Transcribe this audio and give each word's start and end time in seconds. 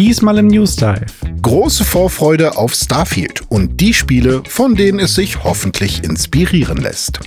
Diesmal 0.00 0.38
im 0.38 0.46
News 0.46 0.76
Dive. 0.76 1.04
Große 1.42 1.84
Vorfreude 1.84 2.56
auf 2.56 2.72
Starfield 2.72 3.42
und 3.50 3.82
die 3.82 3.92
Spiele, 3.92 4.42
von 4.48 4.74
denen 4.74 4.98
es 4.98 5.14
sich 5.14 5.44
hoffentlich 5.44 6.02
inspirieren 6.02 6.78
lässt. 6.78 7.20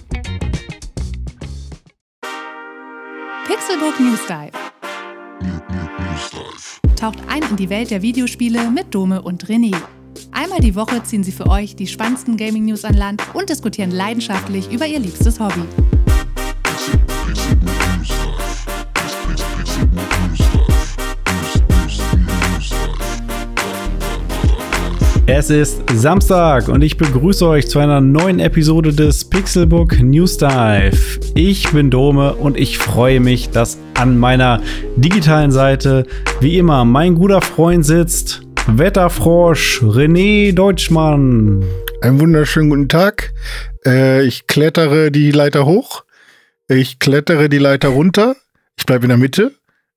Pixelbook 3.45 3.99
News 3.99 4.21
Dive. 4.27 4.53
Taucht 6.95 7.19
ein 7.29 7.43
in 7.43 7.57
die 7.57 7.69
Welt 7.69 7.91
der 7.91 8.01
Videospiele 8.01 8.71
mit 8.71 8.95
Dome 8.95 9.21
und 9.21 9.45
René. 9.45 9.75
Einmal 10.31 10.59
die 10.59 10.73
Woche 10.73 11.03
ziehen 11.03 11.23
sie 11.23 11.31
für 11.31 11.45
euch 11.45 11.75
die 11.75 11.85
spannendsten 11.85 12.37
Gaming-News 12.37 12.85
an 12.85 12.95
Land 12.95 13.21
und 13.35 13.51
diskutieren 13.51 13.91
leidenschaftlich 13.91 14.71
über 14.71 14.87
ihr 14.87 14.97
liebstes 14.97 15.39
Hobby. 15.39 15.61
Es 25.25 25.49
ist 25.49 25.81
Samstag 25.93 26.67
und 26.67 26.81
ich 26.81 26.97
begrüße 26.97 27.47
euch 27.47 27.69
zu 27.69 27.79
einer 27.79 28.01
neuen 28.01 28.41
Episode 28.41 28.91
des 28.93 29.23
Pixelbook 29.23 30.01
News 30.01 30.37
Dive. 30.37 31.21
Ich 31.33 31.71
bin 31.71 31.89
Dome 31.89 32.33
und 32.33 32.57
ich 32.57 32.77
freue 32.77 33.21
mich, 33.21 33.49
dass 33.49 33.77
an 33.93 34.17
meiner 34.17 34.61
digitalen 34.97 35.53
Seite 35.53 36.05
wie 36.41 36.57
immer 36.57 36.83
mein 36.83 37.15
guter 37.15 37.41
Freund 37.41 37.85
sitzt, 37.85 38.41
Wetterfrosch 38.67 39.81
René 39.81 40.53
Deutschmann. 40.53 41.63
Einen 42.01 42.19
wunderschönen 42.19 42.69
guten 42.69 42.89
Tag. 42.89 43.33
Äh, 43.85 44.25
ich 44.25 44.47
klettere 44.47 45.09
die 45.09 45.31
Leiter 45.31 45.65
hoch. 45.65 46.03
Ich 46.67 46.99
klettere 46.99 47.47
die 47.47 47.59
Leiter 47.59 47.87
runter. 47.87 48.35
Ich 48.77 48.85
bleibe 48.85 49.05
in 49.05 49.09
der 49.09 49.17
Mitte. 49.17 49.53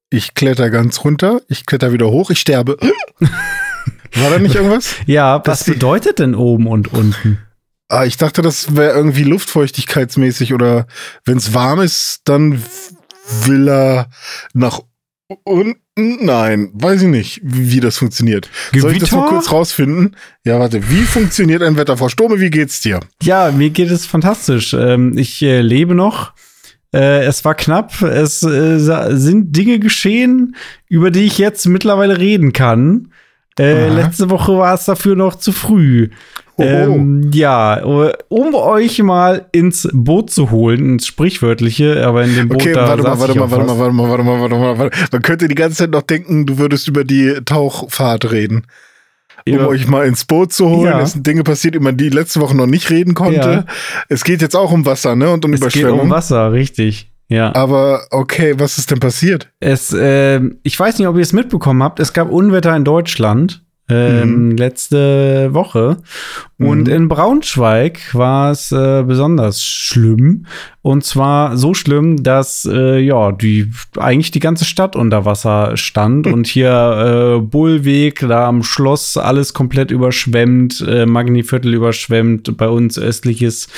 Ich 0.09 0.35
kletter 0.35 0.71
ganz 0.71 1.05
runter. 1.05 1.41
Ich 1.49 1.67
kletter 1.67 1.93
wieder 1.93 2.11
hoch. 2.11 2.31
Ich 2.31 2.39
sterbe. 2.39 2.77
War 4.15 4.31
da 4.31 4.39
nicht 4.39 4.55
irgendwas? 4.57 4.95
ja, 5.07 5.43
was 5.45 5.65
bedeutet 5.65 6.19
denn 6.19 6.35
oben 6.35 6.67
und 6.67 6.93
unten? 6.93 7.39
Ah, 7.89 8.05
ich 8.05 8.17
dachte, 8.17 8.43
das 8.43 8.75
wäre 8.75 8.97
irgendwie 8.97 9.23
luftfeuchtigkeitsmäßig 9.23 10.53
oder 10.53 10.87
wenn 11.25 11.39
es 11.39 11.55
warm 11.55 11.81
ist, 11.81 12.23
dann 12.25 12.63
will 13.45 13.69
er 13.69 14.09
nach 14.55 14.81
unten. 15.45 15.81
Nein, 16.25 16.71
weiß 16.75 17.03
ich 17.03 17.09
nicht, 17.09 17.41
wie, 17.43 17.81
das 17.81 17.97
funktioniert. 17.97 18.51
Gewitter? 18.71 18.81
Soll 18.83 18.93
ich 18.93 18.99
das 18.99 19.13
mal 19.13 19.29
kurz 19.29 19.51
rausfinden? 19.51 20.17
Ja, 20.45 20.59
warte, 20.59 20.91
wie 20.91 21.03
funktioniert 21.03 21.63
ein 21.63 21.77
Wetter 21.77 21.97
vor 21.97 22.11
Sturme? 22.11 22.39
Wie 22.39 22.51
geht's 22.51 22.81
dir? 22.81 23.01
Ja, 23.23 23.51
mir 23.51 23.71
geht 23.71 23.91
es 23.91 24.05
fantastisch. 24.05 24.75
Ähm, 24.75 25.17
ich 25.17 25.41
äh, 25.43 25.63
lebe 25.63 25.95
noch. 25.95 26.35
Äh, 26.93 27.25
es 27.25 27.45
war 27.45 27.55
knapp. 27.55 28.03
Es 28.03 28.43
äh, 28.43 28.79
sind 29.17 29.57
Dinge 29.57 29.79
geschehen, 29.79 30.57
über 30.89 31.11
die 31.11 31.25
ich 31.25 31.39
jetzt 31.39 31.67
mittlerweile 31.67 32.19
reden 32.19 32.53
kann. 32.53 33.13
Äh, 33.59 33.89
letzte 33.89 34.29
Woche 34.31 34.57
war 34.57 34.75
es 34.75 34.85
dafür 34.85 35.17
noch 35.17 35.37
zu 35.37 35.53
früh. 35.53 36.09
Ähm, 36.59 37.31
ja, 37.35 37.83
um 38.29 38.55
euch 38.55 39.03
mal 39.03 39.47
ins 39.53 39.89
Boot 39.93 40.31
zu 40.31 40.51
holen, 40.51 40.95
ins 40.95 41.07
Sprichwörtliche, 41.07 42.07
aber 42.07 42.25
in 42.25 42.35
dem 42.35 42.49
Boot 42.49 42.63
okay, 42.63 42.73
da 42.73 42.89
warte 42.89 43.03
mal, 43.03 43.19
warte 43.19 43.39
mal, 43.39 43.51
warte 43.51 43.65
mal, 43.67 43.79
warte 43.79 43.93
mal, 43.93 44.09
warte 44.09 44.25
mal, 44.25 44.41
warte 44.41 44.55
mal, 44.55 44.79
warte 44.79 44.97
mal. 44.97 45.09
Man 45.13 45.23
könnte 45.23 45.49
die 45.49 45.55
ganze 45.55 45.77
Zeit 45.77 45.91
noch 45.91 46.03
denken, 46.03 46.47
du 46.47 46.57
würdest 46.57 46.89
über 46.89 47.05
die 47.05 47.35
Tauchfahrt 47.45 48.31
reden. 48.33 48.65
Um 49.49 49.55
ja. 49.55 49.67
euch 49.67 49.87
mal 49.87 50.07
ins 50.07 50.25
Boot 50.25 50.53
zu 50.53 50.69
holen. 50.69 50.87
Ja. 50.87 51.01
Es 51.01 51.13
sind 51.13 51.27
Dinge 51.27 51.45
passiert, 51.45 51.77
über 51.77 51.93
die 51.93 52.09
letzte 52.09 52.41
Woche 52.41 52.57
noch 52.57 52.67
nicht 52.67 52.91
reden 52.91 53.15
konnte. 53.15 53.37
Ja. 53.39 53.65
Es 54.09 54.25
geht 54.25 54.41
jetzt 54.41 54.57
auch 54.57 54.73
um 54.73 54.87
Wasser, 54.87 55.15
ne? 55.15 55.31
Und 55.31 55.45
um 55.45 55.53
es 55.53 55.61
Überschwemmung. 55.61 55.91
Es 55.91 55.97
geht 55.97 56.03
um 56.05 56.11
Wasser, 56.11 56.53
richtig. 56.53 57.13
Ja. 57.29 57.55
Aber 57.55 58.07
okay, 58.11 58.55
was 58.59 58.79
ist 58.79 58.91
denn 58.91 59.01
passiert? 59.01 59.51
Es, 59.61 59.93
äh, 59.93 60.41
ich 60.63 60.79
weiß 60.79 60.99
nicht, 60.99 61.09
ob 61.09 61.17
ihr 61.17 61.23
es 61.23 61.33
mitbekommen 61.33 61.83
habt. 61.83 61.99
Es 62.01 62.13
gab 62.13 62.31
Unwetter 62.31 62.75
in 62.77 62.85
Deutschland 62.85 63.66
ähm, 63.89 64.49
mhm. 64.49 64.57
letzte 64.57 65.55
Woche. 65.55 65.99
Und 66.59 66.89
mhm. 66.89 66.93
in 66.93 67.09
Braunschweig 67.09 68.15
war 68.15 68.51
es 68.51 68.73
äh, 68.73 69.05
besonders 69.07 69.63
schlimm. 69.63 70.47
Und 70.83 71.05
zwar 71.05 71.57
so 71.57 71.75
schlimm, 71.75 72.23
dass 72.23 72.69
äh, 72.71 72.99
ja 72.99 73.33
die 73.33 73.71
eigentlich 73.97 74.31
die 74.31 74.41
ganze 74.41 74.65
Stadt 74.65 74.97
unter 74.97 75.25
Wasser 75.25 75.77
stand 75.77 76.27
und 76.33 76.47
hier 76.47 77.37
äh, 77.39 77.41
Bullweg 77.41 78.21
da 78.21 78.47
am 78.49 78.63
Schloss 78.63 79.17
alles 79.17 79.55
komplett 79.55 79.91
überschwemmt, 79.91 80.85
äh, 80.87 81.07
Magniviertel 81.07 81.75
überschwemmt, 81.75 82.57
bei 82.57 82.69
uns 82.69 82.99
östliches 82.99 83.69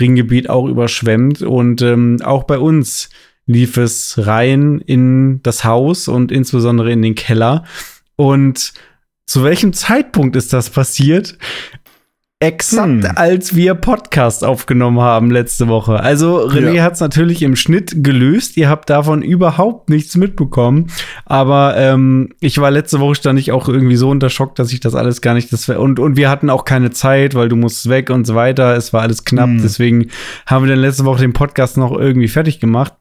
Ringgebiet 0.00 0.48
auch 0.48 0.66
überschwemmt 0.66 1.42
und 1.42 1.82
ähm, 1.82 2.18
auch 2.22 2.44
bei 2.44 2.58
uns 2.58 3.10
lief 3.46 3.78
es 3.78 4.26
rein 4.26 4.80
in 4.84 5.42
das 5.42 5.64
Haus 5.64 6.06
und 6.06 6.30
insbesondere 6.30 6.92
in 6.92 7.02
den 7.02 7.14
Keller. 7.14 7.64
Und 8.14 8.72
zu 9.28 9.44
welchem 9.44 9.74
Zeitpunkt 9.74 10.36
ist 10.36 10.52
das 10.54 10.70
passiert? 10.70 11.36
Exakt 12.40 13.04
hm. 13.04 13.12
als 13.16 13.56
wir 13.56 13.74
Podcast 13.74 14.44
aufgenommen 14.44 15.00
haben 15.00 15.30
letzte 15.30 15.66
Woche. 15.66 16.00
Also 16.00 16.46
René 16.46 16.74
ja. 16.74 16.84
hat 16.84 16.94
es 16.94 17.00
natürlich 17.00 17.42
im 17.42 17.56
Schnitt 17.56 18.04
gelöst. 18.04 18.56
Ihr 18.56 18.68
habt 18.70 18.88
davon 18.88 19.22
überhaupt 19.22 19.90
nichts 19.90 20.16
mitbekommen. 20.16 20.86
Aber 21.26 21.76
ähm, 21.76 22.30
ich 22.40 22.58
war 22.58 22.70
letzte 22.70 23.00
Woche 23.00 23.16
stand 23.16 23.40
ich 23.40 23.50
auch 23.50 23.68
irgendwie 23.68 23.96
so 23.96 24.08
unter 24.08 24.30
Schock, 24.30 24.54
dass 24.54 24.72
ich 24.72 24.78
das 24.78 24.94
alles 24.94 25.20
gar 25.20 25.34
nicht. 25.34 25.52
Das 25.52 25.68
und 25.68 25.98
und 25.98 26.16
wir 26.16 26.30
hatten 26.30 26.48
auch 26.48 26.64
keine 26.64 26.90
Zeit, 26.90 27.34
weil 27.34 27.48
du 27.48 27.56
musst 27.56 27.88
weg 27.88 28.08
und 28.08 28.24
so 28.24 28.36
weiter. 28.36 28.76
Es 28.76 28.92
war 28.92 29.02
alles 29.02 29.24
knapp. 29.24 29.48
Hm. 29.48 29.60
Deswegen 29.60 30.06
haben 30.46 30.64
wir 30.64 30.70
dann 30.70 30.80
letzte 30.80 31.04
Woche 31.04 31.20
den 31.20 31.32
Podcast 31.32 31.76
noch 31.76 31.92
irgendwie 31.92 32.28
fertig 32.28 32.60
gemacht. 32.60 32.94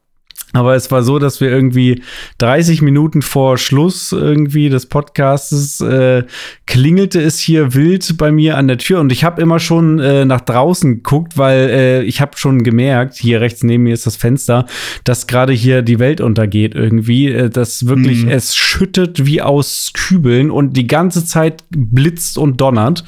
Aber 0.53 0.75
es 0.75 0.89
war 0.91 1.03
so, 1.03 1.19
dass 1.19 1.41
wir 1.41 1.49
irgendwie 1.49 2.01
30 2.37 2.81
Minuten 2.81 3.21
vor 3.21 3.57
Schluss 3.57 4.13
irgendwie 4.13 4.69
des 4.69 4.85
Podcasts 4.85 5.81
äh, 5.81 6.23
klingelte 6.65 7.21
es 7.21 7.37
hier 7.39 7.73
wild 7.73 8.17
bei 8.17 8.31
mir 8.31 8.57
an 8.57 8.67
der 8.67 8.77
Tür 8.77 9.01
und 9.01 9.11
ich 9.11 9.25
habe 9.25 9.41
immer 9.41 9.59
schon 9.59 9.99
äh, 9.99 10.23
nach 10.23 10.41
draußen 10.41 10.95
geguckt, 10.95 11.37
weil 11.37 11.69
äh, 11.69 12.03
ich 12.03 12.21
habe 12.21 12.37
schon 12.37 12.63
gemerkt, 12.63 13.15
hier 13.15 13.41
rechts 13.41 13.63
neben 13.63 13.83
mir 13.83 13.93
ist 13.93 14.05
das 14.05 14.15
Fenster, 14.15 14.65
dass 15.03 15.27
gerade 15.27 15.51
hier 15.51 15.81
die 15.81 15.99
Welt 15.99 16.21
untergeht 16.21 16.75
irgendwie, 16.75 17.27
äh, 17.27 17.49
dass 17.49 17.87
wirklich 17.87 18.23
mhm. 18.23 18.31
es 18.31 18.55
schüttet 18.55 19.25
wie 19.25 19.41
aus 19.41 19.91
Kübeln 19.93 20.49
und 20.49 20.77
die 20.77 20.87
ganze 20.87 21.25
Zeit 21.25 21.65
blitzt 21.69 22.37
und 22.37 22.61
donnert 22.61 23.03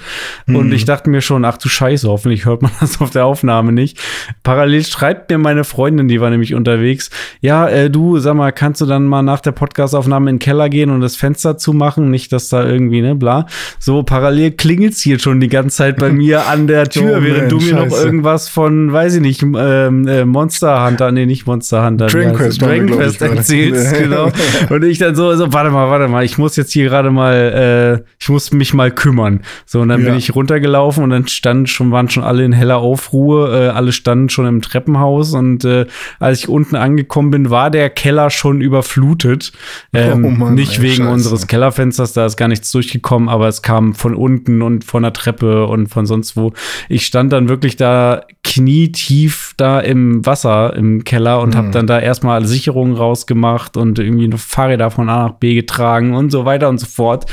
mhm. 0.45 0.57
und 0.57 0.71
ich 0.73 0.83
dachte 0.83 1.09
mir 1.09 1.21
schon, 1.21 1.45
ach 1.45 1.57
du 1.57 1.69
Scheiße, 1.69 2.09
hoffentlich 2.09 2.45
hört 2.45 2.61
man 2.61 2.71
das 2.81 2.99
auf 2.99 3.11
der 3.11 3.25
Aufnahme 3.25 3.71
nicht. 3.71 3.97
Parallel 4.43 4.83
schreibt 4.83 5.29
mir 5.29 5.37
meine 5.37 5.63
Freundin, 5.63 6.09
die 6.09 6.19
war 6.19 6.29
nämlich 6.29 6.53
unterwegs, 6.53 7.09
ja, 7.41 7.67
äh, 7.67 7.89
du, 7.89 8.19
sag 8.19 8.35
mal, 8.35 8.51
kannst 8.51 8.81
du 8.81 8.85
dann 8.85 9.05
mal 9.05 9.21
nach 9.21 9.41
der 9.41 9.51
Podcastaufnahme 9.51 10.29
in 10.29 10.35
den 10.35 10.39
Keller 10.39 10.69
gehen 10.69 10.89
und 10.89 11.01
das 11.01 11.15
Fenster 11.15 11.57
zumachen? 11.57 12.09
Nicht, 12.09 12.31
dass 12.31 12.49
da 12.49 12.65
irgendwie, 12.65 13.01
ne, 13.01 13.15
bla. 13.15 13.45
So, 13.79 14.03
parallel 14.03 14.51
klingelt's 14.51 15.01
hier 15.01 15.19
schon 15.19 15.39
die 15.39 15.47
ganze 15.47 15.77
Zeit 15.77 15.97
bei 15.97 16.11
mir 16.11 16.47
an 16.47 16.67
der 16.67 16.89
Tür, 16.89 17.17
oh, 17.19 17.23
während 17.23 17.51
du 17.51 17.57
mir 17.57 17.71
Scheiße. 17.71 17.87
noch 17.87 18.03
irgendwas 18.03 18.49
von, 18.49 18.91
weiß 18.91 19.15
ich 19.15 19.21
nicht, 19.21 19.43
ähm, 19.43 20.07
äh, 20.07 20.25
Monster 20.25 20.85
Hunter, 20.85 21.11
nee, 21.11 21.25
nicht 21.25 21.45
Monster 21.45 21.85
Hunter. 21.85 22.07
Dragon 22.07 22.33
Quest, 22.33 22.61
Dragon 22.61 22.87
Quest 22.87 23.21
erzählst, 23.21 23.93
genau. 23.99 24.31
Und 24.69 24.83
ich 24.83 24.97
dann 24.97 25.15
so, 25.15 25.35
so, 25.35 25.51
warte 25.53 25.69
mal, 25.69 25.89
warte 25.89 26.07
mal, 26.07 26.23
ich 26.23 26.37
muss 26.37 26.55
jetzt 26.55 26.71
hier 26.71 26.85
gerade 26.85 27.11
mal, 27.11 27.99
äh, 27.99 28.03
ich 28.19 28.29
muss 28.29 28.51
mich 28.51 28.73
mal 28.73 28.91
kümmern. 28.91 29.41
So, 29.65 29.81
und 29.81 29.89
dann 29.89 30.01
ja. 30.01 30.09
bin 30.09 30.17
ich 30.17 30.35
runtergelaufen 30.35 31.03
und 31.03 31.09
dann 31.09 31.27
standen 31.27 31.67
schon, 31.67 31.91
waren 31.91 32.09
schon 32.09 32.23
alle 32.23 32.43
in 32.43 32.53
heller 32.53 32.77
Aufruhe, 32.77 33.67
äh, 33.67 33.69
alle 33.69 33.91
standen 33.91 34.29
schon 34.29 34.45
im 34.45 34.61
Treppenhaus 34.61 35.33
und 35.33 35.65
äh, 35.65 35.85
als 36.19 36.39
ich 36.39 36.49
unten 36.49 36.75
angekommen 36.75 37.18
angekommen 37.19 37.31
bin, 37.31 37.49
war 37.49 37.69
der 37.69 37.89
Keller 37.89 38.29
schon 38.29 38.61
überflutet. 38.61 39.51
Ähm, 39.93 40.25
oh 40.25 40.29
Mann, 40.29 40.55
nicht 40.55 40.77
ey, 40.77 40.83
wegen 40.83 41.03
Scheiße. 41.03 41.09
unseres 41.09 41.47
Kellerfensters, 41.47 42.13
da 42.13 42.25
ist 42.25 42.37
gar 42.37 42.47
nichts 42.47 42.71
durchgekommen, 42.71 43.29
aber 43.29 43.47
es 43.47 43.61
kam 43.61 43.93
von 43.93 44.15
unten 44.15 44.61
und 44.61 44.83
von 44.83 45.03
der 45.03 45.13
Treppe 45.13 45.65
und 45.67 45.87
von 45.87 46.05
sonst 46.05 46.37
wo. 46.37 46.53
Ich 46.87 47.05
stand 47.05 47.33
dann 47.33 47.49
wirklich 47.49 47.75
da 47.75 48.23
knietief 48.43 49.53
da 49.57 49.79
im 49.79 50.25
Wasser 50.25 50.75
im 50.75 51.03
Keller 51.03 51.41
und 51.41 51.53
mhm. 51.53 51.57
habe 51.57 51.71
dann 51.71 51.87
da 51.87 51.99
erstmal 51.99 52.45
Sicherungen 52.45 52.95
rausgemacht 52.95 53.77
und 53.77 53.99
irgendwie 53.99 54.27
noch 54.27 54.39
Fahrräder 54.39 54.91
von 54.91 55.09
A 55.09 55.27
nach 55.27 55.33
B 55.33 55.55
getragen 55.55 56.15
und 56.15 56.31
so 56.31 56.45
weiter 56.45 56.69
und 56.69 56.79
so 56.79 56.87
fort. 56.87 57.25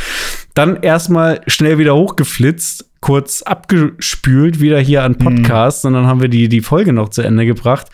Dann 0.55 0.77
erstmal 0.83 1.41
schnell 1.47 1.79
wieder 1.79 1.95
hochgeflitzt, 1.95 2.87
kurz 3.01 3.43
abgespült, 3.43 4.61
wieder 4.61 4.81
hier 4.81 5.05
an 5.05 5.13
mhm. 5.13 5.19
Podcast, 5.19 5.85
mhm. 5.85 5.89
und 5.89 5.95
dann 5.95 6.07
haben 6.07 6.21
wir 6.21 6.29
die, 6.29 6.49
die 6.49 6.63
Folge 6.63 6.93
noch 6.93 7.11
zu 7.11 7.23
Ende 7.23 7.47
gebracht. 7.47 7.89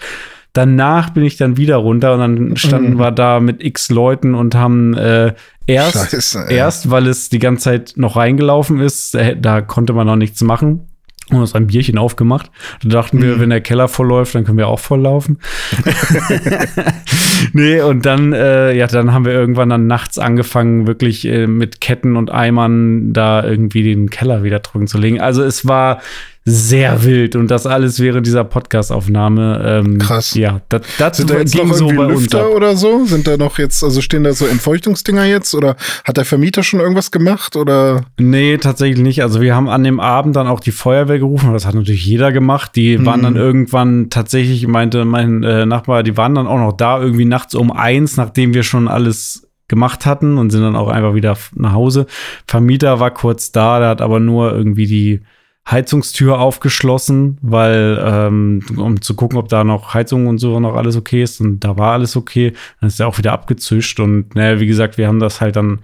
Danach 0.52 1.10
bin 1.10 1.25
ich 1.25 1.37
dann 1.38 1.56
wieder 1.56 1.76
runter 1.76 2.12
und 2.14 2.20
dann 2.20 2.56
standen 2.56 2.94
mhm. 2.94 2.99
wir 2.99 3.10
da 3.10 3.40
mit 3.40 3.62
x 3.64 3.90
Leuten 3.90 4.34
und 4.34 4.54
haben 4.54 4.94
äh, 4.94 5.32
erst, 5.66 6.10
Scheiße, 6.10 6.46
erst, 6.50 6.90
weil 6.90 7.06
es 7.06 7.31
die 7.31 7.38
ganze 7.38 7.64
Zeit 7.64 7.94
noch 7.96 8.16
reingelaufen 8.16 8.81
ist, 8.81 9.14
äh, 9.14 9.37
da 9.38 9.62
konnte 9.62 9.94
man 9.94 10.06
noch 10.06 10.16
nichts 10.16 10.43
machen 10.43 10.88
und 11.31 11.40
uns 11.40 11.54
ein 11.54 11.66
Bierchen 11.66 11.99
aufgemacht. 11.99 12.50
Da 12.82 12.88
dachten 12.88 13.19
mhm. 13.19 13.22
wir, 13.22 13.40
wenn 13.40 13.50
der 13.50 13.60
Keller 13.60 13.88
vollläuft, 13.88 14.34
dann 14.34 14.44
können 14.44 14.58
wir 14.58 14.69
auch 14.69 14.81
volllaufen. 14.81 15.38
nee, 17.52 17.81
und 17.81 18.04
dann, 18.06 18.32
äh, 18.32 18.72
ja, 18.72 18.87
dann 18.87 19.12
haben 19.12 19.25
wir 19.25 19.32
irgendwann 19.32 19.70
dann 19.70 19.87
nachts 19.87 20.19
angefangen, 20.19 20.87
wirklich 20.87 21.25
äh, 21.26 21.46
mit 21.46 21.81
Ketten 21.81 22.16
und 22.16 22.31
Eimern 22.31 23.12
da 23.12 23.44
irgendwie 23.44 23.82
den 23.82 24.10
Keller 24.10 24.43
wieder 24.43 24.60
drücken 24.60 24.87
zu 24.87 24.99
legen. 24.99 25.20
Also 25.20 25.43
es 25.43 25.66
war 25.66 26.00
sehr 26.44 27.05
wild 27.05 27.37
und 27.37 27.49
das 27.49 27.67
alles 27.67 28.00
während 28.00 28.27
dieser 28.27 28.43
Podcastaufnahme. 28.43 29.62
Ähm, 29.65 29.99
Krass. 29.99 30.35
Ja, 30.35 30.61
das, 30.69 30.83
das 30.99 31.17
Sind 31.19 31.31
da 31.31 31.39
jetzt 31.39 31.55
noch 31.55 31.62
ging 31.62 31.75
so 31.75 31.85
irgendwie 31.87 31.97
bei 31.97 32.06
uns 32.06 32.23
Lüfter 32.23 32.47
ab. 32.47 32.55
oder 32.55 32.77
so? 32.77 33.05
Sind 33.05 33.29
da 33.29 33.37
noch 33.37 33.59
jetzt, 33.59 33.85
also 33.85 34.00
stehen 34.00 34.25
da 34.25 34.33
so 34.33 34.47
Entfeuchtungsdinger 34.47 35.25
jetzt? 35.25 35.55
Oder 35.55 35.77
hat 36.05 36.17
der 36.17 36.25
Vermieter 36.25 36.65
schon 36.65 36.81
irgendwas 36.81 37.12
gemacht? 37.12 37.55
Oder? 37.55 38.05
Nee, 38.19 38.59
tatsächlich 38.59 38.99
nicht. 38.99 39.23
Also 39.23 39.41
wir 39.41 39.55
haben 39.55 39.69
an 39.69 39.85
dem 39.85 40.00
Abend 40.00 40.35
dann 40.35 40.49
auch 40.49 40.59
die 40.59 40.73
Feuerwehr 40.73 41.21
gerufen. 41.21 41.53
Das 41.53 41.65
hat 41.65 41.75
natürlich 41.77 42.05
jeder 42.05 42.33
gemacht. 42.33 42.73
Die 42.75 43.05
waren 43.06 43.23
dann 43.23 43.37
irgendwann 43.37 44.11
tatsächlich, 44.11 44.67
meinte 44.67 45.05
mein 45.05 45.45
äh, 45.45 45.65
Nachbar, 45.65 46.03
die 46.03 46.17
waren 46.17 46.35
dann 46.35 46.49
auch 46.49 46.59
noch 46.59 46.73
da 46.73 47.00
irgendwie 47.00 47.25
nachts 47.25 47.55
um 47.55 47.71
eins, 47.71 48.17
nachdem 48.17 48.53
wir 48.53 48.65
schon 48.65 48.88
alles 48.88 49.49
gemacht 49.69 50.06
hatten 50.06 50.38
und 50.38 50.50
sind 50.50 50.62
dann 50.62 50.77
auch 50.77 50.88
einfach 50.88 51.15
wieder 51.15 51.37
nach 51.55 51.73
Hause. 51.73 52.06
Vermieter 52.49 52.99
war 52.99 53.12
kurz 53.12 53.53
da, 53.53 53.79
der 53.79 53.88
hat 53.91 54.00
aber 54.03 54.19
nur 54.21 54.53
irgendwie 54.53 54.87
die 54.87 55.21
Heizungstür 55.70 56.41
aufgeschlossen, 56.41 57.38
weil 57.41 57.99
ähm, 58.05 58.64
um 58.76 59.00
zu 59.00 59.14
gucken, 59.14 59.38
ob 59.38 59.49
da 59.49 59.62
noch 59.62 59.94
Heizung 59.94 60.26
und 60.26 60.38
so 60.38 60.59
noch 60.59 60.75
alles 60.75 60.97
okay 60.97 61.23
ist. 61.23 61.41
Und 61.41 61.61
da 61.61 61.79
war 61.79 61.93
alles 61.93 62.17
okay. 62.17 62.53
Dann 62.81 62.88
ist 62.88 63.00
er 63.00 63.06
auch 63.06 63.19
wieder 63.19 63.32
abgezischt. 63.32 64.00
Und 64.00 64.35
naja, 64.35 64.59
wie 64.61 64.67
gesagt, 64.67 64.99
wir 64.99 65.06
haben 65.06 65.20
das 65.20 65.41
halt 65.41 65.56
dann 65.56 65.81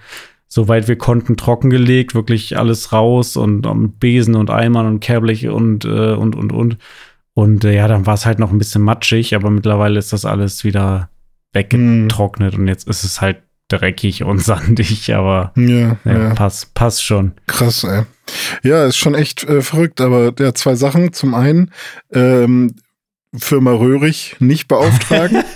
soweit 0.48 0.88
wir 0.88 0.96
konnten, 0.96 1.36
trockengelegt, 1.36 2.14
wirklich 2.14 2.58
alles 2.58 2.92
raus 2.92 3.36
und 3.36 3.66
um, 3.66 3.92
Besen 3.92 4.34
und 4.34 4.50
Eimern 4.50 4.86
und 4.86 5.00
Kehrblech 5.00 5.48
und, 5.48 5.84
äh, 5.84 6.12
und, 6.14 6.34
und, 6.34 6.52
und. 6.52 6.78
Und 7.34 7.64
äh, 7.64 7.76
ja, 7.76 7.86
dann 7.86 8.06
war 8.06 8.14
es 8.14 8.26
halt 8.26 8.40
noch 8.40 8.50
ein 8.50 8.58
bisschen 8.58 8.82
matschig, 8.82 9.34
aber 9.36 9.50
mittlerweile 9.50 9.98
ist 9.98 10.12
das 10.12 10.24
alles 10.24 10.64
wieder 10.64 11.10
weggetrocknet 11.52 12.56
und 12.56 12.66
jetzt 12.66 12.88
ist 12.88 13.04
es 13.04 13.20
halt 13.20 13.42
dreckig 13.68 14.24
und 14.24 14.38
sandig, 14.42 15.14
aber 15.14 15.52
Ja, 15.56 15.96
ja, 16.04 16.18
ja. 16.18 16.34
passt, 16.34 16.74
passt 16.74 17.04
schon. 17.04 17.32
Krass, 17.46 17.84
ey. 17.84 18.02
Ja, 18.62 18.84
ist 18.84 18.96
schon 18.98 19.14
echt 19.14 19.44
äh, 19.44 19.62
verrückt, 19.62 20.00
aber 20.00 20.32
ja, 20.38 20.52
zwei 20.54 20.74
Sachen. 20.74 21.12
Zum 21.12 21.34
einen, 21.34 21.70
ähm, 22.12 22.74
Firma 23.36 23.72
Röhrig 23.72 24.36
nicht 24.38 24.68
beauftragen. 24.68 25.42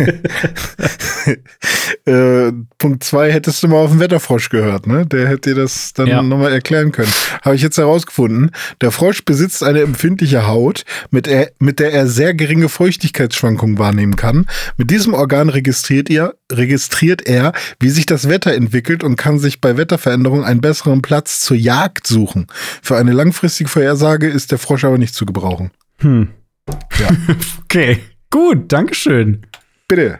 äh, 2.06 2.52
Punkt 2.78 3.04
zwei, 3.04 3.32
hättest 3.32 3.62
du 3.62 3.68
mal 3.68 3.76
auf 3.76 3.90
den 3.90 4.00
Wetterfrosch 4.00 4.48
gehört, 4.48 4.86
ne? 4.86 5.06
Der 5.06 5.28
hätte 5.28 5.50
dir 5.50 5.62
das 5.62 5.92
dann 5.92 6.06
Ja. 6.06 6.22
nochmal 6.22 6.52
erklären 6.52 6.92
können. 6.92 7.12
Habe 7.42 7.54
ich 7.54 7.62
jetzt 7.62 7.78
herausgefunden. 7.78 8.50
Der 8.80 8.90
Frosch 8.90 9.24
besitzt 9.24 9.62
eine 9.62 9.80
empfindliche 9.80 10.46
Haut, 10.46 10.84
mit, 11.10 11.26
er, 11.26 11.50
mit 11.58 11.78
der 11.78 11.92
er 11.92 12.06
sehr 12.06 12.34
geringe 12.34 12.68
Feuchtigkeitsschwankungen 12.68 13.78
wahrnehmen 13.78 14.16
kann. 14.16 14.46
Mit 14.76 14.90
diesem 14.90 15.14
Organ 15.14 15.48
registriert 15.48 16.10
er, 16.10 16.34
registriert 16.50 17.26
er, 17.26 17.52
wie 17.78 17.90
sich 17.90 18.06
das 18.06 18.28
Wetter 18.28 18.54
entwickelt 18.54 19.04
und 19.04 19.16
kann 19.16 19.38
sich 19.38 19.60
bei 19.60 19.76
Wetterveränderungen 19.76 20.44
einen 20.44 20.60
besseren 20.60 21.02
Platz 21.02 21.40
zur 21.40 21.56
Jagd 21.56 22.06
suchen. 22.06 22.46
Für 22.82 22.96
eine 22.96 23.12
langfristige 23.12 23.68
Vorhersage 23.68 24.28
ist 24.28 24.52
der 24.52 24.58
Frosch 24.58 24.84
aber 24.84 24.98
nicht 24.98 25.14
zu 25.14 25.26
gebrauchen. 25.26 25.70
Hm. 25.98 26.28
Ja. 26.68 27.08
Okay, 27.64 28.00
gut, 28.30 28.72
Dankeschön. 28.72 29.46
Bitte. 29.86 30.18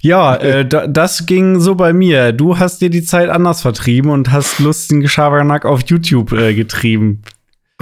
Ja, 0.00 0.36
äh, 0.36 0.64
da, 0.64 0.86
das 0.86 1.26
ging 1.26 1.58
so 1.58 1.74
bei 1.74 1.92
mir. 1.92 2.32
Du 2.32 2.58
hast 2.58 2.80
dir 2.80 2.90
die 2.90 3.02
Zeit 3.02 3.28
anders 3.28 3.62
vertrieben 3.62 4.10
und 4.10 4.30
hast 4.30 4.60
lustigen 4.60 5.08
Schabernack 5.08 5.64
auf 5.64 5.82
YouTube 5.86 6.32
äh, 6.32 6.54
getrieben. 6.54 7.22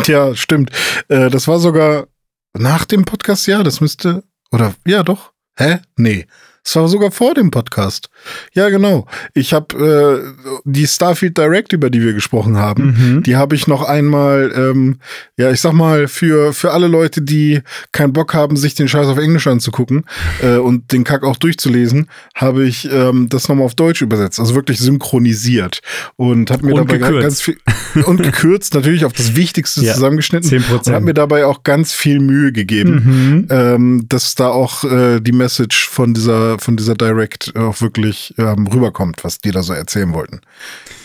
Ja, 0.06 0.34
stimmt. 0.34 0.70
Äh, 1.08 1.28
das 1.28 1.48
war 1.48 1.58
sogar 1.58 2.08
nach 2.56 2.84
dem 2.86 3.04
Podcast, 3.04 3.46
ja, 3.46 3.62
das 3.62 3.80
müsste. 3.80 4.24
Oder 4.50 4.74
ja, 4.86 5.02
doch. 5.02 5.32
Hä? 5.56 5.80
Nee. 5.96 6.26
Es 6.68 6.76
war 6.76 6.86
sogar 6.86 7.10
vor 7.10 7.32
dem 7.32 7.50
Podcast. 7.50 8.10
Ja, 8.52 8.68
genau. 8.68 9.06
Ich 9.32 9.54
habe 9.54 10.22
äh, 10.36 10.58
die 10.66 10.86
Starfield 10.86 11.38
Direct, 11.38 11.72
über 11.72 11.88
die 11.88 12.02
wir 12.02 12.12
gesprochen 12.12 12.58
haben, 12.58 12.84
Mhm. 13.16 13.22
die 13.22 13.36
habe 13.36 13.54
ich 13.54 13.66
noch 13.68 13.82
einmal, 13.82 14.52
ähm, 14.54 14.98
ja, 15.38 15.50
ich 15.50 15.62
sag 15.62 15.72
mal, 15.72 16.08
für, 16.08 16.52
für 16.52 16.72
alle 16.72 16.86
Leute, 16.86 17.22
die 17.22 17.62
keinen 17.92 18.12
Bock 18.12 18.34
haben, 18.34 18.56
sich 18.58 18.74
den 18.74 18.86
Scheiß 18.86 19.06
auf 19.06 19.16
Englisch 19.16 19.46
anzugucken 19.46 20.04
äh, 20.42 20.56
und 20.58 20.92
den 20.92 21.04
Kack 21.04 21.24
auch 21.24 21.36
durchzulesen, 21.38 22.08
habe 22.34 22.66
ich 22.66 22.86
ähm, 22.92 23.30
das 23.30 23.48
nochmal 23.48 23.64
auf 23.64 23.74
Deutsch 23.74 24.02
übersetzt, 24.02 24.38
also 24.38 24.54
wirklich 24.54 24.78
synchronisiert 24.78 25.80
und 26.16 26.50
habe 26.50 26.66
mir 26.66 26.74
Und 26.74 26.80
dabei 26.90 26.98
gekürzt. 26.98 27.22
ganz 27.22 27.40
viel 27.40 27.56
und 28.04 28.22
gekürzt 28.22 28.74
natürlich 28.74 29.06
auf 29.06 29.14
das 29.14 29.36
Wichtigste 29.36 29.80
Ja, 29.82 29.94
zusammengeschnitten 29.94 30.50
10%. 30.50 30.72
und 30.88 30.94
habe 30.94 31.04
mir 31.06 31.14
dabei 31.14 31.46
auch 31.46 31.62
ganz 31.62 31.94
viel 31.94 32.20
Mühe 32.20 32.52
gegeben, 32.52 32.88
Mhm. 32.98 33.46
ähm, 33.48 34.04
dass 34.08 34.34
da 34.34 34.48
auch 34.48 34.84
äh, 34.84 35.20
die 35.20 35.32
Message 35.32 35.88
von 35.88 36.12
dieser 36.12 36.57
von 36.58 36.76
dieser 36.76 36.94
Direct 36.94 37.54
auch 37.56 37.80
wirklich 37.80 38.34
ähm, 38.38 38.66
rüberkommt, 38.66 39.24
was 39.24 39.38
die 39.38 39.50
da 39.50 39.62
so 39.62 39.72
erzählen 39.72 40.12
wollten. 40.12 40.40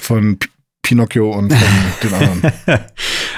Von 0.01 0.38
P 0.39 0.47
Pinocchio 0.85 1.31
und 1.31 1.53
von 1.53 1.61
den 2.03 2.13
anderen. 2.13 2.51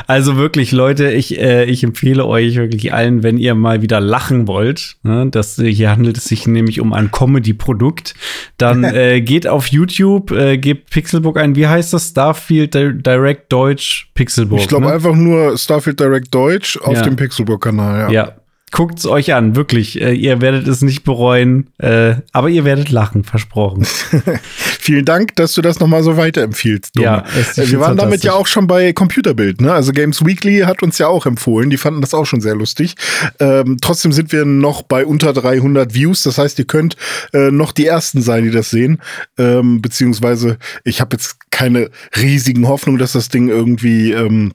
Also 0.07 0.35
wirklich, 0.35 0.71
Leute, 0.71 1.11
ich, 1.11 1.39
äh, 1.39 1.65
ich 1.65 1.83
empfehle 1.83 2.25
euch 2.25 2.55
wirklich 2.55 2.91
allen, 2.91 3.21
wenn 3.21 3.37
ihr 3.37 3.53
mal 3.53 3.83
wieder 3.83 3.99
lachen 3.99 4.47
wollt, 4.47 4.95
ne, 5.03 5.27
das, 5.29 5.55
hier 5.63 5.91
handelt 5.91 6.17
es 6.17 6.25
sich 6.25 6.47
nämlich 6.47 6.81
um 6.81 6.91
ein 6.91 7.11
Comedy-Produkt, 7.11 8.15
dann 8.57 8.83
äh, 8.83 9.21
geht 9.21 9.45
auf 9.47 9.67
YouTube, 9.67 10.31
äh, 10.31 10.57
gebt 10.57 10.89
Pixelbook 10.89 11.37
ein. 11.37 11.55
Wie 11.55 11.67
heißt 11.67 11.93
das? 11.93 12.07
Starfield 12.09 12.73
Di- 12.73 12.97
Direct 12.99 13.53
Deutsch 13.53 14.09
Pixelbook. 14.15 14.59
Ich 14.61 14.67
glaube 14.67 14.87
ne? 14.87 14.93
einfach 14.93 15.13
nur 15.15 15.55
Starfield 15.55 15.99
Direct 15.99 16.33
Deutsch 16.33 16.77
auf 16.81 16.95
Ja. 16.95 17.03
dem 17.03 17.15
Pixelbook-Kanal, 17.15 17.99
ja. 17.99 18.09
Ja. 18.11 18.31
Guckt's 18.71 19.05
euch 19.05 19.33
an, 19.33 19.55
wirklich. 19.55 20.01
Äh, 20.01 20.13
ihr 20.13 20.41
werdet 20.41 20.67
es 20.67 20.81
nicht 20.81 21.03
bereuen, 21.03 21.69
äh, 21.77 22.15
aber 22.33 22.49
ihr 22.49 22.65
werdet 22.65 22.89
lachen, 22.89 23.23
versprochen. 23.23 23.85
Vielen 24.79 25.05
Dank, 25.05 25.35
dass 25.35 25.53
du 25.53 25.61
das 25.61 25.79
nochmal 25.79 26.03
so 26.03 26.17
weiterempfiehlst. 26.17 26.95
Dumme. 26.97 27.05
Ja, 27.05 27.23
es- 27.39 27.57
Äh, 27.57 27.71
wir 27.71 27.79
waren 27.79 27.95
damit 27.95 28.23
ja 28.23 28.33
auch 28.33 28.47
schon 28.47 28.67
bei 28.67 28.91
Computerbild, 28.91 29.61
ne? 29.61 29.71
Also 29.71 29.93
Games 29.93 30.25
Weekly 30.25 30.61
hat 30.61 30.83
uns 30.83 30.97
ja 30.97 31.07
auch 31.07 31.25
empfohlen. 31.25 31.69
Die 31.69 31.77
fanden 31.77 32.01
das 32.01 32.13
auch 32.13 32.25
schon 32.25 32.41
sehr 32.41 32.55
lustig. 32.55 32.95
Ähm, 33.39 33.77
trotzdem 33.81 34.11
sind 34.11 34.31
wir 34.31 34.45
noch 34.45 34.81
bei 34.81 35.05
unter 35.05 35.31
300 35.31 35.93
Views. 35.93 36.23
Das 36.23 36.37
heißt, 36.37 36.59
ihr 36.59 36.65
könnt 36.65 36.97
äh, 37.33 37.51
noch 37.51 37.71
die 37.71 37.85
Ersten 37.85 38.21
sein, 38.21 38.43
die 38.43 38.51
das 38.51 38.71
sehen. 38.71 38.99
Ähm, 39.37 39.81
beziehungsweise, 39.81 40.57
ich 40.83 40.99
habe 41.01 41.15
jetzt 41.15 41.37
keine 41.51 41.91
riesigen 42.19 42.67
Hoffnungen, 42.67 42.99
dass 42.99 43.13
das 43.13 43.29
Ding 43.29 43.47
irgendwie 43.47 44.11
ähm, 44.11 44.53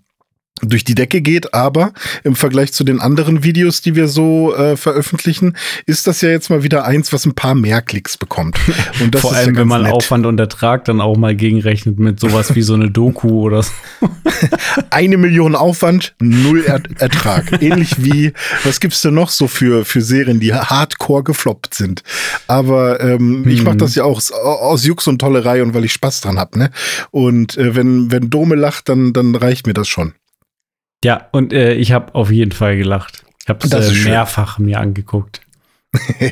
durch 0.63 0.85
die 0.85 0.95
Decke 0.95 1.21
geht, 1.21 1.55
aber 1.55 1.93
im 2.25 2.37
Vergleich 2.37 2.73
zu 2.73 2.85
den 2.85 3.01
anderen 3.01 3.43
Videos, 3.43 3.81
die 3.81 3.95
wir 3.95 4.09
so 4.09 4.55
äh, 4.55 4.77
veröffentlichen, 4.77 5.57
ist 5.87 6.07
das 6.07 6.21
ja 6.21 6.29
jetzt 6.29 6.51
mal 6.51 6.63
wieder 6.63 6.85
eins, 6.85 7.13
was 7.13 7.27
ein 7.27 7.35
paar 7.35 7.55
mehr 7.55 7.83
Klicks 7.83 8.17
bekommt. 8.17 8.59
Und 9.01 9.15
das 9.15 9.23
Vor 9.23 9.35
allem, 9.35 9.55
ja 9.55 9.61
wenn 9.61 9.69
man 9.69 9.83
nett. 9.83 9.93
Aufwand 9.93 10.27
und 10.27 10.39
Ertrag 10.39 10.85
dann 10.85 11.01
auch 11.01 11.17
mal 11.17 11.35
gegenrechnet 11.35 11.99
mit 11.99 12.21
sowas 12.21 12.55
wie 12.55 12.63
so 12.63 12.75
eine 12.75 12.91
Doku 12.91 13.41
oder 13.41 13.63
so. 13.63 13.73
eine 14.91 15.17
Million 15.17 15.55
Aufwand, 15.55 16.15
null 16.21 16.65
er 16.65 16.81
Ertrag. 16.99 17.61
Ähnlich 17.63 18.05
wie, 18.05 18.33
was 18.65 18.81
gibt's 18.81 19.03
denn 19.03 19.15
noch 19.15 19.31
so 19.31 19.49
für, 19.49 19.85
für 19.85 20.01
Serien, 20.01 20.41
die 20.41 20.55
hardcore 20.55 21.25
gefloppt 21.25 21.75
sind? 21.75 22.03
Aber 22.47 23.01
ähm, 23.01 23.47
ich 23.49 23.63
mache 23.63 23.77
das 23.77 23.95
ja 23.95 24.05
auch 24.05 24.21
aus, 24.21 24.33
aus 24.33 24.85
Jux 24.85 25.07
und 25.07 25.19
Tollerei 25.19 25.63
und 25.63 25.73
weil 25.73 25.85
ich 25.85 25.93
Spaß 25.93 26.21
dran 26.21 26.39
hab, 26.39 26.57
ne? 26.57 26.71
Und 27.11 27.57
äh, 27.57 27.75
wenn, 27.75 28.11
wenn 28.11 28.29
Dome 28.29 28.55
lacht, 28.55 28.89
dann, 28.89 29.13
dann 29.13 29.35
reicht 29.35 29.67
mir 29.67 29.75
das 29.75 29.89
schon. 29.89 30.13
Ja, 31.05 31.29
und 31.33 31.53
äh, 31.53 31.75
ich 31.75 31.93
habe 31.93 32.15
auf 32.15 32.31
jeden 32.31 32.53
Fall 32.53 32.77
gelacht. 32.77 33.25
Ich 33.43 33.49
habe 33.49 33.65
es 33.67 33.73
äh, 33.73 33.95
schön. 33.95 34.11
mehrfach 34.13 34.59
mir 34.59 34.81
angeguckt. 34.81 35.41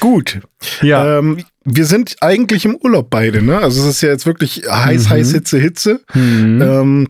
Gut. 0.00 0.40
Ja. 0.82 1.18
Ähm, 1.18 1.44
wir 1.64 1.86
sind 1.86 2.16
eigentlich 2.20 2.64
im 2.64 2.76
Urlaub 2.76 3.08
beide, 3.10 3.42
ne? 3.42 3.58
Also 3.58 3.82
es 3.82 3.88
ist 3.88 4.00
ja 4.02 4.10
jetzt 4.10 4.26
wirklich 4.26 4.62
heiß, 4.70 5.06
Mhm. 5.06 5.10
heiß, 5.10 5.32
Hitze, 5.32 5.58
Hitze. 5.58 6.00
Mhm. 6.14 6.62
Ähm, 6.62 7.08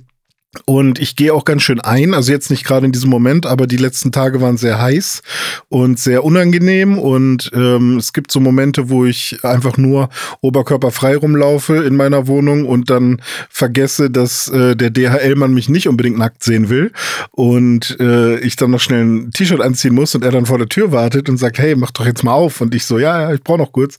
und 0.65 0.99
ich 0.99 1.17
gehe 1.17 1.33
auch 1.33 1.45
ganz 1.45 1.63
schön 1.63 1.81
ein, 1.81 2.15
also 2.15 2.33
jetzt 2.33 2.51
nicht 2.51 2.65
gerade 2.65 2.87
in 2.87 2.93
diesem 2.93 3.11
Moment, 3.11 3.47
aber 3.47 3.67
die 3.67 3.77
letzten 3.77 4.13
Tage 4.13 4.41
waren 4.41 4.57
sehr 4.57 4.81
heiß 4.81 5.23
und 5.69 5.99
sehr 5.99 6.25
unangenehm. 6.25 6.99
Und 6.99 7.51
ähm, 7.55 7.99
es 7.99 8.13
gibt 8.13 8.33
so 8.33 8.41
Momente, 8.41 8.89
wo 8.89 9.05
ich 9.05 9.45
einfach 9.45 9.77
nur 9.77 10.09
oberkörperfrei 10.41 11.17
rumlaufe 11.17 11.77
in 11.77 11.97
meiner 11.97 12.27
Wohnung 12.27 12.67
und 12.67 12.91
dann 12.91 13.21
vergesse, 13.51 14.11
dass 14.11 14.49
äh, 14.49 14.77
der 14.77 14.91
DHL-Mann 14.91 15.53
mich 15.53 15.69
nicht 15.69 15.89
unbedingt 15.89 16.19
nackt 16.19 16.43
sehen 16.43 16.69
will. 16.69 16.93
Und 17.33 17.97
äh, 18.01 18.39
ich 18.41 18.57
dann 18.57 18.71
noch 18.71 18.81
schnell 18.81 19.05
ein 19.05 19.31
T-Shirt 19.33 19.61
anziehen 19.61 19.95
muss 19.95 20.15
und 20.15 20.25
er 20.25 20.31
dann 20.31 20.47
vor 20.47 20.59
der 20.59 20.69
Tür 20.69 20.93
wartet 20.93 21.29
und 21.29 21.37
sagt, 21.37 21.59
hey, 21.59 21.75
mach 21.77 21.91
doch 21.91 22.07
jetzt 22.07 22.25
mal 22.25 22.33
auf. 22.33 22.61
Und 22.61 22.75
ich 22.75 22.85
so, 22.85 22.99
ja, 22.99 23.23
ja, 23.23 23.35
ich 23.35 23.43
brauche 23.43 23.59
noch 23.59 23.73
kurz. 23.73 23.99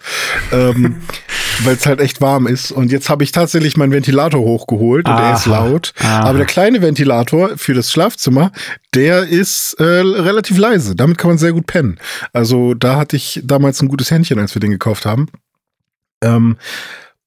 Ähm, 0.51 0.97
weil 1.63 1.75
es 1.75 1.85
halt 1.85 1.99
echt 1.99 2.21
warm 2.21 2.47
ist. 2.47 2.71
Und 2.71 2.91
jetzt 2.91 3.09
habe 3.09 3.23
ich 3.23 3.31
tatsächlich 3.31 3.77
meinen 3.77 3.91
Ventilator 3.91 4.41
hochgeholt 4.41 5.07
und 5.07 5.17
der 5.17 5.33
ist 5.33 5.47
Aha. 5.47 5.65
laut. 5.65 5.93
Aha. 5.99 6.23
Aber 6.27 6.37
der 6.37 6.47
kleine 6.47 6.81
Ventilator 6.81 7.57
für 7.57 7.73
das 7.73 7.91
Schlafzimmer, 7.91 8.51
der 8.93 9.23
ist 9.23 9.73
äh, 9.79 9.83
relativ 9.83 10.57
leise. 10.57 10.95
Damit 10.95 11.17
kann 11.17 11.31
man 11.31 11.37
sehr 11.37 11.53
gut 11.53 11.67
pennen. 11.67 11.99
Also 12.33 12.73
da 12.73 12.97
hatte 12.97 13.15
ich 13.15 13.41
damals 13.43 13.81
ein 13.81 13.87
gutes 13.87 14.11
Händchen, 14.11 14.39
als 14.39 14.55
wir 14.55 14.59
den 14.59 14.71
gekauft 14.71 15.05
haben. 15.05 15.27
Ähm, 16.21 16.57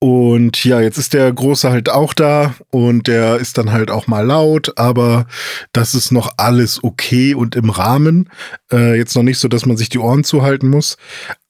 und 0.03 0.65
ja, 0.65 0.81
jetzt 0.81 0.97
ist 0.97 1.13
der 1.13 1.31
Große 1.31 1.71
halt 1.71 1.91
auch 1.91 2.15
da 2.15 2.55
und 2.71 3.07
der 3.07 3.37
ist 3.37 3.59
dann 3.59 3.71
halt 3.71 3.91
auch 3.91 4.07
mal 4.07 4.25
laut, 4.25 4.73
aber 4.79 5.27
das 5.73 5.95
ist 5.95 6.11
noch 6.11 6.33
alles 6.39 6.83
okay 6.83 7.35
und 7.35 7.55
im 7.55 7.69
Rahmen. 7.69 8.31
Äh, 8.73 8.97
jetzt 8.97 9.15
noch 9.15 9.23
nicht 9.23 9.39
so, 9.39 9.47
dass 9.47 9.67
man 9.67 9.77
sich 9.77 9.91
die 9.91 9.99
Ohren 9.99 10.25
zuhalten 10.25 10.71
muss. 10.71 10.97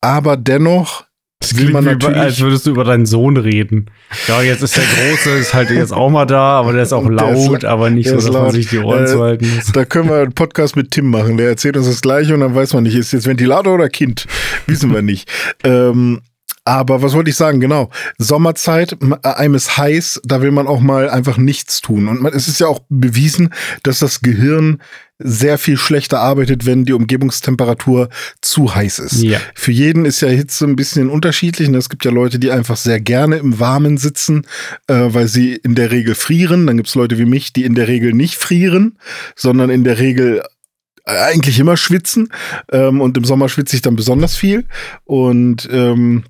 Aber 0.01 0.37
dennoch 0.37 1.05
Das 1.41 1.57
will 1.57 1.71
man 1.71 1.85
natürlich. 1.85 2.17
Über, 2.17 2.23
als 2.23 2.41
würdest 2.41 2.67
du 2.67 2.71
über 2.71 2.85
deinen 2.85 3.07
Sohn 3.07 3.39
reden. 3.39 3.87
Ja, 4.29 4.43
jetzt 4.43 4.63
ist 4.63 4.77
der 4.77 4.85
Große, 4.85 5.31
ist 5.39 5.55
halt 5.55 5.71
jetzt 5.71 5.93
auch 5.93 6.11
mal 6.11 6.27
da, 6.27 6.59
aber 6.61 6.75
der 6.75 6.83
ist 6.83 6.93
auch 6.93 7.09
laut, 7.09 7.59
ist, 7.59 7.65
aber 7.65 7.89
nicht 7.89 8.11
so, 8.11 8.17
dass 8.17 8.29
laut. 8.29 8.43
man 8.43 8.51
sich 8.53 8.69
die 8.69 8.79
Ohren 8.79 9.05
äh, 9.05 9.07
zuhalten 9.07 9.51
muss. 9.57 9.73
Da 9.73 9.87
können 9.87 10.11
wir 10.11 10.17
einen 10.17 10.33
Podcast 10.33 10.77
mit 10.77 10.91
Tim 10.91 11.11
machen. 11.11 11.39
Der 11.39 11.49
erzählt 11.49 11.79
uns 11.79 11.87
das 11.87 12.03
Gleiche 12.03 12.35
und 12.35 12.41
dann 12.41 12.55
weiß 12.55 12.75
man 12.75 12.83
nicht, 12.83 12.95
ist 12.95 13.13
jetzt 13.13 13.27
Ventilator 13.27 13.75
oder 13.75 13.89
Kind? 13.89 14.27
Wissen 14.67 14.93
wir 14.93 15.01
nicht. 15.01 15.31
ähm, 15.65 16.21
aber 16.71 17.03
was 17.03 17.15
wollte 17.15 17.31
ich 17.31 17.37
sagen? 17.37 17.59
Genau. 17.59 17.91
Sommerzeit, 18.17 18.97
einem 19.23 19.55
ist 19.55 19.77
heiß, 19.77 20.21
da 20.25 20.41
will 20.41 20.53
man 20.53 20.69
auch 20.69 20.79
mal 20.79 21.11
einfach 21.11 21.37
nichts 21.37 21.81
tun. 21.81 22.07
Und 22.07 22.23
man, 22.23 22.33
es 22.33 22.47
ist 22.47 22.61
ja 22.61 22.69
auch 22.69 22.79
bewiesen, 22.89 23.53
dass 23.83 23.99
das 23.99 24.21
Gehirn 24.21 24.79
sehr 25.19 25.59
viel 25.59 25.77
schlechter 25.77 26.21
arbeitet, 26.21 26.67
wenn 26.67 26.85
die 26.85 26.93
Umgebungstemperatur 26.93 28.09
zu 28.41 28.73
heiß 28.73 29.01
ist. 29.01 29.21
Ja. 29.21 29.41
Für 29.55 29.73
jeden 29.73 30.05
ist 30.05 30.21
ja 30.21 30.29
Hitze 30.29 30.65
ein 30.65 30.77
bisschen 30.77 31.11
unterschiedlich. 31.11 31.67
Und 31.67 31.75
es 31.75 31.89
gibt 31.89 32.05
ja 32.05 32.13
Leute, 32.13 32.39
die 32.39 32.53
einfach 32.53 32.77
sehr 32.77 33.01
gerne 33.01 33.39
im 33.39 33.59
Warmen 33.59 33.99
sitzen, 33.99 34.47
äh, 34.87 35.09
weil 35.09 35.27
sie 35.27 35.57
in 35.57 35.75
der 35.75 35.91
Regel 35.91 36.15
frieren. 36.15 36.69
Dann 36.69 36.77
gibt 36.77 36.89
es 36.89 36.95
Leute 36.95 37.19
wie 37.19 37.27
mich, 37.27 37.53
die 37.53 37.65
in 37.65 37.75
der 37.75 37.89
Regel 37.89 38.13
nicht 38.13 38.37
frieren, 38.37 38.97
sondern 39.35 39.71
in 39.71 39.83
der 39.83 39.99
Regel 39.99 40.41
äh, 41.05 41.19
eigentlich 41.19 41.59
immer 41.59 41.77
schwitzen. 41.77 42.29
Ähm, 42.71 43.01
und 43.01 43.17
im 43.17 43.25
Sommer 43.25 43.49
schwitze 43.49 43.75
ich 43.75 43.83
dann 43.83 43.97
besonders 43.97 44.37
viel. 44.37 44.67
Und 45.05 45.69
ähm, 45.73 46.23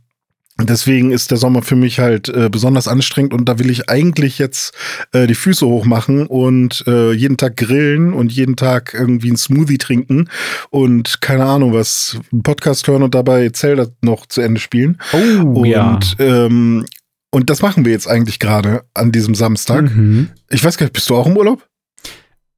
Deswegen 0.66 1.10
ist 1.10 1.30
der 1.30 1.38
Sommer 1.38 1.62
für 1.62 1.76
mich 1.76 2.00
halt 2.00 2.28
äh, 2.28 2.48
besonders 2.50 2.88
anstrengend 2.88 3.32
und 3.32 3.48
da 3.48 3.58
will 3.58 3.70
ich 3.70 3.88
eigentlich 3.88 4.38
jetzt 4.38 4.74
äh, 5.12 5.26
die 5.26 5.34
Füße 5.34 5.66
hochmachen 5.66 6.26
und 6.26 6.84
äh, 6.86 7.12
jeden 7.12 7.36
Tag 7.36 7.56
grillen 7.56 8.12
und 8.12 8.32
jeden 8.32 8.56
Tag 8.56 8.94
irgendwie 8.94 9.28
einen 9.28 9.36
Smoothie 9.36 9.78
trinken 9.78 10.28
und 10.70 11.20
keine 11.20 11.44
Ahnung 11.44 11.72
was, 11.72 12.18
einen 12.32 12.42
Podcast 12.42 12.86
hören 12.88 13.02
und 13.02 13.14
dabei 13.14 13.48
Zelda 13.50 13.86
noch 14.02 14.26
zu 14.26 14.40
Ende 14.40 14.60
spielen. 14.60 14.98
Oh, 15.12 15.60
und, 15.60 15.66
ja. 15.66 15.98
Ähm, 16.18 16.84
und 17.30 17.48
das 17.48 17.62
machen 17.62 17.84
wir 17.84 17.92
jetzt 17.92 18.08
eigentlich 18.08 18.38
gerade 18.38 18.82
an 18.94 19.12
diesem 19.12 19.34
Samstag. 19.34 19.82
Mhm. 19.82 20.30
Ich 20.50 20.64
weiß 20.64 20.76
gar 20.76 20.86
nicht, 20.86 20.94
bist 20.94 21.08
du 21.10 21.16
auch 21.16 21.26
im 21.26 21.36
Urlaub? 21.36 21.66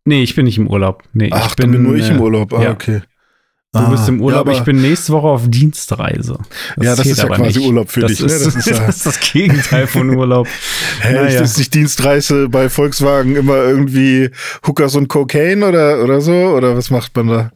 Nee, 0.04 0.22
ich 0.22 0.34
bin 0.34 0.46
nicht 0.46 0.58
im 0.58 0.66
Urlaub. 0.66 1.04
Nee, 1.12 1.28
Ach, 1.30 1.50
ich 1.50 1.56
bin, 1.56 1.70
bin 1.70 1.82
nur 1.82 1.94
ich 1.94 2.08
im 2.08 2.16
äh, 2.16 2.20
Urlaub. 2.20 2.52
Ah, 2.52 2.62
ja. 2.62 2.70
okay. 2.72 3.02
Du 3.74 3.78
ah, 3.78 3.88
bist 3.88 4.06
im 4.06 4.20
Urlaub, 4.20 4.48
ja, 4.48 4.52
ich 4.52 4.64
bin 4.64 4.82
nächste 4.82 5.14
Woche 5.14 5.28
auf 5.28 5.48
Dienstreise. 5.48 6.36
Das 6.76 6.84
ja, 6.84 6.94
das 6.94 7.06
ist 7.06 7.22
ja 7.22 7.26
quasi 7.26 7.58
nicht. 7.58 7.66
Urlaub 7.66 7.90
für 7.90 8.00
das 8.00 8.10
dich. 8.10 8.20
Ist, 8.20 8.38
ne? 8.38 8.44
das, 8.44 8.54
ist 8.54 8.66
ja 8.66 8.78
das, 8.86 8.96
ist 8.96 9.06
das 9.06 9.20
Gegenteil 9.20 9.86
von 9.86 10.10
Urlaub. 10.10 10.46
Hä, 11.00 11.14
naja. 11.14 11.40
ist 11.40 11.56
nicht 11.56 11.72
Dienstreise 11.72 12.50
bei 12.50 12.68
Volkswagen 12.68 13.34
immer 13.34 13.64
irgendwie 13.64 14.28
Hookers 14.66 14.94
und 14.94 15.08
Cocaine 15.08 15.66
oder, 15.66 16.04
oder 16.04 16.20
so? 16.20 16.34
Oder 16.34 16.76
was 16.76 16.90
macht 16.90 17.16
man 17.16 17.28
da? 17.28 17.52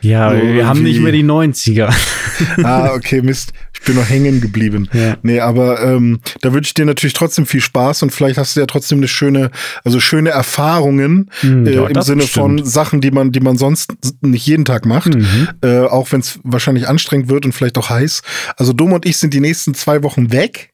Ja, 0.00 0.30
so 0.30 0.42
wir 0.42 0.66
haben 0.66 0.82
nicht 0.82 1.00
mehr 1.00 1.12
die 1.12 1.24
90er. 1.24 1.92
ah, 2.64 2.92
okay, 2.94 3.22
Mist. 3.22 3.52
Ich 3.72 3.86
bin 3.86 3.96
noch 3.96 4.08
hängen 4.08 4.40
geblieben. 4.40 4.88
Ja. 4.92 5.16
Nee, 5.22 5.40
aber 5.40 5.82
ähm, 5.82 6.20
da 6.42 6.52
wünsche 6.52 6.68
ich 6.68 6.74
dir 6.74 6.84
natürlich 6.84 7.14
trotzdem 7.14 7.46
viel 7.46 7.60
Spaß 7.60 8.02
und 8.02 8.10
vielleicht 8.10 8.36
hast 8.36 8.54
du 8.54 8.60
ja 8.60 8.66
trotzdem 8.66 8.98
eine 8.98 9.08
schöne, 9.08 9.50
also 9.84 10.00
schöne 10.00 10.30
Erfahrungen 10.30 11.30
mhm, 11.42 11.66
äh, 11.66 11.72
im 11.72 12.02
Sinne 12.02 12.22
bestimmt. 12.22 12.28
von 12.30 12.64
Sachen, 12.64 13.00
die 13.00 13.10
man, 13.10 13.32
die 13.32 13.40
man 13.40 13.56
sonst 13.56 13.94
nicht 14.20 14.46
jeden 14.46 14.64
Tag 14.64 14.84
macht. 14.84 15.14
Mhm. 15.14 15.48
Äh, 15.62 15.80
auch 15.80 16.12
wenn 16.12 16.20
es 16.20 16.40
wahrscheinlich 16.42 16.88
anstrengend 16.88 17.28
wird 17.28 17.46
und 17.46 17.52
vielleicht 17.52 17.78
auch 17.78 17.88
heiß. 17.88 18.22
Also 18.56 18.72
Dom 18.72 18.92
und 18.92 19.06
ich 19.06 19.16
sind 19.16 19.32
die 19.32 19.40
nächsten 19.40 19.74
zwei 19.74 20.02
Wochen 20.02 20.30
weg. 20.30 20.70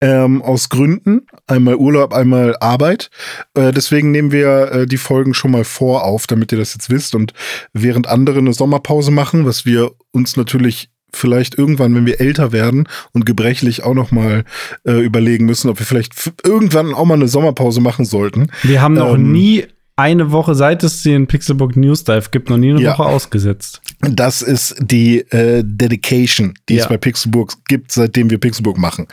Ähm, 0.00 0.42
aus 0.42 0.68
Gründen. 0.68 1.26
Einmal 1.46 1.76
Urlaub, 1.76 2.12
einmal 2.12 2.56
Arbeit. 2.60 3.10
Äh, 3.54 3.72
deswegen 3.72 4.10
nehmen 4.10 4.30
wir 4.30 4.72
äh, 4.72 4.86
die 4.86 4.98
Folgen 4.98 5.32
schon 5.32 5.50
mal 5.50 5.64
vor 5.64 6.04
auf, 6.04 6.26
damit 6.26 6.52
ihr 6.52 6.58
das 6.58 6.74
jetzt 6.74 6.90
wisst. 6.90 7.14
Und 7.14 7.32
während 7.72 8.06
andere 8.06 8.38
eine 8.38 8.52
Sommerpause 8.52 9.10
machen, 9.10 9.46
was 9.46 9.64
wir 9.64 9.92
uns 10.12 10.36
natürlich 10.36 10.90
vielleicht 11.12 11.56
irgendwann, 11.56 11.94
wenn 11.94 12.06
wir 12.06 12.20
älter 12.20 12.52
werden 12.52 12.88
und 13.12 13.26
gebrechlich 13.26 13.82
auch 13.82 13.94
noch 13.94 14.10
mal 14.10 14.44
äh, 14.84 15.00
überlegen 15.00 15.46
müssen, 15.46 15.70
ob 15.70 15.78
wir 15.78 15.86
vielleicht 15.86 16.32
irgendwann 16.44 16.94
auch 16.94 17.04
mal 17.04 17.14
eine 17.14 17.28
Sommerpause 17.28 17.80
machen 17.80 18.04
sollten. 18.04 18.48
Wir 18.62 18.82
haben 18.82 18.94
noch 18.94 19.14
ähm, 19.14 19.32
nie 19.32 19.66
eine 19.96 20.30
Woche, 20.30 20.54
seit 20.54 20.84
es 20.84 21.02
den 21.02 21.26
Pixelbook 21.26 21.74
News 21.74 22.04
Dive 22.04 22.28
gibt, 22.30 22.50
noch 22.50 22.58
nie 22.58 22.70
eine 22.70 22.82
ja. 22.82 22.92
Woche 22.92 23.06
ausgesetzt. 23.06 23.80
Das 24.00 24.42
ist 24.42 24.76
die 24.78 25.20
äh, 25.32 25.62
Dedication, 25.64 26.52
die 26.68 26.74
ja. 26.74 26.82
es 26.82 26.88
bei 26.88 26.98
Pixelbook 26.98 27.54
gibt, 27.66 27.92
seitdem 27.92 28.28
wir 28.28 28.38
Pixelbook 28.38 28.76
machen. 28.76 29.06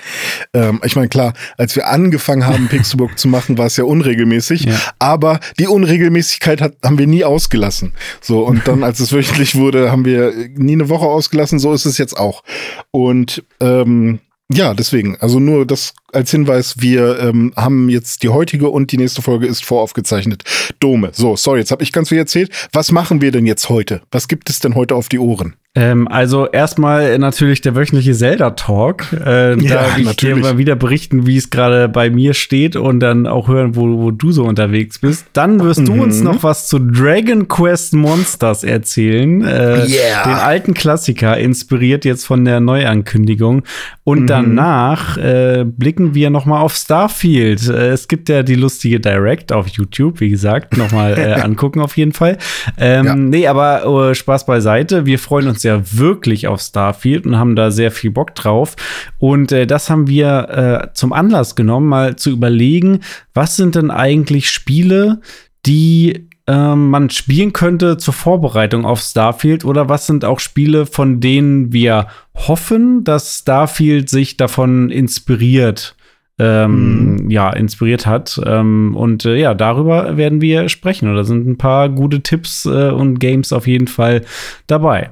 Ähm, 0.53 0.81
ich 0.83 0.97
meine, 0.97 1.07
klar, 1.07 1.33
als 1.57 1.77
wir 1.77 1.87
angefangen 1.87 2.45
haben, 2.45 2.67
Pixelbook 2.69 3.17
zu 3.17 3.29
machen, 3.29 3.57
war 3.57 3.67
es 3.67 3.77
ja 3.77 3.85
unregelmäßig, 3.85 4.65
ja. 4.65 4.75
aber 4.99 5.39
die 5.57 5.67
Unregelmäßigkeit 5.67 6.59
hat, 6.59 6.75
haben 6.83 6.97
wir 6.97 7.07
nie 7.07 7.23
ausgelassen. 7.23 7.93
So, 8.19 8.45
und 8.45 8.67
dann, 8.67 8.83
als 8.83 8.99
es 8.99 9.13
wöchentlich 9.13 9.55
wurde, 9.55 9.89
haben 9.89 10.03
wir 10.03 10.33
nie 10.55 10.73
eine 10.73 10.89
Woche 10.89 11.05
ausgelassen, 11.05 11.59
so 11.59 11.71
ist 11.73 11.85
es 11.85 11.97
jetzt 11.97 12.17
auch. 12.17 12.43
Und 12.91 13.43
ähm, 13.61 14.19
ja, 14.53 14.73
deswegen. 14.73 15.17
Also 15.19 15.39
nur 15.39 15.65
das 15.65 15.93
als 16.11 16.31
Hinweis, 16.31 16.75
wir 16.79 17.19
ähm, 17.19 17.53
haben 17.55 17.89
jetzt 17.89 18.23
die 18.23 18.29
heutige 18.29 18.69
und 18.69 18.91
die 18.91 18.97
nächste 18.97 19.21
Folge 19.21 19.47
ist 19.47 19.65
voraufgezeichnet. 19.65 20.43
Dome. 20.79 21.09
So, 21.13 21.35
sorry, 21.35 21.59
jetzt 21.59 21.71
habe 21.71 21.83
ich 21.83 21.91
ganz 21.91 22.09
viel 22.09 22.17
erzählt. 22.17 22.51
Was 22.71 22.91
machen 22.91 23.21
wir 23.21 23.31
denn 23.31 23.45
jetzt 23.45 23.69
heute? 23.69 24.01
Was 24.11 24.27
gibt 24.27 24.49
es 24.49 24.59
denn 24.59 24.75
heute 24.75 24.95
auf 24.95 25.09
die 25.09 25.19
Ohren? 25.19 25.55
Ähm, 25.75 26.07
also 26.07 26.47
erstmal 26.47 27.17
natürlich 27.17 27.61
der 27.61 27.73
wöchentliche 27.73 28.13
Zelda-Talk. 28.13 29.07
Äh, 29.25 29.59
ja, 29.59 29.75
da 29.75 29.97
ich 29.97 30.15
dir 30.17 30.35
mal 30.35 30.59
wieder 30.59 30.75
berichten, 30.75 31.25
wie 31.25 31.35
es 31.35 31.49
gerade 31.49 31.89
bei 31.89 32.11
mir 32.11 32.35
steht 32.35 32.75
und 32.75 32.99
dann 32.99 33.25
auch 33.25 33.47
hören, 33.47 33.75
wo, 33.75 33.97
wo 33.97 34.11
du 34.11 34.31
so 34.31 34.43
unterwegs 34.43 34.99
bist. 34.99 35.25
Dann 35.33 35.59
wirst 35.63 35.79
mhm. 35.79 35.85
du 35.85 35.93
uns 36.03 36.21
noch 36.21 36.43
was 36.43 36.67
zu 36.67 36.77
Dragon 36.77 37.47
Quest 37.47 37.95
Monsters 37.95 38.63
erzählen. 38.63 39.41
Äh, 39.41 39.87
yeah. 39.87 40.23
Den 40.25 40.35
alten 40.35 40.75
Klassiker, 40.75 41.39
inspiriert 41.39 42.05
jetzt 42.05 42.27
von 42.27 42.45
der 42.45 42.59
Neuankündigung. 42.59 43.63
Und 44.03 44.21
mhm. 44.21 44.27
danach 44.27 45.17
äh, 45.17 45.65
blicken 45.65 46.13
wir 46.13 46.29
noch 46.29 46.45
mal 46.45 46.61
auf 46.61 46.75
Starfield. 46.75 47.67
Äh, 47.67 47.89
es 47.89 48.07
gibt 48.07 48.29
ja 48.29 48.43
die 48.43 48.55
lustige 48.55 48.99
Direct 48.99 49.51
auf 49.51 49.67
YouTube, 49.69 50.19
wie 50.19 50.29
gesagt, 50.29 50.77
noch 50.77 50.91
mal 50.91 51.17
äh, 51.17 51.33
angucken 51.41 51.81
auf 51.81 51.97
jeden 51.97 52.13
Fall. 52.13 52.37
Ähm, 52.77 53.05
ja. 53.05 53.15
Nee, 53.15 53.47
aber 53.47 54.11
äh, 54.11 54.13
Spaß 54.13 54.45
beiseite. 54.45 55.07
Wir 55.07 55.17
freuen 55.17 55.47
uns 55.47 55.62
ja 55.63 55.81
wirklich 55.91 56.47
auf 56.47 56.61
Starfield 56.61 57.25
und 57.25 57.37
haben 57.37 57.55
da 57.55 57.71
sehr 57.71 57.91
viel 57.91 58.11
Bock 58.11 58.35
drauf. 58.35 58.75
Und 59.19 59.51
äh, 59.51 59.65
das 59.67 59.89
haben 59.89 60.07
wir 60.07 60.49
äh, 60.49 60.93
zum 60.93 61.13
Anlass 61.13 61.55
genommen, 61.55 61.87
mal 61.87 62.15
zu 62.15 62.29
überlegen, 62.29 62.99
was 63.33 63.55
sind 63.55 63.75
denn 63.75 63.91
eigentlich 63.91 64.49
Spiele, 64.49 65.21
die 65.65 66.29
ähm, 66.45 66.89
man 66.89 67.09
spielen 67.09 67.53
könnte 67.53 67.97
zur 67.97 68.13
Vorbereitung 68.13 68.85
auf 68.85 68.99
Starfield 68.99 69.63
oder 69.63 69.87
was 69.87 70.07
sind 70.07 70.25
auch 70.25 70.39
Spiele, 70.39 70.85
von 70.85 71.19
denen 71.21 71.71
wir 71.71 72.07
hoffen, 72.35 73.03
dass 73.03 73.39
Starfield 73.39 74.09
sich 74.09 74.35
davon 74.35 74.91
inspiriert, 74.91 75.95
ähm, 76.39 77.15
mhm. 77.15 77.29
ja, 77.29 77.49
inspiriert 77.51 78.05
hat. 78.05 78.41
Ähm, 78.45 78.95
und 78.97 79.23
äh, 79.25 79.37
ja, 79.37 79.53
darüber 79.53 80.17
werden 80.17 80.41
wir 80.41 80.67
sprechen. 80.67 81.07
Und 81.07 81.15
da 81.15 81.23
sind 81.23 81.47
ein 81.47 81.57
paar 81.57 81.87
gute 81.87 82.21
Tipps 82.21 82.65
äh, 82.65 82.89
und 82.89 83.19
Games 83.19 83.53
auf 83.53 83.65
jeden 83.65 83.87
Fall 83.87 84.23
dabei. 84.67 85.11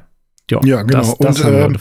Ja, 0.52 0.60
ja 0.64 0.82
genau. 0.84 1.16
Das, 1.20 1.38
das 1.38 1.42
und 1.42 1.54
ähm, 1.54 1.78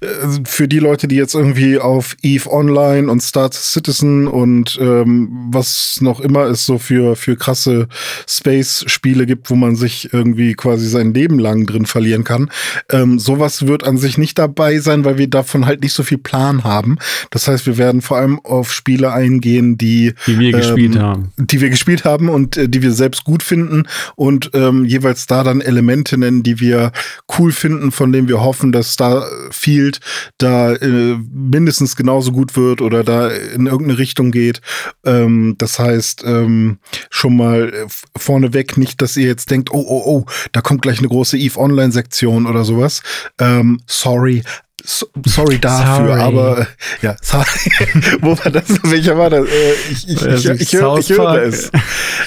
äh, 0.00 0.06
für 0.44 0.68
die 0.68 0.78
Leute, 0.78 1.08
die 1.08 1.16
jetzt 1.16 1.34
irgendwie 1.34 1.78
auf 1.78 2.16
Eve 2.22 2.50
Online 2.50 3.10
und 3.10 3.22
Star 3.22 3.50
Citizen 3.50 4.28
und 4.28 4.78
ähm, 4.80 5.48
was 5.50 5.98
noch 6.00 6.20
immer 6.20 6.44
es 6.44 6.66
so 6.66 6.78
für, 6.78 7.16
für 7.16 7.36
krasse 7.36 7.88
Space-Spiele 8.28 9.26
gibt, 9.26 9.50
wo 9.50 9.56
man 9.56 9.76
sich 9.76 10.12
irgendwie 10.12 10.54
quasi 10.54 10.86
sein 10.86 11.14
Leben 11.14 11.38
lang 11.38 11.66
drin 11.66 11.86
verlieren 11.86 12.24
kann, 12.24 12.50
ähm, 12.90 13.18
sowas 13.18 13.66
wird 13.66 13.84
an 13.84 13.98
sich 13.98 14.18
nicht 14.18 14.38
dabei 14.38 14.78
sein, 14.78 15.04
weil 15.04 15.18
wir 15.18 15.28
davon 15.28 15.66
halt 15.66 15.82
nicht 15.82 15.92
so 15.92 16.02
viel 16.02 16.18
Plan 16.18 16.64
haben. 16.64 16.98
Das 17.30 17.48
heißt, 17.48 17.66
wir 17.66 17.78
werden 17.78 18.02
vor 18.02 18.18
allem 18.18 18.40
auf 18.40 18.72
Spiele 18.72 19.12
eingehen, 19.12 19.78
die, 19.78 20.14
die 20.26 20.38
wir 20.38 20.52
gespielt 20.52 20.96
ähm, 20.96 21.02
haben. 21.02 21.32
Die 21.36 21.60
wir 21.60 21.70
gespielt 21.70 22.04
haben 22.04 22.28
und 22.28 22.56
äh, 22.56 22.68
die 22.68 22.82
wir 22.82 22.92
selbst 22.92 23.24
gut 23.24 23.42
finden 23.42 23.84
und 24.16 24.50
ähm, 24.54 24.84
jeweils 24.84 25.26
da 25.26 25.42
dann 25.42 25.60
Elemente 25.60 26.18
nennen, 26.18 26.42
die 26.42 26.60
wir 26.60 26.92
cool 27.38 27.52
finden, 27.52 27.90
von 27.90 28.09
von 28.10 28.12
dem 28.12 28.28
wir 28.28 28.40
hoffen, 28.40 28.72
dass 28.72 28.92
Starfield 28.94 30.00
da 30.38 30.72
äh, 30.72 31.16
mindestens 31.32 31.94
genauso 31.94 32.32
gut 32.32 32.56
wird 32.56 32.82
oder 32.82 33.04
da 33.04 33.28
in 33.28 33.66
irgendeine 33.68 33.98
Richtung 33.98 34.32
geht. 34.32 34.60
Ähm, 35.04 35.54
das 35.58 35.78
heißt, 35.78 36.24
ähm, 36.26 36.78
schon 37.08 37.36
mal 37.36 37.72
äh, 37.72 37.86
vorneweg 38.18 38.76
nicht, 38.76 39.00
dass 39.00 39.16
ihr 39.16 39.28
jetzt 39.28 39.52
denkt, 39.52 39.70
oh, 39.70 39.84
oh, 39.86 40.02
oh, 40.04 40.24
da 40.50 40.60
kommt 40.60 40.82
gleich 40.82 40.98
eine 40.98 41.06
große 41.06 41.38
Eve 41.38 41.60
Online-Sektion 41.60 42.46
oder 42.46 42.64
sowas. 42.64 43.02
Ähm, 43.38 43.80
sorry, 43.86 44.42
so, 44.84 45.06
sorry 45.26 45.58
dafür, 45.58 46.08
sorry. 46.08 46.20
aber 46.20 46.58
äh, 46.60 46.66
ja, 47.02 47.16
sorry. 47.22 47.46
Wo 48.20 48.38
war 48.38 48.50
das? 48.50 48.64
Welcher 48.84 49.16
war 49.16 49.30
das? 49.30 49.46
Äh, 49.46 49.72
ich, 49.90 50.08
ich, 50.08 50.26
ich, 50.26 50.60
ich, 50.60 50.72
höre, 50.72 50.98
ich 50.98 51.10
höre 51.10 51.42
es. 51.42 51.70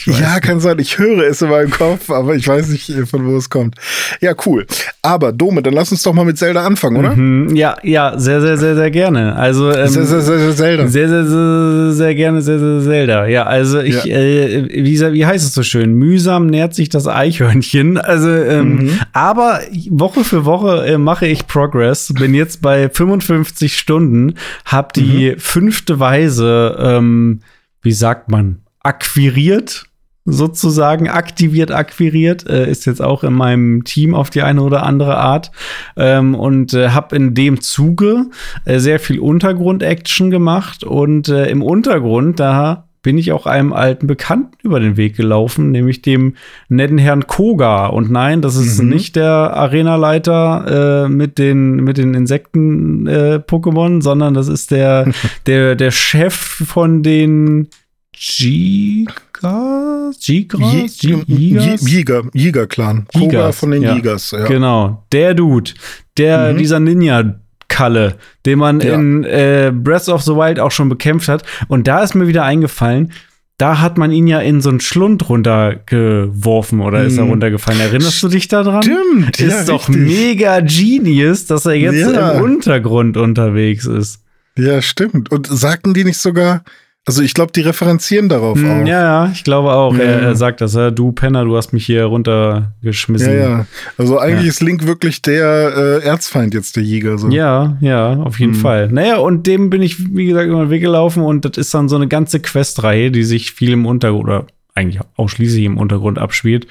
Ja, 0.06 0.40
kann 0.40 0.60
sein. 0.60 0.80
Ich 0.80 0.98
höre 0.98 1.28
es 1.28 1.42
in 1.42 1.50
meinem 1.50 1.72
Kopf, 1.72 2.10
aber 2.10 2.36
ich 2.36 2.48
weiß 2.48 2.68
nicht, 2.70 2.90
äh, 2.90 3.06
von 3.06 3.26
wo 3.26 3.38
es 3.38 3.50
kommt. 3.50 3.76
Ja, 4.22 4.34
cool. 4.46 4.66
Aber 5.02 5.32
Dome, 5.32 5.62
dann 5.62 5.74
lass 5.74 5.92
uns 5.92 6.04
doch 6.04 6.14
mal 6.14 6.26
mit 6.26 6.38
Zelda 6.38 6.66
anfangen, 6.66 6.98
oder? 6.98 7.16
Mhm, 7.16 7.56
ja, 7.56 7.78
ja, 7.84 8.18
sehr, 8.18 8.42
sehr, 8.42 8.58
sehr, 8.58 8.76
sehr 8.76 8.92
gerne. 8.92 9.36
Also 9.36 9.72
ähm, 9.72 9.88
sehr, 9.88 10.06
sehr, 10.06 10.22
sehr, 10.22 10.40
sehr 10.40 10.56
Zelda. 10.56 10.88
Sehr, 10.88 11.10
sehr, 11.10 11.26
sehr, 11.26 11.92
sehr 11.92 12.16
gerne, 12.16 12.42
sehr, 12.42 12.60
sehr 12.60 12.82
Zelda. 12.82 13.28
Ja, 13.28 13.44
also 13.44 13.80
ich, 13.80 14.04
ja. 14.04 14.16
Äh, 14.16 14.68
wie, 14.72 15.00
wie 15.14 15.26
heißt 15.26 15.46
es 15.46 15.54
so 15.54 15.64
schön? 15.64 15.94
Mühsam 15.94 16.48
nährt 16.48 16.74
sich 16.74 16.90
das 16.90 17.08
Eichhörnchen. 17.08 17.98
Also, 17.98 18.30
ähm, 18.30 18.76
mhm. 18.76 19.00
aber 19.14 19.62
Woche 19.90 20.24
für 20.24 20.46
Woche 20.46 20.86
äh, 20.86 20.98
mache 20.98 21.28
ich 21.28 21.48
Progress. 21.48 22.14
Bin 22.14 22.34
jetzt 22.34 22.43
jetzt 22.44 22.62
bei 22.62 22.90
55 22.90 23.78
Stunden, 23.78 24.36
hab 24.66 24.94
die 24.94 25.32
mhm. 25.32 25.40
fünfte 25.40 26.00
Weise, 26.00 26.78
ähm, 26.80 27.42
wie 27.82 27.94
sagt 27.94 28.30
man, 28.30 28.62
akquiriert 28.82 29.86
sozusagen 30.26 31.10
aktiviert, 31.10 31.72
akquiriert, 31.72 32.48
äh, 32.48 32.70
ist 32.70 32.86
jetzt 32.86 33.02
auch 33.02 33.24
in 33.24 33.34
meinem 33.34 33.84
Team 33.84 34.16
auf 34.16 34.30
die 34.30 34.42
eine 34.42 34.62
oder 34.62 34.84
andere 34.84 35.18
Art 35.18 35.52
ähm, 35.98 36.34
und 36.36 36.74
äh, 36.74 36.90
habe 36.90 37.16
in 37.16 37.34
dem 37.34 37.60
Zuge 37.60 38.28
äh, 38.66 38.80
sehr 38.80 39.00
viel 39.00 39.20
Untergrund-Action 39.20 40.32
gemacht 40.32 40.84
und 40.84 41.28
äh, 41.28 41.48
im 41.48 41.62
Untergrund, 41.62 42.40
da 42.40 42.88
bin 43.04 43.18
ich 43.18 43.34
auch 43.34 43.46
einem 43.46 43.74
alten 43.74 44.08
Bekannten 44.08 44.56
über 44.64 44.80
den 44.80 44.98
Weg 44.98 45.16
gelaufen, 45.16 45.72
nämlich 45.72 46.02
dem 46.02 46.36
netten 46.70 46.98
Herrn 46.98 47.28
Koga. 47.28 47.88
Und 47.88 48.10
nein, 48.10 48.42
das 48.42 48.56
ist 48.56 48.82
mhm. 48.82 48.90
nicht 48.90 49.18
der 49.18 49.28
Arenaleiter 49.28 51.06
äh, 51.06 51.10
mit 51.10 51.38
den, 51.38 51.76
mit 51.76 51.98
den 51.98 52.14
Insekten-Pokémon, 52.14 54.00
äh, 54.00 54.02
sondern 54.02 54.34
das 54.34 54.48
ist 54.48 54.72
der, 54.72 55.12
der, 55.46 55.76
der 55.76 55.92
Chef 55.92 56.34
von 56.34 57.04
den 57.04 57.68
Gigas? 58.14 60.20
Gigas? 60.20 61.02
Jäger, 61.02 62.24
Jäger-Clan. 62.34 63.06
Koga 63.14 63.52
von 63.52 63.72
den. 63.72 63.84
Jägers, 63.84 64.32
ja. 64.32 64.46
Genau, 64.46 65.04
der 65.12 65.34
Dude, 65.34 65.72
der, 66.18 66.54
mhm. 66.54 66.58
dieser 66.58 66.80
Ninja 66.80 67.36
Kalle, 67.74 68.18
den 68.46 68.60
man 68.60 68.82
ja. 68.82 68.94
in 68.94 69.24
äh, 69.24 69.72
Breath 69.74 70.08
of 70.08 70.22
the 70.22 70.34
Wild 70.34 70.60
auch 70.60 70.70
schon 70.70 70.90
bekämpft 70.90 71.28
hat. 71.28 71.44
Und 71.68 71.88
da 71.88 72.04
ist 72.04 72.14
mir 72.14 72.28
wieder 72.28 72.44
eingefallen, 72.44 73.12
da 73.58 73.82
hat 73.82 73.98
man 73.98 74.12
ihn 74.12 74.28
ja 74.28 74.40
in 74.42 74.62
so 74.62 74.70
einen 74.70 74.80
Schlund 74.80 75.28
runtergeworfen 75.28 76.82
oder 76.82 77.04
ist 77.04 77.18
er 77.18 77.24
mhm. 77.24 77.32
runtergefallen. 77.32 77.82
Erinnerst 77.82 78.22
du 78.22 78.28
dich 78.28 78.48
daran? 78.48 78.84
Stimmt. 78.84 79.40
Ist 79.40 79.52
ja, 79.52 79.64
doch 79.66 79.90
richtig. 79.90 80.06
mega 80.06 80.60
genius, 80.60 81.48
dass 81.48 81.66
er 81.66 81.74
jetzt 81.74 82.00
ja. 82.00 82.34
im 82.34 82.44
Untergrund 82.44 83.18
unterwegs 83.18 83.88
ist. 83.88 84.20
Ja, 84.56 84.80
stimmt. 84.84 85.32
Und 85.32 85.48
sagten 85.48 85.96
die 85.96 86.04
nicht 86.04 86.20
sogar, 86.20 86.64
also 87.06 87.22
ich 87.22 87.34
glaube, 87.34 87.52
die 87.52 87.62
referenzieren 87.62 88.30
darauf 88.30 88.58
hm, 88.58 88.70
auch. 88.70 88.88
Ja, 88.88 89.02
ja, 89.02 89.32
ich 89.34 89.44
glaube 89.44 89.74
auch. 89.74 89.94
Ja. 89.94 90.04
Er, 90.04 90.22
er, 90.22 90.36
sagt 90.38 90.62
das, 90.62 90.74
ja, 90.74 90.90
du 90.90 91.12
Penner, 91.12 91.44
du 91.44 91.58
hast 91.58 91.74
mich 91.74 91.86
hier 91.86 92.06
runtergeschmissen. 92.06 93.34
Ja, 93.34 93.40
ja. 93.40 93.66
Also 93.98 94.20
eigentlich 94.20 94.46
ja. 94.46 94.50
ist 94.50 94.62
Link 94.62 94.88
wirklich 94.88 95.22
der 95.22 95.74
äh, 95.76 96.06
Erzfeind 96.06 96.54
jetzt, 96.54 96.78
der 96.78 96.84
Jäger. 96.84 97.18
So. 97.18 97.28
Ja, 97.28 97.78
ja, 97.82 98.14
auf 98.14 98.40
jeden 98.40 98.54
hm. 98.54 98.62
Fall. 98.62 98.88
Naja, 98.90 99.18
und 99.18 99.48
dem 99.48 99.70
bin 99.70 99.82
ich, 99.82 100.16
wie 100.16 100.28
gesagt, 100.28 100.48
immer 100.48 100.70
weggelaufen 100.70 101.24
und 101.24 101.44
das 101.44 101.58
ist 101.58 101.74
dann 101.74 101.90
so 101.90 101.98
eine 101.98 102.08
ganze 102.08 102.40
Questreihe, 102.40 103.12
die 103.12 103.24
sich 103.24 103.52
viel 103.52 103.74
im 103.74 103.86
Untergrund 103.86 104.24
oder 104.24 104.48
eigentlich 104.74 105.02
ausschließlich 105.18 105.66
im 105.66 105.78
Untergrund 105.78 106.18
abspielt. 106.18 106.68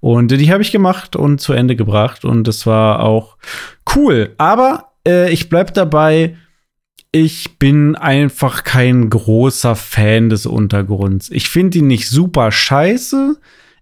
Und 0.00 0.30
die 0.30 0.50
habe 0.50 0.62
ich 0.62 0.72
gemacht 0.72 1.14
und 1.14 1.40
zu 1.40 1.52
Ende 1.52 1.76
gebracht 1.76 2.24
und 2.24 2.48
das 2.48 2.66
war 2.66 3.00
auch 3.00 3.36
cool. 3.94 4.32
Aber 4.38 4.92
äh, 5.06 5.30
ich 5.30 5.50
bleib 5.50 5.74
dabei, 5.74 6.36
ich 7.14 7.60
bin 7.60 7.94
einfach 7.94 8.64
kein 8.64 9.08
großer 9.08 9.76
Fan 9.76 10.30
des 10.30 10.46
Untergrunds. 10.46 11.30
Ich 11.30 11.48
finde 11.48 11.78
ihn 11.78 11.86
nicht 11.86 12.08
super 12.08 12.50
scheiße. 12.50 13.36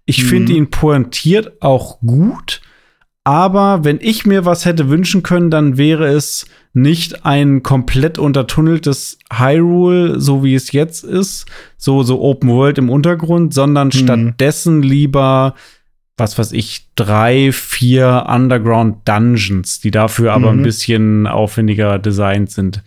Ich 0.05 0.21
mhm. 0.21 0.27
finde 0.27 0.53
ihn 0.53 0.69
pointiert 0.69 1.59
auch 1.59 1.99
gut. 2.01 2.61
Aber 3.23 3.83
wenn 3.83 3.97
ich 4.01 4.27
mir 4.27 4.45
was 4.45 4.65
hätte 4.65 4.87
wünschen 4.87 5.23
können, 5.23 5.49
dann 5.49 5.77
wäre 5.77 6.09
es 6.09 6.45
nicht 6.73 7.25
ein 7.25 7.63
komplett 7.63 8.19
untertunneltes 8.19 9.17
Hyrule, 9.31 10.19
so 10.19 10.43
wie 10.43 10.53
es 10.53 10.71
jetzt 10.71 11.03
ist, 11.03 11.47
so, 11.77 12.03
so 12.03 12.21
Open 12.21 12.49
World 12.49 12.77
im 12.77 12.91
Untergrund, 12.91 13.51
sondern 13.55 13.87
mhm. 13.87 13.93
stattdessen 13.93 14.83
lieber, 14.83 15.55
was 16.17 16.37
weiß 16.37 16.51
ich, 16.51 16.89
drei, 16.95 17.51
vier 17.51 18.25
Underground 18.27 19.07
Dungeons, 19.07 19.79
die 19.79 19.91
dafür 19.91 20.33
aber 20.33 20.51
mhm. 20.51 20.59
ein 20.59 20.63
bisschen 20.63 21.25
aufwendiger 21.25 21.97
designt 21.97 22.51
sind. 22.51 22.83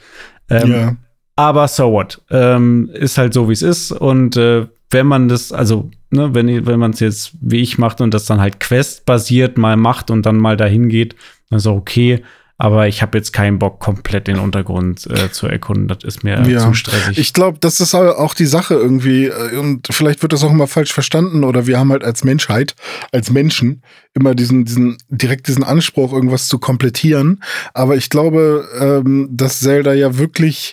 Ähm, 0.50 0.72
ja. 0.72 0.96
Aber 1.36 1.68
so 1.68 1.92
what? 1.92 2.22
Ähm, 2.30 2.90
ist 2.92 3.18
halt 3.18 3.34
so, 3.34 3.48
wie 3.48 3.52
es 3.52 3.62
ist. 3.62 3.92
Und 3.92 4.36
äh, 4.36 4.66
wenn 4.90 5.06
man 5.06 5.28
das, 5.28 5.52
also, 5.52 5.90
ne, 6.10 6.34
wenn, 6.34 6.66
wenn 6.66 6.78
man 6.78 6.92
es 6.92 7.00
jetzt 7.00 7.32
wie 7.40 7.60
ich 7.60 7.78
macht 7.78 8.00
und 8.00 8.14
das 8.14 8.24
dann 8.26 8.40
halt 8.40 8.60
questbasiert 8.60 9.58
mal 9.58 9.76
macht 9.76 10.10
und 10.10 10.24
dann 10.24 10.38
mal 10.38 10.56
dahin 10.56 10.88
geht, 10.88 11.16
dann 11.50 11.58
ist 11.58 11.66
auch 11.66 11.76
okay. 11.76 12.22
Aber 12.58 12.88
ich 12.88 13.02
habe 13.02 13.18
jetzt 13.18 13.32
keinen 13.34 13.58
Bock, 13.58 13.80
komplett 13.80 14.28
den 14.28 14.38
Untergrund 14.38 15.06
äh, 15.10 15.30
zu 15.30 15.46
erkunden. 15.46 15.88
Das 15.88 16.04
ist 16.04 16.24
mir 16.24 16.42
ja. 16.48 16.60
zu 16.60 16.72
stressig. 16.72 17.18
Ich 17.18 17.34
glaube, 17.34 17.58
das 17.60 17.80
ist 17.80 17.94
auch 17.94 18.34
die 18.34 18.46
Sache 18.46 18.74
irgendwie. 18.74 19.26
Äh, 19.26 19.58
und 19.58 19.88
vielleicht 19.90 20.22
wird 20.22 20.32
das 20.32 20.42
auch 20.42 20.50
immer 20.50 20.66
falsch 20.66 20.92
verstanden. 20.92 21.44
Oder 21.44 21.66
wir 21.66 21.78
haben 21.78 21.92
halt 21.92 22.02
als 22.02 22.24
Menschheit, 22.24 22.74
als 23.12 23.30
Menschen, 23.30 23.82
immer 24.14 24.34
diesen, 24.34 24.64
diesen, 24.64 24.96
direkt 25.08 25.48
diesen 25.48 25.64
Anspruch, 25.64 26.14
irgendwas 26.14 26.48
zu 26.48 26.58
komplettieren. 26.58 27.42
Aber 27.74 27.96
ich 27.96 28.08
glaube, 28.08 28.66
ähm, 28.80 29.28
dass 29.30 29.60
Zelda 29.60 29.92
ja 29.92 30.16
wirklich 30.16 30.72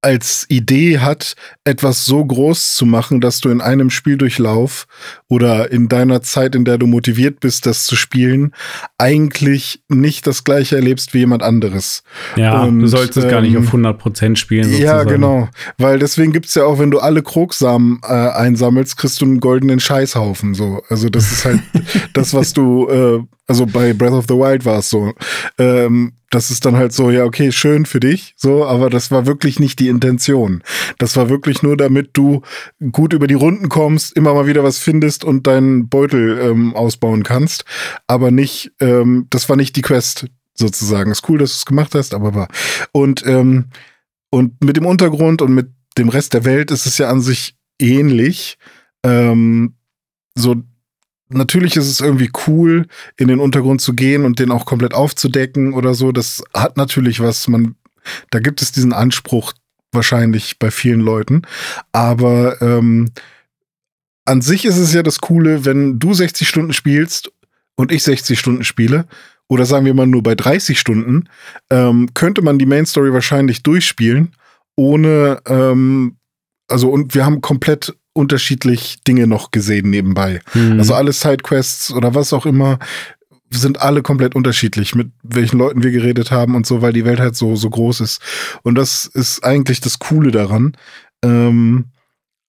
als 0.00 0.46
Idee 0.48 1.00
hat, 1.00 1.34
etwas 1.64 2.06
so 2.06 2.24
groß 2.24 2.76
zu 2.76 2.86
machen, 2.86 3.20
dass 3.20 3.40
du 3.40 3.50
in 3.50 3.60
einem 3.60 3.90
Spieldurchlauf 3.90 4.86
oder 5.28 5.70
in 5.70 5.88
deiner 5.88 6.22
Zeit, 6.22 6.54
in 6.54 6.64
der 6.64 6.78
du 6.78 6.86
motiviert 6.86 7.40
bist, 7.40 7.66
das 7.66 7.84
zu 7.84 7.96
spielen, 7.96 8.52
eigentlich 8.96 9.82
nicht 9.88 10.26
das 10.26 10.42
gleiche 10.44 10.76
erlebst 10.76 11.12
wie 11.12 11.18
jemand 11.18 11.42
anderes. 11.42 12.02
Ja, 12.36 12.62
Und, 12.62 12.80
du 12.80 12.86
solltest 12.86 13.26
ähm, 13.26 13.30
gar 13.30 13.40
nicht 13.42 13.56
auf 13.56 13.72
100% 13.72 14.24
ähm, 14.24 14.36
spielen. 14.36 14.64
Sozusagen. 14.64 14.86
Ja, 14.86 15.04
genau. 15.04 15.48
Weil 15.76 15.98
deswegen 15.98 16.32
gibt's 16.32 16.54
ja 16.54 16.64
auch, 16.64 16.78
wenn 16.78 16.90
du 16.90 16.98
alle 16.98 17.22
Krogsamen 17.22 18.00
äh, 18.02 18.12
einsammelst, 18.12 18.96
kriegst 18.96 19.20
du 19.20 19.26
einen 19.26 19.40
goldenen 19.40 19.80
Scheißhaufen. 19.80 20.54
So. 20.54 20.82
Also 20.88 21.10
das 21.10 21.30
ist 21.30 21.44
halt 21.44 21.60
das, 22.14 22.32
was 22.32 22.54
du 22.54 22.88
äh, 22.88 23.22
also 23.48 23.64
bei 23.64 23.94
Breath 23.94 24.12
of 24.12 24.26
the 24.28 24.34
Wild 24.34 24.64
war 24.66 24.80
es 24.80 24.90
so. 24.90 25.14
Ähm, 25.56 26.12
das 26.30 26.50
ist 26.50 26.66
dann 26.66 26.76
halt 26.76 26.92
so, 26.92 27.10
ja, 27.10 27.24
okay, 27.24 27.50
schön 27.50 27.86
für 27.86 28.00
dich, 28.00 28.34
so, 28.36 28.66
aber 28.66 28.90
das 28.90 29.10
war 29.10 29.26
wirklich 29.26 29.58
nicht 29.58 29.78
die 29.78 29.88
Intention. 29.88 30.62
Das 30.98 31.16
war 31.16 31.30
wirklich 31.30 31.62
nur, 31.62 31.78
damit 31.78 32.10
du 32.12 32.42
gut 32.92 33.14
über 33.14 33.26
die 33.26 33.34
Runden 33.34 33.70
kommst, 33.70 34.14
immer 34.14 34.34
mal 34.34 34.46
wieder 34.46 34.62
was 34.62 34.78
findest 34.78 35.17
und 35.24 35.46
deinen 35.46 35.88
Beutel 35.88 36.38
ähm, 36.40 36.74
ausbauen 36.74 37.22
kannst. 37.22 37.64
Aber 38.06 38.30
nicht, 38.30 38.72
ähm, 38.80 39.26
das 39.30 39.48
war 39.48 39.56
nicht 39.56 39.76
die 39.76 39.82
Quest 39.82 40.26
sozusagen. 40.54 41.10
Ist 41.10 41.28
cool, 41.28 41.38
dass 41.38 41.52
du 41.52 41.56
es 41.56 41.66
gemacht 41.66 41.94
hast, 41.94 42.14
aber 42.14 42.34
war. 42.34 42.48
Und, 42.92 43.24
ähm, 43.26 43.66
und 44.30 44.62
mit 44.62 44.76
dem 44.76 44.86
Untergrund 44.86 45.42
und 45.42 45.54
mit 45.54 45.68
dem 45.96 46.08
Rest 46.08 46.34
der 46.34 46.44
Welt 46.44 46.70
ist 46.70 46.86
es 46.86 46.98
ja 46.98 47.08
an 47.08 47.20
sich 47.20 47.56
ähnlich. 47.80 48.58
Ähm, 49.04 49.74
so 50.34 50.56
natürlich 51.28 51.76
ist 51.76 51.88
es 51.88 52.00
irgendwie 52.00 52.30
cool, 52.46 52.86
in 53.16 53.28
den 53.28 53.40
Untergrund 53.40 53.80
zu 53.80 53.94
gehen 53.94 54.24
und 54.24 54.38
den 54.38 54.50
auch 54.50 54.66
komplett 54.66 54.94
aufzudecken 54.94 55.74
oder 55.74 55.94
so. 55.94 56.12
Das 56.12 56.42
hat 56.54 56.76
natürlich 56.76 57.20
was, 57.20 57.48
man, 57.48 57.74
da 58.30 58.40
gibt 58.40 58.62
es 58.62 58.72
diesen 58.72 58.92
Anspruch 58.92 59.52
wahrscheinlich 59.92 60.58
bei 60.58 60.70
vielen 60.70 61.00
Leuten. 61.00 61.42
Aber 61.92 62.60
ähm, 62.60 63.10
an 64.28 64.42
sich 64.42 64.64
ist 64.64 64.76
es 64.76 64.92
ja 64.92 65.02
das 65.02 65.20
Coole, 65.20 65.64
wenn 65.64 65.98
du 65.98 66.12
60 66.12 66.48
Stunden 66.48 66.72
spielst 66.72 67.32
und 67.76 67.90
ich 67.90 68.02
60 68.02 68.38
Stunden 68.38 68.64
spiele, 68.64 69.06
oder 69.48 69.64
sagen 69.64 69.86
wir 69.86 69.94
mal 69.94 70.06
nur 70.06 70.22
bei 70.22 70.34
30 70.34 70.78
Stunden, 70.78 71.24
ähm, 71.70 72.10
könnte 72.12 72.42
man 72.42 72.58
die 72.58 72.66
Main 72.66 72.84
Story 72.84 73.12
wahrscheinlich 73.12 73.62
durchspielen, 73.62 74.34
ohne, 74.76 75.40
ähm, 75.46 76.16
also 76.68 76.90
und 76.90 77.14
wir 77.14 77.24
haben 77.24 77.40
komplett 77.40 77.96
unterschiedlich 78.12 79.02
Dinge 79.06 79.26
noch 79.26 79.50
gesehen 79.50 79.88
nebenbei. 79.90 80.40
Mhm. 80.52 80.78
Also 80.78 80.94
alle 80.94 81.12
Sidequests 81.12 81.92
oder 81.92 82.14
was 82.14 82.32
auch 82.32 82.44
immer 82.44 82.78
sind 83.50 83.80
alle 83.80 84.02
komplett 84.02 84.34
unterschiedlich, 84.34 84.94
mit 84.94 85.10
welchen 85.22 85.58
Leuten 85.58 85.82
wir 85.82 85.90
geredet 85.90 86.30
haben 86.30 86.54
und 86.54 86.66
so, 86.66 86.82
weil 86.82 86.92
die 86.92 87.06
Welt 87.06 87.18
halt 87.20 87.34
so, 87.34 87.56
so 87.56 87.70
groß 87.70 88.02
ist. 88.02 88.20
Und 88.62 88.74
das 88.74 89.06
ist 89.06 89.42
eigentlich 89.42 89.80
das 89.80 89.98
Coole 89.98 90.30
daran. 90.30 90.76
Ähm, 91.24 91.86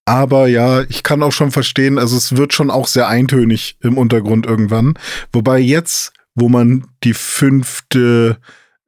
aber 0.09 0.47
ja, 0.47 0.81
ich 0.89 1.03
kann 1.03 1.21
auch 1.21 1.31
schon 1.31 1.51
verstehen, 1.51 1.99
also 1.99 2.17
es 2.17 2.35
wird 2.35 2.51
schon 2.51 2.71
auch 2.71 2.87
sehr 2.87 3.07
eintönig 3.07 3.77
im 3.79 3.95
Untergrund 3.95 4.47
irgendwann. 4.47 4.95
Wobei 5.31 5.59
jetzt, 5.59 6.13
wo 6.33 6.49
man 6.49 6.87
die 7.03 7.13
fünfte 7.13 8.37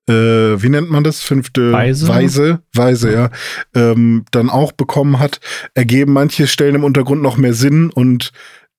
äh, 0.10 0.14
wie 0.14 0.70
nennt 0.70 0.90
man 0.90 1.04
das? 1.04 1.22
Fünfte 1.22 1.72
Weise, 1.72 2.08
Weise, 2.08 2.62
Weise 2.74 3.14
ja, 3.14 3.30
ähm, 3.76 4.26
dann 4.32 4.50
auch 4.50 4.72
bekommen 4.72 5.20
hat, 5.20 5.40
ergeben 5.76 6.14
manche 6.14 6.48
Stellen 6.48 6.74
im 6.74 6.84
Untergrund 6.84 7.22
noch 7.22 7.38
mehr 7.38 7.54
Sinn 7.54 7.92
und 7.92 8.32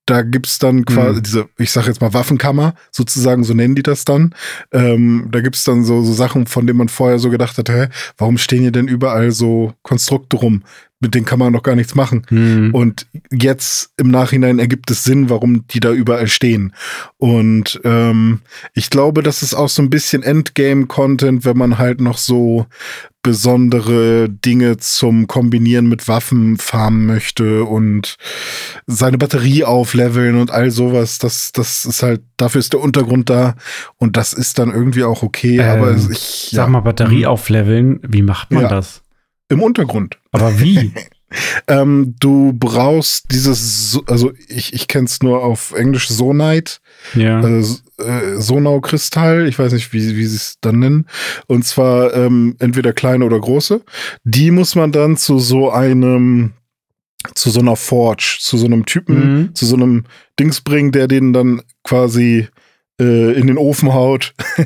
da 0.07 0.23
gibt's 0.23 0.59
dann 0.59 0.85
quasi 0.85 1.19
mhm. 1.19 1.23
diese, 1.23 1.49
ich 1.59 1.71
sag 1.71 1.87
jetzt 1.87 2.01
mal 2.01 2.13
Waffenkammer, 2.13 2.75
sozusagen, 2.91 3.45
so 3.45 3.55
nennen 3.55 3.77
die 3.77 3.85
das 3.85 4.05
dann. 4.05 4.35
Ähm, 4.73 5.29
da 5.31 5.41
gibt's 5.41 5.63
dann 5.63 5.85
so, 5.85 6.03
so 6.03 6.13
Sachen, 6.13 6.47
von 6.49 6.67
denen 6.67 6.79
man 6.79 6.89
vorher 6.89 7.21
so 7.21 7.31
gedacht 7.31 7.57
hat, 7.57 7.69
hä, 7.69 7.87
warum 8.19 8.37
stehen 8.37 8.63
hier 8.63 8.73
denn 8.73 8.89
überall 8.89 9.31
so 9.31 9.75
Konstrukte 9.83 10.39
rum? 10.39 10.65
Mit 11.03 11.15
denen 11.15 11.27
kann 11.27 11.39
man 11.39 11.53
noch 11.53 11.63
gar 11.63 11.75
nichts 11.75 11.95
machen. 11.95 12.25
Hm. 12.29 12.73
Und 12.75 13.07
jetzt 13.31 13.91
im 13.99 14.09
Nachhinein 14.11 14.59
ergibt 14.59 14.91
es 14.91 15.05
Sinn, 15.05 15.29
warum 15.29 15.67
die 15.67 15.81
da 15.81 15.93
überall 15.93 16.29
stehen. 16.29 16.73
Und 17.19 17.81
ähm, 17.85 18.41
ich 18.75 18.89
glaube, 18.89 19.23
das 19.23 19.43
ist 19.43 19.53
auch 19.55 19.69
so 19.69 19.83
ein 19.83 19.91
bisschen 19.91 20.23
Endgame-Content, 20.23 21.45
wenn 21.45 21.59
man 21.59 21.77
halt 21.79 22.01
noch 22.01 22.17
so 22.19 22.67
besondere 23.25 24.29
Dinge 24.29 24.79
zum 24.79 25.29
Kombinieren 25.29 25.87
mit 25.89 26.09
Waffen 26.09 26.57
farmen 26.59 27.07
möchte 27.07 27.65
und 27.65 28.17
seine 28.87 29.17
Batterie 29.17 29.63
aufleveln 29.65 30.37
und 30.41 30.51
all 30.51 30.71
sowas. 30.73 31.19
Das, 31.19 31.53
das 31.53 31.85
ist 31.85 32.03
halt, 32.03 32.23
dafür 32.37 32.59
ist 32.59 32.73
der 32.73 32.81
Untergrund 32.81 33.31
da 33.31 33.55
und 33.97 34.17
das 34.17 34.33
ist 34.33 34.59
dann 34.59 34.71
irgendwie 34.73 35.05
auch 35.05 35.23
okay. 35.23 35.61
aber 35.63 35.93
Ähm, 35.93 36.09
ich 36.11 36.51
Sag 36.53 36.69
mal, 36.69 36.81
Batterie 36.81 37.21
Mhm. 37.21 37.25
aufleveln, 37.27 38.01
wie 38.07 38.23
macht 38.23 38.51
man 38.51 38.63
Ja. 38.65 38.69
das? 38.69 39.02
Im 39.53 39.63
Untergrund. 39.63 40.19
Aber 40.33 40.59
wie? 40.61 40.93
Ähm, 41.67 42.15
du 42.21 42.53
brauchst 42.53 43.33
dieses, 43.33 43.91
So- 43.91 44.05
also 44.07 44.33
ich, 44.49 44.75
ich 44.75 44.87
kenne 44.87 45.07
es 45.07 45.23
nur 45.23 45.43
auf 45.43 45.73
Englisch 45.73 46.11
Sonite, 46.11 46.75
ja. 47.15 47.41
äh, 47.41 47.61
äh, 47.97 48.39
Sonau-Kristall, 48.39 49.49
ich 49.49 49.59
weiß 49.59 49.73
nicht, 49.73 49.95
wie, 49.95 50.15
wie 50.15 50.27
sie 50.27 50.37
es 50.37 50.59
dann 50.61 50.81
nennen. 50.81 51.07
Und 51.47 51.65
zwar 51.65 52.13
ähm, 52.13 52.57
entweder 52.59 52.93
kleine 52.93 53.25
oder 53.25 53.41
große. 53.41 53.81
Die 54.25 54.51
muss 54.51 54.75
man 54.75 54.93
dann 54.93 55.17
zu 55.17 55.39
so 55.39 55.71
einem, 55.71 56.53
zu 57.35 57.49
so 57.49 57.61
einer 57.61 57.77
Forge, 57.77 58.37
zu 58.39 58.59
so 58.59 58.67
einem 58.67 58.85
Typen, 58.85 59.15
Mhm. 59.45 59.55
zu 59.55 59.65
so 59.65 59.77
einem 59.77 60.05
Dings 60.39 60.61
bringen, 60.61 60.93
der 60.93 61.09
den 61.09 61.33
dann 61.33 61.63
quasi 61.83 62.47
äh, 63.03 63.33
in 63.33 63.47
den 63.49 63.59
Ofen 63.59 63.93
haut. 63.93 64.35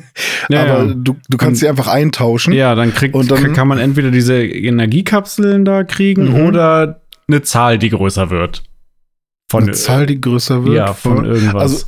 Ja, 0.49 0.63
Aber 0.63 0.85
ja. 0.87 0.95
du, 0.95 1.17
du 1.29 1.37
kannst 1.39 1.61
sie 1.61 1.69
einfach 1.69 1.89
eintauschen. 1.89 2.53
Ja, 2.53 2.75
dann 2.77 2.95
kriegt 2.95 3.15
Und 3.17 3.31
dann- 3.31 3.53
kann 3.53 3.67
man 3.67 3.79
entweder 3.79 4.13
diese 4.13 4.45
Energiekapseln 4.45 5.65
da 5.65 5.83
kriegen 5.83 6.31
Mhm. 6.35 6.47
oder 6.47 7.01
eine 7.29 7.43
Zahl, 7.43 7.79
die 7.79 7.91
größer 7.91 8.31
wird. 8.31 8.63
Von 9.51 9.65
Eine 9.65 9.73
Zahl, 9.73 10.07
die 10.07 10.21
größer 10.21 10.65
wird. 10.65 10.77
ja, 10.77 10.93
von 10.95 11.25
irgendwas. 11.25 11.63
Also- 11.63 11.87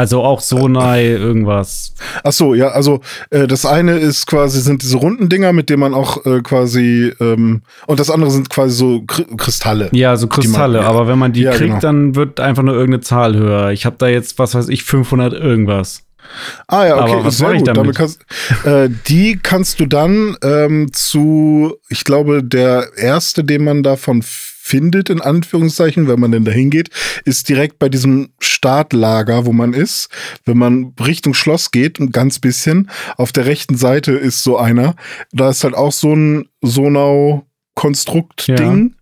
Also, 0.00 0.22
auch 0.22 0.40
Sonai, 0.40 1.08
irgendwas. 1.08 1.92
Ach 2.24 2.32
so, 2.32 2.54
ja, 2.54 2.68
also 2.68 3.00
äh, 3.28 3.46
das 3.46 3.66
eine 3.66 3.98
ist 3.98 4.26
quasi 4.26 4.62
sind 4.62 4.82
diese 4.82 4.96
runden 4.96 5.28
Dinger, 5.28 5.52
mit 5.52 5.68
denen 5.68 5.80
man 5.80 5.92
auch 5.92 6.24
äh, 6.24 6.40
quasi 6.40 7.12
ähm, 7.20 7.60
und 7.86 8.00
das 8.00 8.08
andere 8.08 8.30
sind 8.30 8.48
quasi 8.48 8.74
so 8.74 9.02
Kr 9.02 9.26
Kristalle. 9.36 9.90
Ja, 9.92 10.16
so 10.16 10.26
Kristalle, 10.26 10.78
ja. 10.78 10.86
aber 10.86 11.06
wenn 11.06 11.18
man 11.18 11.34
die 11.34 11.42
Ja, 11.42 11.50
kriegt, 11.50 11.68
genau. 11.68 11.80
dann 11.80 12.14
wird 12.14 12.40
einfach 12.40 12.62
nur 12.62 12.72
irgendeine 12.72 13.02
Zahl 13.02 13.36
höher. 13.36 13.72
Ich 13.72 13.84
habe 13.84 13.96
da 13.98 14.08
jetzt, 14.08 14.38
was 14.38 14.54
weiß 14.54 14.70
ich, 14.70 14.84
500 14.84 15.34
irgendwas. 15.34 16.02
Ah 16.66 16.86
ja, 16.86 17.02
okay, 17.02 17.18
was 17.22 17.38
sehr 17.38 17.54
gut. 17.54 17.68
damit? 17.68 17.96
kannst, 17.96 18.24
äh, 18.64 18.88
die 19.08 19.38
kannst 19.42 19.80
du 19.80 19.86
dann 19.86 20.36
ähm, 20.42 20.90
zu, 20.94 21.74
ich 21.90 22.04
glaube, 22.04 22.42
der 22.42 22.88
erste, 22.96 23.44
den 23.44 23.64
man 23.64 23.82
davon 23.82 24.22
findet, 24.70 25.10
in 25.10 25.20
Anführungszeichen, 25.20 26.06
wenn 26.06 26.20
man 26.20 26.30
denn 26.30 26.44
da 26.44 26.52
hingeht, 26.52 26.90
ist 27.24 27.48
direkt 27.48 27.80
bei 27.80 27.88
diesem 27.88 28.28
Startlager, 28.38 29.46
wo 29.46 29.52
man 29.52 29.72
ist. 29.72 30.10
Wenn 30.44 30.58
man 30.58 30.92
Richtung 31.04 31.34
Schloss 31.34 31.72
geht, 31.72 31.98
ein 31.98 32.12
ganz 32.12 32.38
bisschen, 32.38 32.88
auf 33.16 33.32
der 33.32 33.46
rechten 33.46 33.76
Seite 33.76 34.12
ist 34.12 34.44
so 34.44 34.56
einer. 34.56 34.94
Da 35.32 35.50
ist 35.50 35.64
halt 35.64 35.74
auch 35.74 35.90
so 35.92 36.14
ein 36.14 36.46
Sonau-Konstrukt-Ding. 36.62 38.94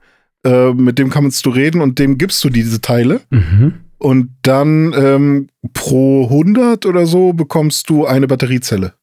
Äh, 0.44 0.72
mit 0.72 0.98
dem 0.98 1.10
kannst 1.10 1.44
du 1.44 1.50
reden 1.50 1.82
und 1.82 1.98
dem 1.98 2.16
gibst 2.16 2.42
du 2.44 2.48
diese 2.48 2.80
Teile. 2.80 3.20
Mhm. 3.30 3.74
Und 3.98 4.30
dann 4.42 4.94
ähm, 4.96 5.48
pro 5.74 6.24
100 6.24 6.86
oder 6.86 7.04
so 7.06 7.34
bekommst 7.34 7.90
du 7.90 8.06
eine 8.06 8.26
Batteriezelle. 8.26 8.94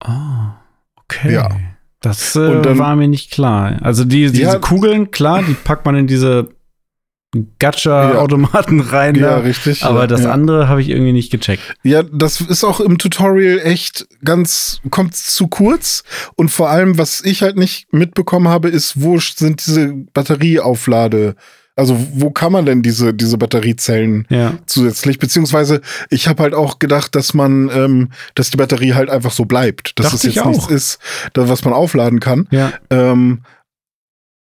Ah, 0.00 0.56
okay. 0.96 1.34
Ja. 1.34 1.48
Das 2.00 2.36
äh, 2.36 2.60
dann- 2.62 2.78
war 2.78 2.94
mir 2.96 3.08
nicht 3.08 3.30
klar. 3.30 3.78
Also 3.82 4.04
die, 4.04 4.30
diese 4.30 4.42
Ja. 4.42 4.58
Kugeln, 4.58 5.10
klar, 5.10 5.42
die 5.42 5.54
packt 5.54 5.84
man 5.84 5.96
in 5.96 6.06
diese 6.06 6.48
Gacha-Automaten 7.58 8.80
rein. 8.80 9.14
Ja, 9.14 9.36
da. 9.36 9.38
richtig. 9.38 9.84
Aber 9.84 10.00
ja, 10.00 10.06
das 10.06 10.22
ja. 10.22 10.30
andere 10.32 10.68
habe 10.68 10.80
ich 10.80 10.88
irgendwie 10.88 11.12
nicht 11.12 11.30
gecheckt. 11.30 11.62
Ja, 11.82 12.02
das 12.02 12.40
ist 12.40 12.64
auch 12.64 12.80
im 12.80 12.98
Tutorial 12.98 13.58
echt 13.58 14.06
ganz, 14.24 14.80
kommt 14.90 15.14
zu 15.14 15.48
kurz. 15.48 16.04
Und 16.36 16.50
vor 16.50 16.70
allem, 16.70 16.96
was 16.98 17.22
ich 17.22 17.42
halt 17.42 17.56
nicht 17.56 17.92
mitbekommen 17.92 18.48
habe, 18.48 18.68
ist, 18.68 19.02
wo 19.02 19.18
sind 19.18 19.66
diese 19.66 19.88
Batterieauflade, 20.14 21.34
also 21.78 21.96
wo 22.14 22.30
kann 22.30 22.52
man 22.52 22.66
denn 22.66 22.82
diese, 22.82 23.14
diese 23.14 23.38
Batteriezellen 23.38 24.26
Ja. 24.28 24.54
zusätzlich? 24.66 25.18
Beziehungsweise, 25.18 25.80
ich 26.10 26.26
habe 26.26 26.42
halt 26.42 26.54
auch 26.54 26.78
gedacht, 26.78 27.14
dass 27.14 27.34
man, 27.34 27.70
ähm, 27.72 28.08
dass 28.34 28.50
die 28.50 28.56
Batterie 28.56 28.94
halt 28.94 29.10
einfach 29.10 29.32
so 29.32 29.44
bleibt. 29.44 29.98
Dass 29.98 30.06
Dachte 30.06 30.16
es 30.28 30.34
jetzt 30.34 30.44
nichts 30.44 30.66
ist, 30.66 30.98
das, 31.34 31.48
was 31.48 31.64
man 31.64 31.72
aufladen 31.72 32.20
kann. 32.20 32.48
Ja. 32.50 32.72
Ähm, 32.90 33.42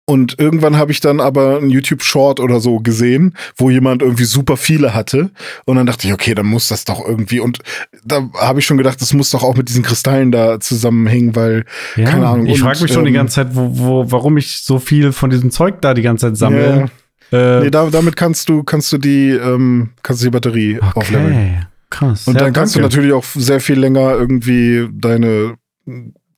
und 0.08 0.38
irgendwann 0.40 0.78
habe 0.78 0.92
ich 0.92 1.00
dann 1.00 1.20
aber 1.20 1.58
ein 1.58 1.72
YouTube-Short 1.72 2.40
oder 2.40 2.60
so 2.60 2.80
gesehen, 2.80 3.34
wo 3.58 3.72
jemand 3.72 4.04
irgendwie 4.04 4.26
super 4.26 4.56
viele 4.56 4.94
hatte. 4.94 5.32
Und 5.66 5.78
dann 5.78 5.88
dachte 5.88 6.08
ich, 6.08 6.14
okay, 6.14 6.36
dann 6.36 6.46
muss 6.46 6.68
das 6.68 6.86
doch 6.86 7.04
irgendwie. 7.06 7.40
Und 7.40 7.60
da 8.04 8.30
habe 8.40 8.60
ich 8.60 8.68
schon 8.68 8.78
gedacht, 8.78 9.02
das 9.02 9.14
muss 9.14 9.32
doch 9.32 9.44
auch 9.44 9.56
mit 9.56 9.68
diesen 9.68 9.82
Kristallen 9.82 10.32
da 10.32 10.60
zusammenhängen, 10.60 11.36
weil, 11.36 11.66
ja. 11.96 12.06
keine 12.06 12.28
Ahnung. 12.28 12.46
Ich 12.46 12.60
frage 12.60 12.84
mich 12.84 12.94
schon 12.94 13.06
die 13.06 13.10
ähm, 13.10 13.16
ganze 13.16 13.36
Zeit, 13.36 13.56
wo, 13.56 13.72
wo, 13.80 14.12
warum 14.12 14.38
ich 14.38 14.62
so 14.62 14.78
viel 14.78 15.12
von 15.12 15.32
diesem 15.32 15.50
Zeug 15.50 15.82
da 15.82 15.96
die 15.96 16.04
ganze 16.04 16.28
Zeit 16.28 16.38
sammle. 16.38 16.92
Äh, 17.32 17.62
nee, 17.62 17.70
da, 17.72 17.90
damit 17.90 18.16
kannst 18.16 18.50
du, 18.50 18.64
kannst 18.64 18.92
du 18.94 18.98
die, 18.98 19.30
ähm, 19.32 19.90
kannst 20.04 20.22
du 20.22 20.28
die 20.28 20.32
Batterie 20.32 20.80
aufleveln. 20.94 21.26
okay. 21.34 21.60
Krass. 21.90 22.28
Und 22.28 22.34
Ja, 22.36 22.42
dann 22.42 22.54
kannst 22.54 22.76
danke. 22.76 22.90
du 22.90 22.96
natürlich 22.96 23.14
auch 23.14 23.24
sehr 23.36 23.60
viel 23.60 23.80
länger 23.80 24.12
irgendwie 24.14 24.88
deine, 24.92 25.56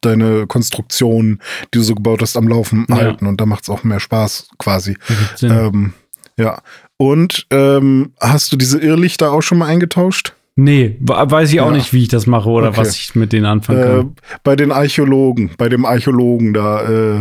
deine 0.02 0.45
Konstruktion, 0.47 1.39
die 1.73 1.78
du 1.80 1.84
so 1.84 1.95
gebaut 1.95 2.21
hast, 2.21 2.38
am 2.38 2.47
Laufen 2.47 2.86
Ja. 2.89 2.95
halten. 2.97 3.26
Und 3.28 3.41
da 3.41 3.45
macht 3.45 3.63
es 3.63 3.69
auch 3.69 3.84
mehr 3.84 4.00
Spaß 4.00 4.50
quasi. 4.60 4.97
Ähm, 5.41 5.93
ja. 6.38 6.60
Und 6.97 7.47
ähm, 7.52 8.13
hast 8.19 8.52
du 8.52 8.58
diese 8.58 8.80
Irrlichter 8.80 9.32
auch 9.32 9.41
schon 9.41 9.58
mal 9.58 9.67
eingetauscht? 9.67 10.34
nee, 10.60 10.97
we- 11.02 11.13
weiß 11.13 11.54
ich 11.54 11.62
auch 11.62 11.67
Ja. 11.69 11.73
nicht, 11.78 11.93
wie 11.93 12.02
ich 12.02 12.08
das 12.08 12.26
mache 12.26 12.50
oder 12.50 12.69
Okay. 12.69 12.78
was 12.78 12.95
ich 12.95 13.13
mit 13.13 13.32
denen 13.32 13.45
anfangen 13.45 13.80
Äh, 13.80 13.86
kann. 13.86 14.15
bei 14.43 14.56
den 14.56 14.71
Archäologen, 14.71 15.52
bei 15.56 15.69
dem 15.69 15.86
Archäologen 15.86 16.54
da, 16.56 17.19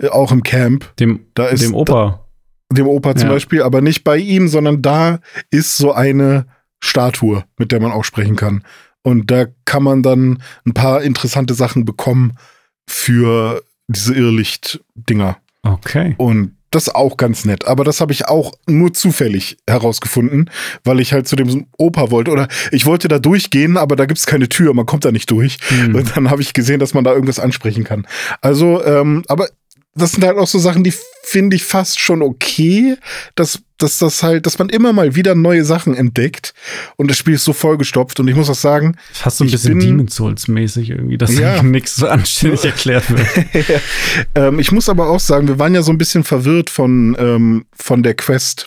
äh, 0.00 0.08
auch 0.10 0.32
im 0.32 0.42
Camp, 0.42 0.96
Dem, 0.98 1.20
da 1.34 1.46
ist 1.46 1.62
dem 1.62 1.74
Opa. 1.76 2.21
Dem 2.74 2.86
Opa 2.86 3.14
zum 3.14 3.28
Ja. 3.28 3.34
Beispiel, 3.34 3.62
aber 3.62 3.80
nicht 3.80 4.04
bei 4.04 4.16
ihm, 4.18 4.48
sondern 4.48 4.82
da 4.82 5.20
ist 5.50 5.76
so 5.76 5.92
eine 5.92 6.46
Statue, 6.80 7.44
mit 7.58 7.72
der 7.72 7.80
man 7.80 7.92
auch 7.92 8.04
sprechen 8.04 8.36
kann. 8.36 8.64
Und 9.02 9.30
da 9.30 9.46
kann 9.64 9.82
man 9.82 10.02
dann 10.02 10.42
ein 10.66 10.74
paar 10.74 11.02
interessante 11.02 11.54
Sachen 11.54 11.84
bekommen 11.84 12.34
für 12.88 13.62
diese 13.88 14.14
Irrlicht-Dinger. 14.14 15.38
Okay. 15.64 16.14
Und 16.18 16.56
das 16.72 16.88
ist 16.88 16.94
auch 16.94 17.16
ganz 17.16 17.44
nett. 17.44 17.66
Aber 17.66 17.84
das 17.84 18.00
habe 18.00 18.12
ich 18.12 18.26
auch 18.26 18.52
nur 18.66 18.92
zufällig 18.94 19.58
herausgefunden, 19.68 20.50
weil 20.84 21.00
ich 21.00 21.12
halt 21.12 21.28
zu 21.28 21.36
dem 21.36 21.66
Opa 21.76 22.10
wollte. 22.10 22.30
Oder 22.30 22.48
ich 22.70 22.86
wollte 22.86 23.08
da 23.08 23.18
durchgehen, 23.18 23.76
aber 23.76 23.94
da 23.94 24.06
gibt 24.06 24.18
es 24.18 24.26
keine 24.26 24.48
Tür, 24.48 24.72
man 24.72 24.86
kommt 24.86 25.04
da 25.04 25.12
nicht 25.12 25.30
durch. 25.30 25.58
Hm. 25.68 25.94
Und 25.94 26.16
dann 26.16 26.30
habe 26.30 26.42
ich 26.42 26.54
gesehen, 26.54 26.80
dass 26.80 26.94
man 26.94 27.04
da 27.04 27.12
irgendwas 27.12 27.38
ansprechen 27.38 27.84
kann. 27.84 28.06
Also, 28.40 28.82
ähm, 28.84 29.22
aber 29.28 29.48
das 29.94 30.12
sind 30.12 30.24
halt 30.24 30.38
auch 30.38 30.46
so 30.46 30.58
Sachen, 30.58 30.84
die 30.84 30.94
finde 31.24 31.54
ich 31.56 31.64
fast 31.64 32.00
schon 32.00 32.22
okay, 32.22 32.96
dass, 33.34 33.60
dass 33.78 33.98
das 33.98 34.22
halt, 34.22 34.46
dass 34.46 34.58
man 34.58 34.68
immer 34.70 34.92
mal 34.92 35.14
wieder 35.14 35.34
neue 35.34 35.64
Sachen 35.64 35.94
entdeckt 35.94 36.54
und 36.96 37.10
das 37.10 37.18
Spiel 37.18 37.34
ist 37.34 37.44
so 37.44 37.52
vollgestopft 37.52 38.18
und 38.18 38.26
ich 38.28 38.34
muss 38.34 38.48
auch 38.48 38.54
sagen, 38.54 38.96
Fast 39.12 39.38
so 39.38 39.44
ein 39.44 39.50
bisschen 39.50 39.78
bin- 39.78 39.86
Demon 39.88 40.08
Souls-mäßig 40.08 40.90
irgendwie, 40.90 41.18
dass 41.18 41.36
Ja. 41.38 41.62
nichts 41.62 41.96
so 41.96 42.08
anständig 42.08 42.64
erklärt 42.64 43.04
wird. 43.10 43.26
ähm, 44.34 44.58
ich 44.58 44.72
muss 44.72 44.88
aber 44.88 45.08
auch 45.08 45.20
sagen, 45.20 45.46
wir 45.48 45.58
waren 45.58 45.74
ja 45.74 45.82
so 45.82 45.92
ein 45.92 45.98
bisschen 45.98 46.24
verwirrt 46.24 46.70
von, 46.70 47.14
ähm, 47.18 47.64
von 47.74 48.02
der 48.02 48.14
Quest. 48.14 48.66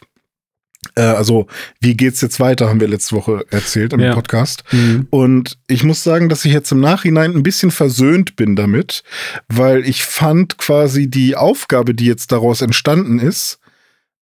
Äh, 0.95 1.01
also, 1.01 1.47
wie 1.79 1.95
geht's 1.95 2.21
jetzt 2.21 2.39
weiter, 2.39 2.69
haben 2.69 2.79
wir 2.79 2.87
letzte 2.87 3.15
Woche 3.15 3.45
erzählt 3.49 3.93
im 3.93 3.99
Ja. 3.99 4.13
Podcast. 4.13 4.63
Mhm. 4.71 5.07
Und 5.09 5.57
ich 5.67 5.83
muss 5.83 6.03
sagen, 6.03 6.29
dass 6.29 6.45
ich 6.45 6.53
jetzt 6.53 6.71
im 6.71 6.79
Nachhinein 6.79 7.33
ein 7.35 7.43
bisschen 7.43 7.71
versöhnt 7.71 8.35
bin 8.35 8.55
damit, 8.55 9.03
weil 9.47 9.87
ich 9.87 10.03
fand 10.03 10.57
quasi 10.57 11.09
die 11.09 11.35
Aufgabe, 11.35 11.93
die 11.95 12.05
jetzt 12.05 12.31
daraus 12.31 12.61
entstanden 12.61 13.19
ist, 13.19 13.59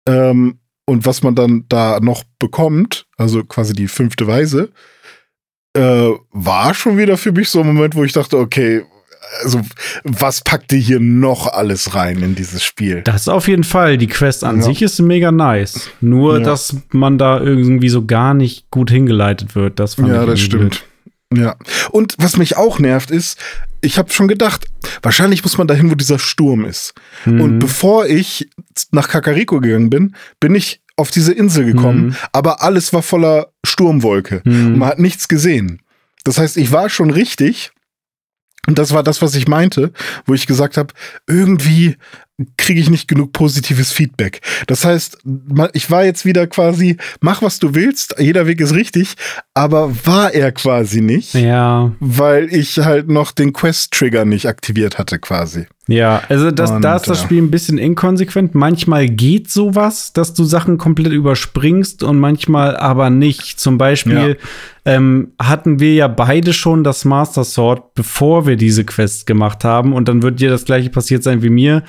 ähm, 0.06 0.58
und 0.84 1.06
was 1.06 1.22
man 1.22 1.34
dann 1.34 1.64
da 1.68 2.00
noch 2.00 2.24
bekommt, 2.38 3.06
also 3.16 3.44
quasi 3.44 3.72
die 3.72 3.88
fünfte 3.88 4.26
Weise, 4.26 4.70
äh, 5.74 6.10
war 6.32 6.74
schon 6.74 6.98
wieder 6.98 7.16
für 7.16 7.32
mich 7.32 7.48
so 7.48 7.60
ein 7.60 7.66
Moment, 7.66 7.94
wo 7.94 8.04
ich 8.04 8.12
dachte, 8.12 8.36
okay, 8.38 8.82
also 9.42 9.60
was 10.04 10.40
packt 10.42 10.72
ihr 10.72 10.78
hier 10.78 11.00
noch 11.00 11.46
alles 11.46 11.94
rein 11.94 12.22
in 12.22 12.34
dieses 12.34 12.62
Spiel? 12.64 13.02
Das 13.02 13.28
auf 13.28 13.48
jeden 13.48 13.64
Fall. 13.64 13.98
Die 13.98 14.06
Quest 14.08 14.44
an 14.44 14.56
Ja. 14.58 14.62
sich 14.62 14.82
ist 14.82 15.00
mega 15.00 15.32
nice. 15.32 15.88
Nur, 16.00 16.38
Ja. 16.38 16.44
dass 16.44 16.76
man 16.90 17.18
da 17.18 17.40
irgendwie 17.40 17.88
so 17.88 18.04
gar 18.04 18.34
nicht 18.34 18.70
gut 18.70 18.90
hingeleitet 18.90 19.54
wird. 19.54 19.78
Das 19.78 19.94
fand 19.94 20.08
Ja, 20.08 20.26
das 20.26 20.40
stimmt. 20.40 20.84
Ja. 21.34 21.56
Und 21.90 22.14
was 22.18 22.36
mich 22.36 22.56
auch 22.56 22.78
nervt 22.78 23.10
ist, 23.10 23.38
ich 23.80 23.98
habe 23.98 24.10
schon 24.12 24.28
gedacht, 24.28 24.66
wahrscheinlich 25.02 25.42
muss 25.42 25.56
man 25.58 25.66
dahin, 25.66 25.90
wo 25.90 25.94
dieser 25.94 26.18
Sturm 26.18 26.64
ist. 26.64 26.92
blöd. 27.24 27.40
Und 27.40 27.54
Mhm. 27.54 27.58
bevor 27.58 28.06
ich 28.06 28.48
nach 28.90 29.08
Kakariko 29.08 29.60
gegangen 29.60 29.90
bin, 29.90 30.14
bin 30.40 30.54
ich 30.54 30.80
auf 30.96 31.10
diese 31.10 31.32
Insel 31.32 31.64
gekommen, 31.64 32.08
Mhm. 32.08 32.16
aber 32.32 32.62
alles 32.62 32.92
war 32.92 33.02
voller 33.02 33.48
Sturmwolke. 33.64 34.42
Mhm. 34.44 34.66
Und 34.66 34.78
man 34.78 34.88
hat 34.90 34.98
nichts 34.98 35.26
gesehen. 35.26 35.80
Das 36.24 36.38
heißt, 36.38 36.56
ich 36.58 36.70
war 36.70 36.88
schon 36.90 37.10
richtig, 37.10 37.72
Und 38.68 38.78
das 38.78 38.92
war 38.92 39.02
das, 39.02 39.20
was 39.20 39.34
ich 39.34 39.48
meinte, 39.48 39.92
wo 40.24 40.34
ich 40.34 40.46
gesagt 40.46 40.76
habe, 40.76 40.94
irgendwie 41.26 41.96
kriege 42.56 42.80
ich 42.80 42.90
nicht 42.90 43.08
genug 43.08 43.32
positives 43.32 43.92
Feedback. 43.92 44.40
Das 44.66 44.84
heißt, 44.84 45.18
ich 45.72 45.90
war 45.90 46.04
jetzt 46.04 46.24
wieder 46.24 46.46
quasi, 46.46 46.96
mach 47.20 47.42
was 47.42 47.58
du 47.58 47.74
willst, 47.74 48.16
jeder 48.18 48.46
Weg 48.46 48.60
ist 48.60 48.74
richtig, 48.74 49.14
aber 49.54 50.06
war 50.06 50.32
er 50.32 50.52
quasi 50.52 51.00
nicht. 51.00 51.34
Ja. 51.34 51.92
Weil 51.98 52.52
ich 52.54 52.78
halt 52.78 53.08
noch 53.08 53.32
den 53.32 53.52
Quest-Trigger 53.52 54.24
nicht 54.24 54.46
aktiviert 54.46 54.98
hatte, 54.98 55.18
quasi. 55.18 55.66
Ja, 55.88 56.22
also 56.28 56.52
das, 56.52 56.70
Und, 56.70 56.82
da 56.82 56.94
ist 56.94 57.08
das 57.08 57.20
Spiel 57.20 57.42
ein 57.42 57.50
bisschen 57.50 57.76
inkonsequent. 57.76 58.54
Manchmal 58.54 59.08
geht 59.08 59.50
sowas, 59.50 60.12
dass 60.12 60.32
du 60.32 60.44
Sachen 60.44 60.78
komplett 60.78 61.12
überspringst 61.12 62.04
und 62.04 62.20
manchmal 62.20 62.76
aber 62.76 63.10
nicht. 63.10 63.58
Zum 63.58 63.78
Beispiel 63.78 64.38
ja. 64.84 64.92
ähm, 64.94 65.32
hatten 65.40 65.80
wir 65.80 65.94
ja 65.94 66.06
beide 66.06 66.52
schon 66.52 66.84
das 66.84 67.04
Master 67.04 67.42
Sword, 67.42 67.94
bevor 67.94 68.46
wir 68.46 68.56
diese 68.56 68.84
Quest 68.84 69.26
gemacht 69.26 69.64
haben. 69.64 69.92
Und 69.92 70.06
dann 70.06 70.22
wird 70.22 70.38
dir 70.38 70.50
das 70.50 70.64
gleiche 70.64 70.88
passiert 70.88 71.24
sein 71.24 71.42
wie 71.42 71.50
mir 71.50 71.82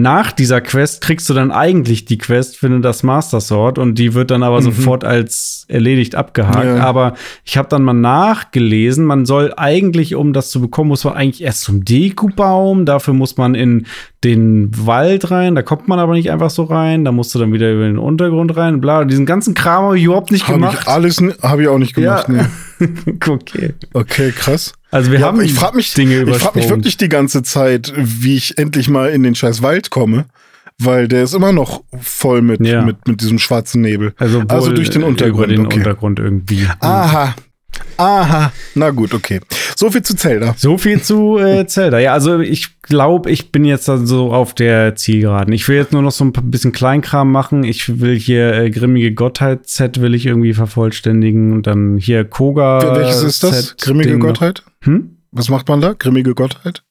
nach 0.00 0.30
dieser 0.30 0.60
Quest 0.60 1.00
kriegst 1.00 1.28
du 1.28 1.34
dann 1.34 1.50
eigentlich 1.50 2.04
die 2.04 2.18
Quest, 2.18 2.56
finde 2.56 2.80
das 2.80 3.02
Master 3.02 3.40
Sword 3.40 3.78
und 3.78 3.96
die 3.96 4.14
wird 4.14 4.30
dann 4.30 4.44
aber 4.44 4.60
mhm. 4.60 4.66
sofort 4.66 5.02
als 5.02 5.66
erledigt 5.66 6.14
abgehakt. 6.14 6.64
Ja. 6.64 6.84
Aber 6.84 7.14
ich 7.44 7.58
habe 7.58 7.68
dann 7.68 7.82
mal 7.82 7.94
nachgelesen, 7.94 9.04
man 9.04 9.26
soll 9.26 9.52
eigentlich, 9.56 10.14
um 10.14 10.32
das 10.32 10.50
zu 10.50 10.60
bekommen, 10.60 10.86
muss 10.86 11.02
man 11.02 11.14
eigentlich 11.14 11.42
erst 11.42 11.62
zum 11.62 11.84
Dekubaum, 11.84 12.84
dafür 12.84 13.12
muss 13.12 13.38
man 13.38 13.56
in 13.56 13.86
den 14.22 14.70
Wald 14.86 15.32
rein, 15.32 15.56
da 15.56 15.62
kommt 15.62 15.88
man 15.88 15.98
aber 15.98 16.12
nicht 16.12 16.30
einfach 16.30 16.50
so 16.50 16.62
rein, 16.62 17.04
da 17.04 17.10
musst 17.10 17.34
du 17.34 17.40
dann 17.40 17.52
wieder 17.52 17.72
über 17.72 17.82
den 17.82 17.98
Untergrund 17.98 18.56
rein, 18.56 18.80
bla, 18.80 19.04
diesen 19.04 19.26
ganzen 19.26 19.54
Kram 19.54 19.86
habe 19.86 19.98
ich 19.98 20.04
überhaupt 20.04 20.30
nicht 20.30 20.46
hab 20.46 20.54
gemacht. 20.54 20.78
Ich 20.82 20.86
alles 20.86 21.20
habe 21.42 21.62
ich 21.62 21.68
auch 21.68 21.78
nicht 21.78 21.96
gemacht, 21.96 22.28
ja. 22.28 22.34
nee. 22.34 22.44
okay. 23.28 23.74
Okay, 23.92 24.32
krass. 24.32 24.72
Also 24.90 25.10
wir 25.10 25.20
ja, 25.20 25.26
haben 25.26 25.40
ich 25.40 25.54
frage 25.54 25.76
mich 25.76 25.92
Dinge 25.94 26.22
Ich 26.22 26.36
frage 26.38 26.58
mich 26.58 26.68
wirklich 26.68 26.96
die 26.96 27.08
ganze 27.08 27.42
Zeit, 27.42 27.92
wie 27.96 28.36
ich 28.36 28.58
endlich 28.58 28.88
mal 28.88 29.10
in 29.10 29.22
den 29.22 29.34
scheiß 29.34 29.62
Wald 29.62 29.90
komme, 29.90 30.26
weil 30.78 31.08
der 31.08 31.24
ist 31.24 31.34
immer 31.34 31.52
noch 31.52 31.82
voll 32.00 32.42
mit 32.42 32.60
ja. 32.66 32.82
mit 32.82 33.06
mit 33.06 33.20
diesem 33.20 33.38
schwarzen 33.38 33.82
Nebel. 33.82 34.14
Also, 34.16 34.42
also 34.48 34.72
durch 34.72 34.90
den 34.90 35.02
Untergrund, 35.02 35.46
über 35.46 35.46
den 35.46 35.66
okay. 35.66 35.78
Untergrund 35.78 36.18
irgendwie. 36.18 36.66
Aha, 36.80 37.34
Aha, 37.96 38.52
na 38.74 38.90
gut, 38.90 39.12
okay. 39.12 39.40
So 39.78 39.92
viel 39.92 40.02
zu 40.02 40.16
Zelda. 40.16 40.56
So 40.58 40.76
viel 40.76 41.00
zu 41.02 41.38
äh, 41.38 41.64
Zelda. 41.68 42.00
Ja, 42.00 42.12
also 42.12 42.40
ich 42.40 42.82
glaube, 42.82 43.30
ich 43.30 43.52
bin 43.52 43.64
jetzt 43.64 43.84
so 43.84 44.32
auf 44.32 44.52
der 44.52 44.96
Zielgeraden. 44.96 45.52
Ich 45.52 45.68
will 45.68 45.76
jetzt 45.76 45.92
nur 45.92 46.02
noch 46.02 46.10
so 46.10 46.24
ein 46.24 46.32
bisschen 46.32 46.72
Kleinkram 46.72 47.30
machen. 47.30 47.62
Ich 47.62 48.00
will 48.00 48.18
hier 48.18 48.54
äh, 48.54 48.70
grimmige 48.70 49.14
Gottheit-Set 49.14 50.00
will 50.00 50.16
ich 50.16 50.26
irgendwie 50.26 50.52
vervollständigen 50.52 51.52
und 51.52 51.68
dann 51.68 51.96
hier 51.96 52.24
Koga. 52.24 52.96
Welches 52.96 53.22
ist 53.22 53.44
das? 53.44 53.76
Grimmige 53.76 54.18
Gottheit? 54.18 54.64
Hm? 54.82 55.18
Was 55.30 55.48
macht 55.48 55.68
man 55.68 55.80
da? 55.80 55.92
Grimmige 55.92 56.34
Gottheit? 56.34 56.82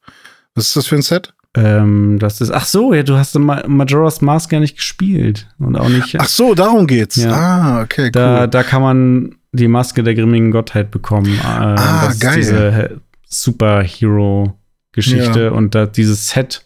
Was 0.56 0.68
ist 0.68 0.78
das 0.78 0.88
für 0.88 0.96
ein 0.96 1.02
Set? 1.02 1.34
Ähm, 1.56 2.20
das 2.20 2.40
ist, 2.40 2.52
ach 2.52 2.66
so, 2.66 2.94
ja, 2.94 3.04
du 3.04 3.18
hast 3.18 3.38
Majora's 3.38 4.22
Mask 4.22 4.54
ja 4.54 4.62
nicht 4.62 4.78
gespielt 4.78 5.50
und 5.60 5.76
auch 5.76 5.90
nicht. 5.90 6.18
Ach 6.22 6.30
so, 6.30 6.56
darum 6.56 6.88
geht's. 6.88 7.18
Ja. 7.18 7.32
Ah, 7.32 7.82
okay, 7.82 8.06
cool. 8.06 8.12
Da, 8.12 8.48
da 8.48 8.64
kann 8.64 8.82
man 8.82 9.36
die 9.58 9.68
Maske 9.68 10.04
der 10.04 10.16
grimmigen 10.16 10.52
Gottheit 10.52 10.90
bekommen. 10.92 11.34
Äh, 11.34 11.46
ah, 11.46 12.14
geil. 12.20 12.38
diese 12.38 13.02
Superhero-Geschichte 13.26 15.44
ja. 15.44 15.52
und 15.52 15.76
da, 15.76 15.86
dieses 15.86 16.30
Set 16.30 16.66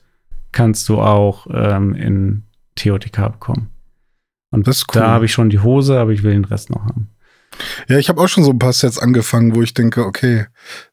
kannst 0.51 0.88
du 0.89 0.99
auch 0.99 1.47
ähm, 1.51 1.95
in 1.95 2.43
TOTK 2.75 3.32
bekommen. 3.32 3.69
Und 4.51 4.67
das 4.67 4.86
cool. 4.89 5.01
da 5.01 5.08
habe 5.08 5.25
ich 5.25 5.32
schon 5.32 5.49
die 5.49 5.60
Hose, 5.60 5.99
aber 5.99 6.12
ich 6.12 6.23
will 6.23 6.34
den 6.34 6.45
Rest 6.45 6.69
noch 6.69 6.86
haben. 6.86 7.10
Ja, 7.88 7.97
ich 7.97 8.10
habe 8.10 8.21
auch 8.21 8.27
schon 8.27 8.43
so 8.43 8.51
ein 8.51 8.60
paar 8.60 8.73
Sets 8.73 8.99
angefangen, 8.99 9.56
wo 9.56 9.62
ich 9.62 9.73
denke, 9.73 10.06
okay, 10.06 10.45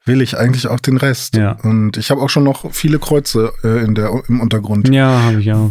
will 0.04 0.22
ich 0.22 0.36
eigentlich 0.36 0.66
auch 0.66 0.80
den 0.80 0.96
Rest? 0.96 1.36
Ja. 1.36 1.52
Und 1.62 1.96
ich 1.96 2.10
habe 2.10 2.20
auch 2.20 2.28
schon 2.28 2.44
noch 2.44 2.72
viele 2.72 2.98
Kreuze 2.98 3.52
äh, 3.62 3.84
in 3.84 3.94
der, 3.94 4.10
im 4.28 4.40
Untergrund. 4.40 4.88
Ja, 4.88 5.22
habe 5.22 5.40
ich 5.40 5.52
auch. 5.52 5.70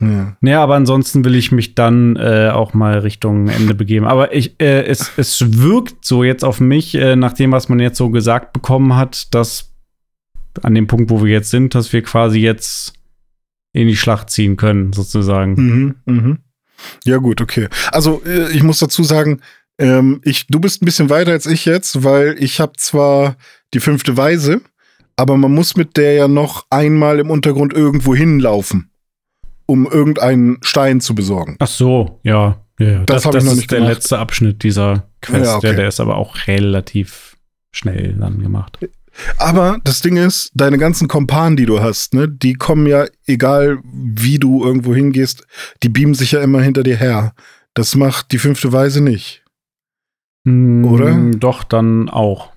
Ja. 0.00 0.36
ja, 0.42 0.62
aber 0.62 0.74
ansonsten 0.74 1.24
will 1.24 1.34
ich 1.34 1.52
mich 1.52 1.74
dann 1.74 2.16
äh, 2.16 2.50
auch 2.52 2.74
mal 2.74 2.98
Richtung 2.98 3.48
Ende 3.48 3.74
begeben. 3.74 4.04
Aber 4.06 4.34
ich, 4.34 4.60
äh, 4.60 4.84
es, 4.84 5.10
es 5.16 5.58
wirkt 5.58 6.04
so 6.04 6.22
jetzt 6.22 6.44
auf 6.44 6.60
mich, 6.60 6.94
äh, 6.94 7.16
nach 7.16 7.32
dem, 7.32 7.52
was 7.52 7.68
man 7.68 7.80
jetzt 7.80 7.96
so 7.96 8.10
gesagt 8.10 8.52
bekommen 8.52 8.94
hat, 8.94 9.34
dass 9.34 9.72
an 10.62 10.74
dem 10.74 10.86
Punkt, 10.86 11.10
wo 11.10 11.24
wir 11.24 11.32
jetzt 11.32 11.50
sind, 11.50 11.74
dass 11.74 11.92
wir 11.92 12.02
quasi 12.02 12.40
jetzt 12.40 12.92
in 13.72 13.88
die 13.88 13.96
Schlacht 13.96 14.30
ziehen 14.30 14.56
können, 14.56 14.92
sozusagen. 14.92 15.54
Mhm, 15.54 15.94
mhm. 16.04 16.38
Ja, 17.04 17.16
gut, 17.16 17.40
okay. 17.40 17.68
Also, 17.90 18.22
äh, 18.26 18.50
ich 18.52 18.62
muss 18.62 18.78
dazu 18.78 19.02
sagen, 19.02 19.40
ähm, 19.78 20.20
ich, 20.24 20.46
du 20.46 20.60
bist 20.60 20.82
ein 20.82 20.86
bisschen 20.86 21.08
weiter 21.08 21.32
als 21.32 21.46
ich 21.46 21.64
jetzt, 21.64 22.04
weil 22.04 22.36
ich 22.38 22.60
habe 22.60 22.72
zwar 22.76 23.36
die 23.72 23.80
fünfte 23.80 24.16
Weise, 24.16 24.60
aber 25.16 25.38
man 25.38 25.54
muss 25.54 25.76
mit 25.76 25.96
der 25.96 26.12
ja 26.12 26.28
noch 26.28 26.66
einmal 26.68 27.18
im 27.18 27.30
Untergrund 27.30 27.72
irgendwo 27.72 28.14
hinlaufen 28.14 28.90
um 29.66 29.86
irgendeinen 29.86 30.58
Stein 30.62 31.00
zu 31.00 31.14
besorgen. 31.14 31.56
Ach 31.58 31.66
so, 31.66 32.20
ja. 32.22 32.60
ja 32.78 33.04
das, 33.04 33.24
das, 33.24 33.32
das 33.32 33.44
ist 33.44 33.70
der 33.70 33.78
gemacht. 33.78 33.94
letzte 33.94 34.18
Abschnitt 34.18 34.62
dieser 34.62 35.08
Quest. 35.20 35.44
Ja, 35.44 35.56
okay. 35.56 35.66
der, 35.68 35.76
der 35.76 35.88
ist 35.88 36.00
aber 36.00 36.16
auch 36.16 36.36
relativ 36.46 37.36
schnell 37.72 38.14
dann 38.14 38.40
gemacht. 38.40 38.78
Aber 39.38 39.78
das 39.84 40.00
Ding 40.00 40.16
ist, 40.16 40.50
deine 40.54 40.78
ganzen 40.78 41.08
Kompanen, 41.08 41.56
die 41.56 41.66
du 41.66 41.80
hast, 41.80 42.14
ne, 42.14 42.28
die 42.28 42.54
kommen 42.54 42.86
ja, 42.86 43.06
egal 43.26 43.78
wie 43.84 44.38
du 44.38 44.64
irgendwo 44.64 44.94
hingehst, 44.94 45.46
die 45.82 45.88
beamen 45.88 46.14
sich 46.14 46.32
ja 46.32 46.42
immer 46.42 46.60
hinter 46.60 46.82
dir 46.82 46.96
her. 46.96 47.34
Das 47.74 47.94
macht 47.94 48.32
die 48.32 48.38
fünfte 48.38 48.72
Weise 48.72 49.02
nicht. 49.02 49.42
Mm, 50.44 50.84
Oder? 50.84 51.14
Doch, 51.38 51.64
dann 51.64 52.08
auch. 52.08 52.52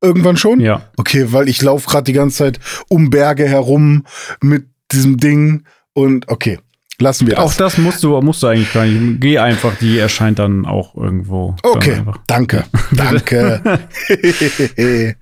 Irgendwann 0.00 0.36
schon? 0.36 0.60
Ja. 0.60 0.82
Okay, 0.96 1.32
weil 1.32 1.48
ich 1.48 1.60
laufe 1.60 1.88
gerade 1.88 2.04
die 2.04 2.12
ganze 2.12 2.38
Zeit 2.38 2.60
um 2.88 3.10
Berge 3.10 3.48
herum 3.48 4.04
mit 4.40 4.66
diesem 4.92 5.16
Ding 5.18 5.64
und 5.98 6.28
okay, 6.28 6.60
lassen 7.00 7.26
wir 7.26 7.34
das. 7.34 7.44
Auch 7.44 7.54
das 7.54 7.76
musst 7.76 8.04
du, 8.04 8.20
musst 8.20 8.40
du 8.42 8.46
eigentlich 8.46 8.72
gar 8.72 8.84
nicht. 8.86 9.20
Geh 9.20 9.38
einfach, 9.38 9.74
die 9.78 9.98
erscheint 9.98 10.38
dann 10.38 10.64
auch 10.64 10.94
irgendwo. 10.94 11.56
Okay, 11.64 12.02
danke, 12.28 12.64
danke. 12.92 13.80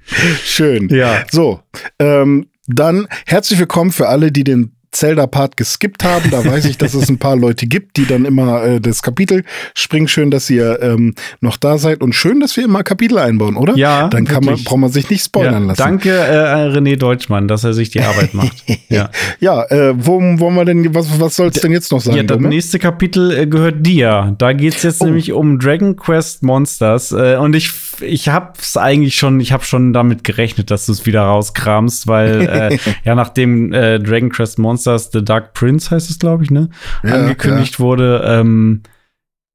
Schön. 0.44 0.88
Ja. 0.90 1.24
So, 1.30 1.60
ähm, 1.98 2.48
dann 2.66 3.08
herzlich 3.26 3.58
willkommen 3.58 3.90
für 3.90 4.08
alle, 4.08 4.30
die 4.30 4.44
den 4.44 4.75
Zelda-Part 4.96 5.56
geskippt 5.56 6.04
haben. 6.04 6.30
Da 6.30 6.44
weiß 6.44 6.64
ich, 6.64 6.78
dass 6.78 6.94
es 6.94 7.08
ein 7.08 7.18
paar 7.18 7.36
Leute 7.36 7.66
gibt, 7.66 7.96
die 7.96 8.06
dann 8.06 8.24
immer 8.24 8.64
äh, 8.64 8.80
das 8.80 9.02
Kapitel 9.02 9.44
springen. 9.74 10.08
Schön, 10.08 10.30
dass 10.30 10.48
ihr 10.50 10.80
ähm, 10.82 11.14
noch 11.40 11.56
da 11.56 11.78
seid 11.78 12.00
und 12.00 12.14
schön, 12.14 12.40
dass 12.40 12.56
wir 12.56 12.64
immer 12.64 12.82
Kapitel 12.82 13.18
einbauen, 13.18 13.56
oder? 13.56 13.76
Ja. 13.76 14.08
Dann 14.08 14.24
kann 14.24 14.44
man, 14.44 14.62
braucht 14.64 14.78
man 14.78 14.90
sich 14.90 15.10
nicht 15.10 15.24
spoilern 15.24 15.62
ja, 15.62 15.68
lassen. 15.68 15.78
Danke, 15.78 16.10
äh, 16.10 16.68
René 16.68 16.96
Deutschmann, 16.96 17.48
dass 17.48 17.64
er 17.64 17.74
sich 17.74 17.90
die 17.90 18.00
Arbeit 18.00 18.34
macht. 18.34 18.64
ja, 18.88 19.10
ja 19.38 19.64
äh, 19.64 19.94
wo 19.96 20.20
wollen 20.20 20.54
wir 20.54 20.64
denn, 20.64 20.94
was, 20.94 21.20
was 21.20 21.36
soll 21.36 21.48
es 21.48 21.60
denn 21.60 21.72
jetzt 21.72 21.92
noch 21.92 22.00
sein? 22.00 22.16
Ja, 22.16 22.22
das 22.22 22.38
Dumme? 22.38 22.48
nächste 22.48 22.78
Kapitel 22.78 23.36
äh, 23.36 23.46
gehört 23.46 23.86
dir. 23.86 24.34
Da 24.38 24.52
geht 24.52 24.76
es 24.76 24.82
jetzt 24.82 25.02
oh. 25.02 25.06
nämlich 25.06 25.32
um 25.32 25.58
Dragon 25.58 25.96
Quest 25.96 26.42
Monsters. 26.42 27.12
Äh, 27.12 27.36
und 27.36 27.54
ich, 27.54 27.70
ich 28.00 28.28
hab's 28.28 28.76
eigentlich 28.76 29.16
schon, 29.16 29.40
ich 29.40 29.52
habe 29.52 29.64
schon 29.64 29.92
damit 29.92 30.24
gerechnet, 30.24 30.70
dass 30.70 30.86
du 30.86 30.92
es 30.92 31.04
wieder 31.04 31.22
rauskramst, 31.22 32.06
weil 32.06 32.40
äh, 32.72 32.78
ja, 33.04 33.14
nachdem 33.14 33.72
äh, 33.72 33.98
Dragon 33.98 34.30
Quest 34.30 34.58
Monsters 34.58 34.85
Monsters 34.86 35.10
The 35.12 35.24
Dark 35.24 35.52
Prince 35.52 35.90
heißt 35.90 36.10
es, 36.10 36.18
glaube 36.18 36.44
ich, 36.44 36.50
ne? 36.50 36.70
Ja, 37.02 37.14
angekündigt 37.14 37.74
ja. 37.74 37.78
wurde. 37.80 38.22
Ähm, 38.24 38.82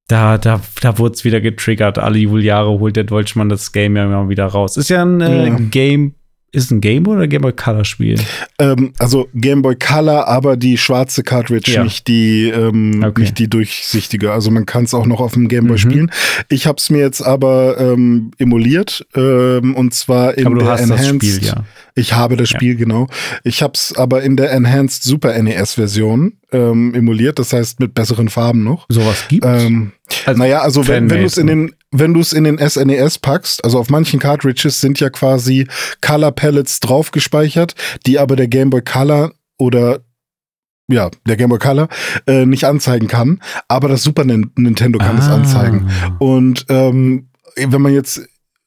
da, 0.08 0.38
da, 0.38 0.60
da 0.82 0.98
wurde 0.98 1.13
es 1.13 1.24
wieder 1.24 1.39
getriggert. 1.39 1.98
Alle 1.98 2.17
Jubeljahre 2.17 2.80
holt 2.80 2.98
der 2.98 3.06
Deutschmann 3.06 3.50
das 3.50 3.72
Game 3.72 3.96
ja 3.96 4.06
immer 4.06 4.28
wieder 4.28 4.46
raus. 4.46 4.76
Ist 4.76 4.89
ja 4.89 5.04
ein 5.04 5.22
äh, 5.22 5.48
ja. 5.48 5.56
Game 5.58 6.15
ist 6.54 6.66
es 6.66 6.72
ein 6.72 6.82
Game 6.82 7.04
Boy 7.04 7.16
oder 7.16 7.28
Game 7.28 7.42
Boy 7.42 7.54
Color 7.54 7.86
Spiel? 7.86 8.20
Ähm, 8.60 8.94
also 9.00 9.30
Game 9.34 9.62
Boy 9.62 9.76
Color, 9.76 10.28
aber 10.28 10.58
die 10.58 10.78
schwarze 10.78 11.24
Cartridge, 11.24 11.72
ja. 11.72 11.84
nicht 11.84 12.08
die 12.08 12.50
ähm, 12.50 13.04
okay. 13.06 13.22
nicht 13.22 13.40
die 13.40 13.50
durchsichtige. 13.50 14.34
Also 14.34 14.52
man 14.52 14.66
kann 14.66 14.84
es 14.84 14.94
auch 14.94 15.06
noch 15.06 15.22
auf 15.22 15.34
dem 15.34 15.48
Game 15.48 15.68
Boy 15.68 15.78
mhm. 15.78 15.78
spielen. 15.78 16.12
Ich 16.50 16.68
habe 16.68 16.78
es 16.78 16.90
mir 16.90 17.00
jetzt 17.00 17.22
aber 17.22 17.80
ähm, 17.80 18.32
emuliert 18.38 19.06
ähm, 19.16 19.76
und 19.76 19.94
zwar 19.94 20.38
in 20.38 20.48
aber 20.48 20.58
der 20.58 20.80
Enhanced. 20.80 21.16
Spiel, 21.24 21.44
ja. 21.44 21.64
Ich 21.96 22.14
habe 22.14 22.36
das 22.36 22.50
Spiel 22.50 22.74
ja. 22.74 22.78
genau. 22.78 23.08
Ich 23.44 23.64
habe 23.64 23.74
es 23.76 23.96
aber 23.96 24.24
in 24.24 24.36
der 24.36 24.52
Enhanced 24.52 25.04
Super 25.04 25.42
NES 25.42 25.76
Version 25.76 26.34
ähm, 26.52 26.94
emuliert. 26.94 27.40
Das 27.40 27.54
heißt 27.54 27.80
mit 27.80 27.94
besseren 27.94 28.28
Farben 28.28 28.64
noch. 28.64 28.86
Sowas 28.90 29.26
gibt. 29.30 29.46
Ähm, 29.46 29.94
also 30.26 30.39
naja, 30.39 30.62
also 30.62 30.88
wenn, 30.88 31.10
wenn 31.10 31.19
du 31.19 31.26
es 31.26 31.38
in 31.38 31.47
den 31.47 31.76
wenn 31.91 32.13
du 32.13 32.21
es 32.21 32.32
in 32.32 32.45
den 32.45 32.58
SNES 32.58 33.15
e 33.17 33.19
packst, 33.21 33.63
also 33.65 33.78
auf 33.78 33.89
manchen 33.89 34.19
Cartridges 34.19 34.80
sind 34.80 35.00
ja 35.00 35.10
quasi 35.10 35.67
Color 36.02 36.32
Palettes 36.32 36.80
drauf 36.80 37.12
gespeichert, 37.12 37.76
die 38.06 38.17
aber 38.17 38.36
der 38.36 38.47
Game 38.47 38.69
Boy 38.69 38.82
Color 38.82 39.34
oder 39.58 40.00
ja, 40.88 41.10
der 41.28 41.38
Game 41.38 41.50
Boy 41.50 41.60
Color 41.60 41.89
äh, 42.28 42.45
nicht 42.45 42.65
anzeigen 42.65 43.08
kann, 43.08 43.41
aber 43.67 43.89
das 43.89 44.04
Super 44.04 44.24
Nintendo 44.24 45.00
kann 45.00 45.17
es 45.17 45.28
ah. 45.28 45.36
anzeigen. 45.36 45.89
Und 46.19 46.65
ähm, 46.69 47.30
wenn 47.56 47.82
man 47.82 47.93
jetzt 47.93 48.21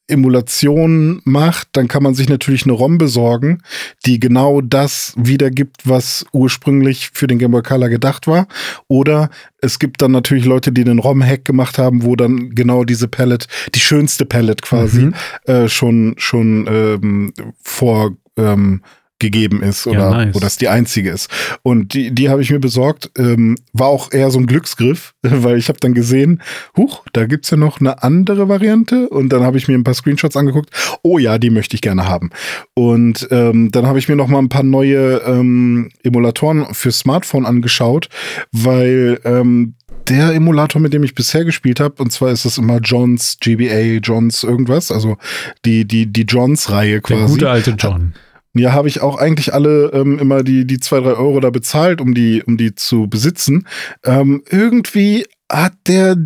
Emulation 0.07 1.21
macht, 1.25 1.69
dann 1.73 1.89
kann 1.89 2.03
man 2.03 2.15
sich 2.15 2.29
natürlich 2.29 2.65
eine 2.65 2.73
ROM 2.73 2.99
besorgen, 2.99 3.63
die 4.05 4.21
genau 4.21 4.61
das 4.61 5.15
wiedergibt, 5.17 5.89
was 5.89 6.27
ursprünglich 6.33 7.11
für 7.13 7.27
den 7.27 7.39
Game 7.39 7.53
Boy 7.53 7.63
Color 7.63 7.89
gedacht 7.89 8.27
war. 8.27 8.47
Oder 8.87 9.31
es 9.61 9.79
gibt 9.79 10.03
dann 10.03 10.13
natürlich 10.13 10.45
Leute, 10.45 10.73
die 10.73 10.85
den 10.85 10.99
ROM-Hack 10.99 11.45
gemacht 11.45 11.79
haben, 11.79 12.03
wo 12.03 12.17
dann 12.17 12.55
genau 12.55 12.85
diese 12.85 13.09
Palette, 13.09 13.47
die 13.75 13.81
schönste 13.81 14.27
Palette 14.27 14.63
quasi, 14.63 15.07
mhm. 15.07 15.15
äh, 15.45 15.69
schon, 15.69 16.15
schon 16.19 16.67
ähm, 16.69 17.33
vor 17.63 18.17
ähm, 18.37 18.83
gegeben 19.21 19.63
ist 19.63 19.87
oder 19.87 19.99
Ja, 19.99 20.11
nice. 20.11 20.35
wo 20.35 20.41
das 20.41 20.57
die 20.57 20.69
einzige 20.69 21.11
ist. 21.11 21.31
Und 21.63 21.95
die, 21.95 22.11
die 22.11 22.29
habe 22.29 22.43
ich 22.43 22.51
mir 22.51 22.59
besorgt. 22.59 23.11
Ähm, 23.17 23.57
war 23.73 23.87
auch 23.89 24.13
eher 24.13 24.31
so 24.31 24.39
ein 24.39 24.47
Glücksgriff, 24.47 25.15
weil 25.23 25.57
ich 25.57 25.69
habe 25.69 25.79
dann 25.81 25.95
gesehen, 25.95 26.43
huch, 26.77 27.05
da 27.13 27.27
gibt's 27.27 27.51
ja 27.51 27.57
noch 27.57 27.81
eine 27.81 28.03
andere 28.03 28.49
Variante. 28.49 29.09
Und 29.09 29.29
dann 29.31 29.43
habe 29.43 29.57
ich 29.57 29.69
mir 29.69 29.75
ein 29.75 29.85
paar 29.85 29.95
Screenshots 29.95 30.37
angeguckt. 30.37 30.71
Oh 31.03 31.19
ja, 31.19 31.39
die 31.39 31.51
möchte 31.51 31.75
ich 31.77 31.81
gerne 31.81 32.07
haben. 32.09 32.31
Und 32.75 33.29
ähm, 33.31 33.71
dann 33.71 33.87
habe 33.87 33.99
ich 33.99 34.09
mir 34.09 34.17
noch 34.17 34.29
mal 34.29 34.39
ein 34.41 34.49
paar 34.49 34.63
neue 34.65 35.19
ähm, 35.27 35.91
Emulatoren 36.03 36.67
für 36.75 36.91
Smartphone 36.93 37.47
angeschaut, 37.47 38.09
weil 38.53 39.21
ähm, 39.25 39.75
der 40.09 40.35
Emulator, 40.35 40.83
mit 40.83 40.93
dem 40.93 41.03
ich 41.05 41.15
bisher 41.15 41.45
gespielt 41.45 41.81
habe, 41.81 42.03
und 42.03 42.11
zwar 42.13 42.31
ist 42.31 42.45
es 42.45 42.59
immer 42.59 42.79
Johns 42.81 43.39
GBA, 43.41 44.01
Johns 44.03 44.43
irgendwas, 44.43 44.91
also 44.91 45.17
die 45.65 45.87
die 45.87 46.07
die 46.13 46.23
Johns-Reihe 46.23 47.01
Der 47.01 47.01
quasi. 47.01 47.33
gute 47.33 47.49
alte 47.49 47.71
John. 47.79 48.13
Ja, 48.55 48.73
habe 48.73 48.89
ich 48.89 49.01
auch 49.01 49.17
eigentlich 49.17 49.53
alle 49.53 49.91
ähm, 49.93 50.19
immer 50.19 50.45
die, 50.45 50.65
die 50.65 50.79
zwei, 50.79 51.01
drei 51.01 51.15
Euro 51.15 51.41
da 51.41 51.51
bezahlt, 51.51 52.01
um 52.01 52.15
die, 52.15 52.43
um 52.45 52.57
die 52.57 52.75
zu 52.75 53.09
besitzen. 53.09 53.67
Ähm, 54.05 54.43
irgendwie 54.49 55.27
hat 55.51 55.75
der 55.89 56.17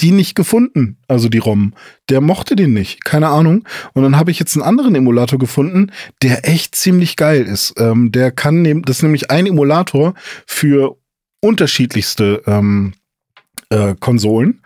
die 0.00 0.10
nicht 0.10 0.34
gefunden, 0.34 0.98
also 1.06 1.28
die 1.28 1.38
ROM. 1.38 1.74
Der 2.08 2.20
mochte 2.20 2.56
den 2.56 2.72
nicht, 2.72 3.04
keine 3.04 3.28
Ahnung. 3.28 3.64
Und 3.92 4.02
dann 4.02 4.16
habe 4.16 4.30
ich 4.30 4.38
jetzt 4.38 4.56
einen 4.56 4.64
anderen 4.64 4.94
Emulator 4.94 5.38
gefunden, 5.38 5.92
der 6.22 6.48
echt 6.48 6.74
ziemlich 6.74 7.16
geil 7.16 7.42
ist. 7.42 7.74
Ähm, 7.78 8.10
der 8.10 8.32
kann, 8.32 8.62
nehm, 8.62 8.82
das 8.82 8.98
ist 8.98 9.02
nämlich 9.02 9.30
ein 9.30 9.46
Emulator 9.46 10.14
für 10.46 10.96
unterschiedlichste 11.40 12.42
ähm, 12.46 12.94
äh, 13.68 13.94
Konsolen. 13.98 14.62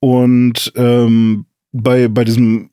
Und 0.00 0.72
ähm, 0.76 1.46
bei, 1.72 2.08
bei 2.08 2.24
diesem 2.24 2.69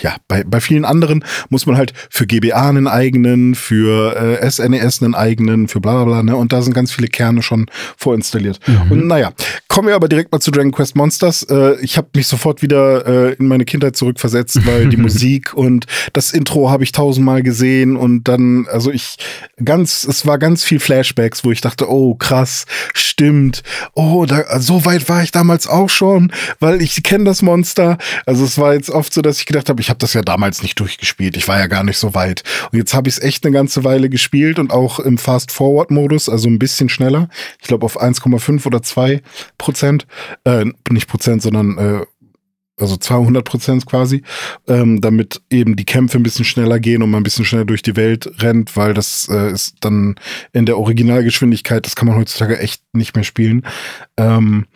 ja, 0.00 0.16
bei, 0.28 0.44
bei 0.44 0.60
vielen 0.60 0.84
anderen 0.84 1.24
muss 1.48 1.66
man 1.66 1.76
halt 1.76 1.92
für 2.10 2.26
GBA 2.26 2.68
einen 2.68 2.88
eigenen, 2.88 3.54
für 3.54 4.16
äh, 4.16 4.50
SNES 4.50 5.02
einen 5.02 5.14
eigenen, 5.14 5.68
für 5.68 5.80
bla 5.80 6.04
bla 6.04 6.04
bla, 6.04 6.22
ne? 6.22 6.36
Und 6.36 6.52
da 6.52 6.62
sind 6.62 6.74
ganz 6.74 6.92
viele 6.92 7.08
Kerne 7.08 7.42
schon 7.42 7.66
vorinstalliert. 7.96 8.60
Mhm. 8.66 8.90
Und 8.90 9.06
naja, 9.06 9.32
kommen 9.68 9.88
wir 9.88 9.94
aber 9.94 10.08
direkt 10.08 10.32
mal 10.32 10.40
zu 10.40 10.50
Dragon 10.50 10.72
Quest 10.72 10.96
Monsters. 10.96 11.42
Äh, 11.44 11.76
ich 11.80 11.96
habe 11.96 12.08
mich 12.14 12.26
sofort 12.26 12.62
wieder 12.62 13.06
äh, 13.06 13.32
in 13.34 13.48
meine 13.48 13.64
Kindheit 13.64 13.96
zurückversetzt, 13.96 14.66
weil 14.66 14.88
die 14.88 14.96
Musik 15.06 15.54
und 15.54 15.86
das 16.12 16.32
Intro 16.32 16.70
habe 16.70 16.84
ich 16.84 16.92
tausendmal 16.92 17.42
gesehen 17.42 17.96
und 17.96 18.24
dann, 18.24 18.66
also 18.70 18.90
ich 18.90 19.16
ganz, 19.64 20.04
es 20.04 20.26
war 20.26 20.38
ganz 20.38 20.64
viel 20.64 20.80
Flashbacks, 20.80 21.44
wo 21.44 21.52
ich 21.52 21.60
dachte, 21.60 21.90
oh 21.90 22.14
krass, 22.14 22.66
stimmt, 22.94 23.62
oh, 23.94 24.26
da, 24.26 24.60
so 24.60 24.84
weit 24.84 25.08
war 25.08 25.22
ich 25.22 25.32
damals 25.32 25.66
auch 25.66 25.88
schon, 25.88 26.32
weil 26.60 26.82
ich 26.82 27.02
kenne 27.02 27.24
das 27.24 27.42
Monster. 27.42 27.98
Also 28.26 28.44
es 28.44 28.58
war 28.58 28.74
jetzt 28.74 28.90
oft 28.90 29.12
so, 29.12 29.22
dass 29.22 29.38
ich 29.38 29.46
gedacht 29.46 29.65
habe, 29.68 29.80
ich 29.80 29.88
habe 29.88 29.98
das 29.98 30.14
ja 30.14 30.22
damals 30.22 30.62
nicht 30.62 30.78
durchgespielt, 30.80 31.36
ich 31.36 31.48
war 31.48 31.58
ja 31.58 31.66
gar 31.66 31.84
nicht 31.84 31.98
so 31.98 32.14
weit. 32.14 32.42
Und 32.72 32.78
jetzt 32.78 32.94
habe 32.94 33.08
ich 33.08 33.16
es 33.16 33.22
echt 33.22 33.44
eine 33.44 33.54
ganze 33.54 33.84
Weile 33.84 34.08
gespielt 34.08 34.58
und 34.58 34.72
auch 34.72 34.98
im 34.98 35.18
Fast-Forward-Modus, 35.18 36.28
also 36.28 36.48
ein 36.48 36.58
bisschen 36.58 36.88
schneller. 36.88 37.28
Ich 37.60 37.68
glaube 37.68 37.84
auf 37.84 38.00
1,5 38.00 38.66
oder 38.66 38.82
2 38.82 39.22
Prozent, 39.58 40.06
äh, 40.44 40.64
nicht 40.90 41.08
Prozent, 41.08 41.42
sondern 41.42 41.78
äh, 41.78 42.06
also 42.78 42.96
200 42.96 43.44
Prozent 43.44 43.86
quasi, 43.86 44.22
ähm, 44.68 45.00
damit 45.00 45.40
eben 45.50 45.76
die 45.76 45.86
Kämpfe 45.86 46.18
ein 46.18 46.22
bisschen 46.22 46.44
schneller 46.44 46.78
gehen 46.78 47.02
und 47.02 47.10
man 47.10 47.20
ein 47.20 47.24
bisschen 47.24 47.44
schneller 47.44 47.64
durch 47.64 47.82
die 47.82 47.96
Welt 47.96 48.30
rennt, 48.42 48.76
weil 48.76 48.92
das 48.92 49.28
äh, 49.30 49.50
ist 49.50 49.76
dann 49.80 50.16
in 50.52 50.66
der 50.66 50.78
Originalgeschwindigkeit, 50.78 51.86
das 51.86 51.96
kann 51.96 52.08
man 52.08 52.16
heutzutage 52.16 52.58
echt 52.58 52.82
nicht 52.92 53.14
mehr 53.14 53.24
spielen. 53.24 53.66
Ähm, 54.18 54.66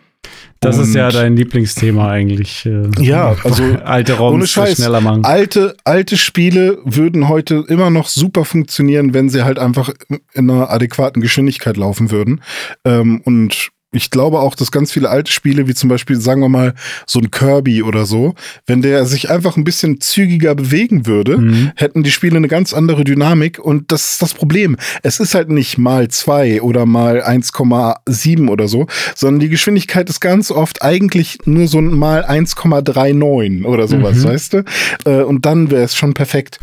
Das 0.59 0.77
ist 0.77 0.93
ja 0.93 1.07
und- 1.07 1.15
dein 1.15 1.35
Lieblingsthema 1.35 2.07
eigentlich. 2.09 2.65
äh, 2.67 2.83
Ja, 2.99 3.35
also 3.43 3.63
alte 3.83 4.13
ohne 4.13 4.19
ROMs 4.21 4.51
Scheiß. 4.51 4.75
schneller 4.77 5.01
machen. 5.01 5.25
Alte, 5.25 5.75
alte 5.83 6.17
Spiele 6.17 6.77
würden 6.85 7.27
heute 7.29 7.65
immer 7.67 7.89
noch 7.89 8.07
super 8.07 8.45
funktionieren, 8.45 9.13
wenn 9.15 9.29
sie 9.29 9.43
halt 9.43 9.57
einfach 9.57 9.91
in 10.33 10.49
einer 10.51 10.69
adäquaten 10.69 11.21
Geschwindigkeit 11.21 11.77
laufen 11.77 12.11
würden. 12.11 12.41
Ähm, 12.85 13.21
und 13.25 13.69
ich 13.93 14.09
glaube 14.09 14.39
auch, 14.39 14.55
dass 14.55 14.71
ganz 14.71 14.91
viele 14.91 15.09
alte 15.09 15.31
Spiele, 15.31 15.67
wie 15.67 15.73
zum 15.73 15.89
Beispiel, 15.89 16.19
sagen 16.19 16.41
wir 16.41 16.47
mal, 16.49 16.73
so 17.05 17.19
ein 17.19 17.29
Kirby 17.29 17.83
oder 17.83 18.05
so, 18.05 18.35
wenn 18.65 18.81
der 18.81 19.05
sich 19.05 19.29
einfach 19.29 19.57
ein 19.57 19.65
bisschen 19.65 19.99
zügiger 19.99 20.55
bewegen 20.55 21.05
würde, 21.05 21.37
Mhm. 21.37 21.71
hätten 21.75 22.03
die 22.03 22.11
Spiele 22.11 22.37
eine 22.37 22.47
ganz 22.47 22.73
andere 22.73 23.03
Dynamik. 23.03 23.59
Und 23.59 23.91
das 23.91 24.11
ist 24.13 24.21
das 24.21 24.33
Problem. 24.33 24.77
Es 25.03 25.19
ist 25.19 25.35
halt 25.35 25.49
nicht 25.49 25.77
mal 25.77 26.07
zwei 26.07 26.61
oder 26.61 26.85
mal 26.85 27.21
1,7 27.21 28.47
oder 28.49 28.69
so, 28.69 28.87
sondern 29.13 29.41
die 29.41 29.49
Geschwindigkeit 29.49 30.09
ist 30.09 30.21
ganz 30.21 30.51
oft 30.51 30.81
eigentlich 30.83 31.39
nur 31.45 31.67
so 31.67 31.79
ein 31.79 31.93
mal 31.97 32.23
1,39 32.23 33.65
oder 33.65 33.87
sowas, 33.89 34.17
Mhm. 34.19 34.23
weißt 34.23 34.53
du? 34.53 34.63
Äh, 35.05 35.23
und 35.23 35.45
dann 35.45 35.69
wäre 35.69 35.83
es 35.83 35.95
schon 35.95 36.13
perfekt. 36.13 36.59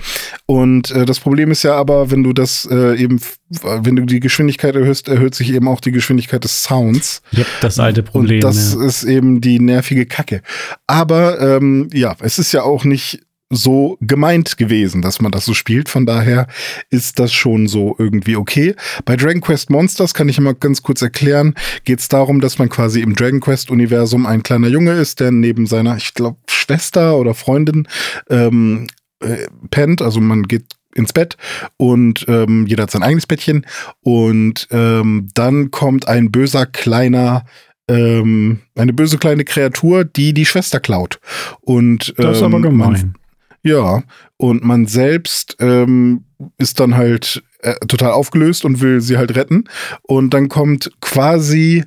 Und 0.47 0.91
äh, 0.93 1.05
das 1.05 1.21
Problem 1.21 1.51
ist 1.51 1.63
ja 1.63 1.75
aber, 1.75 2.11
wenn 2.11 2.23
du 2.23 2.33
das 2.33 2.67
äh, 2.71 2.97
eben, 2.97 3.21
wenn 3.51 3.97
du 3.97 4.05
die 4.05 4.21
Geschwindigkeit 4.21 4.75
erhöhst, 4.75 5.09
erhöht 5.09 5.35
sich 5.35 5.53
eben 5.53 5.69
auch 5.69 5.81
die 5.81 5.93
Geschwindigkeit 5.93 6.45
des 6.45 6.63
Sounds. 6.63 7.23
Ja, 7.33 7.45
das 7.61 7.79
alte 7.79 8.03
Problem. 8.03 8.37
Und 8.37 8.45
das 8.45 8.75
ja. 8.75 8.85
ist 8.85 9.05
eben 9.05 9.41
die 9.41 9.59
nervige 9.59 10.07
Kacke. 10.07 10.43
Aber 10.87 11.41
ähm, 11.41 11.89
ja, 11.93 12.15
es 12.21 12.39
ist 12.39 12.53
ja 12.53 12.63
auch 12.63 12.85
nicht 12.85 13.21
so 13.51 13.97
gemeint 14.01 14.59
gewesen, 14.59 15.01
dass 15.01 15.21
man 15.21 15.33
das 15.33 15.45
so 15.47 15.55
spielt. 15.55 15.89
Von 15.89 16.05
daher 16.05 16.47
ist 16.91 17.19
das 17.19 17.33
schon 17.33 17.67
so 17.67 17.97
irgendwie 17.99 18.37
okay. 18.37 18.75
Bei 19.05 19.17
Dragon 19.17 19.41
Quest 19.41 19.71
Monsters 19.71 20.13
kann 20.13 20.29
ich 20.29 20.39
mal 20.39 20.55
ganz 20.55 20.83
kurz 20.83 21.01
erklären, 21.01 21.55
geht 21.85 22.01
es 22.01 22.09
darum, 22.09 22.41
dass 22.41 22.59
man 22.59 22.69
quasi 22.69 23.01
im 23.01 23.15
Dragon 23.15 23.41
Quest 23.41 23.71
Universum 23.71 24.27
ein 24.27 24.43
kleiner 24.43 24.69
Junge 24.69 24.93
ist, 24.93 25.21
der 25.21 25.31
neben 25.31 25.67
seiner, 25.67 25.97
ich 25.97 26.13
glaube, 26.13 26.39
Schwester 26.51 27.17
oder 27.17 27.35
Freundin 27.35 27.89
ähm, 28.29 28.87
äh, 29.21 29.47
pennt. 29.71 30.03
Also 30.03 30.21
man 30.21 30.43
geht 30.43 30.65
ins 30.99 31.13
Bett 31.13 31.37
und 31.77 32.25
ähm, 32.29 32.67
jeder 32.67 32.85
hat 32.85 32.91
sein 32.91 33.03
eigenes 33.03 33.27
Bettchen 33.27 33.67
und 34.01 34.67
ähm, 34.71 35.29
dann 35.35 35.71
kommt 35.71 36.09
ein 36.09 36.31
böser 36.31 36.67
kleiner 36.67 37.45
ähm, 37.89 38.61
eine 38.77 38.93
böse 38.93 39.17
kleine 39.17 39.45
Kreatur, 39.45 40.05
die 40.05 40.35
die 40.35 40.47
Schwester 40.47 40.81
klaut 40.81 41.21
und 41.61 42.15
das 42.19 42.39
ist 42.39 42.43
aber 42.43 42.57
ähm, 42.57 42.63
gemein. 42.63 42.93
Man, 42.93 43.15
ja 43.63 44.03
und 44.37 44.65
man 44.65 44.87
selbst 44.87 45.57
ähm, 45.61 46.25
ist 46.59 46.81
dann 46.81 46.97
halt 46.97 47.43
äh, 47.63 47.75
total 47.87 48.13
aufgelöst 48.13 48.65
und 48.65 48.81
will 48.81 49.01
sie 49.01 49.17
halt 49.17 49.35
retten 49.35 49.65
und 50.03 50.35
dann 50.35 50.49
kommt 50.49 50.93
quasi 51.01 51.85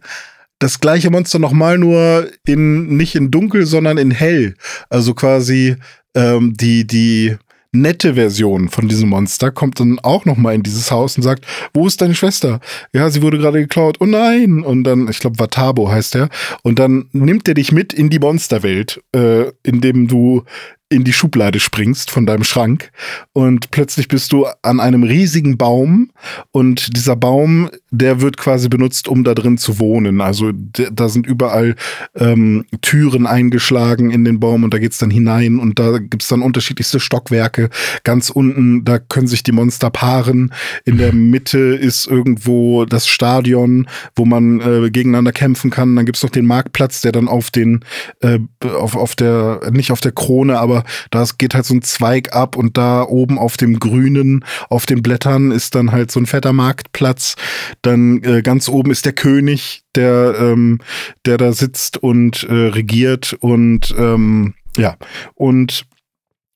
das 0.62 0.80
gleiche 0.80 1.10
Monster 1.10 1.40
nochmal 1.40 1.80
nur 1.80 2.30
in 2.46 2.96
nicht 2.96 3.16
in 3.16 3.32
dunkel, 3.32 3.66
sondern 3.66 3.98
in 3.98 4.12
hell. 4.12 4.54
Also 4.90 5.16
quasi 5.16 5.76
ähm, 6.16 6.54
die 6.56 6.86
die 6.86 7.36
nette 7.72 8.16
Version 8.16 8.70
von 8.70 8.88
diesem 8.88 9.10
Monster 9.10 9.52
kommt 9.52 9.80
dann 9.80 10.00
auch 10.00 10.26
noch 10.26 10.38
mal 10.38 10.54
in 10.54 10.64
dieses 10.64 10.92
Haus 10.92 11.16
und 11.18 11.24
sagt, 11.24 11.46
wo 11.74 11.88
ist 11.88 12.02
deine 12.02 12.16
Schwester? 12.16 12.60
Ja, 12.94 13.10
sie 13.10 13.22
wurde 13.22 13.38
gerade 13.38 13.60
geklaut. 13.60 13.98
Oh 14.00 14.06
nein! 14.06 14.64
Und 14.64 14.84
dann, 14.84 15.08
ich 15.08 15.20
glaube, 15.20 15.40
Watabo 15.40 15.90
heißt 15.90 16.16
er. 16.16 16.30
Und 16.64 16.80
dann 16.80 17.10
nimmt 17.12 17.48
er 17.48 17.54
dich 17.54 17.72
mit 17.72 17.94
in 17.94 18.10
die 18.10 18.20
Monsterwelt, 18.20 19.02
äh, 19.16 19.52
indem 19.64 20.08
du 20.08 20.44
in 20.92 21.04
die 21.06 21.14
Schublade 21.14 21.60
springst 21.60 22.12
von 22.12 22.26
deinem 22.26 22.44
Schrank 22.44 22.92
und 23.34 23.72
plötzlich 23.72 24.10
bist 24.10 24.34
du 24.34 24.46
an 24.62 24.80
einem 24.80 25.04
riesigen 25.04 25.58
Baum 25.58 26.12
und 26.52 26.98
dieser 26.98 27.16
Baum, 27.16 27.70
der 27.92 28.20
wird 28.20 28.36
quasi 28.36 28.68
benutzt, 28.68 29.08
um 29.08 29.24
da 29.24 29.34
drin 29.34 29.58
zu 29.58 29.80
wohnen. 29.80 30.20
Also 30.20 30.52
da 30.54 31.08
sind 31.08 31.26
überall 31.26 31.76
ähm, 32.16 32.66
Türen 32.82 33.26
eingeschlagen 33.26 34.12
in 34.12 34.26
den 34.26 34.40
Baum 34.40 34.66
und 34.66 34.74
da 34.74 34.80
geht's 34.80 34.98
dann 34.98 35.12
hinein 35.12 35.60
und 35.60 35.80
da 35.80 35.98
gibt's 35.98 36.28
dann 36.28 36.42
unterschiedlichste 36.42 37.00
Stockwerke. 37.00 37.70
Ganz 38.04 38.30
unten, 38.30 38.84
da 38.84 39.00
können 39.00 39.28
sich 39.28 39.44
die 39.44 39.54
Monster 39.54 39.90
paaren. 39.90 40.54
In 40.84 40.98
der 40.98 41.14
Mitte 41.14 41.58
ist 41.58 42.06
irgendwo 42.08 42.84
das 42.84 43.08
Stadion, 43.08 43.88
wo 44.16 44.26
man 44.26 44.60
äh, 44.60 44.90
gegeneinander 44.90 45.32
kämpfen 45.32 45.72
kann. 45.72 45.96
Dann 45.96 46.06
gibt's 46.06 46.24
noch 46.24 46.30
den 46.32 46.46
Marktplatz, 46.46 47.00
der 47.00 47.14
dann 47.14 47.30
auf 47.30 47.50
den, 47.50 47.86
äh, 48.20 48.40
auf, 48.66 48.98
auf 48.98 49.16
der, 49.16 49.62
nicht 49.72 49.92
auf 49.92 50.02
der 50.02 50.12
Krone, 50.12 50.60
aber 50.60 50.81
da 51.10 51.26
geht 51.38 51.56
halt 51.56 51.66
so 51.66 51.74
ein 51.74 51.82
Zweig 51.82 52.34
ab 52.34 52.56
und 52.56 52.78
da 52.78 53.04
oben 53.04 53.38
auf 53.38 53.58
dem 53.58 53.80
Grünen, 53.80 54.46
auf 54.70 54.86
den 54.86 55.02
Blättern 55.02 55.52
ist 55.52 55.76
dann 55.76 55.92
halt 55.92 56.12
so 56.12 56.20
ein 56.20 56.26
fetter 56.26 56.54
Marktplatz. 56.54 57.36
Dann 57.82 58.24
äh, 58.24 58.42
ganz 58.42 58.70
oben 58.70 58.92
ist 58.92 59.06
der 59.06 59.14
König, 59.14 59.84
der, 59.96 60.36
ähm, 60.40 60.80
der 61.26 61.38
da 61.38 61.54
sitzt 61.54 61.98
und 61.98 62.44
äh, 62.44 62.54
regiert 62.54 63.34
und 63.40 63.94
ähm, 63.98 64.54
ja, 64.78 64.96
und 65.36 65.86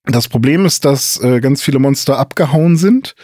das 0.08 0.28
Problem 0.28 0.66
ist, 0.66 0.86
dass 0.86 1.20
äh, 1.22 1.40
ganz 1.40 1.64
viele 1.64 1.80
Monster 1.80 2.20
abgehauen 2.20 2.78
sind. 2.78 3.16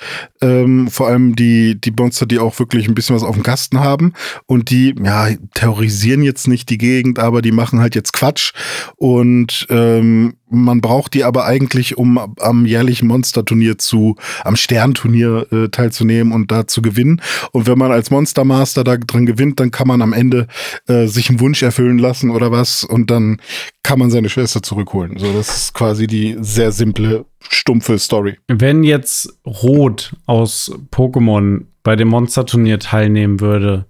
Ähm, 0.42 0.88
vor 0.90 1.08
allem 1.08 1.36
die, 1.36 1.80
die 1.80 1.92
Monster, 1.92 2.26
die 2.26 2.40
auch 2.40 2.58
wirklich 2.58 2.88
ein 2.88 2.96
bisschen 2.96 3.16
was 3.16 3.24
auf 3.24 3.36
dem 3.36 3.44
Kasten 3.44 3.80
haben. 3.80 4.14
Und 4.48 4.72
die, 4.72 4.96
ja, 5.02 5.30
terrorisieren 5.54 6.24
jetzt 6.24 6.48
nicht 6.48 6.70
die 6.70 6.80
Gegend, 6.80 7.20
aber 7.20 7.44
die 7.44 7.52
machen 7.52 7.80
halt 7.80 7.94
jetzt 7.94 8.14
Quatsch. 8.14 8.54
Und 8.96 9.68
ähm, 9.70 10.34
man 10.52 10.82
braucht 10.82 11.14
die 11.14 11.24
aber 11.24 11.46
eigentlich, 11.46 11.98
um 11.98 12.18
am 12.40 12.66
jährlichen 12.66 13.08
Monsterturnier 13.08 13.78
zu, 13.78 14.16
am 14.44 14.56
Sternturnier 14.56 15.48
äh, 15.52 15.70
teilzunehmen 15.70 16.34
und 16.34 16.52
da 16.52 16.68
zu 16.68 16.82
gewinnen. 16.82 17.22
Und 17.52 17.68
wenn 17.68 17.78
man 17.78 17.92
als 17.92 18.12
Monstermaster 18.12 18.84
da 18.84 18.98
dran 18.98 19.26
gewinnt, 19.26 19.60
dann 19.60 19.72
kann 19.72 19.88
man 19.88 20.02
am 20.02 20.14
Ende 20.14 20.48
äh, 20.88 21.08
sich 21.08 21.30
einen 21.30 21.40
Wunsch 21.40 21.64
erfüllen 21.64 21.98
lassen 21.98 22.30
oder 22.30 22.52
was 22.52 22.84
und 22.84 23.10
dann 23.10 23.42
kann 23.84 24.00
man 24.00 24.12
seine 24.12 24.30
Schwester 24.30 24.62
zurückholen. 24.62 25.18
So, 25.18 25.34
das 25.34 25.56
ist 25.56 25.74
quasi 25.74 26.08
die 26.08 26.38
sehr 26.40 26.72
simple, 26.72 27.26
stumpfe 27.50 27.98
Story. 27.98 28.38
Wenn 28.48 28.84
jetzt 28.84 29.34
Rot 29.46 30.16
aus 30.26 30.72
Pokémon 30.92 31.66
bei 31.84 31.96
dem 31.96 32.10
Monsterturnier 32.10 32.80
teilnehmen 32.80 33.40
würde, 33.40 33.86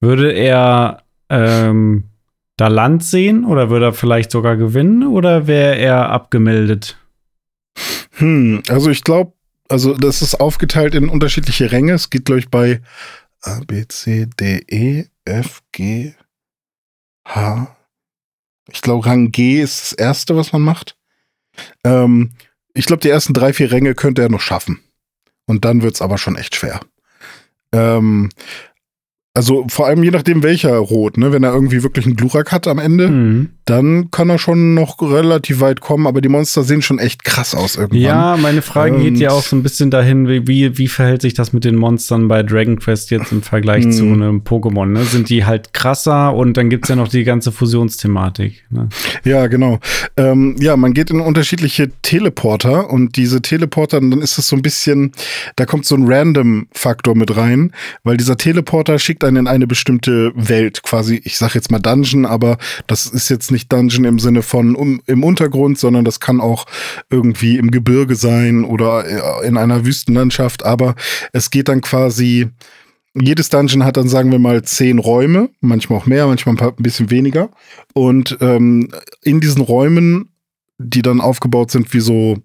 würde 0.00 0.32
er 0.32 1.02
ähm, 1.28 2.04
da 2.56 2.68
Land 2.68 3.04
sehen 3.04 3.44
oder 3.44 3.70
würde 3.70 3.86
er 3.86 3.92
vielleicht 3.92 4.30
sogar 4.30 4.56
gewinnen 4.56 5.06
oder 5.06 5.46
wäre 5.46 5.76
er 5.76 6.10
abgemeldet? 6.10 6.96
Hm, 8.12 8.62
also 8.68 8.90
ich 8.90 9.02
glaube, 9.02 9.32
also 9.68 9.94
das 9.94 10.22
ist 10.22 10.36
aufgeteilt 10.36 10.94
in 10.94 11.08
unterschiedliche 11.08 11.72
Ränge. 11.72 11.94
Es 11.94 12.10
geht, 12.10 12.26
glaube 12.26 12.40
ich, 12.40 12.48
bei 12.48 12.80
A, 13.42 13.60
B, 13.66 13.86
C, 13.88 14.26
D, 14.38 14.64
E, 14.68 15.06
F, 15.24 15.62
G, 15.72 16.14
H. 17.26 17.76
Ich 18.70 18.82
glaube, 18.82 19.06
Rang 19.06 19.30
G 19.30 19.60
ist 19.60 19.82
das 19.82 19.92
erste, 19.92 20.36
was 20.36 20.52
man 20.52 20.62
macht. 20.62 20.96
Ähm, 21.84 22.32
ich 22.72 22.86
glaube, 22.86 23.00
die 23.00 23.10
ersten 23.10 23.34
drei, 23.34 23.52
vier 23.52 23.70
Ränge 23.70 23.94
könnte 23.94 24.22
er 24.22 24.30
noch 24.30 24.40
schaffen. 24.40 24.80
Und 25.46 25.64
dann 25.64 25.82
wird 25.82 25.94
es 25.94 26.02
aber 26.02 26.18
schon 26.18 26.36
echt 26.36 26.54
schwer. 26.54 26.80
Ähm, 27.72 28.30
also 29.34 29.66
vor 29.68 29.86
allem 29.86 30.02
je 30.04 30.10
nachdem 30.10 30.42
welcher 30.42 30.76
Rot, 30.76 31.18
ne? 31.18 31.32
Wenn 31.32 31.42
er 31.42 31.52
irgendwie 31.52 31.82
wirklich 31.82 32.06
einen 32.06 32.16
Glurak 32.16 32.52
hat 32.52 32.68
am 32.68 32.78
Ende, 32.78 33.08
mhm. 33.08 33.50
Dann 33.64 34.10
kann 34.10 34.28
er 34.28 34.38
schon 34.38 34.74
noch 34.74 35.00
relativ 35.00 35.60
weit 35.60 35.80
kommen, 35.80 36.06
aber 36.06 36.20
die 36.20 36.28
Monster 36.28 36.62
sehen 36.62 36.82
schon 36.82 36.98
echt 36.98 37.24
krass 37.24 37.54
aus 37.54 37.76
irgendwann. 37.76 38.00
Ja, 38.00 38.36
meine 38.36 38.60
Frage 38.60 38.96
Und 38.96 39.02
geht 39.02 39.18
ja 39.18 39.30
auch 39.30 39.42
so 39.42 39.56
ein 39.56 39.62
bisschen 39.62 39.90
dahin, 39.90 40.28
wie, 40.28 40.76
wie 40.76 40.88
verhält 40.88 41.22
sich 41.22 41.32
das 41.34 41.52
mit 41.52 41.64
den 41.64 41.76
Monstern 41.76 42.28
bei 42.28 42.42
Dragon 42.42 42.78
Quest 42.78 43.10
jetzt 43.10 43.32
im 43.32 43.42
Vergleich 43.42 43.90
zu 43.90 44.04
einem 44.04 44.42
Pokémon? 44.42 44.86
Ne? 44.86 45.04
Sind 45.04 45.30
die 45.30 45.46
halt 45.46 45.72
krasser 45.72 46.34
und 46.34 46.56
dann 46.56 46.68
gibt's 46.68 46.88
ja 46.88 46.96
noch 46.96 47.08
die 47.08 47.24
ganze 47.24 47.52
Fusionsthematik. 47.52 48.64
Ne? 48.68 48.88
Ja, 49.24 49.46
genau. 49.46 49.78
Ähm, 50.16 50.56
ja, 50.60 50.76
man 50.76 50.92
geht 50.92 51.10
in 51.10 51.20
unterschiedliche 51.20 51.90
Teleporter 52.02 52.90
und 52.90 53.16
diese 53.16 53.40
Teleporter, 53.40 54.00
dann 54.00 54.20
ist 54.20 54.36
es 54.38 54.48
so 54.48 54.56
ein 54.56 54.62
bisschen, 54.62 55.12
da 55.56 55.64
kommt 55.64 55.86
so 55.86 55.94
ein 55.94 56.04
Random-Faktor 56.06 57.16
mit 57.16 57.34
rein, 57.34 57.72
weil 58.02 58.18
dieser 58.18 58.36
Teleporter 58.36 58.98
schickt 58.98 59.24
einen 59.24 59.36
in 59.36 59.46
eine 59.48 59.66
bestimmte 59.66 60.32
Welt, 60.34 60.82
quasi, 60.82 61.20
ich 61.24 61.38
sag 61.38 61.54
jetzt 61.54 61.70
mal 61.70 61.78
Dungeon, 61.78 62.26
aber 62.26 62.58
das 62.86 63.06
ist 63.06 63.30
jetzt 63.30 63.50
nicht 63.54 63.72
Dungeon 63.72 64.04
im 64.04 64.18
Sinne 64.18 64.42
von 64.42 64.76
um, 64.76 65.00
im 65.06 65.24
Untergrund, 65.24 65.78
sondern 65.78 66.04
das 66.04 66.20
kann 66.20 66.40
auch 66.40 66.66
irgendwie 67.08 67.56
im 67.56 67.70
Gebirge 67.70 68.16
sein 68.16 68.64
oder 68.64 69.06
äh, 69.06 69.46
in 69.46 69.56
einer 69.56 69.86
Wüstenlandschaft, 69.86 70.64
aber 70.64 70.94
es 71.32 71.50
geht 71.50 71.68
dann 71.68 71.80
quasi, 71.80 72.48
jedes 73.14 73.48
Dungeon 73.48 73.84
hat 73.84 73.96
dann, 73.96 74.08
sagen 74.08 74.30
wir 74.30 74.38
mal, 74.38 74.62
zehn 74.62 74.98
Räume, 74.98 75.48
manchmal 75.60 75.98
auch 76.00 76.06
mehr, 76.06 76.26
manchmal 76.26 76.56
ein, 76.60 76.74
bisschen 76.76 77.10
weniger. 77.10 77.50
Und 77.94 78.36
ähm, 78.40 78.90
in 79.22 79.40
diesen 79.40 79.62
Räumen, 79.62 80.30
die 80.78 81.02
dann 81.02 81.20
aufgebaut 81.20 81.70
sind 81.70 81.94
wie 81.94 82.00
so 82.00 82.38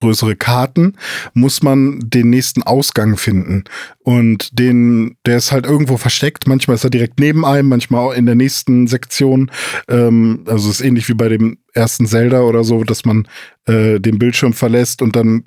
größere 0.00 0.36
Karten, 0.36 0.94
muss 1.32 1.62
man 1.62 1.98
den 2.02 2.30
nächsten 2.30 2.62
Ausgang 2.62 3.16
finden. 3.16 3.64
Und 4.00 4.58
den, 4.58 5.16
der 5.24 5.38
ist 5.38 5.52
halt 5.52 5.66
irgendwo 5.66 5.96
versteckt. 5.96 6.46
Manchmal 6.46 6.74
ist 6.74 6.84
er 6.84 6.90
direkt 6.90 7.18
neben 7.18 7.44
einem, 7.44 7.68
manchmal 7.68 8.06
auch 8.06 8.12
in 8.12 8.26
der 8.26 8.34
nächsten 8.34 8.86
Sektion. 8.86 9.50
Ähm, 9.88 10.44
also 10.46 10.68
ist 10.70 10.82
ähnlich 10.82 11.08
wie 11.08 11.14
bei 11.14 11.28
dem 11.28 11.58
ersten 11.72 12.06
Zelda 12.06 12.42
oder 12.42 12.64
so, 12.64 12.84
dass 12.84 13.04
man 13.04 13.26
äh, 13.66 13.98
den 13.98 14.18
Bildschirm 14.18 14.52
verlässt 14.52 15.02
und 15.02 15.16
dann 15.16 15.44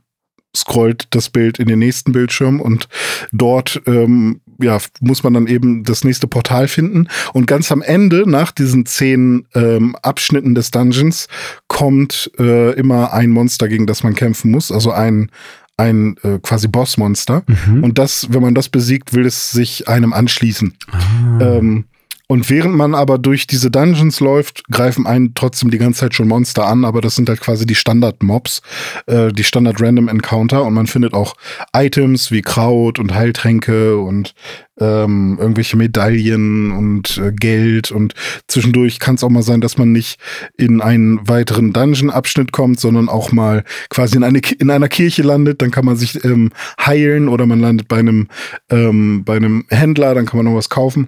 scrollt 0.56 1.08
das 1.12 1.30
Bild 1.30 1.60
in 1.60 1.68
den 1.68 1.80
nächsten 1.80 2.12
Bildschirm 2.12 2.60
und 2.60 2.88
dort 3.32 3.82
ähm, 3.86 4.42
ja, 4.60 4.80
muss 5.02 5.24
man 5.24 5.34
dann 5.34 5.48
eben 5.48 5.84
das 5.84 6.04
nächste 6.04 6.28
Portal 6.28 6.68
finden. 6.68 7.08
Und 7.34 7.48
ganz 7.48 7.72
am 7.72 7.82
Ende, 7.82 8.30
nach 8.30 8.52
diesen 8.52 8.86
zehn 8.86 9.46
ähm, 9.54 9.96
Abschnitten 10.02 10.56
des 10.56 10.72
Dungeons, 10.72 11.28
kommt 11.68 12.32
äh, 12.40 12.74
immer 12.74 13.14
ein 13.14 13.30
Monster, 13.30 13.68
gegen 13.68 13.86
das 13.86 14.04
man 14.04 14.16
kämpfen 14.16 14.52
muss. 14.52 14.72
Also 14.72 14.92
ein, 14.92 15.30
ein 15.78 16.18
äh, 16.24 16.40
quasi 16.42 16.68
Bossmonster. 16.68 17.44
Mhm. 17.46 17.84
Und 17.84 17.98
das, 18.00 18.28
wenn 18.32 18.42
man 18.42 18.56
das 18.56 18.70
besiegt, 18.70 19.14
will 19.14 19.26
es 19.26 19.52
sich 19.52 19.88
einem 19.88 20.14
anschließen. 20.14 20.74
Ah. 20.92 21.40
Ähm, 21.42 21.86
und 22.30 22.50
während 22.50 22.76
man 22.76 22.94
aber 22.94 23.18
durch 23.18 23.48
diese 23.48 23.72
Dungeons 23.72 24.20
läuft, 24.20 24.66
greifen 24.68 25.08
einen 25.08 25.34
trotzdem 25.34 25.72
die 25.72 25.78
ganze 25.78 26.02
Zeit 26.02 26.14
schon 26.14 26.28
Monster 26.28 26.68
an, 26.68 26.84
aber 26.84 27.00
das 27.00 27.16
sind 27.16 27.30
halt 27.30 27.40
quasi 27.40 27.66
die 27.66 27.76
Standard-Mobs, 27.76 28.62
äh, 29.06 29.32
die 29.32 29.46
Standard-Random-Encounter. 29.46 30.64
Und 30.64 30.74
man 30.74 30.88
findet 30.88 31.14
auch 31.14 31.36
Items 31.74 32.30
wie 32.30 32.42
Kraut 32.42 33.00
und 33.00 33.16
Heiltränke 33.16 33.98
und 33.98 34.36
ähm, 34.78 35.38
irgendwelche 35.40 35.78
Medaillen 35.78 36.72
und 36.72 37.18
äh, 37.18 37.32
Geld. 37.32 37.92
Und 37.92 38.14
zwischendurch 38.50 39.00
kann 39.00 39.16
es 39.16 39.24
auch 39.24 39.30
mal 39.30 39.42
sein, 39.42 39.62
dass 39.62 39.78
man 39.78 39.94
nicht 39.94 40.20
in 40.58 40.82
einen 40.82 41.30
weiteren 41.30 41.72
Dungeon-Abschnitt 41.72 42.52
kommt, 42.52 42.82
sondern 42.82 43.08
auch 43.08 43.32
mal 43.32 43.64
quasi 43.90 44.18
in, 44.18 44.26
eine, 44.26 44.40
in 44.60 44.70
einer 44.70 44.90
Kirche 44.90 45.24
landet, 45.24 45.62
dann 45.62 45.72
kann 45.72 45.86
man 45.86 45.96
sich 45.96 46.22
ähm, 46.26 46.52
heilen 46.86 47.30
oder 47.30 47.46
man 47.46 47.62
landet 47.62 47.88
bei 47.88 48.00
einem, 48.00 48.28
ähm, 48.70 49.24
bei 49.24 49.38
einem 49.38 49.64
Händler, 49.70 50.14
dann 50.14 50.26
kann 50.26 50.38
man 50.38 50.46
noch 50.48 50.58
was 50.58 50.70
kaufen. 50.70 51.08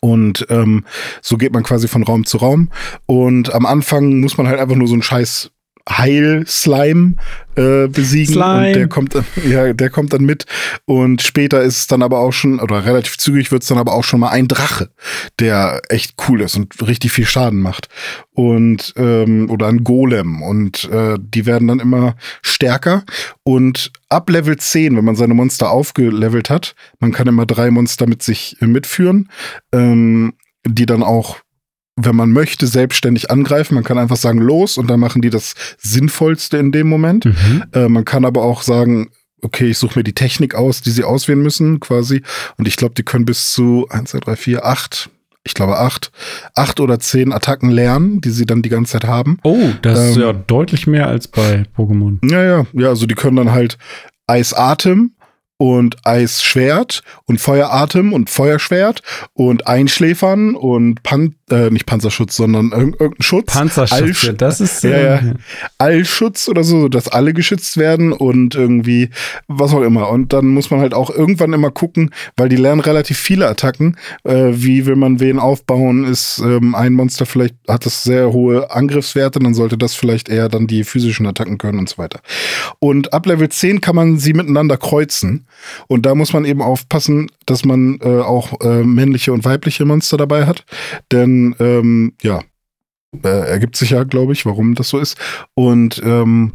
Und 0.00 0.46
ähm, 0.50 0.84
so 1.22 1.36
geht 1.36 1.52
man 1.52 1.62
quasi 1.62 1.88
von 1.88 2.02
Raum 2.02 2.26
zu 2.26 2.38
Raum. 2.38 2.70
Und 3.06 3.54
am 3.54 3.66
Anfang 3.66 4.20
muss 4.20 4.36
man 4.36 4.48
halt 4.48 4.58
einfach 4.58 4.76
nur 4.76 4.88
so 4.88 4.94
einen 4.94 5.02
scheiß 5.02 5.50
Heil-Slime 5.88 7.14
äh, 7.54 7.88
besiegen. 7.88 8.34
Slime. 8.34 8.66
Und 8.66 8.74
der 8.74 8.88
kommt, 8.88 9.14
ja, 9.48 9.72
der 9.72 9.90
kommt 9.90 10.12
dann 10.12 10.24
mit. 10.24 10.46
Und 10.84 11.22
später 11.22 11.62
ist 11.62 11.78
es 11.78 11.86
dann 11.86 12.02
aber 12.02 12.18
auch 12.18 12.32
schon, 12.32 12.60
oder 12.60 12.84
relativ 12.84 13.18
zügig 13.18 13.52
wird 13.52 13.62
es 13.62 13.68
dann 13.68 13.78
aber 13.78 13.94
auch 13.94 14.04
schon 14.04 14.20
mal 14.20 14.30
ein 14.30 14.48
Drache, 14.48 14.90
der 15.38 15.80
echt 15.88 16.14
cool 16.28 16.40
ist 16.40 16.56
und 16.56 16.74
richtig 16.86 17.12
viel 17.12 17.26
Schaden 17.26 17.60
macht. 17.60 17.88
Und 18.32 18.94
ähm, 18.96 19.48
oder 19.48 19.68
ein 19.68 19.84
Golem. 19.84 20.42
Und 20.42 20.84
äh, 20.90 21.16
die 21.20 21.46
werden 21.46 21.68
dann 21.68 21.80
immer 21.80 22.16
stärker. 22.42 23.04
Und 23.44 23.92
ab 24.08 24.28
Level 24.28 24.56
10, 24.56 24.96
wenn 24.96 25.04
man 25.04 25.16
seine 25.16 25.34
Monster 25.34 25.70
aufgelevelt 25.70 26.50
hat, 26.50 26.74
man 26.98 27.12
kann 27.12 27.28
immer 27.28 27.46
drei 27.46 27.70
Monster 27.70 28.06
mit 28.06 28.22
sich 28.22 28.60
äh, 28.60 28.66
mitführen, 28.66 29.30
ähm, 29.72 30.34
die 30.66 30.86
dann 30.86 31.02
auch 31.02 31.38
wenn 31.96 32.14
man 32.14 32.30
möchte, 32.30 32.66
selbstständig 32.66 33.30
angreifen. 33.30 33.74
Man 33.74 33.84
kann 33.84 33.98
einfach 33.98 34.16
sagen, 34.16 34.38
los 34.38 34.76
und 34.76 34.88
dann 34.88 35.00
machen 35.00 35.22
die 35.22 35.30
das 35.30 35.54
Sinnvollste 35.78 36.58
in 36.58 36.70
dem 36.70 36.88
Moment. 36.88 37.24
Mhm. 37.24 37.64
Äh, 37.72 37.88
man 37.88 38.04
kann 38.04 38.24
aber 38.24 38.42
auch 38.42 38.62
sagen, 38.62 39.10
okay, 39.42 39.70
ich 39.70 39.78
suche 39.78 39.98
mir 39.98 40.04
die 40.04 40.12
Technik 40.12 40.54
aus, 40.54 40.82
die 40.82 40.90
sie 40.90 41.04
auswählen 41.04 41.42
müssen, 41.42 41.80
quasi. 41.80 42.22
Und 42.58 42.68
ich 42.68 42.76
glaube, 42.76 42.94
die 42.94 43.02
können 43.02 43.24
bis 43.24 43.52
zu 43.52 43.86
1, 43.88 44.10
2, 44.10 44.20
3, 44.20 44.36
4, 44.36 44.66
8, 44.66 45.10
ich 45.46 45.54
glaube 45.54 45.78
acht, 45.78 46.10
acht 46.54 46.80
oder 46.80 46.98
zehn 46.98 47.32
Attacken 47.32 47.70
lernen, 47.70 48.20
die 48.20 48.30
sie 48.30 48.46
dann 48.46 48.62
die 48.62 48.68
ganze 48.68 48.92
Zeit 48.94 49.04
haben. 49.04 49.38
Oh, 49.44 49.70
das 49.80 49.98
ähm, 49.98 50.10
ist 50.10 50.16
ja 50.16 50.32
deutlich 50.32 50.86
mehr 50.88 51.06
als 51.06 51.28
bei 51.28 51.64
Pokémon. 51.76 52.18
Ja, 52.28 52.42
ja, 52.42 52.66
ja, 52.72 52.88
also 52.88 53.06
die 53.06 53.14
können 53.14 53.36
dann 53.36 53.52
halt 53.52 53.78
Eisatem, 54.26 55.12
und 55.58 55.96
Eisschwert 56.04 57.02
und 57.24 57.40
Feueratem 57.40 58.12
und 58.12 58.30
Feuerschwert 58.30 59.02
und 59.32 59.66
Einschläfern 59.66 60.54
und 60.54 61.02
Pan 61.02 61.34
äh, 61.50 61.70
nicht 61.70 61.86
Panzerschutz, 61.86 62.36
sondern 62.36 62.72
irgendein 62.72 63.14
Schutz. 63.20 63.52
Panzerschutz, 63.52 64.00
Allsch 64.00 64.24
ja, 64.24 64.32
das 64.32 64.60
ist 64.60 64.82
ja, 64.82 64.98
ja, 64.98 65.34
Allschutz 65.78 66.48
oder 66.48 66.64
so, 66.64 66.88
dass 66.88 67.08
alle 67.08 67.32
geschützt 67.34 67.76
werden 67.76 68.12
und 68.12 68.54
irgendwie 68.54 69.10
was 69.46 69.72
auch 69.72 69.82
immer. 69.82 70.10
Und 70.10 70.32
dann 70.32 70.48
muss 70.48 70.70
man 70.70 70.80
halt 70.80 70.92
auch 70.92 71.08
irgendwann 71.08 71.52
immer 71.52 71.70
gucken, 71.70 72.10
weil 72.36 72.48
die 72.48 72.56
lernen 72.56 72.80
relativ 72.80 73.18
viele 73.18 73.48
Attacken. 73.48 73.96
Äh, 74.24 74.52
wie 74.54 74.86
will 74.86 74.96
man 74.96 75.20
wen 75.20 75.38
aufbauen? 75.38 76.04
Ist 76.04 76.40
ähm, 76.40 76.74
ein 76.74 76.94
Monster 76.94 77.26
vielleicht 77.26 77.54
hat 77.68 77.86
das 77.86 78.02
sehr 78.02 78.32
hohe 78.32 78.70
Angriffswerte, 78.70 79.38
dann 79.38 79.54
sollte 79.54 79.78
das 79.78 79.94
vielleicht 79.94 80.28
eher 80.28 80.48
dann 80.48 80.66
die 80.66 80.84
physischen 80.84 81.26
Attacken 81.26 81.58
können 81.58 81.78
und 81.78 81.88
so 81.88 81.98
weiter. 81.98 82.20
Und 82.80 83.12
ab 83.12 83.26
Level 83.26 83.48
10 83.48 83.80
kann 83.80 83.94
man 83.96 84.18
sie 84.18 84.32
miteinander 84.32 84.76
kreuzen. 84.76 85.45
Und 85.88 86.06
da 86.06 86.14
muss 86.14 86.32
man 86.32 86.44
eben 86.44 86.62
aufpassen, 86.62 87.30
dass 87.46 87.64
man 87.64 87.98
äh, 88.02 88.20
auch 88.20 88.60
äh, 88.60 88.82
männliche 88.82 89.32
und 89.32 89.44
weibliche 89.44 89.84
Monster 89.84 90.16
dabei 90.16 90.46
hat. 90.46 90.64
Denn 91.12 91.54
ähm, 91.58 92.14
ja, 92.22 92.40
äh, 93.24 93.28
ergibt 93.28 93.76
sich 93.76 93.90
ja, 93.90 94.04
glaube 94.04 94.32
ich, 94.32 94.46
warum 94.46 94.74
das 94.74 94.88
so 94.88 94.98
ist. 94.98 95.16
Und 95.54 96.00
ähm, 96.04 96.52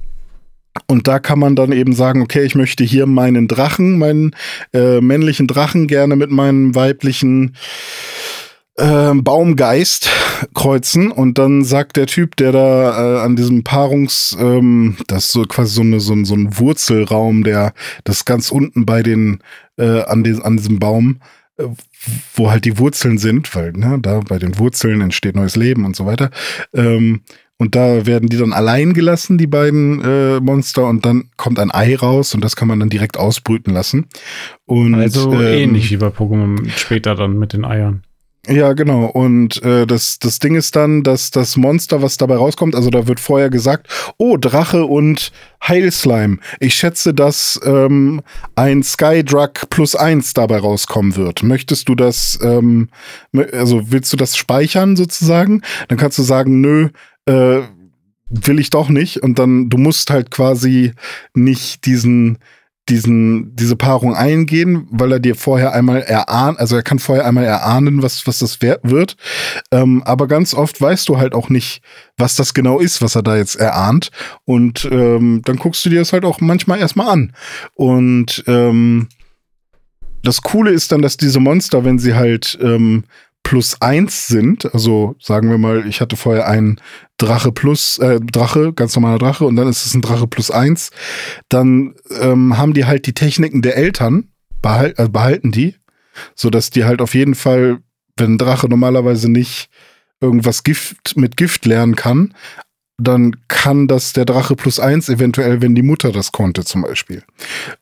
und 0.88 1.08
da 1.08 1.20
kann 1.20 1.39
man 1.39 1.56
dann 1.56 1.74
eben 1.74 1.94
sagen, 1.94 2.22
okay, 2.22 2.44
ich 2.44 2.56
möchte 2.56 2.84
hier 2.84 3.06
meinen 3.06 3.48
Drachen, 3.48 3.98
meinen 3.98 4.36
äh, 4.74 5.02
männlichen 5.02 5.48
Drachen 5.48 5.88
gerne 5.88 6.16
mit 6.16 6.32
meinem 6.32 6.76
weiblichen 6.76 7.56
äh, 8.82 9.13
Baumgeist 9.13 10.09
kreuzen 10.53 11.11
und 11.11 11.38
dann 11.38 11.63
sagt 11.63 11.97
der 11.97 12.07
Typ, 12.07 12.36
der 12.36 12.51
da 12.51 13.17
äh, 13.17 13.19
an 13.21 13.36
diesem 13.36 13.63
Paarungs, 13.63 14.36
ähm, 14.39 14.97
das 15.07 15.25
ist 15.25 15.32
so 15.34 15.43
quasi 15.43 15.75
so, 15.75 15.82
eine, 15.82 15.99
so, 15.99 16.13
ein, 16.13 16.25
so 16.25 16.36
ein 16.36 16.57
Wurzelraum, 16.57 17.43
der 17.43 17.73
das 18.03 18.25
ganz 18.25 18.51
unten 18.51 18.86
bei 18.86 19.03
den, 19.03 19.39
äh, 19.77 20.01
an, 20.01 20.23
den, 20.23 20.41
an 20.41 20.57
diesem 20.57 20.79
Baum, 20.79 21.21
äh, 21.57 21.65
wo 22.34 22.49
halt 22.49 22.65
die 22.65 22.77
Wurzeln 22.79 23.17
sind, 23.17 23.55
weil 23.55 23.71
ne, 23.73 23.99
da 24.01 24.19
bei 24.19 24.39
den 24.39 24.57
Wurzeln 24.57 25.01
entsteht 25.01 25.36
neues 25.36 25.55
Leben 25.55 25.86
und 25.86 25.95
so 25.95 26.05
weiter. 26.05 26.32
Ähm, 26.73 27.21
Und 27.61 27.75
da 27.75 28.07
werden 28.07 28.27
die 28.27 28.38
dann 28.38 28.53
allein 28.53 28.93
gelassen, 28.93 29.38
die 29.38 29.45
beiden 29.45 30.01
äh, 30.01 30.39
Monster, 30.39 30.88
und 30.88 31.05
dann 31.05 31.25
kommt 31.38 31.59
ein 31.59 31.69
Ei 31.69 31.95
raus 31.95 32.34
und 32.34 32.43
das 32.43 32.55
kann 32.55 32.67
man 32.67 32.79
dann 32.79 32.89
direkt 32.89 33.17
ausbrüten 33.17 33.71
lassen. 33.71 34.07
Und, 34.65 34.95
also 34.95 35.32
ähm, 35.34 35.69
ähnlich 35.69 35.91
wie 35.91 35.97
bei 35.97 36.07
Pokémon 36.07 36.67
später 36.75 37.13
dann 37.13 37.38
mit 37.38 37.53
den 37.53 37.63
Eiern. 37.63 38.01
Ja, 38.48 38.74
genau. 38.74 39.06
Und 39.06 39.62
äh, 39.64 39.86
das, 39.86 40.18
das 40.18 40.39
Ding 40.39 40.56
ist 40.56 40.76
dann, 40.76 41.04
dass 41.04 41.30
das 41.30 41.58
Monster, 41.58 42.02
was 42.02 42.18
dabei 42.18 42.38
rauskommt, 42.38 42.74
also 42.74 42.89
da 42.89 43.06
wird 43.08 43.20
vorher 43.20 43.52
gesagt, 43.52 43.88
oh, 44.18 44.36
Drache 44.36 44.86
und 44.86 45.32
Heilslime. 45.68 46.39
Ich 46.60 46.74
schätze, 46.74 47.14
dass 47.14 47.60
ähm, 47.64 48.22
ein 48.56 48.82
Skydrug 48.82 49.70
plus 49.70 49.96
eins 49.96 50.34
dabei 50.34 50.58
rauskommen 50.58 51.16
wird. 51.16 51.44
Möchtest 51.44 51.88
du 51.88 51.94
das, 51.94 52.39
ähm, 52.42 52.89
also 53.54 53.92
willst 53.92 54.12
du 54.12 54.18
das 54.18 54.36
speichern 54.36 54.96
sozusagen? 54.96 55.62
Dann 55.88 56.00
kannst 56.00 56.18
du 56.18 56.24
sagen, 56.24 56.62
nö, 56.62 56.89
äh, 57.28 57.62
will 58.32 58.60
ich 58.60 58.72
doch 58.72 58.89
nicht. 58.89 59.22
Und 59.22 59.38
dann, 59.38 59.70
du 59.70 59.78
musst 59.78 60.10
halt 60.10 60.32
quasi 60.32 60.94
nicht 61.36 61.86
diesen 61.86 62.39
diesen, 62.89 63.55
diese 63.55 63.75
Paarung 63.75 64.15
eingehen, 64.15 64.88
weil 64.91 65.11
er 65.13 65.19
dir 65.19 65.36
vorher 65.36 65.73
einmal 65.73 66.01
erahnt, 66.01 66.59
also 66.59 66.75
er 66.75 66.84
kann 66.84 66.99
vorher 66.99 67.25
einmal 67.25 67.45
erahnen, 67.45 68.01
was, 68.01 68.25
was 68.27 68.39
das 68.39 68.59
wird. 68.61 69.15
Ähm, 69.71 70.01
aber 70.03 70.27
ganz 70.27 70.53
oft 70.53 70.82
weißt 70.82 71.07
du 71.07 71.17
halt 71.17 71.34
auch 71.34 71.49
nicht, 71.49 71.82
was 72.17 72.36
das 72.36 72.53
genau 72.53 72.79
ist, 72.79 73.01
was 73.01 73.15
er 73.15 73.23
da 73.23 73.38
jetzt 73.38 73.55
erahnt. 73.55 74.09
Und 74.45 74.88
ähm, 74.91 75.41
dann 75.45 75.57
guckst 75.57 75.86
du 75.86 75.89
dir 75.89 75.99
das 75.99 76.11
halt 76.11 76.25
auch 76.25 76.41
manchmal 76.41 76.79
erstmal 76.79 77.09
an. 77.09 77.34
Und 77.75 78.43
ähm, 78.47 79.07
das 80.23 80.41
Coole 80.41 80.71
ist 80.71 80.91
dann, 80.91 81.01
dass 81.01 81.17
diese 81.17 81.39
Monster, 81.39 81.86
wenn 81.86 81.99
sie 81.99 82.15
halt 82.15 82.57
ähm, 82.61 83.03
plus 83.43 83.82
eins 83.82 84.27
sind, 84.27 84.71
also 84.73 85.15
sagen 85.19 85.49
wir 85.49 85.57
mal, 85.57 85.88
ich 85.88 86.01
hatte 86.01 86.15
vorher 86.15 86.47
einen 86.47 86.79
Drache 87.22 87.51
plus, 87.51 87.99
äh, 87.99 88.19
Drache, 88.19 88.74
ganz 88.74 88.95
normaler 88.95 89.19
Drache, 89.19 89.45
und 89.45 89.55
dann 89.55 89.67
ist 89.67 89.86
es 89.86 89.93
ein 89.93 90.01
Drache 90.01 90.28
plus 90.28 90.51
eins, 90.51 90.91
dann 91.49 91.95
ähm, 92.19 92.57
haben 92.57 92.74
die 92.74 92.86
halt 92.86 93.05
die 93.05 93.13
Techniken 93.13 93.61
der 93.61 93.78
Eltern, 93.78 94.30
behal 94.61 94.93
äh, 94.97 95.07
behalten 95.07 95.51
die, 95.51 95.76
sodass 96.36 96.72
die 96.72 96.84
halt 96.84 97.01
auf 97.01 97.13
jeden 97.13 97.36
Fall, 97.36 97.80
wenn 98.17 98.34
ein 98.34 98.38
Drache 98.38 98.67
normalerweise 98.67 99.30
nicht 99.30 99.69
irgendwas 100.19 100.63
Gift 100.63 101.15
mit 101.15 101.38
Gift 101.38 101.65
lernen 101.65 101.95
kann, 101.95 102.34
dann 103.04 103.36
kann 103.47 103.88
das 103.88 104.14
der 104.14 104.26
Drache 104.26 104.56
plus 104.56 104.80
eins 104.80 105.10
eventuell, 105.10 105.62
wenn 105.62 105.76
die 105.76 105.82
Mutter 105.82 106.12
das 106.12 106.32
konnte 106.32 106.64
zum 106.64 106.84
Beispiel. 106.84 107.24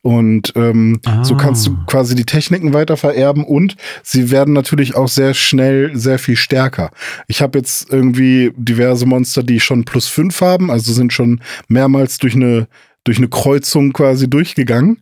Und 0.01 0.53
ähm, 0.55 0.99
ah. 1.05 1.23
so 1.23 1.35
kannst 1.35 1.67
du 1.67 1.77
quasi 1.85 2.15
die 2.15 2.25
Techniken 2.25 2.73
weiter 2.73 2.97
vererben 2.97 3.43
und 3.43 3.75
sie 4.03 4.31
werden 4.31 4.53
natürlich 4.53 4.95
auch 4.95 5.07
sehr 5.07 5.33
schnell 5.33 5.95
sehr 5.95 6.19
viel 6.19 6.35
stärker. 6.35 6.91
Ich 7.27 7.41
habe 7.41 7.57
jetzt 7.57 7.91
irgendwie 7.91 8.53
diverse 8.55 9.05
Monster, 9.05 9.43
die 9.43 9.59
schon 9.59 9.85
plus 9.85 10.07
fünf 10.07 10.41
haben, 10.41 10.71
also 10.71 10.93
sind 10.93 11.13
schon 11.13 11.41
mehrmals 11.67 12.17
durch 12.17 12.35
eine 12.35 12.67
durch 13.05 13.17
eine 13.17 13.29
Kreuzung 13.29 13.93
quasi 13.93 14.29
durchgegangen 14.29 14.97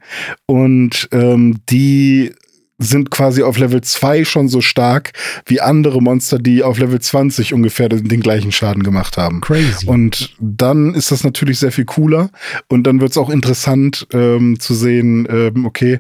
und 0.46 1.10
ähm, 1.12 1.60
die 1.70 2.32
sind 2.78 3.10
quasi 3.10 3.42
auf 3.42 3.58
Level 3.58 3.82
2 3.82 4.24
schon 4.24 4.50
so 4.50 4.62
stark 4.62 5.12
wie 5.46 5.62
andere 5.62 6.02
Monster, 6.02 6.38
die 6.38 6.62
auf 6.62 6.78
Level 6.78 7.00
20 7.00 7.54
ungefähr 7.54 7.90
den, 7.90 8.08
den 8.08 8.20
gleichen 8.22 8.52
Schaden 8.52 8.84
gemacht 8.84 9.18
haben. 9.18 9.42
Crazy. 9.42 9.88
Und 9.88 10.36
dann 10.40 10.94
ist 10.94 11.12
das 11.12 11.24
natürlich 11.24 11.60
sehr 11.60 11.72
viel 11.72 11.86
cooler 11.86 12.30
und 12.68 12.84
dann 12.86 13.02
wird 13.02 13.12
es 13.12 13.18
auch 13.18 13.30
interessant 13.30 14.08
ähm, 14.14 14.60
zu 14.60 14.76
sehen, 14.76 15.28
ähm, 15.30 15.66
okay, 15.66 16.00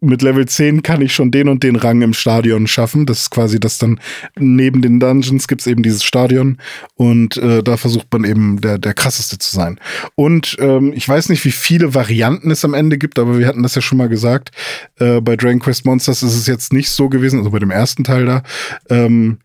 mit 0.00 0.20
Level 0.20 0.46
10 0.46 0.82
kann 0.82 1.00
ich 1.00 1.14
schon 1.14 1.30
den 1.30 1.48
und 1.48 1.62
den 1.62 1.76
Rang 1.76 2.02
im 2.02 2.12
Stadion 2.12 2.66
schaffen. 2.66 3.06
Das 3.06 3.22
ist 3.22 3.30
quasi 3.30 3.58
das 3.58 3.78
dann 3.78 3.98
neben 4.38 4.82
den 4.82 5.00
Dungeons 5.00 5.48
gibt 5.48 5.62
es 5.62 5.66
eben 5.66 5.82
dieses 5.82 6.04
Stadion 6.04 6.58
und 6.96 7.38
äh, 7.38 7.62
da 7.62 7.76
versucht 7.76 8.06
man 8.12 8.24
eben 8.24 8.60
der, 8.60 8.78
der 8.78 8.92
krasseste 8.92 9.38
zu 9.38 9.54
sein. 9.54 9.80
Und 10.14 10.56
ähm, 10.60 10.92
ich 10.94 11.08
weiß 11.08 11.30
nicht, 11.30 11.44
wie 11.46 11.52
viele 11.52 11.94
Varianten 11.94 12.50
es 12.50 12.64
am 12.64 12.74
Ende 12.74 12.98
gibt, 12.98 13.18
aber 13.18 13.38
wir 13.38 13.46
hatten 13.46 13.62
das 13.62 13.74
ja 13.74 13.82
schon 13.82 13.98
mal 13.98 14.08
gesagt, 14.08 14.50
äh, 14.98 15.20
bei 15.20 15.36
Dragon 15.36 15.60
Quest 15.60 15.86
Monster 15.86 16.01
Monsters 16.02 16.24
ist 16.24 16.36
es 16.36 16.48
jetzt 16.48 16.72
nicht 16.72 16.90
so 16.90 17.08
gewesen, 17.08 17.38
also 17.38 17.50
bei 17.50 17.60
dem 17.60 17.70
ersten 17.70 18.02
Teil 18.02 18.26
da, 18.26 18.42
ähm, 18.90 19.38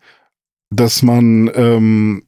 dass 0.72 1.04
man 1.04 1.52
ähm, 1.54 2.24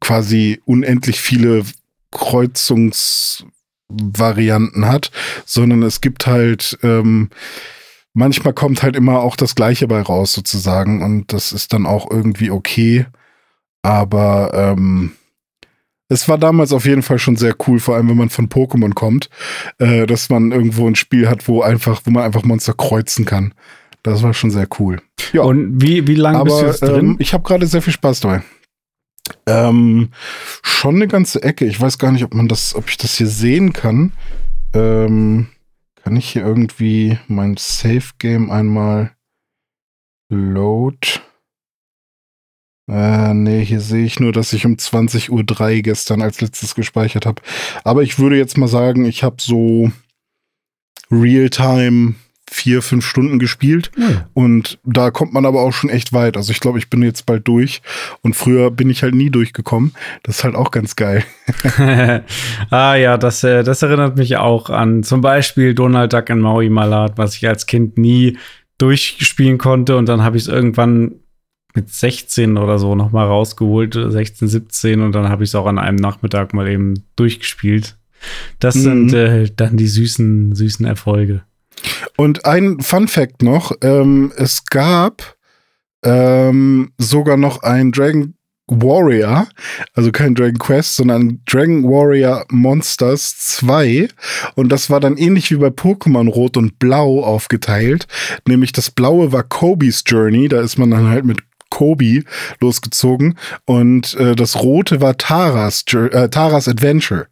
quasi 0.00 0.62
unendlich 0.64 1.20
viele 1.20 1.66
Kreuzungsvarianten 2.10 4.88
hat, 4.88 5.10
sondern 5.44 5.82
es 5.82 6.00
gibt 6.00 6.26
halt 6.26 6.78
ähm, 6.82 7.28
manchmal 8.14 8.54
kommt 8.54 8.82
halt 8.82 8.96
immer 8.96 9.20
auch 9.20 9.36
das 9.36 9.54
Gleiche 9.54 9.86
bei 9.86 10.00
raus 10.00 10.32
sozusagen 10.32 11.02
und 11.02 11.34
das 11.34 11.52
ist 11.52 11.74
dann 11.74 11.84
auch 11.84 12.10
irgendwie 12.10 12.50
okay, 12.50 13.04
aber 13.82 14.50
ähm, 14.54 15.12
es 16.08 16.28
war 16.28 16.38
damals 16.38 16.72
auf 16.72 16.84
jeden 16.84 17.02
Fall 17.02 17.18
schon 17.18 17.36
sehr 17.36 17.54
cool, 17.66 17.80
vor 17.80 17.96
allem 17.96 18.08
wenn 18.08 18.16
man 18.16 18.30
von 18.30 18.48
Pokémon 18.48 18.94
kommt, 18.94 19.30
äh, 19.78 20.06
dass 20.06 20.28
man 20.28 20.52
irgendwo 20.52 20.86
ein 20.86 20.96
Spiel 20.96 21.28
hat, 21.28 21.48
wo 21.48 21.62
einfach, 21.62 22.02
wo 22.04 22.10
man 22.10 22.24
einfach 22.24 22.42
Monster 22.42 22.74
kreuzen 22.74 23.24
kann. 23.24 23.54
Das 24.02 24.22
war 24.22 24.34
schon 24.34 24.50
sehr 24.50 24.68
cool. 24.78 25.00
Ja. 25.32 25.42
Und 25.42 25.80
wie, 25.80 26.06
wie 26.06 26.14
lange 26.14 26.44
bist 26.44 26.60
du 26.60 26.66
jetzt 26.66 26.82
drin? 26.82 27.06
Ähm, 27.06 27.16
ich 27.18 27.32
habe 27.32 27.42
gerade 27.42 27.66
sehr 27.66 27.80
viel 27.80 27.92
Spaß 27.92 28.20
dabei. 28.20 28.42
Ähm, 29.46 30.10
schon 30.62 30.96
eine 30.96 31.08
ganze 31.08 31.42
Ecke. 31.42 31.64
Ich 31.64 31.80
weiß 31.80 31.98
gar 31.98 32.12
nicht, 32.12 32.24
ob 32.24 32.34
man 32.34 32.46
das, 32.46 32.74
ob 32.74 32.88
ich 32.90 32.98
das 32.98 33.14
hier 33.14 33.26
sehen 33.26 33.72
kann. 33.72 34.12
Ähm, 34.74 35.48
kann 36.02 36.16
ich 36.16 36.28
hier 36.28 36.42
irgendwie 36.42 37.18
mein 37.28 37.56
Safe 37.56 38.10
Game 38.18 38.50
einmal 38.50 39.12
load? 40.28 41.20
Äh, 42.88 43.32
nee, 43.34 43.64
hier 43.64 43.80
sehe 43.80 44.04
ich 44.04 44.20
nur, 44.20 44.32
dass 44.32 44.52
ich 44.52 44.66
um 44.66 44.74
20.03 44.74 45.30
Uhr 45.76 45.82
gestern 45.82 46.20
als 46.22 46.40
letztes 46.40 46.74
gespeichert 46.74 47.26
habe. 47.26 47.40
Aber 47.82 48.02
ich 48.02 48.18
würde 48.18 48.36
jetzt 48.36 48.58
mal 48.58 48.68
sagen, 48.68 49.04
ich 49.04 49.22
habe 49.22 49.36
so 49.38 49.90
Realtime 51.10 52.14
vier, 52.50 52.82
fünf 52.82 53.04
Stunden 53.06 53.38
gespielt. 53.38 53.90
Ja. 53.96 54.28
Und 54.34 54.78
da 54.84 55.10
kommt 55.10 55.32
man 55.32 55.46
aber 55.46 55.62
auch 55.62 55.72
schon 55.72 55.90
echt 55.90 56.12
weit. 56.12 56.36
Also 56.36 56.52
ich 56.52 56.60
glaube, 56.60 56.78
ich 56.78 56.90
bin 56.90 57.02
jetzt 57.02 57.26
bald 57.26 57.48
durch. 57.48 57.82
Und 58.22 58.36
früher 58.36 58.70
bin 58.70 58.90
ich 58.90 59.02
halt 59.02 59.14
nie 59.14 59.30
durchgekommen. 59.30 59.92
Das 60.22 60.38
ist 60.38 60.44
halt 60.44 60.54
auch 60.54 60.70
ganz 60.70 60.94
geil. 60.94 61.24
ah 62.70 62.94
ja, 62.94 63.16
das, 63.16 63.42
äh, 63.44 63.64
das 63.64 63.82
erinnert 63.82 64.16
mich 64.16 64.36
auch 64.36 64.70
an 64.70 65.02
zum 65.02 65.20
Beispiel 65.20 65.74
Donald 65.74 66.12
Duck 66.12 66.30
in 66.30 66.40
Maui 66.40 66.68
Malat, 66.68 67.16
was 67.16 67.34
ich 67.34 67.48
als 67.48 67.66
Kind 67.66 67.98
nie 67.98 68.38
durchspielen 68.78 69.58
konnte. 69.58 69.96
Und 69.96 70.08
dann 70.08 70.22
habe 70.22 70.36
ich 70.36 70.44
es 70.44 70.48
irgendwann 70.48 71.16
mit 71.74 71.90
16 71.90 72.56
oder 72.56 72.78
so 72.78 72.94
noch 72.94 73.12
mal 73.12 73.26
rausgeholt, 73.26 73.94
16, 73.94 74.48
17 74.48 75.00
und 75.00 75.12
dann 75.12 75.28
habe 75.28 75.44
ich 75.44 75.50
es 75.50 75.54
auch 75.54 75.66
an 75.66 75.78
einem 75.78 75.96
Nachmittag 75.96 76.54
mal 76.54 76.68
eben 76.68 77.04
durchgespielt. 77.16 77.96
Das 78.60 78.76
mhm. 78.76 78.80
sind 78.80 79.12
äh, 79.14 79.50
dann 79.54 79.76
die 79.76 79.88
süßen, 79.88 80.54
süßen 80.54 80.86
Erfolge. 80.86 81.42
Und 82.16 82.44
ein 82.44 82.80
Fun 82.80 83.08
Fact 83.08 83.42
noch: 83.42 83.72
ähm, 83.82 84.32
Es 84.36 84.64
gab 84.66 85.36
ähm, 86.04 86.92
sogar 86.96 87.36
noch 87.36 87.62
ein 87.62 87.92
Dragon 87.92 88.34
Warrior, 88.66 89.46
also 89.92 90.10
kein 90.10 90.34
Dragon 90.34 90.58
Quest, 90.58 90.96
sondern 90.96 91.42
Dragon 91.44 91.82
Warrior 91.84 92.46
Monsters 92.50 93.36
2. 93.38 94.08
Und 94.54 94.70
das 94.70 94.88
war 94.88 95.00
dann 95.00 95.18
ähnlich 95.18 95.50
wie 95.50 95.56
bei 95.56 95.68
Pokémon 95.68 96.30
Rot 96.30 96.56
und 96.56 96.78
Blau 96.78 97.22
aufgeteilt. 97.22 98.06
Nämlich 98.48 98.72
das 98.72 98.90
Blaue 98.90 99.32
war 99.32 99.42
Kobe's 99.42 100.02
Journey, 100.06 100.48
da 100.48 100.62
ist 100.62 100.78
man 100.78 100.90
dann 100.90 101.08
halt 101.08 101.26
mit 101.26 101.40
Kobe 101.74 102.22
losgezogen 102.60 103.36
und 103.64 104.14
äh, 104.14 104.36
das 104.36 104.62
rote 104.62 105.00
war 105.00 105.16
Taras, 105.16 105.84
äh, 105.92 106.28
Taras 106.28 106.68
Adventure. 106.68 107.26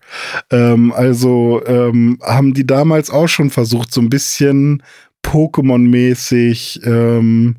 Ähm, 0.51 0.93
also 0.93 1.63
ähm, 1.65 2.19
haben 2.21 2.53
die 2.53 2.67
damals 2.67 3.09
auch 3.11 3.29
schon 3.29 3.51
versucht, 3.51 3.95
so 3.95 4.01
ein 4.01 4.11
bisschen 4.11 4.83
Pokémon-mäßig 5.23 6.85
ähm, 6.85 7.57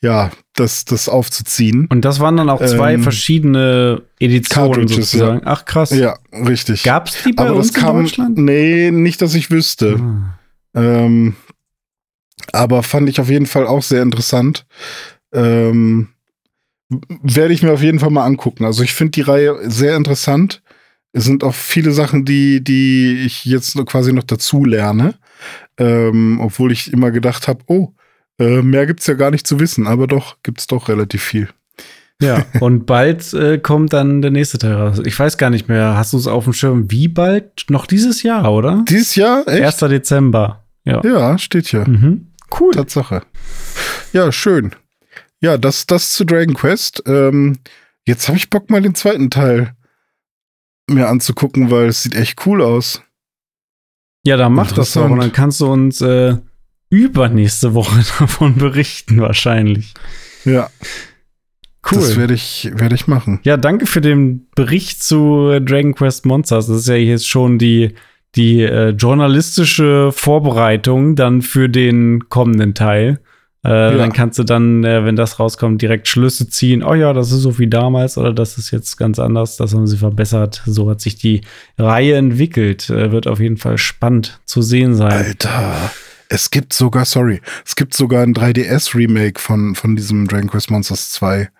ja, 0.00 0.30
das, 0.54 0.86
das 0.86 1.10
aufzuziehen. 1.10 1.86
Und 1.90 2.06
das 2.06 2.18
waren 2.18 2.38
dann 2.38 2.48
auch 2.48 2.64
zwei 2.64 2.94
ähm, 2.94 3.02
verschiedene 3.02 4.00
Editionen 4.18 4.88
sozusagen. 4.88 5.40
Ja. 5.40 5.52
Ach 5.52 5.66
krass. 5.66 5.90
Ja, 5.90 6.16
richtig. 6.32 6.82
Gab 6.82 7.08
es 7.08 7.22
die 7.22 7.34
bei 7.34 7.44
Aber 7.44 7.56
uns 7.56 7.72
das 7.72 7.82
kam, 7.82 7.98
in 7.98 8.04
Deutschland? 8.04 8.38
Nee, 8.38 8.90
nicht, 8.90 9.20
dass 9.20 9.34
ich 9.34 9.50
wüsste. 9.50 10.00
Ah. 10.00 10.80
Ähm, 10.80 11.36
aber 12.52 12.82
fand 12.82 13.10
ich 13.10 13.20
auf 13.20 13.28
jeden 13.28 13.46
Fall 13.46 13.66
auch 13.66 13.82
sehr 13.82 14.02
interessant. 14.02 14.64
Ähm, 15.34 16.08
werde 17.22 17.54
ich 17.54 17.62
mir 17.62 17.72
auf 17.72 17.82
jeden 17.82 17.98
Fall 17.98 18.10
mal 18.10 18.24
angucken. 18.24 18.64
Also 18.64 18.82
ich 18.82 18.92
finde 18.94 19.12
die 19.12 19.22
Reihe 19.22 19.58
sehr 19.70 19.96
interessant. 19.96 20.62
Es 21.12 21.24
sind 21.24 21.44
auch 21.44 21.54
viele 21.54 21.92
Sachen, 21.92 22.24
die, 22.24 22.64
die 22.64 23.22
ich 23.26 23.44
jetzt 23.44 23.76
quasi 23.86 24.12
noch 24.12 24.22
dazu 24.22 24.64
lerne. 24.64 25.14
Ähm, 25.78 26.38
obwohl 26.40 26.72
ich 26.72 26.92
immer 26.92 27.10
gedacht 27.10 27.48
habe, 27.48 27.60
oh, 27.66 27.92
äh, 28.38 28.62
mehr 28.62 28.88
es 28.88 29.06
ja 29.06 29.14
gar 29.14 29.30
nicht 29.30 29.46
zu 29.46 29.60
wissen, 29.60 29.86
aber 29.86 30.06
doch, 30.06 30.36
gibt 30.42 30.60
es 30.60 30.66
doch 30.66 30.88
relativ 30.88 31.22
viel. 31.22 31.48
Ja, 32.20 32.44
und 32.60 32.86
bald 32.86 33.32
äh, 33.34 33.58
kommt 33.58 33.92
dann 33.92 34.22
der 34.22 34.30
nächste 34.30 34.58
Teil 34.58 34.74
raus. 34.74 35.00
Ich 35.04 35.18
weiß 35.18 35.38
gar 35.38 35.50
nicht 35.50 35.68
mehr, 35.68 35.96
hast 35.96 36.12
du 36.12 36.18
es 36.18 36.26
auf 36.26 36.44
dem 36.44 36.52
Schirm? 36.52 36.90
Wie 36.90 37.08
bald? 37.08 37.64
Noch 37.68 37.86
dieses 37.86 38.22
Jahr, 38.22 38.52
oder? 38.52 38.84
Dieses 38.88 39.16
Jahr? 39.16 39.46
Echt? 39.48 39.82
1. 39.82 39.90
Dezember. 39.90 40.64
Ja, 40.84 41.02
ja 41.04 41.38
steht 41.38 41.66
hier. 41.66 41.88
Mhm. 41.88 42.28
Cool. 42.58 42.72
Tatsache. 42.72 43.22
Ja, 44.12 44.30
schön. 44.30 44.72
Ja, 45.42 45.58
das, 45.58 45.86
das 45.86 46.12
zu 46.12 46.24
Dragon 46.24 46.54
Quest. 46.54 47.02
Ähm, 47.06 47.58
jetzt 48.06 48.28
habe 48.28 48.38
ich 48.38 48.48
Bock, 48.48 48.70
mal 48.70 48.80
den 48.80 48.94
zweiten 48.94 49.28
Teil 49.28 49.74
mir 50.88 51.08
anzugucken, 51.08 51.70
weil 51.70 51.86
es 51.86 52.02
sieht 52.02 52.14
echt 52.14 52.46
cool 52.46 52.62
aus. 52.62 53.02
Ja, 54.24 54.36
dann 54.36 54.52
mach 54.52 54.72
das 54.72 54.92
doch 54.92 55.10
und 55.10 55.18
dann 55.18 55.32
kannst 55.32 55.60
du 55.60 55.66
uns 55.66 56.00
äh, 56.00 56.36
übernächste 56.90 57.74
Woche 57.74 58.04
davon 58.18 58.56
berichten, 58.56 59.20
wahrscheinlich. 59.20 59.94
Ja. 60.44 60.70
Cool. 61.90 61.98
Das 61.98 62.16
werde 62.16 62.34
ich, 62.34 62.70
werde 62.74 62.94
ich 62.94 63.08
machen. 63.08 63.40
Ja, 63.42 63.56
danke 63.56 63.86
für 63.86 64.00
den 64.00 64.46
Bericht 64.54 65.02
zu 65.02 65.58
Dragon 65.60 65.94
Quest 65.94 66.24
Monsters. 66.24 66.68
Das 66.68 66.76
ist 66.78 66.88
ja 66.88 66.94
jetzt 66.94 67.26
schon 67.26 67.58
die, 67.58 67.94
die 68.36 68.62
äh, 68.62 68.90
journalistische 68.90 70.12
Vorbereitung 70.12 71.16
dann 71.16 71.42
für 71.42 71.68
den 71.68 72.28
kommenden 72.28 72.74
Teil. 72.74 73.18
Äh, 73.64 73.70
ja. 73.70 73.96
Dann 73.96 74.12
kannst 74.12 74.38
du 74.38 74.44
dann, 74.44 74.82
äh, 74.82 75.04
wenn 75.04 75.14
das 75.14 75.38
rauskommt, 75.38 75.80
direkt 75.80 76.08
Schlüsse 76.08 76.48
ziehen. 76.48 76.82
Oh 76.82 76.94
ja, 76.94 77.12
das 77.12 77.30
ist 77.30 77.42
so 77.42 77.58
wie 77.58 77.68
damals 77.68 78.18
oder 78.18 78.32
das 78.32 78.58
ist 78.58 78.72
jetzt 78.72 78.96
ganz 78.96 79.18
anders. 79.20 79.56
Das 79.56 79.72
haben 79.72 79.86
sie 79.86 79.98
verbessert. 79.98 80.62
So 80.66 80.90
hat 80.90 81.00
sich 81.00 81.16
die 81.16 81.42
Reihe 81.78 82.16
entwickelt. 82.16 82.90
Äh, 82.90 83.12
wird 83.12 83.28
auf 83.28 83.38
jeden 83.38 83.58
Fall 83.58 83.78
spannend 83.78 84.40
zu 84.46 84.62
sehen 84.62 84.94
sein. 84.94 85.12
Alter. 85.12 85.92
Es 86.28 86.50
gibt 86.50 86.72
sogar, 86.72 87.04
sorry, 87.04 87.40
es 87.64 87.76
gibt 87.76 87.94
sogar 87.94 88.22
ein 88.22 88.34
3DS-Remake 88.34 89.38
von, 89.38 89.74
von 89.74 89.96
diesem 89.96 90.26
Dragon 90.26 90.48
Quest 90.48 90.70
Monsters 90.70 91.10
2. 91.12 91.50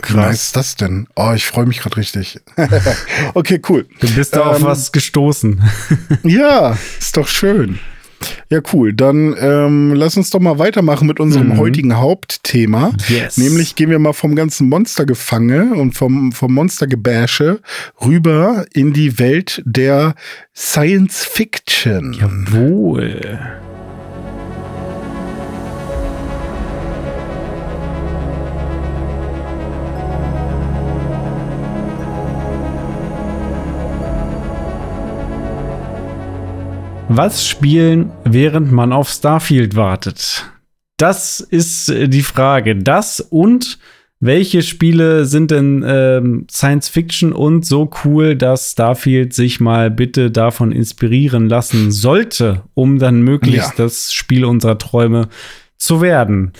Krass. 0.00 0.14
Wie 0.14 0.16
nice 0.16 0.42
ist 0.42 0.56
das 0.56 0.76
denn? 0.76 1.06
Oh, 1.16 1.32
ich 1.34 1.44
freue 1.44 1.66
mich 1.66 1.80
gerade 1.80 1.96
richtig. 1.96 2.40
okay, 3.34 3.60
cool. 3.68 3.86
Du 4.00 4.08
bist 4.14 4.34
da 4.34 4.42
ähm, 4.42 4.48
auf 4.48 4.62
was 4.62 4.92
gestoßen. 4.92 5.62
ja, 6.22 6.78
ist 6.98 7.16
doch 7.16 7.28
schön. 7.28 7.78
Ja, 8.50 8.60
cool. 8.72 8.92
Dann 8.92 9.34
ähm, 9.38 9.94
lass 9.94 10.16
uns 10.16 10.30
doch 10.30 10.40
mal 10.40 10.58
weitermachen 10.58 11.06
mit 11.06 11.20
unserem 11.20 11.50
mhm. 11.50 11.58
heutigen 11.58 11.96
Hauptthema. 11.96 12.92
Yes. 13.08 13.38
Nämlich 13.38 13.76
gehen 13.76 13.90
wir 13.90 13.98
mal 13.98 14.12
vom 14.12 14.34
ganzen 14.34 14.68
Monstergefange 14.68 15.74
und 15.74 15.94
vom, 15.94 16.32
vom 16.32 16.54
Monstergebäsche 16.54 17.60
rüber 18.04 18.66
in 18.72 18.92
die 18.92 19.18
Welt 19.18 19.62
der 19.64 20.14
Science 20.54 21.24
Fiction. 21.24 22.12
Jawohl. 22.12 23.40
Was 37.14 37.46
spielen, 37.46 38.10
während 38.24 38.72
man 38.72 38.90
auf 38.90 39.10
Starfield 39.10 39.76
wartet? 39.76 40.50
Das 40.96 41.40
ist 41.40 41.90
äh, 41.90 42.08
die 42.08 42.22
Frage. 42.22 42.74
Das 42.74 43.20
und 43.20 43.78
welche 44.18 44.62
Spiele 44.62 45.26
sind 45.26 45.50
denn 45.50 45.84
ähm, 45.86 46.46
Science 46.50 46.88
Fiction 46.88 47.34
und 47.34 47.66
so 47.66 47.90
cool, 48.02 48.34
dass 48.34 48.70
Starfield 48.70 49.34
sich 49.34 49.60
mal 49.60 49.90
bitte 49.90 50.30
davon 50.30 50.72
inspirieren 50.72 51.50
lassen 51.50 51.92
sollte, 51.92 52.62
um 52.72 52.98
dann 52.98 53.20
möglichst 53.20 53.78
ja. 53.78 53.84
das 53.84 54.14
Spiel 54.14 54.46
unserer 54.46 54.78
Träume 54.78 55.28
zu 55.76 56.00
werden? 56.00 56.54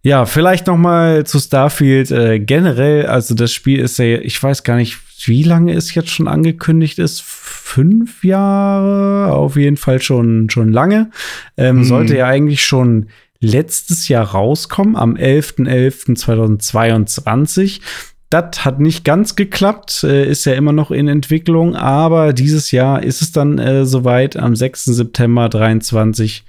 Ja, 0.00 0.24
vielleicht 0.24 0.68
noch 0.68 0.78
mal 0.78 1.26
zu 1.26 1.38
Starfield 1.38 2.10
äh, 2.12 2.38
generell. 2.38 3.04
Also 3.04 3.34
das 3.34 3.52
Spiel 3.52 3.80
ist 3.80 3.98
ja, 3.98 4.06
ich 4.20 4.42
weiß 4.42 4.62
gar 4.62 4.76
nicht, 4.76 4.96
wie 5.26 5.42
lange 5.42 5.74
es 5.74 5.94
jetzt 5.94 6.10
schon 6.10 6.28
angekündigt 6.28 6.98
ist. 6.98 7.22
Fünf 7.22 8.22
Jahre, 8.22 9.34
auf 9.34 9.56
jeden 9.56 9.76
Fall 9.76 10.00
schon, 10.00 10.48
schon 10.50 10.72
lange. 10.72 11.10
Ähm, 11.56 11.78
mhm. 11.78 11.84
Sollte 11.84 12.16
ja 12.16 12.26
eigentlich 12.26 12.64
schon 12.64 13.06
letztes 13.40 14.08
Jahr 14.08 14.26
rauskommen, 14.26 14.96
am 14.96 15.14
11.11.2022. 15.14 17.80
Das 18.30 18.64
hat 18.64 18.78
nicht 18.78 19.04
ganz 19.04 19.36
geklappt, 19.36 20.04
äh, 20.04 20.28
ist 20.28 20.44
ja 20.44 20.52
immer 20.52 20.72
noch 20.72 20.90
in 20.90 21.08
Entwicklung, 21.08 21.74
aber 21.74 22.34
dieses 22.34 22.72
Jahr 22.72 23.02
ist 23.02 23.22
es 23.22 23.32
dann 23.32 23.58
äh, 23.58 23.86
soweit 23.86 24.36
am 24.36 24.54
6. 24.54 24.84
September 24.84 25.50
2023 25.50 26.44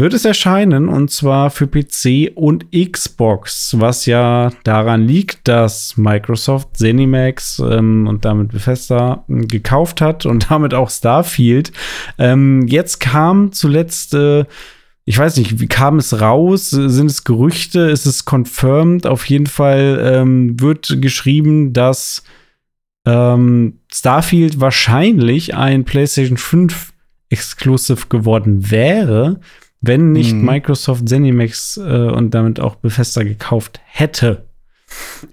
wird 0.00 0.14
es 0.14 0.24
erscheinen 0.24 0.88
und 0.88 1.10
zwar 1.10 1.50
für 1.50 1.66
PC 1.66 2.32
und 2.34 2.66
Xbox, 2.72 3.78
was 3.78 4.06
ja 4.06 4.50
daran 4.64 5.06
liegt, 5.06 5.46
dass 5.46 5.96
Microsoft 5.96 6.76
Zenimax 6.76 7.58
ähm, 7.58 8.06
und 8.08 8.24
damit 8.24 8.52
Bethesda 8.52 9.24
äh, 9.28 9.46
gekauft 9.46 10.00
hat 10.00 10.26
und 10.26 10.46
damit 10.50 10.74
auch 10.74 10.90
Starfield. 10.90 11.72
Ähm, 12.18 12.66
jetzt 12.66 13.00
kam 13.00 13.52
zuletzt 13.52 14.14
äh, 14.14 14.44
ich 15.06 15.18
weiß 15.18 15.38
nicht, 15.38 15.58
wie 15.58 15.66
kam 15.66 15.98
es 15.98 16.20
raus? 16.20 16.70
Sind 16.70 17.10
es 17.10 17.24
Gerüchte? 17.24 17.80
Ist 17.80 18.06
es 18.06 18.24
confirmed? 18.24 19.06
Auf 19.06 19.24
jeden 19.24 19.46
Fall 19.46 20.00
ähm, 20.02 20.60
wird 20.60 20.98
geschrieben, 21.00 21.72
dass 21.72 22.22
ähm, 23.06 23.80
Starfield 23.92 24.60
wahrscheinlich 24.60 25.56
ein 25.56 25.84
PlayStation 25.84 26.36
5 26.36 26.92
Exclusive 27.28 28.06
geworden 28.08 28.70
wäre 28.70 29.40
wenn 29.80 30.12
nicht 30.12 30.34
mhm. 30.34 30.44
Microsoft 30.44 31.08
ZeniMax 31.08 31.78
äh, 31.78 32.10
und 32.10 32.34
damit 32.34 32.60
auch 32.60 32.76
Bethesda 32.76 33.22
gekauft 33.22 33.80
hätte. 33.84 34.44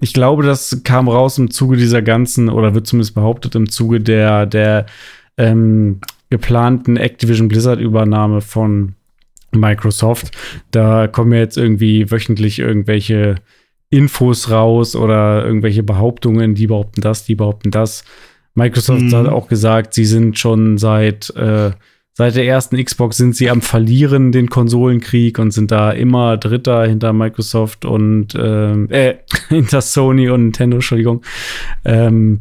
Ich 0.00 0.12
glaube, 0.12 0.44
das 0.44 0.82
kam 0.84 1.08
raus 1.08 1.38
im 1.38 1.50
Zuge 1.50 1.76
dieser 1.76 2.00
ganzen, 2.00 2.48
oder 2.48 2.74
wird 2.74 2.86
zumindest 2.86 3.14
behauptet, 3.14 3.54
im 3.54 3.68
Zuge 3.68 4.00
der, 4.00 4.46
der 4.46 4.86
ähm, 5.36 6.00
geplanten 6.30 6.96
Activision 6.96 7.48
Blizzard-Übernahme 7.48 8.40
von 8.40 8.94
Microsoft. 9.52 10.30
Da 10.70 11.08
kommen 11.08 11.32
ja 11.32 11.38
jetzt 11.38 11.56
irgendwie 11.56 12.10
wöchentlich 12.10 12.58
irgendwelche 12.58 13.36
Infos 13.90 14.50
raus 14.50 14.94
oder 14.94 15.44
irgendwelche 15.44 15.82
Behauptungen, 15.82 16.54
die 16.54 16.66
behaupten 16.66 17.00
das, 17.00 17.24
die 17.24 17.34
behaupten 17.34 17.70
das. 17.70 18.04
Microsoft 18.54 19.02
mhm. 19.02 19.14
hat 19.14 19.26
auch 19.28 19.48
gesagt, 19.48 19.94
sie 19.94 20.04
sind 20.04 20.38
schon 20.38 20.78
seit 20.78 21.30
äh, 21.36 21.70
Seit 22.18 22.34
der 22.34 22.48
ersten 22.48 22.84
Xbox 22.84 23.16
sind 23.16 23.36
sie 23.36 23.48
am 23.48 23.62
Verlieren 23.62 24.32
den 24.32 24.50
Konsolenkrieg 24.50 25.38
und 25.38 25.52
sind 25.52 25.70
da 25.70 25.92
immer 25.92 26.36
Dritter 26.36 26.84
hinter 26.84 27.12
Microsoft 27.12 27.84
und 27.84 28.34
ähm, 28.36 28.90
äh, 28.90 29.18
hinter 29.50 29.80
Sony 29.80 30.28
und 30.28 30.42
Nintendo, 30.42 30.78
Entschuldigung. 30.78 31.22
Ähm, 31.84 32.40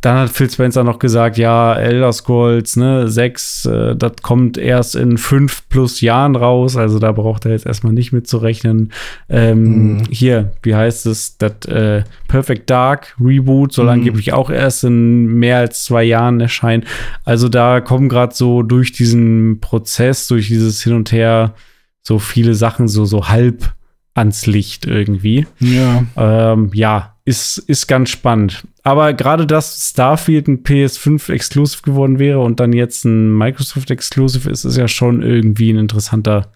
dann 0.00 0.18
hat 0.18 0.30
Phil 0.30 0.50
Spencer 0.50 0.84
noch 0.84 0.98
gesagt, 0.98 1.38
ja, 1.38 1.74
Elder 1.74 2.12
Scrolls, 2.12 2.76
ne, 2.76 3.08
6, 3.08 3.64
äh, 3.66 3.96
das 3.96 4.12
kommt 4.22 4.58
erst 4.58 4.94
in 4.94 5.18
fünf 5.18 5.68
plus 5.68 6.00
Jahren 6.00 6.36
raus, 6.36 6.76
also 6.76 6.98
da 6.98 7.12
braucht 7.12 7.44
er 7.46 7.52
jetzt 7.52 7.66
erstmal 7.66 7.92
nicht 7.92 8.12
mitzurechnen. 8.12 8.92
Ähm, 9.28 9.94
mhm. 9.94 10.02
Hier, 10.10 10.52
wie 10.62 10.74
heißt 10.74 11.06
es, 11.06 11.38
das 11.38 11.64
äh, 11.66 12.04
Perfect 12.28 12.68
Dark 12.70 13.16
Reboot 13.20 13.72
soll 13.72 13.86
mhm. 13.86 13.92
angeblich 13.92 14.32
auch 14.32 14.50
erst 14.50 14.84
in 14.84 15.26
mehr 15.26 15.58
als 15.58 15.84
zwei 15.84 16.04
Jahren 16.04 16.40
erscheinen. 16.40 16.84
Also 17.24 17.48
da 17.48 17.80
kommen 17.80 18.08
gerade 18.08 18.34
so 18.34 18.62
durch 18.62 18.92
diesen 18.92 19.60
Prozess, 19.60 20.28
durch 20.28 20.48
dieses 20.48 20.82
Hin 20.82 20.94
und 20.94 21.10
Her 21.10 21.54
so 22.02 22.18
viele 22.18 22.54
Sachen 22.54 22.86
so, 22.86 23.04
so 23.04 23.28
halb 23.28 23.72
ans 24.14 24.46
Licht 24.46 24.86
irgendwie. 24.86 25.46
Ja. 25.58 26.04
Ähm, 26.16 26.70
ja, 26.72 27.15
ist, 27.26 27.58
ist 27.58 27.88
ganz 27.88 28.10
spannend. 28.10 28.66
Aber 28.84 29.12
gerade 29.12 29.46
dass 29.46 29.90
Starfield 29.90 30.46
ein 30.48 30.62
PS5 30.62 31.30
Exclusive 31.30 31.82
geworden 31.82 32.18
wäre 32.18 32.38
und 32.38 32.60
dann 32.60 32.72
jetzt 32.72 33.04
ein 33.04 33.36
Microsoft 33.36 33.90
Exclusive 33.90 34.48
ist, 34.48 34.64
ist 34.64 34.76
ja 34.76 34.88
schon 34.88 35.22
irgendwie 35.22 35.72
ein 35.72 35.78
interessanter 35.78 36.52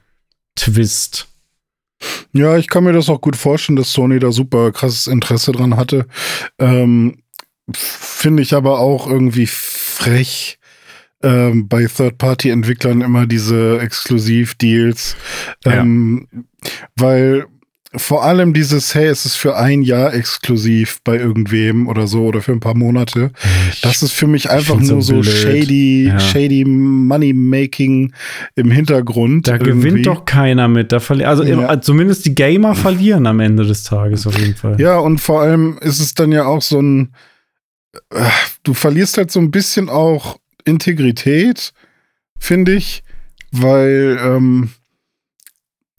Twist. 0.55 1.27
Ja, 2.33 2.57
ich 2.57 2.69
kann 2.69 2.85
mir 2.85 2.93
das 2.93 3.09
auch 3.09 3.21
gut 3.21 3.37
vorstellen, 3.37 3.77
dass 3.77 3.93
Sony 3.93 4.21
da 4.21 4.31
super 4.31 4.71
krasses 4.71 5.09
Interesse 5.09 5.53
dran 5.53 5.77
hatte. 5.77 6.07
Ähm, 6.59 7.23
Finde 7.75 8.43
ich 8.43 8.55
aber 8.55 8.79
auch 8.79 9.09
irgendwie 9.09 9.47
frech, 9.47 10.59
ähm, 11.23 11.69
bei 11.69 11.85
Third-Party-Entwicklern 11.85 13.01
immer 13.01 13.27
diese 13.27 13.81
Exklusiv-Deals. 13.81 15.17
Ähm, 15.65 16.29
ja. 16.33 16.41
Weil 16.97 17.47
vor 17.97 18.23
allem 18.23 18.55
dieses, 18.55 18.95
hey, 18.95 19.07
es 19.07 19.27
ist 19.27 19.35
für 19.35 19.57
ein 19.57 19.83
Jahr 19.83 20.15
exklusiv 20.15 21.01
bei 21.03 21.17
irgendwem 21.17 21.89
oder 21.89 22.07
so 22.07 22.23
oder 22.23 22.41
für 22.41 22.53
ein 22.53 22.61
paar 22.61 22.77
Monate. 22.77 23.33
Ich, 23.73 23.81
das 23.81 24.05
ist 24.05 24.13
für 24.13 24.29
mich 24.29 24.49
einfach 24.49 24.77
nur 24.77 25.03
so, 25.03 25.23
so 25.23 25.23
shady, 25.25 26.07
ja. 26.07 26.21
shady 26.21 26.65
Money-Making 26.65 28.13
im 28.55 28.71
Hintergrund. 28.71 29.49
Da 29.49 29.55
irgendwie. 29.55 29.89
gewinnt 29.89 30.07
doch 30.07 30.25
keiner 30.25 30.69
mit. 30.69 30.93
Da 30.93 30.99
also 30.99 31.43
ja. 31.43 31.81
zumindest 31.81 32.27
die 32.27 32.35
Gamer 32.37 32.77
verlieren 32.77 33.27
am 33.27 33.41
Ende 33.41 33.67
des 33.67 33.83
Tages 33.83 34.25
auf 34.25 34.39
jeden 34.39 34.55
Fall. 34.55 34.81
Ja, 34.81 34.99
und 34.99 35.19
vor 35.19 35.41
allem 35.41 35.77
ist 35.81 35.99
es 35.99 36.15
dann 36.15 36.31
ja 36.31 36.45
auch 36.45 36.63
so 36.63 36.81
ein, 36.81 37.13
äh, 38.11 38.25
du 38.63 38.73
verlierst 38.73 39.19
halt 39.19 39.33
so 39.33 39.41
ein 39.41 39.51
bisschen 39.51 39.89
auch 39.89 40.39
Integrität, 40.65 41.73
finde 42.39 42.75
ich, 42.75 43.03
weil, 43.51 44.17
ähm, 44.23 44.71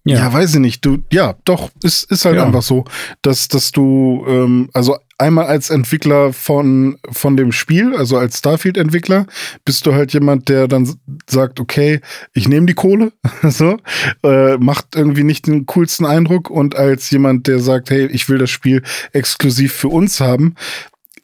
ja. 0.04 0.18
ja. 0.18 0.34
weiß 0.34 0.56
ich 0.56 0.60
nicht. 0.60 0.86
Du, 0.86 1.00
ja, 1.12 1.36
doch, 1.46 1.70
ist, 1.84 2.12
ist 2.12 2.26
halt 2.26 2.38
ja. 2.38 2.46
einfach 2.46 2.62
so, 2.62 2.86
dass, 3.22 3.48
dass 3.48 3.72
du, 3.72 4.26
ähm, 4.28 4.70
also 4.74 4.98
einmal 5.18 5.46
als 5.46 5.70
Entwickler 5.70 6.34
von, 6.34 6.98
von 7.12 7.38
dem 7.38 7.52
Spiel, 7.52 7.96
also 7.96 8.18
als 8.18 8.40
Starfield-Entwickler, 8.40 9.28
bist 9.64 9.86
du 9.86 9.94
halt 9.94 10.14
jemand, 10.14 10.50
der 10.50 10.68
dann 10.68 10.96
sagt, 11.30 11.60
okay, 11.60 12.02
ich 12.34 12.48
nehme 12.48 12.66
die 12.66 12.74
Kohle, 12.74 13.14
so, 13.44 13.78
äh, 14.24 14.58
macht 14.58 14.96
irgendwie 14.96 15.24
nicht 15.24 15.46
den 15.46 15.68
coolsten 15.68 16.06
Eindruck 16.06 16.50
und 16.50 16.76
als 16.76 17.10
jemand, 17.12 17.48
der 17.48 17.60
sagt, 17.60 17.92
hey, 17.92 18.08
ich 18.08 18.28
will 18.28 18.40
das 18.40 18.50
Spiel 18.50 18.82
exklusiv 19.14 19.74
für 19.74 19.90
uns 19.90 20.20
haben, 20.20 20.56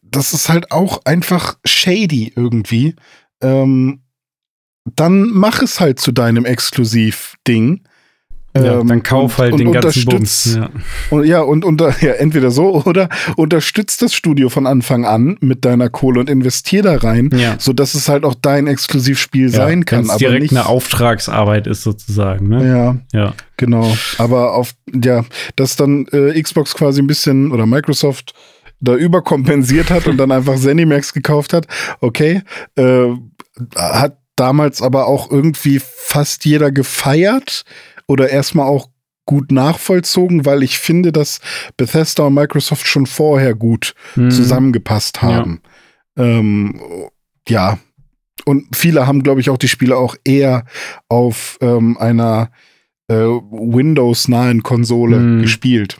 das 0.04 0.34
ist 0.34 0.50
halt 0.50 0.72
auch 0.72 1.02
einfach 1.06 1.58
shady 1.66 2.32
irgendwie. 2.36 2.96
Ähm, 3.42 4.02
dann 4.96 5.30
mach 5.32 5.62
es 5.62 5.80
halt 5.80 6.00
zu 6.00 6.12
deinem 6.12 6.46
Exklusiv-Ding. 6.46 7.82
Ja, 8.66 8.84
dann 8.84 9.04
kauf 9.04 9.34
ähm, 9.34 9.38
halt 9.38 9.54
und, 9.54 9.60
den 9.60 9.68
und 9.68 9.74
ganzen 9.74 10.06
Bums. 10.06 10.56
Ja. 10.56 10.70
Und, 11.10 11.26
ja, 11.26 11.42
und 11.42 11.66
unter, 11.66 11.94
ja, 12.02 12.14
entweder 12.14 12.52
so 12.52 12.84
oder 12.84 13.10
unterstützt 13.36 14.02
das 14.02 14.14
Studio 14.14 14.50
von 14.50 14.66
Anfang 14.68 15.06
an 15.06 15.38
mit 15.40 15.66
deiner 15.66 15.90
Kohle 15.90 16.20
und 16.20 16.30
investier 16.30 16.84
da 16.84 16.98
rein, 16.98 17.30
Ja. 17.36 17.56
so 17.60 17.74
dass 17.74 17.94
es 17.96 18.10
halt 18.10 18.24
auch 18.24 18.36
dein 18.36 18.68
Exklusivspiel 18.68 19.50
sein 19.50 19.86
kann. 19.86 20.10
Aber 20.10 20.18
direkt 20.20 20.42
nicht, 20.44 20.52
eine 20.52 20.66
Auftragsarbeit 20.66 21.68
ist 21.68 21.84
sozusagen. 21.84 22.48
Ne? 22.50 22.68
ja, 23.14 23.20
Ja. 23.20 23.34
genau. 23.58 23.96
Aber 24.18 24.54
auf, 24.54 24.74
ja, 24.94 25.26
dass 25.56 25.76
dann 25.76 26.06
äh, 26.12 26.42
Xbox 26.42 26.74
quasi 26.76 27.02
ein 27.02 27.08
bisschen 27.08 27.52
oder 27.52 27.66
Microsoft 27.66 28.34
da 28.80 28.96
überkompensiert 28.96 29.90
hat 29.90 30.08
und 30.08 30.18
dann 30.18 30.32
einfach 30.32 30.56
ZeniMax 30.56 31.14
gekauft 31.14 31.54
hat, 31.54 31.68
okay, 32.00 32.42
äh, 32.76 33.08
hat 33.76 34.18
damals 34.36 34.82
aber 34.82 35.08
auch 35.08 35.32
irgendwie 35.32 35.82
fast 35.84 36.46
jeder 36.46 36.72
gefeiert 36.72 37.64
oder 38.08 38.30
erstmal 38.30 38.68
auch 38.68 38.90
gut 39.26 39.52
nachvollzogen, 39.52 40.46
weil 40.46 40.64
ich 40.64 40.80
finde, 40.80 41.12
dass 41.12 41.40
Bethesda 41.76 42.24
und 42.24 42.34
Microsoft 42.34 42.88
schon 42.88 43.06
vorher 43.06 43.54
gut 43.56 43.94
Mhm. 44.16 44.32
zusammengepasst 44.32 45.22
haben. 45.22 45.62
Ähm, 46.18 46.80
ja. 47.48 47.78
Und 48.46 48.74
viele 48.76 49.06
haben, 49.08 49.24
glaube 49.24 49.42
ich, 49.42 49.50
auch 49.50 49.58
die 49.58 49.68
Spiele 49.68 49.98
auch 49.98 50.16
eher 50.24 50.64
auf 51.10 51.58
ähm, 51.62 51.98
einer 51.98 52.50
äh, 53.10 53.16
Windows-nahen 53.16 54.64
Konsole 54.64 55.18
Mhm. 55.20 55.42
gespielt. 55.42 55.98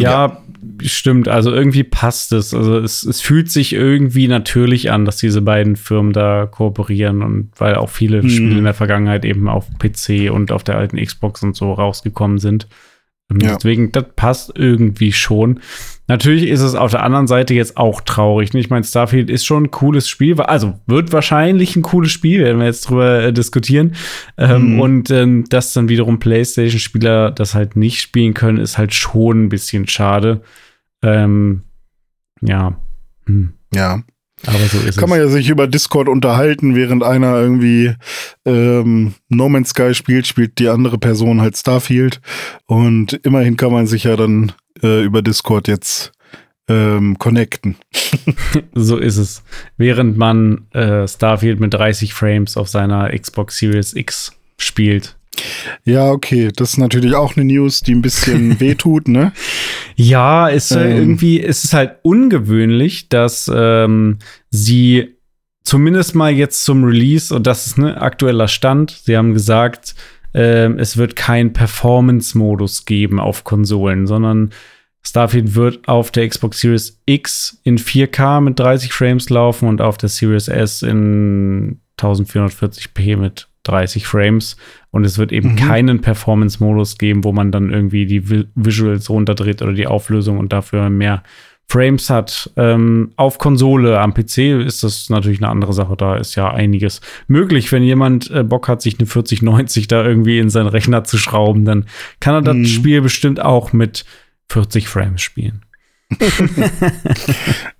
Ja, 0.00 0.42
stimmt. 0.82 1.28
Also 1.28 1.52
irgendwie 1.52 1.84
passt 1.84 2.32
es. 2.32 2.54
Also 2.54 2.78
es, 2.78 3.04
es 3.04 3.20
fühlt 3.20 3.50
sich 3.50 3.74
irgendwie 3.74 4.26
natürlich 4.26 4.90
an, 4.90 5.04
dass 5.04 5.18
diese 5.18 5.42
beiden 5.42 5.76
Firmen 5.76 6.12
da 6.12 6.46
kooperieren 6.46 7.22
und 7.22 7.50
weil 7.56 7.74
auch 7.74 7.90
viele 7.90 8.22
Mhm. 8.22 8.28
Spiele 8.30 8.58
in 8.58 8.64
der 8.64 8.74
Vergangenheit 8.74 9.24
eben 9.24 9.48
auf 9.48 9.66
PC 9.78 10.30
und 10.32 10.50
auf 10.50 10.64
der 10.64 10.78
alten 10.78 10.96
Xbox 10.96 11.42
und 11.42 11.56
so 11.56 11.72
rausgekommen 11.72 12.38
sind. 12.38 12.68
Ja. 13.40 13.56
Deswegen, 13.56 13.92
das 13.92 14.04
passt 14.16 14.52
irgendwie 14.54 15.12
schon. 15.12 15.60
Natürlich 16.08 16.48
ist 16.48 16.60
es 16.60 16.74
auf 16.74 16.90
der 16.90 17.04
anderen 17.04 17.26
Seite 17.26 17.54
jetzt 17.54 17.76
auch 17.76 18.00
traurig. 18.00 18.52
Ich 18.54 18.70
meine, 18.70 18.84
Starfield 18.84 19.30
ist 19.30 19.46
schon 19.46 19.64
ein 19.64 19.70
cooles 19.70 20.08
Spiel, 20.08 20.38
also 20.40 20.74
wird 20.86 21.12
wahrscheinlich 21.12 21.76
ein 21.76 21.82
cooles 21.82 22.10
Spiel, 22.10 22.40
werden 22.44 22.58
wir 22.58 22.66
jetzt 22.66 22.88
drüber 22.90 23.22
äh, 23.22 23.32
diskutieren. 23.32 23.94
Ähm, 24.36 24.74
Mhm. 24.74 24.80
Und 24.80 25.10
ähm, 25.10 25.44
dass 25.48 25.72
dann 25.72 25.88
wiederum 25.88 26.18
PlayStation-Spieler 26.18 27.30
das 27.30 27.54
halt 27.54 27.76
nicht 27.76 28.00
spielen 28.00 28.34
können, 28.34 28.58
ist 28.58 28.78
halt 28.78 28.94
schon 28.94 29.44
ein 29.44 29.48
bisschen 29.48 29.88
schade. 29.88 30.42
Ähm, 31.02 31.62
ja. 32.40 32.76
Hm. 33.26 33.54
Ja. 33.74 34.02
Aber 34.46 34.58
so 34.58 34.78
ist 34.86 34.98
Kann 34.98 35.08
man 35.08 35.20
es. 35.20 35.26
ja 35.26 35.30
sich 35.30 35.48
über 35.48 35.66
Discord 35.66 36.08
unterhalten, 36.08 36.74
während 36.74 37.02
einer 37.02 37.40
irgendwie 37.40 37.94
ähm, 38.44 39.14
No 39.28 39.48
Man's 39.48 39.70
Sky 39.70 39.94
spielt, 39.94 40.26
spielt 40.26 40.58
die 40.58 40.68
andere 40.68 40.98
Person 40.98 41.40
halt 41.40 41.56
Starfield. 41.56 42.20
Und 42.66 43.14
immerhin 43.24 43.56
kann 43.56 43.72
man 43.72 43.86
sich 43.86 44.04
ja 44.04 44.16
dann 44.16 44.52
äh, 44.82 45.02
über 45.02 45.22
Discord 45.22 45.68
jetzt 45.68 46.12
ähm, 46.68 47.18
connecten. 47.18 47.76
So 48.74 48.98
ist 48.98 49.16
es. 49.16 49.42
Während 49.76 50.16
man 50.16 50.66
äh, 50.72 51.06
Starfield 51.06 51.60
mit 51.60 51.74
30 51.74 52.14
Frames 52.14 52.56
auf 52.56 52.68
seiner 52.68 53.16
Xbox 53.16 53.58
Series 53.58 53.94
X 53.94 54.32
spielt. 54.58 55.16
Ja, 55.84 56.10
okay, 56.10 56.50
das 56.54 56.70
ist 56.70 56.78
natürlich 56.78 57.14
auch 57.14 57.36
eine 57.36 57.44
News, 57.44 57.80
die 57.80 57.94
ein 57.94 58.02
bisschen 58.02 58.60
wehtut, 58.60 59.08
ne? 59.08 59.32
Ja, 59.96 60.48
ist 60.48 60.72
äh, 60.72 60.90
Ähm. 60.90 60.96
irgendwie, 60.96 61.42
es 61.42 61.64
ist 61.64 61.74
halt 61.74 61.96
ungewöhnlich, 62.02 63.08
dass 63.08 63.50
ähm, 63.54 64.18
sie 64.50 65.16
zumindest 65.64 66.14
mal 66.14 66.32
jetzt 66.32 66.64
zum 66.64 66.84
Release, 66.84 67.34
und 67.34 67.46
das 67.46 67.66
ist 67.66 67.78
ein 67.78 67.86
aktueller 67.86 68.48
Stand, 68.48 68.90
sie 69.04 69.16
haben 69.16 69.32
gesagt, 69.32 69.94
ähm, 70.34 70.78
es 70.78 70.96
wird 70.96 71.16
kein 71.16 71.52
Performance-Modus 71.52 72.84
geben 72.84 73.20
auf 73.20 73.44
Konsolen, 73.44 74.06
sondern 74.06 74.50
Starfield 75.04 75.54
wird 75.54 75.88
auf 75.88 76.10
der 76.10 76.28
Xbox 76.28 76.60
Series 76.60 77.00
X 77.06 77.60
in 77.64 77.78
4K 77.78 78.40
mit 78.40 78.58
30 78.58 78.92
Frames 78.92 79.30
laufen 79.30 79.68
und 79.68 79.80
auf 79.80 79.98
der 79.98 80.08
Series 80.08 80.48
S 80.48 80.82
in 80.82 81.80
1440p 81.98 83.16
mit 83.16 83.48
30 83.64 84.06
Frames. 84.06 84.56
Und 84.90 85.04
es 85.04 85.18
wird 85.18 85.32
eben 85.32 85.52
Mhm. 85.52 85.56
keinen 85.56 86.00
Performance-Modus 86.00 86.98
geben, 86.98 87.24
wo 87.24 87.32
man 87.32 87.52
dann 87.52 87.70
irgendwie 87.70 88.06
die 88.06 88.28
Vi 88.30 88.46
Visuals 88.54 89.08
runterdreht 89.10 89.62
oder 89.62 89.72
die 89.72 89.86
Auflösung 89.86 90.38
und 90.38 90.52
dafür 90.52 90.90
mehr 90.90 91.22
Frames 91.68 92.10
hat. 92.10 92.50
Ähm, 92.56 93.12
auf 93.16 93.38
Konsole, 93.38 93.98
am 93.98 94.12
PC 94.12 94.60
ist 94.66 94.82
das 94.82 95.08
natürlich 95.08 95.38
eine 95.38 95.48
andere 95.48 95.72
Sache. 95.72 95.96
Da 95.96 96.16
ist 96.16 96.34
ja 96.34 96.50
einiges 96.52 97.00
möglich. 97.28 97.72
Wenn 97.72 97.82
jemand 97.82 98.30
äh, 98.30 98.42
Bock 98.42 98.68
hat, 98.68 98.82
sich 98.82 98.98
eine 98.98 99.06
4090 99.06 99.88
da 99.88 100.04
irgendwie 100.04 100.38
in 100.38 100.50
seinen 100.50 100.66
Rechner 100.66 101.04
zu 101.04 101.16
schrauben, 101.16 101.64
dann 101.64 101.86
kann 102.20 102.34
er 102.34 102.42
das 102.42 102.56
Mhm. 102.56 102.64
Spiel 102.66 103.00
bestimmt 103.00 103.40
auch 103.40 103.72
mit 103.72 104.04
40 104.50 104.86
Frames 104.88 105.22
spielen. 105.22 105.62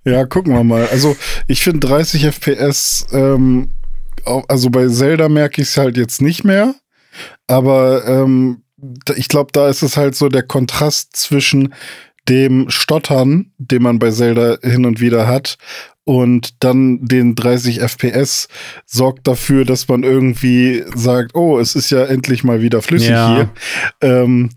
Ja, 0.05 0.25
gucken 0.25 0.53
wir 0.53 0.63
mal. 0.63 0.87
Also 0.91 1.15
ich 1.47 1.61
finde 1.63 1.87
30 1.87 2.25
FPS, 2.25 3.07
ähm, 3.13 3.69
also 4.25 4.69
bei 4.69 4.87
Zelda 4.87 5.29
merke 5.29 5.61
ich 5.61 5.69
es 5.69 5.77
halt 5.77 5.97
jetzt 5.97 6.21
nicht 6.21 6.43
mehr. 6.43 6.75
Aber 7.47 8.05
ähm, 8.07 8.63
ich 9.15 9.27
glaube, 9.27 9.51
da 9.53 9.69
ist 9.69 9.81
es 9.81 9.97
halt 9.97 10.15
so 10.15 10.29
der 10.29 10.43
Kontrast 10.43 11.15
zwischen 11.15 11.73
dem 12.29 12.69
Stottern, 12.69 13.51
den 13.57 13.83
man 13.83 13.99
bei 13.99 14.11
Zelda 14.11 14.57
hin 14.61 14.85
und 14.85 14.99
wieder 14.99 15.27
hat, 15.27 15.57
und 16.05 16.63
dann 16.63 17.05
den 17.05 17.35
30 17.35 17.79
FPS 17.79 18.49
sorgt 18.85 19.25
dafür, 19.27 19.63
dass 19.63 19.87
man 19.87 20.03
irgendwie 20.03 20.83
sagt, 20.95 21.33
oh, 21.33 21.59
es 21.59 21.75
ist 21.75 21.91
ja 21.91 22.03
endlich 22.03 22.43
mal 22.43 22.61
wieder 22.61 22.81
flüssig 22.81 23.11
Ja. 23.11 23.35
hier. 23.35 23.49
Ähm, 24.01 24.49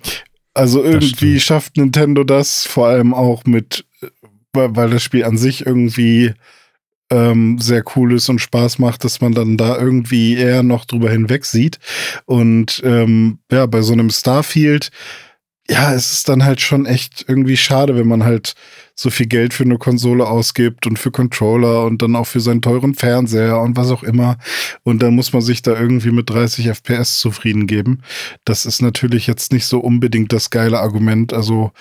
also 0.55 0.83
irgendwie 0.83 1.39
schafft 1.39 1.77
Nintendo 1.77 2.25
das, 2.25 2.67
vor 2.67 2.89
allem 2.89 3.15
auch 3.15 3.45
mit, 3.45 3.85
äh, 4.01 4.09
weil 4.53 4.91
das 4.91 5.03
Spiel 5.03 5.25
an 5.25 5.37
sich 5.37 5.67
irgendwie 5.67 6.35
ähm, 7.11 7.59
sehr 7.59 7.85
cool 7.95 8.15
ist 8.15 8.29
und 8.29 8.41
Spaß 8.41 8.79
macht, 8.79 9.05
dass 9.05 9.21
man 9.21 9.33
dann 9.33 9.57
da 9.57 9.79
irgendwie 9.79 10.37
eher 10.37 10.63
noch 10.63 10.85
drüber 10.85 11.11
hinweg 11.11 11.45
sieht. 11.45 11.79
Und 12.25 12.83
ähm, 12.85 13.39
ja, 13.51 13.67
bei 13.67 13.83
so 13.83 13.93
einem 13.93 14.11
Starfield, 14.11 14.91
ja, 15.69 15.95
es 15.95 16.13
ist 16.13 16.29
dann 16.29 16.45
halt 16.45 16.61
schon 16.61 16.87
echt 16.87 17.25
irgendwie 17.29 17.57
schade, 17.57 17.97
wenn 17.97 18.09
man 18.09 18.25
halt 18.25 18.55
so 18.95 19.11
viel 19.11 19.27
Geld 19.27 19.53
für 19.53 19.65
eine 19.65 19.79
Konsole 19.79 20.27
ausgibt 20.27 20.87
und 20.87 20.99
für 20.99 21.11
Controller 21.11 21.85
und 21.85 22.03
dann 22.03 22.17
auch 22.17 22.27
für 22.27 22.41
seinen 22.41 22.63
teuren 22.63 22.95
Fernseher 22.95 23.61
und 23.61 23.77
was 23.77 23.91
auch 23.91 24.03
immer. 24.03 24.39
Und 24.85 25.03
dann 25.03 25.15
muss 25.15 25.33
man 25.33 25.43
sich 25.43 25.63
da 25.63 25.79
irgendwie 25.79 26.13
mit 26.13 26.31
30 26.31 26.69
FPS 26.69 27.21
zufrieden 27.21 27.67
geben. 27.67 28.01
Das 28.45 28.65
ist 28.65 28.81
natürlich 28.81 29.27
jetzt 29.27 29.53
nicht 29.53 29.67
so 29.67 29.81
unbedingt 29.81 30.33
das 30.33 30.51
geile 30.51 30.81
Argument. 30.81 31.33
Also, 31.33 31.73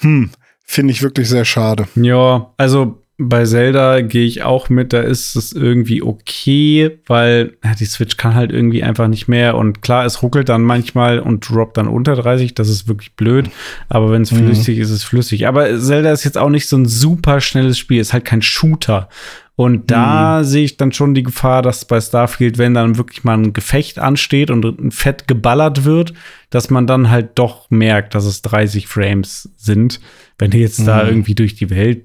hm, 0.00 0.30
finde 0.64 0.92
ich 0.92 1.02
wirklich 1.02 1.28
sehr 1.28 1.44
schade. 1.44 1.86
Ja, 1.94 2.52
also 2.56 3.04
bei 3.20 3.44
Zelda 3.44 4.00
gehe 4.00 4.24
ich 4.24 4.42
auch 4.44 4.68
mit, 4.68 4.92
da 4.92 5.00
ist 5.00 5.34
es 5.34 5.52
irgendwie 5.52 6.02
okay, 6.02 6.98
weil 7.08 7.56
ja, 7.64 7.74
die 7.74 7.84
Switch 7.84 8.16
kann 8.16 8.34
halt 8.36 8.52
irgendwie 8.52 8.84
einfach 8.84 9.08
nicht 9.08 9.26
mehr. 9.26 9.56
Und 9.56 9.82
klar, 9.82 10.04
es 10.06 10.22
ruckelt 10.22 10.48
dann 10.48 10.62
manchmal 10.62 11.18
und 11.18 11.48
droppt 11.48 11.76
dann 11.78 11.88
unter 11.88 12.14
30, 12.14 12.54
das 12.54 12.68
ist 12.68 12.86
wirklich 12.86 13.14
blöd. 13.16 13.50
Aber 13.88 14.12
wenn 14.12 14.22
es 14.22 14.30
Mhm. 14.30 14.44
flüssig 14.44 14.78
ist, 14.78 14.88
ist 14.90 14.96
es 14.96 15.04
flüssig. 15.04 15.48
Aber 15.48 15.78
Zelda 15.80 16.12
ist 16.12 16.22
jetzt 16.24 16.38
auch 16.38 16.48
nicht 16.48 16.68
so 16.68 16.76
ein 16.76 16.86
super 16.86 17.40
schnelles 17.40 17.76
Spiel, 17.76 18.00
ist 18.00 18.12
halt 18.12 18.24
kein 18.24 18.40
Shooter. 18.40 19.08
Und 19.56 19.90
da 19.90 20.44
sehe 20.44 20.62
ich 20.64 20.76
dann 20.76 20.92
schon 20.92 21.14
die 21.14 21.24
Gefahr, 21.24 21.62
dass 21.62 21.84
bei 21.84 22.00
Starfield, 22.00 22.58
wenn 22.58 22.74
dann 22.74 22.96
wirklich 22.96 23.24
mal 23.24 23.36
ein 23.36 23.52
Gefecht 23.52 23.98
ansteht 23.98 24.52
und 24.52 24.64
ein 24.64 24.92
Fett 24.92 25.26
geballert 25.26 25.84
wird, 25.84 26.14
dass 26.50 26.70
man 26.70 26.86
dann 26.86 27.10
halt 27.10 27.30
doch 27.34 27.68
merkt, 27.68 28.14
dass 28.14 28.24
es 28.24 28.42
30 28.42 28.86
Frames 28.86 29.50
sind. 29.56 29.98
Wenn 30.38 30.52
du 30.52 30.58
jetzt 30.58 30.86
da 30.86 31.02
Mhm. 31.02 31.08
irgendwie 31.08 31.34
durch 31.34 31.56
die 31.56 31.70
Welt 31.70 32.04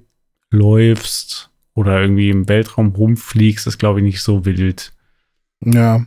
läufst 0.53 1.49
oder 1.75 1.99
irgendwie 2.01 2.29
im 2.29 2.47
Weltraum 2.47 2.89
rumfliegst, 2.95 3.67
ist, 3.67 3.77
glaube 3.79 3.99
ich, 3.99 4.05
nicht 4.05 4.21
so 4.21 4.45
wild. 4.45 4.93
Ja. 5.65 6.05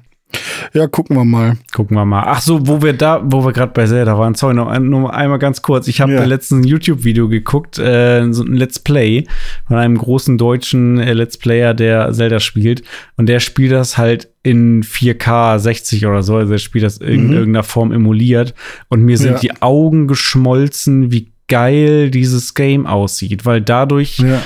Ja, 0.75 0.87
gucken 0.89 1.17
wir 1.17 1.25
mal. 1.25 1.57
Gucken 1.73 1.97
wir 1.97 2.05
mal. 2.05 2.25
Ach 2.27 2.41
so, 2.41 2.67
wo 2.67 2.83
wir 2.83 2.93
da, 2.93 3.23
wo 3.25 3.45
wir 3.45 3.53
gerade 3.53 3.73
bei 3.73 3.87
Zelda 3.87 4.19
waren, 4.19 4.35
sorry, 4.35 4.55
noch, 4.55 4.77
nur 4.81 5.15
einmal 5.15 5.39
ganz 5.39 5.63
kurz. 5.63 5.87
Ich 5.87 6.01
habe 6.01 6.13
Ja. 6.15 6.25
letztens 6.25 6.65
ein 6.65 6.69
YouTube-Video 6.69 7.29
geguckt, 7.29 7.79
äh, 7.79 8.27
so 8.33 8.43
ein 8.43 8.55
Let's 8.55 8.81
Play 8.81 9.25
von 9.69 9.77
einem 9.77 9.97
großen 9.97 10.37
deutschen 10.37 10.99
äh, 10.99 11.13
Let's 11.13 11.39
Player, 11.39 11.75
der 11.75 12.13
Zelda 12.13 12.41
spielt. 12.41 12.83
Und 13.17 13.29
der 13.29 13.39
spielt 13.41 13.71
das 13.73 13.97
halt 13.99 14.29
in 14.43 14.83
4K 14.83 15.59
60 15.59 16.05
oder 16.07 16.23
so. 16.25 16.37
Also 16.37 16.53
er 16.55 16.59
spielt 16.59 16.85
das 16.85 16.99
in 16.99 17.29
Mhm. 17.29 17.33
irgendeiner 17.33 17.63
Form 17.65 17.93
emuliert. 17.93 18.53
Und 18.89 19.03
mir 19.05 19.19
sind 19.19 19.35
Ja. 19.35 19.39
die 19.39 19.63
Augen 19.63 20.09
geschmolzen, 20.09 21.13
wie 21.13 21.33
geil 21.49 22.11
dieses 22.11 22.55
Game 22.55 22.87
aussieht, 22.87 23.45
weil 23.45 23.61
dadurch 23.61 24.19
Ja. 24.19 24.43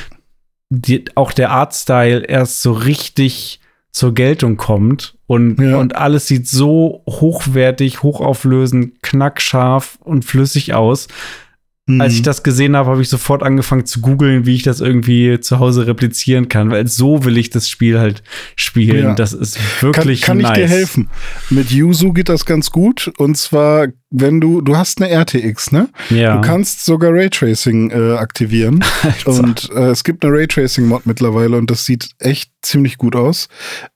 die, 0.70 1.04
auch 1.14 1.32
der 1.32 1.50
Artstyle 1.50 2.24
erst 2.26 2.62
so 2.62 2.72
richtig 2.72 3.60
zur 3.92 4.14
Geltung 4.14 4.56
kommt 4.56 5.16
und, 5.26 5.60
Ja. 5.60 5.78
und 5.78 5.96
alles 5.96 6.26
sieht 6.28 6.46
so 6.46 7.02
hochwertig, 7.08 8.02
hochauflösend, 8.02 9.02
knackscharf 9.02 9.98
und 10.00 10.24
flüssig 10.24 10.74
aus. 10.74 11.08
als 11.98 12.12
ich 12.14 12.22
das 12.22 12.44
gesehen 12.44 12.76
habe, 12.76 12.88
habe 12.88 13.02
ich 13.02 13.08
sofort 13.08 13.42
angefangen 13.42 13.84
zu 13.84 14.00
googeln, 14.00 14.46
wie 14.46 14.54
ich 14.54 14.62
das 14.62 14.80
irgendwie 14.80 15.40
zu 15.40 15.58
Hause 15.58 15.88
replizieren 15.88 16.48
kann, 16.48 16.70
weil 16.70 16.86
so 16.86 17.24
will 17.24 17.36
ich 17.36 17.50
das 17.50 17.68
Spiel 17.68 17.98
halt 17.98 18.22
spielen. 18.54 19.02
Ja. 19.06 19.14
Das 19.16 19.32
ist 19.32 19.58
wirklich 19.82 20.20
Kann, 20.20 20.40
kann 20.40 20.52
nice. 20.52 20.58
ich 20.58 20.64
dir 20.64 20.68
helfen? 20.68 21.08
Mit 21.48 21.72
Yuzu 21.72 22.12
geht 22.12 22.28
das 22.28 22.46
ganz 22.46 22.70
gut. 22.70 23.10
Und 23.18 23.36
zwar, 23.36 23.88
wenn 24.10 24.40
du, 24.40 24.60
du 24.60 24.76
hast 24.76 25.00
eine 25.00 25.10
RTX, 25.10 25.70
ne? 25.70 25.88
Ja. 26.10 26.36
Du 26.36 26.40
kannst 26.40 26.84
sogar 26.84 27.12
Raytracing 27.12 27.90
äh, 27.90 28.16
aktivieren. 28.16 28.84
und 29.24 29.70
äh, 29.70 29.90
es 29.90 30.02
gibt 30.02 30.24
eine 30.24 30.34
Raytracing-Mod 30.34 31.06
mittlerweile 31.06 31.56
und 31.56 31.70
das 31.70 31.86
sieht 31.86 32.10
echt 32.18 32.50
ziemlich 32.62 32.98
gut 32.98 33.14
aus. 33.14 33.48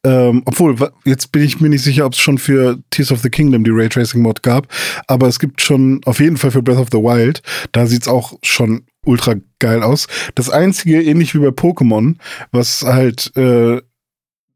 Ähm, 0.04 0.42
obwohl, 0.46 0.76
jetzt 1.04 1.32
bin 1.32 1.42
ich 1.42 1.60
mir 1.60 1.68
nicht 1.68 1.82
sicher, 1.82 2.06
ob 2.06 2.12
es 2.12 2.20
schon 2.20 2.38
für 2.38 2.78
Tears 2.90 3.10
of 3.10 3.20
the 3.20 3.30
Kingdom 3.30 3.64
die 3.64 3.72
Raytracing-Mod 3.72 4.44
gab. 4.44 4.68
Aber 5.08 5.26
es 5.26 5.40
gibt 5.40 5.60
schon 5.60 6.00
auf 6.04 6.20
jeden 6.20 6.36
Fall 6.36 6.52
für 6.52 6.62
Breath 6.62 6.78
of 6.78 6.88
the 6.92 6.98
Wild. 6.98 7.42
Da 7.72 7.86
sieht's 7.86 8.06
auch 8.06 8.34
schon 8.42 8.86
ultra 9.04 9.34
geil 9.58 9.82
aus. 9.82 10.06
Das 10.36 10.48
einzige, 10.48 11.02
ähnlich 11.02 11.34
wie 11.34 11.40
bei 11.40 11.48
Pokémon, 11.48 12.16
was 12.52 12.82
halt 12.82 13.36
äh, 13.36 13.80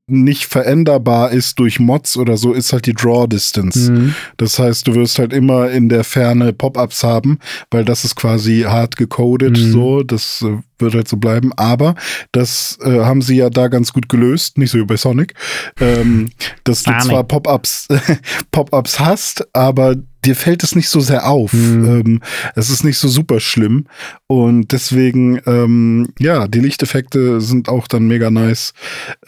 nicht 0.09 0.47
veränderbar 0.47 1.31
ist 1.31 1.59
durch 1.59 1.79
Mods 1.81 2.17
oder 2.17 2.37
so, 2.37 2.53
ist 2.53 2.73
halt 2.73 2.87
die 2.87 2.95
Draw 2.95 3.27
Distance. 3.29 3.93
Mhm. 3.93 4.15
Das 4.39 4.59
heißt, 4.59 4.87
du 4.89 4.95
wirst 4.95 5.19
halt 5.19 5.33
immer 5.33 5.71
in 5.71 5.89
der 5.89 6.03
Ferne 6.05 6.53
Pop-ups 6.53 7.05
haben, 7.05 7.39
weil 7.71 7.85
das 7.85 8.05
ist 8.05 8.17
quasi 8.17 8.63
hart 8.67 8.97
gecodet, 8.97 9.57
Mhm. 9.59 9.73
so, 9.73 10.03
das 10.03 10.43
äh, 10.43 10.57
wird 10.79 10.95
halt 10.95 11.09
so 11.09 11.17
bleiben. 11.17 11.53
Aber 11.57 11.95
das 12.33 12.79
äh, 12.83 13.01
haben 13.05 13.23
sie 13.23 13.37
ja 13.37 13.51
da 13.51 13.69
ganz 13.69 13.93
gut 13.93 14.09
gelöst, 14.09 14.59
nicht 14.59 14.71
so 14.71 14.79
wie 14.79 14.85
bei 14.85 14.97
Sonic, 14.97 15.35
ähm, 15.81 16.31
dass 16.65 16.83
du 16.83 16.91
Sonic. 16.91 17.05
zwar 17.05 17.25
Pop-ups 17.25 17.89
Pop-ups 18.51 18.99
hast, 19.01 19.47
aber 19.55 19.97
dir 20.25 20.35
fällt 20.37 20.63
es 20.63 20.75
nicht 20.75 20.89
so 20.89 21.01
sehr 21.01 21.27
auf. 21.29 21.53
Mhm. 21.53 21.85
Ähm, 22.07 22.21
es 22.55 22.71
ist 22.71 22.85
nicht 22.85 22.99
so 22.99 23.09
super 23.09 23.41
schlimm 23.41 23.87
und 24.27 24.73
deswegen, 24.73 25.41
ähm, 25.47 26.09
ja, 26.19 26.49
die 26.49 26.61
Lichteffekte 26.61 27.41
sind 27.41 27.69
auch 27.69 27.87
dann 27.89 28.07
mega 28.07 28.31
nice. 28.31 28.73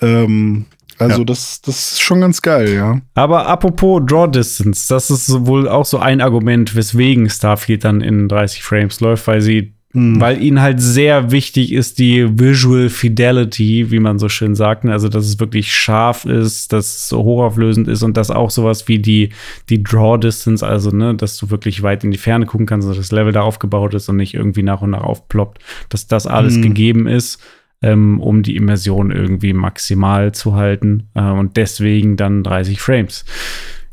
Ähm, 0.01 0.66
also 0.99 1.20
Ja. 1.20 1.24
das, 1.24 1.62
das 1.62 1.93
ist 1.93 2.03
schon 2.03 2.20
ganz 2.20 2.43
geil, 2.43 2.74
ja. 2.74 3.01
Aber 3.14 3.47
apropos 3.47 4.03
Draw 4.05 4.28
Distance, 4.30 4.86
das 4.88 5.11
ist 5.11 5.30
wohl 5.47 5.66
auch 5.68 5.86
so 5.86 5.99
ein 5.99 6.20
Argument, 6.20 6.74
weswegen 6.74 7.30
Starfield 7.30 7.84
dann 7.84 8.03
in 8.03 8.28
30 8.28 8.62
Frames 8.62 9.01
läuft, 9.01 9.26
weil 9.26 9.41
sie, 9.41 9.72
Mhm. 9.93 10.20
weil 10.20 10.41
ihnen 10.41 10.61
halt 10.61 10.80
sehr 10.80 11.32
wichtig 11.32 11.72
ist 11.72 11.99
die 11.99 12.38
Visual 12.38 12.88
Fidelity, 12.88 13.91
wie 13.91 13.99
man 13.99 14.20
so 14.20 14.28
schön 14.28 14.55
sagt, 14.55 14.84
ne? 14.84 14.93
also 14.93 15.09
dass 15.09 15.24
es 15.26 15.41
wirklich 15.41 15.74
scharf 15.74 16.24
ist, 16.24 16.72
dass 16.72 16.86
es 16.86 17.09
so 17.09 17.24
hochauflösend 17.24 17.88
ist 17.88 18.03
und 18.05 18.16
dass 18.16 18.30
auch 18.30 18.51
sowas 18.51 18.86
wie 18.86 19.01
die, 19.01 19.30
die 19.68 19.82
Draw 19.82 20.16
Distance, 20.18 20.64
also 20.64 20.91
ne, 20.91 21.14
dass 21.16 21.36
du 21.38 21.51
wirklich 21.51 21.82
weit 21.82 22.05
in 22.05 22.12
die 22.12 22.18
Ferne 22.18 22.47
gucken 22.47 22.66
kannst, 22.66 22.88
dass 22.88 22.99
das 22.99 23.11
Level 23.11 23.32
da 23.32 23.41
aufgebaut 23.43 23.95
ist 23.95 24.09
und 24.09 24.16
nicht 24.16 24.34
irgendwie 24.34 24.62
nach 24.62 24.80
und 24.82 24.91
nach 24.91 25.03
aufploppt, 25.03 25.61
dass 25.88 26.07
das 26.07 26.26
alles 26.28 26.57
Mhm. 26.57 26.62
gegeben 26.62 27.07
ist 27.09 27.43
ähm, 27.82 28.20
um 28.20 28.43
die 28.43 28.57
Immersion 28.57 29.11
irgendwie 29.11 29.55
maximal 29.55 30.32
zu 30.32 30.55
halten. 30.55 31.09
Äh, 31.14 31.22
und 31.22 31.57
deswegen 31.57 32.16
dann 32.18 32.43
30 32.43 32.78
Frames. 32.80 33.24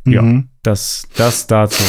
Ja, 0.06 0.22
Mhm. 0.22 0.50
das, 0.62 1.08
das 1.16 1.48
dazu. 1.48 1.84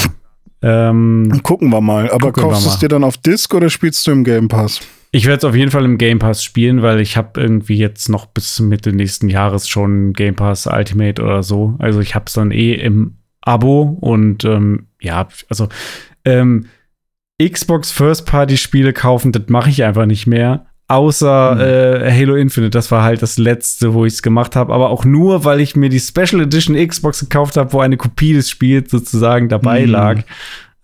Ähm, 0.63 1.41
Gucken 1.43 1.71
wir 1.71 1.81
mal. 1.81 2.11
Aber 2.11 2.33
kaufst 2.33 2.67
du 2.67 2.71
es 2.71 2.79
dir 2.79 2.89
dann 2.89 3.05
auf 3.05 3.17
Disc 3.17 3.53
oder 3.55 3.71
spielst 3.71 4.07
du 4.07 4.11
im 4.11 4.25
Game 4.25 4.49
Pass? 4.49 4.81
ich 5.11 5.27
werde 5.27 5.39
es 5.39 5.45
auf 5.45 5.57
jeden 5.57 5.71
Fall 5.71 5.85
im 5.85 5.99
Game 5.99 6.19
Pass 6.19 6.45
spielen, 6.45 6.83
weil 6.83 7.01
ich 7.01 7.17
habe 7.17 7.41
irgendwie 7.41 7.77
jetzt 7.77 8.09
noch 8.09 8.27
bis 8.27 8.61
Mitte 8.61 8.93
nächsten 8.93 9.29
Jahres 9.29 9.69
schon 9.69 10.13
Game 10.13 10.37
Pass 10.37 10.67
Ultimate 10.67 11.23
oder 11.23 11.43
so. 11.43 11.77
Also 11.79 12.01
ich 12.01 12.15
habe 12.15 12.27
es 12.27 12.35
dann 12.35 12.51
eh 12.51 12.75
im 12.75 13.17
Abo 13.41 13.97
und 14.01 14.45
ähm, 14.45 14.89
ja, 15.01 15.29
also 15.49 15.69
ähm, 16.25 16.67
Xbox 17.43 17.91
First 17.91 18.27
Party 18.27 18.57
Spiele 18.57 18.93
kaufen, 18.93 19.33
das 19.33 19.45
mache 19.49 19.71
ich 19.71 19.85
einfach 19.85 20.07
nicht 20.07 20.27
mehr. 20.27 20.67
Außer 20.89 21.55
Mhm. 21.55 21.61
äh, 21.61 22.11
Halo 22.13 22.35
Infinite, 22.37 22.71
das 22.71 22.91
war 22.91 23.03
halt 23.03 23.21
das 23.21 23.37
letzte, 23.37 23.93
wo 23.93 24.07
ich 24.07 24.15
es 24.15 24.23
gemacht 24.23 24.57
habe, 24.57 24.73
aber 24.73 24.89
auch 24.89 25.05
nur, 25.05 25.45
weil 25.45 25.61
ich 25.61 25.77
mir 25.77 25.91
die 25.91 26.01
Special 26.01 26.41
Edition 26.43 26.75
Xbox 26.77 27.21
gekauft 27.21 27.57
habe, 27.59 27.73
wo 27.75 27.81
eine 27.81 27.99
Kopie 27.99 28.33
des 28.33 28.49
Spiels 28.49 28.91
sozusagen 28.91 29.49
dabei 29.51 29.83
Mhm. 29.85 29.91
lag. 29.93 30.23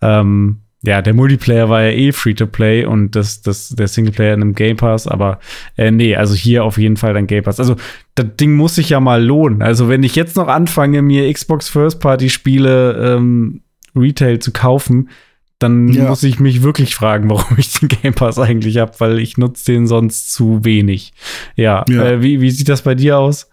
Ähm, 0.01 0.57
ja, 0.83 1.01
der 1.01 1.15
Multiplayer 1.15 1.67
war 1.69 1.81
ja 1.81 1.89
eh 1.89 2.11
Free-to-Play 2.11 2.85
und 2.85 3.15
das, 3.15 3.41
das, 3.41 3.69
der 3.69 3.87
Singleplayer 3.87 4.35
in 4.35 4.41
einem 4.43 4.53
Game 4.53 4.77
Pass, 4.77 5.07
aber 5.07 5.39
äh, 5.77 5.89
nee, 5.89 6.15
also 6.15 6.35
hier 6.35 6.63
auf 6.63 6.77
jeden 6.77 6.97
Fall 6.97 7.15
dann 7.15 7.25
Game 7.25 7.43
Pass. 7.43 7.59
Also 7.59 7.75
das 8.13 8.27
Ding 8.39 8.53
muss 8.55 8.75
sich 8.75 8.89
ja 8.91 8.99
mal 8.99 9.23
lohnen. 9.23 9.63
Also 9.63 9.89
wenn 9.89 10.03
ich 10.03 10.15
jetzt 10.15 10.37
noch 10.37 10.47
anfange, 10.47 11.01
mir 11.01 11.33
Xbox 11.33 11.67
First-Party-Spiele 11.69 13.15
ähm, 13.17 13.61
Retail 13.95 14.37
zu 14.37 14.51
kaufen, 14.51 15.09
dann 15.59 15.87
Ja. 15.89 16.09
muss 16.09 16.23
ich 16.23 16.39
mich 16.39 16.61
wirklich 16.63 16.95
fragen, 16.95 17.29
warum 17.29 17.57
ich 17.57 17.71
den 17.73 17.87
Game 17.89 18.13
Pass 18.13 18.37
eigentlich 18.39 18.77
habe, 18.77 18.93
weil 18.99 19.19
ich 19.19 19.37
nutze 19.37 19.71
den 19.71 19.87
sonst 19.87 20.33
zu 20.33 20.63
wenig. 20.63 21.13
Ja, 21.55 21.85
Ja. 21.89 22.03
Äh, 22.05 22.21
wie, 22.21 22.41
wie 22.41 22.51
sieht 22.51 22.69
das 22.69 22.81
bei 22.81 22.95
dir 22.95 23.17
aus? 23.17 23.49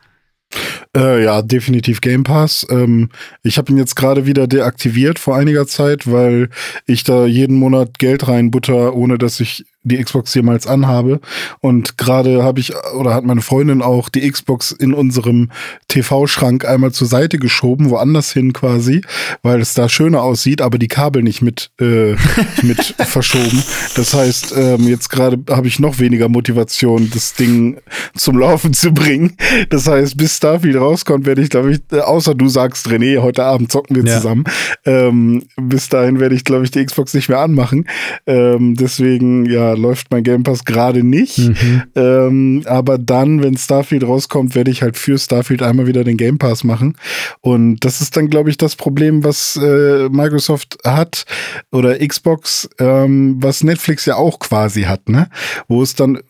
Äh, 0.95 1.25
ja, 1.25 1.41
definitiv 1.41 2.03
Game 2.03 2.23
Pass. 2.23 2.67
Ähm, 2.71 3.09
ich 3.43 3.57
habe 3.57 3.73
ihn 3.73 3.79
jetzt 3.79 3.97
gerade 3.97 4.27
wieder 4.27 4.47
deaktiviert 4.47 5.19
vor 5.19 5.37
einiger 5.37 5.67
Zeit, 5.67 6.11
weil 6.11 6.51
ich 6.87 7.03
da 7.03 7.25
jeden 7.25 7.57
Monat 7.57 7.99
Geld 7.99 8.29
reinbutter, 8.29 8.95
ohne 8.95 9.17
dass 9.17 9.41
ich 9.41 9.65
die 9.85 10.03
Xbox 10.03 10.35
jemals 10.35 10.67
anhabe. 10.67 11.21
Und 11.61 11.99
gerade 11.99 12.43
habe 12.45 12.61
ich, 12.61 12.73
oder 12.95 13.15
hat 13.15 13.25
meine 13.25 13.41
Freundin 13.41 13.83
auch 13.83 14.09
die 14.09 14.31
Xbox 14.31 14.71
in 14.71 14.95
unserem 14.95 15.51
TV-Schrank 15.89 16.65
einmal 16.65 16.93
zur 16.93 17.09
Seite 17.09 17.39
geschoben, 17.39 17.91
woanders 17.91 18.33
hin 18.33 18.53
quasi, 18.53 19.03
weil 19.43 19.61
es 19.61 19.75
da 19.75 19.89
schöner 19.89 20.23
aussieht, 20.23 20.61
aber 20.61 20.79
die 20.79 20.89
Kabel 20.89 21.23
nicht 21.23 21.43
mit, 21.43 21.71
äh, 21.81 22.15
mit 22.63 22.95
verschoben. 22.99 23.63
Das 23.97 24.15
heißt, 24.15 24.55
ähm, 24.57 24.87
jetzt 24.87 25.09
gerade 25.09 25.39
habe 25.51 25.67
ich 25.67 25.81
noch 25.81 25.99
weniger 25.99 26.29
Motivation, 26.29 27.11
das 27.13 27.35
Ding 27.35 27.79
zum 28.15 28.39
Laufen 28.39 28.73
zu 28.73 28.93
bringen. 28.93 29.37
Das 29.71 29.89
heißt, 29.89 30.17
bis 30.17 30.37
Starfield 30.37 30.77
rauskommt, 30.83 31.25
werde 31.27 31.43
ich, 31.43 31.49
glaube 31.51 31.73
ich, 31.73 31.81
äh, 31.93 32.01
außer 32.01 32.35
du 32.35 32.49
sagst, 32.49 32.87
René, 32.89 33.19
heute 33.23 33.45
Abend 33.45 33.73
zocken 33.73 33.97
wir 33.97 34.05
Ja. 34.05 34.17
zusammen. 34.17 34.45
Ähm, 34.85 35.45
bis 35.61 35.89
dahin 35.89 36.21
werde 36.21 36.35
ich, 36.35 36.45
glaube 36.45 36.65
ich, 36.65 36.71
die 36.71 36.85
Xbox 36.85 37.15
nicht 37.15 37.29
mehr 37.29 37.39
anmachen. 37.41 37.87
Ähm, 38.27 38.75
deswegen, 38.75 39.47
ja, 39.47 39.73
läuft 39.75 40.11
mein 40.11 40.23
Game 40.25 40.43
Pass 40.43 40.65
gerade 40.65 41.03
nicht. 41.05 41.39
Mhm. 41.39 41.83
Ähm, 41.95 42.63
aber 42.67 42.99
dann, 42.99 43.43
wenn 43.43 43.57
Starfield 43.57 44.05
rauskommt, 44.05 44.55
werde 44.55 44.71
ich 44.71 44.83
halt 44.83 44.97
für 44.97 45.19
Starfield 45.19 45.63
einmal 45.63 45.87
wieder 45.87 46.05
den 46.05 46.17
Game 46.17 46.39
Pass 46.39 46.65
machen. 46.65 46.97
Und 47.41 47.85
das 47.85 48.01
ist 48.01 48.17
dann, 48.17 48.29
glaube 48.29 48.51
ich, 48.51 48.57
das 48.57 48.77
Problem, 48.77 49.25
was 49.25 49.57
äh, 49.57 50.09
Microsoft 50.11 50.79
hat 50.85 51.25
oder 51.71 51.99
Xbox, 52.07 52.69
ähm, 52.79 53.37
was 53.41 53.63
Netflix 53.65 54.07
ja 54.07 54.17
auch 54.17 54.39
quasi 54.39 54.83
hat, 54.83 55.09
ne? 55.09 55.29
Wo 55.69 55.83
es 55.83 55.95
dann, 55.95 56.17
äh, 56.17 56.21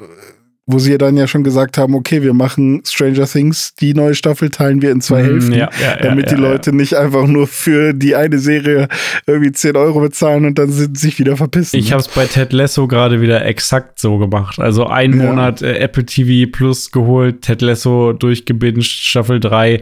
wo 0.67 0.79
sie 0.79 0.93
ja 0.93 0.99
dann 0.99 1.17
ja 1.17 1.27
schon 1.27 1.43
gesagt 1.43 1.77
haben, 1.77 1.95
okay, 1.95 2.23
wir 2.23 2.35
machen 2.35 2.83
Stranger 2.87 3.27
Things, 3.27 3.75
die 3.75 3.95
neue 3.95 4.15
Staffel 4.15 4.49
teilen 4.51 4.81
wir 4.81 4.93
in 4.93 5.01
zwei 5.01 5.23
Mhm, 5.23 5.27
Hälften, 5.27 5.53
ja, 5.55 5.71
ja, 5.81 5.91
ja, 5.91 5.97
damit 5.97 6.31
die 6.31 6.37
Leute 6.37 6.73
nicht 6.73 6.95
einfach 6.95 7.27
nur 7.27 7.47
für 7.49 7.93
die 7.93 8.15
eine 8.15 8.39
Serie 8.39 8.87
irgendwie 9.27 9.51
10 9.53 9.77
Euro 9.77 10.01
bezahlen 10.01 10.45
und 10.45 10.59
dann 10.59 10.71
sind, 10.71 10.97
sich 10.97 11.19
wieder 11.19 11.37
verpissen. 11.37 11.79
Ich 11.79 11.93
habe 11.93 12.01
es 12.01 12.09
bei 12.09 12.27
Ted 12.27 12.53
Lasso 12.53 12.87
gerade 12.87 13.21
wieder 13.21 13.45
exakt 13.45 13.99
so 13.99 14.19
gemacht. 14.19 14.59
Also 14.61 14.87
einen. 14.87 15.19
Monat 15.19 15.63
äh, 15.63 15.79
Apple 15.79 16.07
TV 16.07 16.51
Plus 16.51 16.91
geholt, 16.91 17.43
Ted 17.43 17.61
Lasso 17.63 18.13
durchgebinged, 18.13 18.85
Staffel 18.85 19.41
3. 19.41 19.81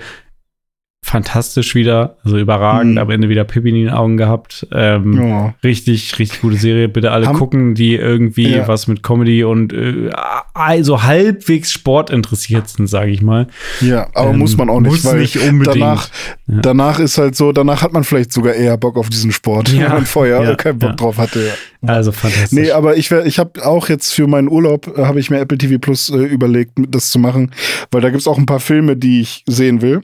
Fantastisch 1.03 1.75
wieder, 1.75 2.19
also 2.25 2.37
überragend, 2.39 2.93
Mhm. 2.93 2.99
am 2.99 3.11
Ende 3.11 3.29
wieder 3.31 3.45
Pippi 3.45 3.71
in 3.71 3.75
den 3.75 3.89
Augen 3.91 4.19
gehabt. 4.19 4.67
Ähm, 4.71 5.19
ja. 5.29 5.55
Richtig, 5.65 6.19
richtig 6.19 6.43
gute 6.43 6.57
Serie. 6.57 6.89
Bitte 6.91 7.11
alle 7.11 7.27
Haben- 7.27 7.39
gucken, 7.39 7.75
die 7.75 7.95
irgendwie 7.97 8.51
Ja. 8.51 8.69
was 8.69 8.87
mit 8.87 9.03
Comedy 9.03 9.43
und 9.43 9.73
äh, 9.73 10.11
also 10.53 11.03
halbwegs 11.03 11.73
Sport 11.73 12.11
interessiert 12.11 12.69
sind, 12.69 12.87
sage 12.87 13.11
ich 13.11 13.23
mal. 13.23 13.47
Ja, 13.81 14.09
aber 14.15 14.31
Ähm, 14.31 14.39
muss 14.39 14.57
man 14.59 14.69
auch 14.69 14.81
nicht, 14.81 14.91
muss 14.93 15.05
weil 15.07 15.21
nicht 15.21 15.37
unbedingt. 15.39 15.77
danach, 15.81 16.11
Ja. 16.47 16.59
danach 16.61 16.99
ist 17.01 17.17
halt 17.17 17.35
so, 17.35 17.51
danach 17.53 17.83
hat 17.83 17.95
man 17.95 18.05
vielleicht 18.05 18.31
sogar 18.33 18.53
eher 18.53 18.77
Bock 18.77 18.99
auf 18.99 19.09
diesen 19.09 19.33
Sport, 19.33 19.73
wenn 19.73 19.89
man 19.89 20.05
vorher 20.07 20.55
keinen 20.57 20.79
Bock 20.79 20.99
drauf 20.99 21.17
hatte. 21.17 21.51
Also 21.81 22.13
fantastisch. 22.13 22.53
Nee, 22.53 22.73
aber 22.73 22.99
ich 22.99 23.11
wär, 23.11 23.25
ich 23.25 23.39
habe 23.39 23.65
auch 23.65 23.89
jetzt 23.89 24.13
für 24.13 24.27
meinen 24.27 24.49
Urlaub 24.49 24.87
äh, 24.99 25.07
habe 25.07 25.19
ich 25.19 25.31
mir 25.31 25.39
Apple 25.41 25.57
TV 25.57 25.79
Plus 25.79 26.11
äh, 26.11 26.19
überlegt, 26.19 26.73
das 26.77 27.11
zu 27.11 27.19
machen, 27.19 27.53
weil 27.91 28.03
da 28.03 28.11
gibt's 28.11 28.29
auch 28.29 28.37
ein 28.37 28.45
paar 28.47 28.61
Filme, 28.61 28.97
die 28.97 29.23
ich 29.23 29.45
sehen 29.49 29.81
will. 29.81 30.03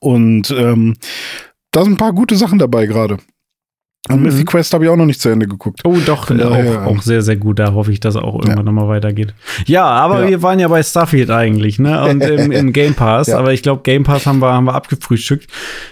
Und 0.00 0.50
ähm, 0.50 0.96
da 1.72 1.82
sind 1.84 1.92
ein 1.94 1.96
paar 1.96 2.12
gute 2.12 2.36
Sachen 2.36 2.58
dabei 2.58 2.86
gerade. 2.86 3.18
Und 4.08 4.16
Mhm. 4.16 4.22
Mythic 4.22 4.46
Quest 4.46 4.72
habe 4.72 4.84
ich 4.84 4.90
auch 4.90 4.96
noch 4.96 5.04
nicht 5.06 5.20
zu 5.20 5.28
Ende 5.28 5.46
geguckt. 5.46 5.80
Oh, 5.84 5.96
doch, 6.04 6.30
äh, 6.30 6.42
auch, 6.42 6.86
auch 6.86 7.02
sehr, 7.02 7.20
sehr 7.22 7.36
gut. 7.36 7.58
Da 7.58 7.74
hoffe 7.74 7.92
ich, 7.92 8.00
dass 8.00 8.16
auch 8.16 8.34
irgendwann 8.34 8.56
Ja. 8.58 8.62
nochmal 8.64 8.88
weitergeht. 8.88 9.34
Ja, 9.66 9.84
aber 9.84 10.22
Ja. 10.24 10.28
wir 10.30 10.42
waren 10.42 10.58
ja 10.58 10.68
bei 10.68 10.82
Starfield 10.82 11.30
eigentlich, 11.30 11.78
ne? 11.78 12.02
Und 12.08 12.22
im, 12.22 12.50
im 12.50 12.72
Game 12.72 12.94
Pass. 12.94 13.28
Ja. 13.28 13.38
Aber 13.38 13.52
ich 13.52 13.62
glaube, 13.62 13.82
Game 13.82 14.02
Pass 14.04 14.26
haben 14.26 14.38
wir, 14.40 14.52
haben 14.52 14.64
wir 14.64 14.74
abgefrühstückt. 14.74 15.48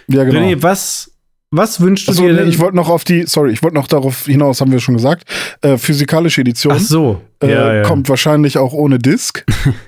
Ja, 0.08 0.24
genau. 0.24 0.40
René, 0.40 0.62
was, 0.62 1.12
was 1.50 1.80
wünschst 1.82 2.08
du 2.08 2.12
Achso, 2.12 2.22
dir 2.22 2.34
denn? 2.34 2.48
ich 2.48 2.58
wollte 2.58 2.76
noch 2.76 2.88
auf 2.88 3.04
die, 3.04 3.24
sorry, 3.26 3.52
ich 3.52 3.62
wollte 3.62 3.76
noch 3.76 3.86
darauf 3.88 4.24
hinaus, 4.24 4.60
haben 4.62 4.72
wir 4.72 4.80
schon 4.80 4.94
gesagt, 4.96 5.24
äh, 5.60 5.76
physikalische 5.76 6.40
Edition. 6.40 6.72
Ach 6.76 6.80
so. 6.80 7.20
äh, 7.42 7.50
ja, 7.52 7.74
ja. 7.74 7.82
kommt 7.82 8.08
wahrscheinlich 8.08 8.56
auch 8.58 8.72
ohne 8.72 8.98
Disk. 8.98 9.44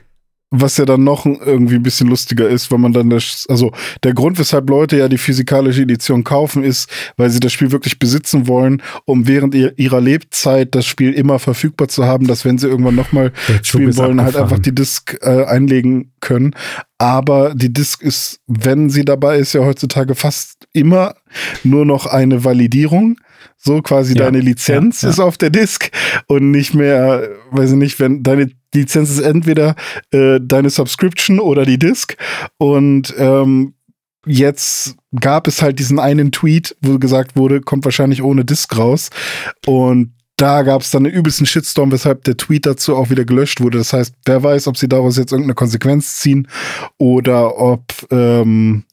was 0.51 0.77
ja 0.77 0.85
dann 0.85 1.05
noch 1.05 1.27
irgendwie 1.27 1.77
ein 1.77 1.83
bisschen 1.83 2.09
lustiger 2.09 2.49
ist, 2.49 2.73
weil 2.73 2.79
man 2.79 2.93
dann 2.93 3.09
das, 3.09 3.47
also 3.49 3.73
der 4.03 4.15
Grund, 4.15 4.39
weshalb 4.39 4.69
Leute 4.69 4.97
ja 4.97 5.09
die 5.09 5.19
physikalische 5.19 5.83
Edition 5.83 6.25
kaufen, 6.25 6.65
ist, 6.65 6.91
weil 7.17 7.31
sie 7.31 7.39
das 7.39 7.53
Spiel 7.53 7.71
wirklich 7.71 8.01
besitzen 8.01 8.49
wollen, 8.49 8.83
um 9.05 9.29
während 9.29 9.55
ihrer 9.55 10.01
Lebzeit 10.01 10.75
das 10.75 10.87
Spiel 10.87 11.13
immer 11.13 11.39
verfügbar 11.39 11.87
zu 11.87 12.05
haben, 12.05 12.27
dass 12.27 12.45
wenn 12.45 12.59
sie 12.59 12.67
irgendwann 12.67 12.97
nochmal 12.97 13.33
spielen 13.63 13.97
wollen, 13.97 14.21
halt 14.21 14.37
einfach 14.37 14.59
die 14.59 14.75
Disc 14.75 15.17
äh, 15.23 15.45
einlegen 15.45 16.13
können. 16.21 16.55
Aber 16.99 17.55
die 17.55 17.73
Disc 17.73 18.03
ist, 18.03 18.41
wenn 18.49 18.91
sie 18.91 19.05
dabei 19.05 19.39
ist, 19.39 19.53
ja 19.53 19.61
heutzutage 19.61 20.17
fast 20.17 20.67
immer 20.73 21.15
nur 21.63 21.87
noch 21.87 22.07
eine 22.07 22.45
Validierung. 22.45 23.17
So 23.63 23.83
quasi 23.83 24.15
ja, 24.15 24.25
deine 24.25 24.41
Lizenz 24.41 25.03
ja, 25.03 25.11
ist 25.11 25.21
auf 25.21 25.37
der 25.37 25.51
Disk 25.51 25.91
und 26.29 26.51
nicht 26.51 26.75
mehr, 26.75 27.29
weiß 27.51 27.73
ich 27.73 27.77
nicht, 27.77 28.01
wenn 28.01 28.23
deine 28.23 28.51
Lizenz 28.75 29.11
ist 29.11 29.21
entweder 29.21 29.77
äh, 30.13 30.41
deine 30.43 30.71
Subscription 30.71 31.41
oder 31.41 31.67
die 31.67 31.79
Disk. 31.79 32.17
Und 32.57 33.15
ähm, 33.19 33.75
jetzt 34.25 34.97
gab 35.21 35.47
es 35.47 35.61
halt 35.61 35.79
diesen 35.79 35.99
einen 35.99 36.33
Tweet, 36.33 36.75
wo 36.81 36.99
gesagt 36.99 37.37
wurde, 37.37 37.61
kommt 37.61 37.85
wahrscheinlich 37.85 38.23
ohne 38.23 38.47
Disk 38.47 38.79
raus. 38.79 39.11
Und 39.67 40.15
da 40.37 40.63
gab 40.63 40.81
es 40.81 40.91
dann 40.91 41.05
einen 41.05 41.15
übelsten 41.15 41.45
Shitstorm, 41.45 41.93
weshalb 41.93 42.25
der 42.25 42.39
Tweet 42.39 42.65
dazu 42.65 42.97
auch 42.97 43.11
wieder 43.11 43.27
gelöscht 43.27 43.61
wurde. 43.61 43.77
Das 43.77 43.93
heißt, 43.93 44.15
wer 44.25 44.43
weiß, 44.43 44.69
ob 44.69 44.79
sie 44.79 44.89
daraus 44.89 45.19
jetzt 45.19 45.33
irgendeine 45.33 45.55
Konsequenz 45.55 46.17
ziehen 46.17 46.49
oder 46.97 47.59
ob 47.59 47.85
ähm, 48.11 48.85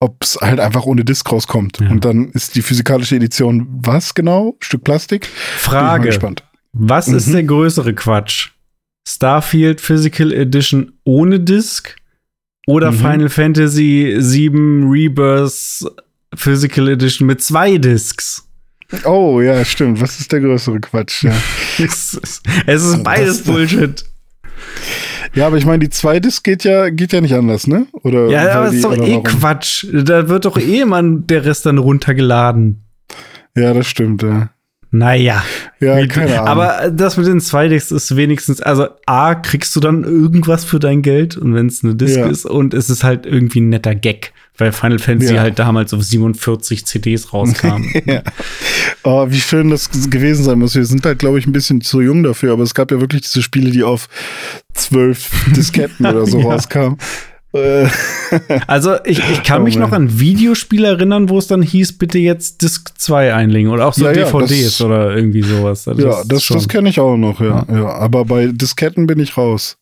ob 0.00 0.22
es 0.22 0.38
halt 0.40 0.58
einfach 0.58 0.86
ohne 0.86 1.04
Disk 1.04 1.30
rauskommt. 1.30 1.78
Ja. 1.80 1.90
Und 1.90 2.04
dann 2.04 2.30
ist 2.30 2.54
die 2.56 2.62
physikalische 2.62 3.16
Edition 3.16 3.66
was 3.70 4.14
genau? 4.14 4.56
Stück 4.60 4.82
Plastik? 4.82 5.26
Frage. 5.26 6.18
Was 6.72 7.08
mhm. 7.08 7.16
ist 7.16 7.32
der 7.32 7.42
größere 7.44 7.94
Quatsch? 7.94 8.50
Starfield 9.06 9.80
Physical 9.80 10.32
Edition 10.32 10.92
ohne 11.04 11.40
Disk 11.40 11.96
oder 12.66 12.92
mhm. 12.92 12.96
Final 12.96 13.28
Fantasy 13.28 14.16
VII 14.18 14.84
Rebirth 14.88 15.84
Physical 16.34 16.88
Edition 16.88 17.26
mit 17.26 17.42
zwei 17.42 17.76
Discs? 17.76 18.46
Oh, 19.04 19.40
ja, 19.40 19.64
stimmt. 19.64 20.00
Was 20.00 20.18
ist 20.20 20.32
der 20.32 20.40
größere 20.40 20.80
Quatsch? 20.80 21.24
Ja. 21.24 21.32
es 21.78 22.14
ist, 22.14 22.42
es 22.66 22.82
ist 22.84 23.04
beides 23.04 23.42
Bullshit. 23.44 24.04
Ja, 25.34 25.46
aber 25.46 25.56
ich 25.56 25.66
meine, 25.66 25.78
die 25.80 25.90
zwei 25.90 26.18
Disc 26.20 26.42
geht 26.44 26.64
ja, 26.64 26.90
geht 26.90 27.12
ja 27.12 27.20
nicht 27.20 27.34
anders, 27.34 27.66
ne? 27.66 27.86
Oder 28.02 28.28
ja, 28.28 28.52
aber 28.52 28.66
das 28.66 28.74
ist 28.74 28.84
doch 28.84 28.94
eh 28.94 28.98
warum? 28.98 29.22
Quatsch. 29.22 29.86
Da 29.92 30.28
wird 30.28 30.44
doch 30.44 30.58
eh 30.58 30.80
immer 30.80 31.02
der 31.02 31.44
Rest 31.44 31.66
dann 31.66 31.78
runtergeladen. 31.78 32.84
Ja, 33.56 33.72
das 33.72 33.86
stimmt, 33.86 34.22
ja. 34.22 34.50
Naja. 34.92 35.44
Ja, 35.78 36.04
keine 36.06 36.40
Ahnung. 36.40 36.48
Aber 36.48 36.90
das 36.90 37.16
mit 37.16 37.26
den 37.26 37.40
zwei 37.40 37.68
Discs 37.68 37.92
ist 37.92 38.16
wenigstens, 38.16 38.60
also 38.60 38.88
A, 39.06 39.36
kriegst 39.36 39.74
du 39.76 39.80
dann 39.80 40.02
irgendwas 40.02 40.64
für 40.64 40.80
dein 40.80 41.02
Geld 41.02 41.36
und 41.36 41.54
wenn 41.54 41.66
es 41.66 41.84
eine 41.84 41.94
Disc 41.94 42.16
ja. 42.16 42.26
ist 42.26 42.44
und 42.44 42.74
es 42.74 42.90
ist 42.90 43.04
halt 43.04 43.24
irgendwie 43.24 43.60
ein 43.60 43.68
netter 43.68 43.94
Gag, 43.94 44.32
weil 44.58 44.72
Final 44.72 44.98
Fantasy 44.98 45.34
ja. 45.34 45.42
halt 45.42 45.60
damals 45.60 45.94
auf 45.94 46.02
47 46.02 46.84
CDs 46.86 47.32
rauskam. 47.32 47.84
ja. 48.04 48.22
Oh, 49.04 49.26
wie 49.30 49.40
schön 49.40 49.70
das 49.70 49.88
gewesen 50.10 50.44
sein 50.44 50.58
muss. 50.58 50.74
Wir 50.74 50.84
sind 50.84 51.06
halt, 51.06 51.20
glaube 51.20 51.38
ich, 51.38 51.46
ein 51.46 51.52
bisschen 51.52 51.80
zu 51.80 52.00
jung 52.00 52.24
dafür, 52.24 52.52
aber 52.52 52.64
es 52.64 52.74
gab 52.74 52.90
ja 52.90 53.00
wirklich 53.00 53.22
diese 53.22 53.42
Spiele, 53.42 53.70
die 53.70 53.84
auf 53.84 54.08
zwölf 54.74 55.30
Disketten 55.54 56.04
oder 56.06 56.26
so 56.26 56.40
rauskamen. 56.40 56.98
Äh. 57.52 57.88
also 58.66 58.96
ich, 59.04 59.18
ich 59.18 59.42
kann 59.42 59.62
oh 59.62 59.64
mich 59.64 59.76
noch 59.76 59.92
an 59.92 60.20
Videospiele 60.20 60.86
erinnern, 60.86 61.28
wo 61.28 61.38
es 61.38 61.48
dann 61.48 61.62
hieß, 61.62 61.98
bitte 61.98 62.18
jetzt 62.18 62.62
Disc 62.62 62.92
2 62.96 63.34
einlegen 63.34 63.70
oder 63.70 63.86
auch 63.86 63.94
so 63.94 64.04
ja, 64.04 64.12
DVDs 64.12 64.50
ja, 64.50 64.64
das, 64.64 64.80
oder 64.80 65.16
irgendwie 65.16 65.42
sowas. 65.42 65.88
Also 65.88 66.08
ja, 66.08 66.22
das, 66.26 66.46
das, 66.46 66.68
kenne 66.68 66.88
ich 66.90 67.00
auch 67.00 67.16
noch, 67.16 67.40
ja, 67.40 67.64
ja. 67.68 67.78
ja. 67.78 67.88
Aber 67.88 68.24
bei 68.24 68.46
Disketten 68.46 69.06
bin 69.06 69.18
ich 69.18 69.36
raus. 69.36 69.78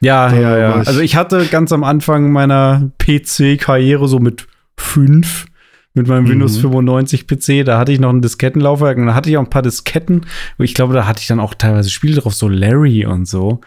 Ja, 0.00 0.28
da 0.28 0.38
ja, 0.38 0.58
ja. 0.58 0.82
Ich 0.82 0.88
also 0.88 1.00
ich 1.00 1.16
hatte 1.16 1.46
ganz 1.46 1.72
am 1.72 1.82
Anfang 1.82 2.30
meiner 2.30 2.90
PC-Karriere 2.98 4.06
so 4.06 4.18
mit 4.18 4.46
fünf 4.76 5.46
mit 5.94 6.06
meinem 6.06 6.24
mhm. 6.24 6.30
Windows 6.30 6.58
95 6.58 7.26
PC, 7.26 7.64
da 7.64 7.78
hatte 7.78 7.92
ich 7.92 7.98
noch 7.98 8.10
ein 8.10 8.22
Diskettenlaufwerk 8.22 8.98
und 8.98 9.06
da 9.06 9.14
hatte 9.14 9.30
ich 9.30 9.36
auch 9.36 9.42
ein 9.42 9.50
paar 9.50 9.62
Disketten. 9.62 10.26
Ich 10.58 10.74
glaube, 10.74 10.94
da 10.94 11.06
hatte 11.06 11.20
ich 11.20 11.26
dann 11.26 11.40
auch 11.40 11.54
teilweise 11.54 11.90
Spiele 11.90 12.20
drauf, 12.20 12.34
so 12.34 12.48
Larry 12.48 13.04
und 13.04 13.26
so. 13.26 13.60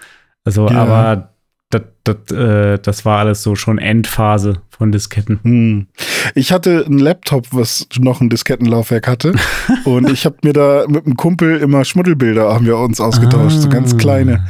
Also, 0.44 0.68
ja. 0.68 0.78
aber 0.78 1.31
das, 1.72 1.82
das, 2.04 2.38
äh, 2.38 2.80
das 2.80 3.06
war 3.06 3.20
alles 3.20 3.44
so 3.44 3.56
schon 3.56 3.78
Endphase 3.78 4.62
von 4.70 4.92
Disketten. 4.92 5.40
Hm. 5.44 5.88
Ich 6.36 6.52
hatte 6.52 6.86
einen 6.86 7.00
Laptop, 7.00 7.48
was 7.52 7.88
noch 7.98 8.22
ein 8.22 8.30
Diskettenlaufwerk 8.30 9.08
hatte. 9.08 9.34
und 9.86 10.10
ich 10.10 10.26
habe 10.26 10.38
mir 10.44 10.54
da 10.54 10.86
mit 10.88 11.06
einem 11.06 11.18
Kumpel 11.18 11.58
immer 11.58 11.86
Schmuddelbilder 11.86 12.54
haben 12.54 12.66
wir 12.66 12.78
uns 12.78 13.00
ausgetauscht, 13.00 13.58
ah. 13.58 13.62
so 13.62 13.70
ganz 13.70 13.94
ah. 13.94 13.98
kleine. 13.98 14.46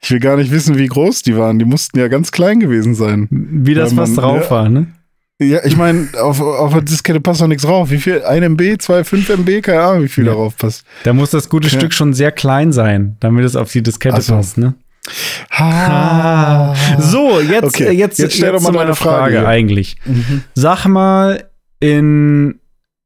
Ich 0.00 0.10
will 0.10 0.20
gar 0.20 0.36
nicht 0.36 0.50
wissen, 0.50 0.76
wie 0.78 0.86
groß 0.86 1.22
die 1.22 1.36
waren. 1.36 1.60
Die 1.60 1.64
mussten 1.64 1.98
ja 1.98 2.08
ganz 2.08 2.32
klein 2.32 2.58
gewesen 2.58 2.94
sein. 2.94 3.28
Wie 3.30 3.74
das 3.74 3.96
was 3.96 4.14
drauf 4.14 4.44
ja, 4.44 4.50
war, 4.50 4.68
ne? 4.68 4.88
Ja, 5.38 5.64
ich 5.64 5.76
meine, 5.76 6.08
auf, 6.20 6.40
auf 6.40 6.72
der 6.72 6.82
Diskette 6.82 7.20
passt 7.20 7.40
doch 7.40 7.46
nichts 7.46 7.64
drauf. 7.64 7.90
Wie 7.90 7.98
viel? 7.98 8.22
1 8.22 8.44
MB, 8.44 8.80
2, 8.80 9.04
5 9.04 9.28
MB? 9.30 9.62
Keine 9.62 9.80
Ahnung, 9.80 10.04
wie 10.04 10.08
viel 10.08 10.26
ja. 10.26 10.32
darauf 10.32 10.56
passt. 10.56 10.84
Da 11.04 11.12
muss 11.12 11.30
das 11.30 11.48
gute 11.48 11.68
ja. 11.68 11.78
Stück 11.78 11.92
schon 11.92 12.14
sehr 12.14 12.32
klein 12.32 12.72
sein, 12.72 13.16
damit 13.20 13.44
es 13.44 13.56
auf 13.56 13.70
die 13.72 13.82
Diskette 13.82 14.20
so. 14.20 14.34
passt, 14.34 14.58
ne? 14.58 14.74
Ha. 15.50 16.74
So, 16.98 17.40
jetzt, 17.40 17.64
okay. 17.64 17.90
jetzt, 17.90 18.18
jetzt 18.18 18.36
stell 18.36 18.52
jetzt 18.52 18.64
doch 18.64 18.72
mal 18.72 18.78
meine 18.78 18.94
Frage, 18.94 19.34
Frage 19.34 19.48
eigentlich. 19.48 19.96
Mhm. 20.04 20.44
Sag 20.54 20.86
mal 20.86 21.50
in 21.80 22.60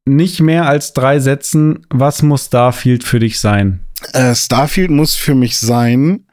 nicht 0.05 0.41
mehr 0.41 0.69
als 0.69 0.93
drei 0.93 1.19
Sätzen, 1.19 1.87
was 1.91 2.23
muss 2.23 2.47
Starfield 2.47 3.03
für 3.03 3.19
dich 3.19 3.41
sein? 3.41 3.81
Äh, 4.13 4.35
Starfield 4.35 4.91
muss 4.91 5.15
für 5.15 5.35
mich 5.35 5.59
sein 5.59 6.27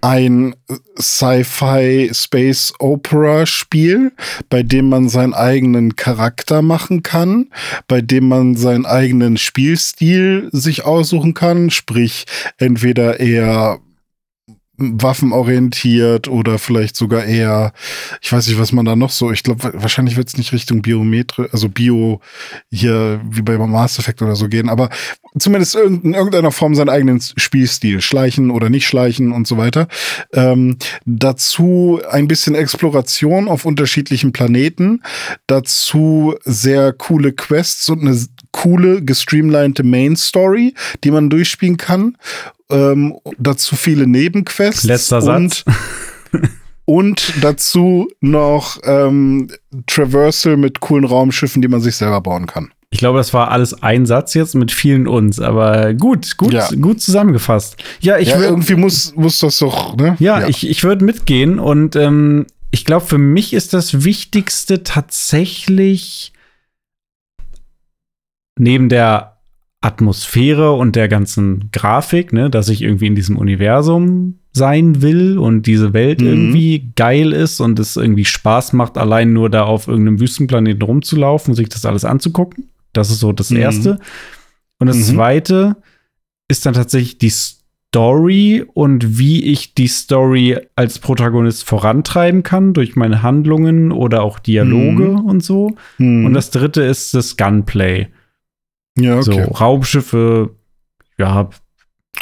ein 0.00 0.54
Sci-Fi 0.98 2.10
Space 2.12 2.72
Opera 2.78 3.44
Spiel, 3.46 4.12
bei 4.48 4.62
dem 4.62 4.88
man 4.88 5.08
seinen 5.08 5.34
eigenen 5.34 5.96
Charakter 5.96 6.62
machen 6.62 7.02
kann, 7.02 7.50
bei 7.88 8.00
dem 8.00 8.28
man 8.28 8.54
seinen 8.54 8.86
eigenen 8.86 9.36
Spielstil 9.36 10.48
sich 10.52 10.84
aussuchen 10.84 11.34
kann, 11.34 11.70
sprich 11.70 12.26
entweder 12.58 13.18
eher 13.20 13.80
waffenorientiert 14.78 16.28
oder 16.28 16.58
vielleicht 16.58 16.96
sogar 16.96 17.24
eher, 17.24 17.72
ich 18.22 18.32
weiß 18.32 18.46
nicht, 18.46 18.58
was 18.58 18.72
man 18.72 18.84
da 18.84 18.96
noch 18.96 19.10
so, 19.10 19.32
ich 19.32 19.42
glaube, 19.42 19.72
wahrscheinlich 19.74 20.16
wird 20.16 20.28
es 20.28 20.36
nicht 20.36 20.52
Richtung 20.52 20.82
Biometrie, 20.82 21.48
also 21.52 21.68
Bio 21.68 22.20
hier 22.70 23.20
wie 23.28 23.42
bei 23.42 23.58
Mass 23.58 23.98
Effect 23.98 24.22
oder 24.22 24.36
so 24.36 24.48
gehen, 24.48 24.68
aber 24.68 24.88
zumindest 25.38 25.74
in 25.74 26.14
irgendeiner 26.14 26.52
Form 26.52 26.74
seinen 26.74 26.88
eigenen 26.88 27.20
Spielstil, 27.20 28.00
schleichen 28.00 28.50
oder 28.50 28.70
nicht 28.70 28.86
schleichen 28.86 29.32
und 29.32 29.46
so 29.46 29.58
weiter. 29.58 29.88
Ähm, 30.32 30.76
dazu 31.04 32.00
ein 32.10 32.28
bisschen 32.28 32.54
Exploration 32.54 33.48
auf 33.48 33.64
unterschiedlichen 33.64 34.32
Planeten, 34.32 35.02
dazu 35.46 36.36
sehr 36.44 36.92
coole 36.92 37.32
Quests 37.32 37.88
und 37.88 38.02
eine 38.02 38.18
coole, 38.52 39.02
gestreamlinete 39.02 39.82
Main 39.82 40.16
Story, 40.16 40.74
die 41.04 41.10
man 41.10 41.30
durchspielen 41.30 41.76
kann 41.76 42.16
ähm, 42.70 43.16
dazu 43.38 43.76
viele 43.76 44.06
Nebenquests. 44.06 44.84
Letzter 44.84 45.22
Satz. 45.22 45.64
Und, 46.84 47.34
dazu 47.42 48.08
noch 48.20 48.78
ähm, 48.84 49.50
Traversal 49.86 50.56
mit 50.56 50.80
coolen 50.80 51.04
Raumschiffen, 51.04 51.60
die 51.60 51.68
man 51.68 51.80
sich 51.80 51.96
selber 51.96 52.20
bauen 52.22 52.46
kann. 52.46 52.70
Ich 52.90 52.98
glaube, 53.00 53.18
das 53.18 53.34
war 53.34 53.50
alles 53.50 53.82
ein 53.82 54.06
Satz 54.06 54.32
jetzt 54.32 54.54
mit 54.54 54.72
vielen 54.72 55.06
uns, 55.06 55.38
aber 55.38 55.92
gut, 55.92 56.38
gut, 56.38 56.54
ja. 56.54 56.66
gut 56.80 57.02
zusammengefasst. 57.02 57.76
Ja, 58.00 58.16
ich 58.16 58.28
ja, 58.28 58.40
irgendwie 58.40 58.76
muss, 58.76 59.14
muss 59.14 59.38
das 59.40 59.58
doch, 59.58 59.96
ne? 59.96 60.16
Ja, 60.18 60.40
ja. 60.40 60.48
ich, 60.48 60.66
ich 60.66 60.84
würde 60.84 61.04
mitgehen 61.04 61.58
und 61.58 61.94
ähm, 61.96 62.46
ich 62.70 62.86
glaube, 62.86 63.04
für 63.04 63.18
mich 63.18 63.52
ist 63.52 63.74
das 63.74 64.04
Wichtigste 64.04 64.82
tatsächlich 64.82 66.32
neben 68.58 68.88
der 68.88 69.38
Atmosphäre 69.80 70.72
und 70.72 70.96
der 70.96 71.08
ganzen 71.08 71.70
Grafik, 71.70 72.32
ne, 72.32 72.50
dass 72.50 72.68
ich 72.68 72.82
irgendwie 72.82 73.06
in 73.06 73.14
diesem 73.14 73.36
Universum 73.36 74.40
sein 74.52 75.02
will 75.02 75.38
und 75.38 75.66
diese 75.66 75.92
Welt 75.92 76.20
mhm. 76.20 76.26
irgendwie 76.26 76.92
geil 76.96 77.32
ist 77.32 77.60
und 77.60 77.78
es 77.78 77.96
irgendwie 77.96 78.24
Spaß 78.24 78.72
macht, 78.72 78.98
allein 78.98 79.32
nur 79.32 79.50
da 79.50 79.64
auf 79.64 79.86
irgendeinem 79.86 80.20
Wüstenplaneten 80.20 80.82
rumzulaufen 80.82 81.52
und 81.52 81.56
sich 81.56 81.68
das 81.68 81.86
alles 81.86 82.04
anzugucken. 82.04 82.70
Das 82.92 83.10
ist 83.10 83.20
so 83.20 83.32
das 83.32 83.50
mhm. 83.50 83.58
Erste. 83.58 83.98
Und 84.80 84.88
das 84.88 84.96
mhm. 84.96 85.14
Zweite 85.14 85.76
ist 86.48 86.66
dann 86.66 86.74
tatsächlich 86.74 87.18
die 87.18 87.30
Story 87.30 88.64
und 88.74 89.18
wie 89.18 89.44
ich 89.44 89.74
die 89.74 89.86
Story 89.86 90.58
als 90.74 90.98
Protagonist 90.98 91.64
vorantreiben 91.64 92.42
kann 92.42 92.72
durch 92.72 92.96
meine 92.96 93.22
Handlungen 93.22 93.92
oder 93.92 94.22
auch 94.22 94.40
Dialoge 94.40 95.08
mhm. 95.08 95.20
und 95.20 95.44
so. 95.44 95.76
Mhm. 95.98 96.26
Und 96.26 96.34
das 96.34 96.50
Dritte 96.50 96.82
ist 96.82 97.14
das 97.14 97.36
Gunplay. 97.36 98.08
Ja, 98.98 99.18
okay. 99.18 99.44
So, 99.46 99.52
Raumschiffe, 99.54 100.50
ja, 101.18 101.50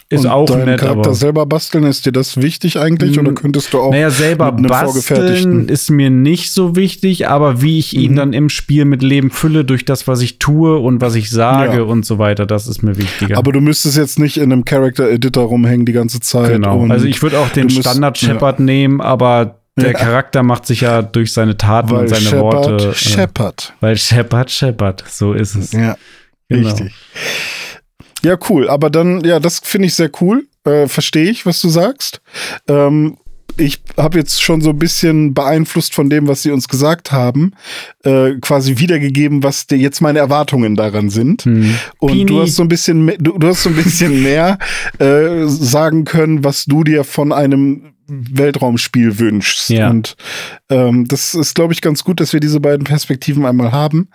ist 0.09 0.25
und 0.25 0.31
auch 0.31 0.49
nett, 0.49 0.79
Charakter 0.81 0.91
aber 0.91 1.15
selber 1.15 1.47
basteln, 1.47 1.83
ist 1.83 2.07
dir 2.07 2.13
das 2.13 2.41
wichtig 2.41 2.79
eigentlich 2.79 3.19
oder 3.19 3.33
könntest 3.33 3.73
du 3.73 3.81
auch 3.81 3.91
Naja, 3.91 4.11
selber 4.11 4.53
basteln 4.53 5.69
ist 5.69 5.91
mir 5.91 6.11
nicht 6.11 6.53
so 6.53 6.77
wichtig, 6.77 7.27
aber 7.29 7.61
wie 7.61 7.81
ich 7.81 7.97
ihn 7.97 8.13
mhm. 8.13 8.17
dann 8.17 8.33
im 8.33 8.49
Spiel 8.49 8.85
mit 8.85 9.03
Leben 9.03 9.31
fülle 9.31 9.65
durch 9.65 9.85
das, 9.85 10.07
was 10.07 10.21
ich 10.21 10.39
tue 10.39 10.79
und 10.79 11.01
was 11.01 11.17
ich 11.17 11.31
sage 11.31 11.79
ja. 11.79 11.83
und 11.83 12.07
so 12.07 12.19
weiter, 12.19 12.47
das 12.47 12.69
ist 12.69 12.85
mir 12.85 12.97
wichtiger. 12.97 13.37
Aber 13.37 13.51
du 13.51 13.61
müsstest 13.61 13.97
jetzt 13.97 14.21
nicht 14.21 14.37
in 14.37 14.53
einem 14.53 14.65
Character 14.65 15.11
Editor 15.11 15.47
rumhängen 15.47 15.87
die 15.87 15.93
ganze 15.93 16.21
Zeit. 16.21 16.53
Genau. 16.53 16.87
Also 16.87 17.07
ich 17.07 17.21
würde 17.23 17.41
auch 17.41 17.49
den 17.49 17.69
Standard 17.69 18.17
Shepard 18.17 18.61
ja. 18.61 18.65
nehmen, 18.65 19.01
aber 19.01 19.59
der 19.77 19.91
Ja. 19.91 19.99
Charakter 19.99 20.45
macht 20.45 20.67
sich 20.67 20.83
ja 20.83 21.03
durch 21.03 21.33
seine 21.33 21.57
Taten 21.57 21.97
und 21.97 22.09
seine 22.09 22.23
Shepard, 22.23 22.55
Worte. 22.55 22.89
Äh, 22.91 22.95
Shepard. 22.95 23.75
weil 23.81 23.97
Shepard, 23.97 24.51
Shepard, 24.53 25.05
so 25.09 25.33
ist 25.33 25.57
es. 25.57 25.73
Ja, 25.73 25.97
Genau. 26.49 26.69
richtig. 26.69 26.93
Ja, 28.23 28.37
cool. 28.49 28.69
Aber 28.69 28.91
dann, 28.91 29.23
ja, 29.25 29.39
das 29.41 29.61
finde 29.63 29.87
ich 29.89 29.95
sehr 29.95 30.11
cool. 30.21 30.47
Äh, 30.65 30.89
Verstehe 30.89 31.31
ich, 31.31 31.47
was 31.47 31.61
du 31.61 31.69
sagst. 31.69 32.21
Ähm, 32.69 33.19
ich 33.59 33.81
habe 33.97 34.19
jetzt 34.19 34.43
schon 34.43 34.61
so 34.61 34.71
ein 34.71 34.79
bisschen 34.79 35.33
beeinflusst 35.33 35.95
von 35.95 36.11
dem, 36.11 36.29
was 36.29 36.43
sie 36.43 36.51
uns 36.51 36.69
gesagt 36.69 37.11
haben, 37.13 37.53
äh, 38.05 38.33
quasi 38.43 38.79
wiedergegeben, 38.79 39.43
was 39.43 39.67
die, 39.67 39.77
jetzt 39.77 40.01
meine 40.03 40.19
Erwartungen 40.19 40.77
daran 40.77 41.09
sind. 41.09 41.43
Hm. 41.45 41.75
Und 41.99 42.13
Pini. 42.13 42.27
du 42.27 42.43
hast 42.43 42.57
so 42.57 42.63
ein 42.63 42.69
bisschen, 42.69 43.05
mehr- 43.07 43.17
du, 43.19 43.39
du 43.39 43.47
hast 43.47 43.63
so 43.63 43.71
ein 43.71 43.77
bisschen 43.77 44.23
mehr 44.25 44.59
äh, 44.99 45.47
sagen 45.47 46.05
können, 46.05 46.45
was 46.45 46.65
du 46.67 46.85
dir 46.85 47.05
von 47.05 47.33
einem 47.33 47.95
Weltraumspiel 48.09 49.19
wünschst. 49.19 49.71
Ja. 49.71 49.89
Und 49.91 50.17
ähm, 50.69 51.07
das 51.09 51.35
ist, 51.35 51.55
glaube 51.55 51.73
ich, 51.73 51.81
ganz 51.81 52.05
gut, 52.05 52.21
dass 52.21 52.33
wir 52.33 52.41
diese 52.41 52.61
beiden 52.61 52.85
Perspektiven 52.85 53.47
einmal 53.47 53.73
haben. 53.73 54.09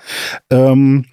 Ähm, 0.49 1.05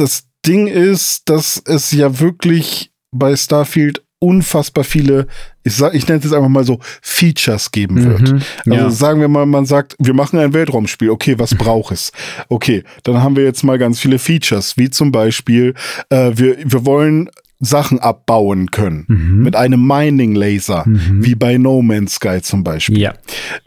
das 0.00 0.24
Ding 0.46 0.66
ist, 0.66 1.28
dass 1.28 1.62
es 1.66 1.92
ja 1.92 2.18
wirklich 2.20 2.90
bei 3.12 3.36
Starfield 3.36 4.02
unfassbar 4.22 4.84
viele, 4.84 5.26
ich, 5.64 5.74
sag, 5.76 5.94
ich 5.94 6.06
nenne 6.06 6.18
es 6.18 6.24
jetzt 6.24 6.34
einfach 6.34 6.48
mal 6.50 6.64
so, 6.64 6.78
Features 7.00 7.70
geben 7.72 8.04
wird. 8.04 8.20
Mhm. 8.32 8.42
Also 8.72 8.84
Ja. 8.84 8.90
sagen 8.90 9.20
wir 9.20 9.28
mal, 9.28 9.46
man 9.46 9.64
sagt, 9.64 9.96
wir 9.98 10.12
machen 10.12 10.38
ein 10.38 10.52
Weltraumspiel. 10.52 11.08
Okay, 11.10 11.38
was 11.38 11.54
braucht 11.54 11.92
es? 11.92 12.12
Okay, 12.50 12.84
dann 13.02 13.22
haben 13.22 13.34
wir 13.36 13.44
jetzt 13.44 13.62
mal 13.64 13.78
ganz 13.78 13.98
viele 13.98 14.18
Features, 14.18 14.76
wie 14.76 14.90
zum 14.90 15.10
Beispiel, 15.10 15.74
äh, 16.10 16.32
wir, 16.34 16.56
wir 16.64 16.84
wollen 16.84 17.30
Sachen 17.60 17.98
abbauen 17.98 18.70
können 18.70 19.04
Mhm. 19.08 19.42
mit 19.42 19.56
einem 19.56 19.86
Mining 19.86 20.34
Laser, 20.34 20.84
Mhm. 20.86 21.24
wie 21.24 21.34
bei 21.34 21.56
No 21.58 21.80
Man's 21.82 22.14
Sky 22.16 22.40
zum 22.42 22.62
Beispiel. 22.64 22.98
Ja. 22.98 23.14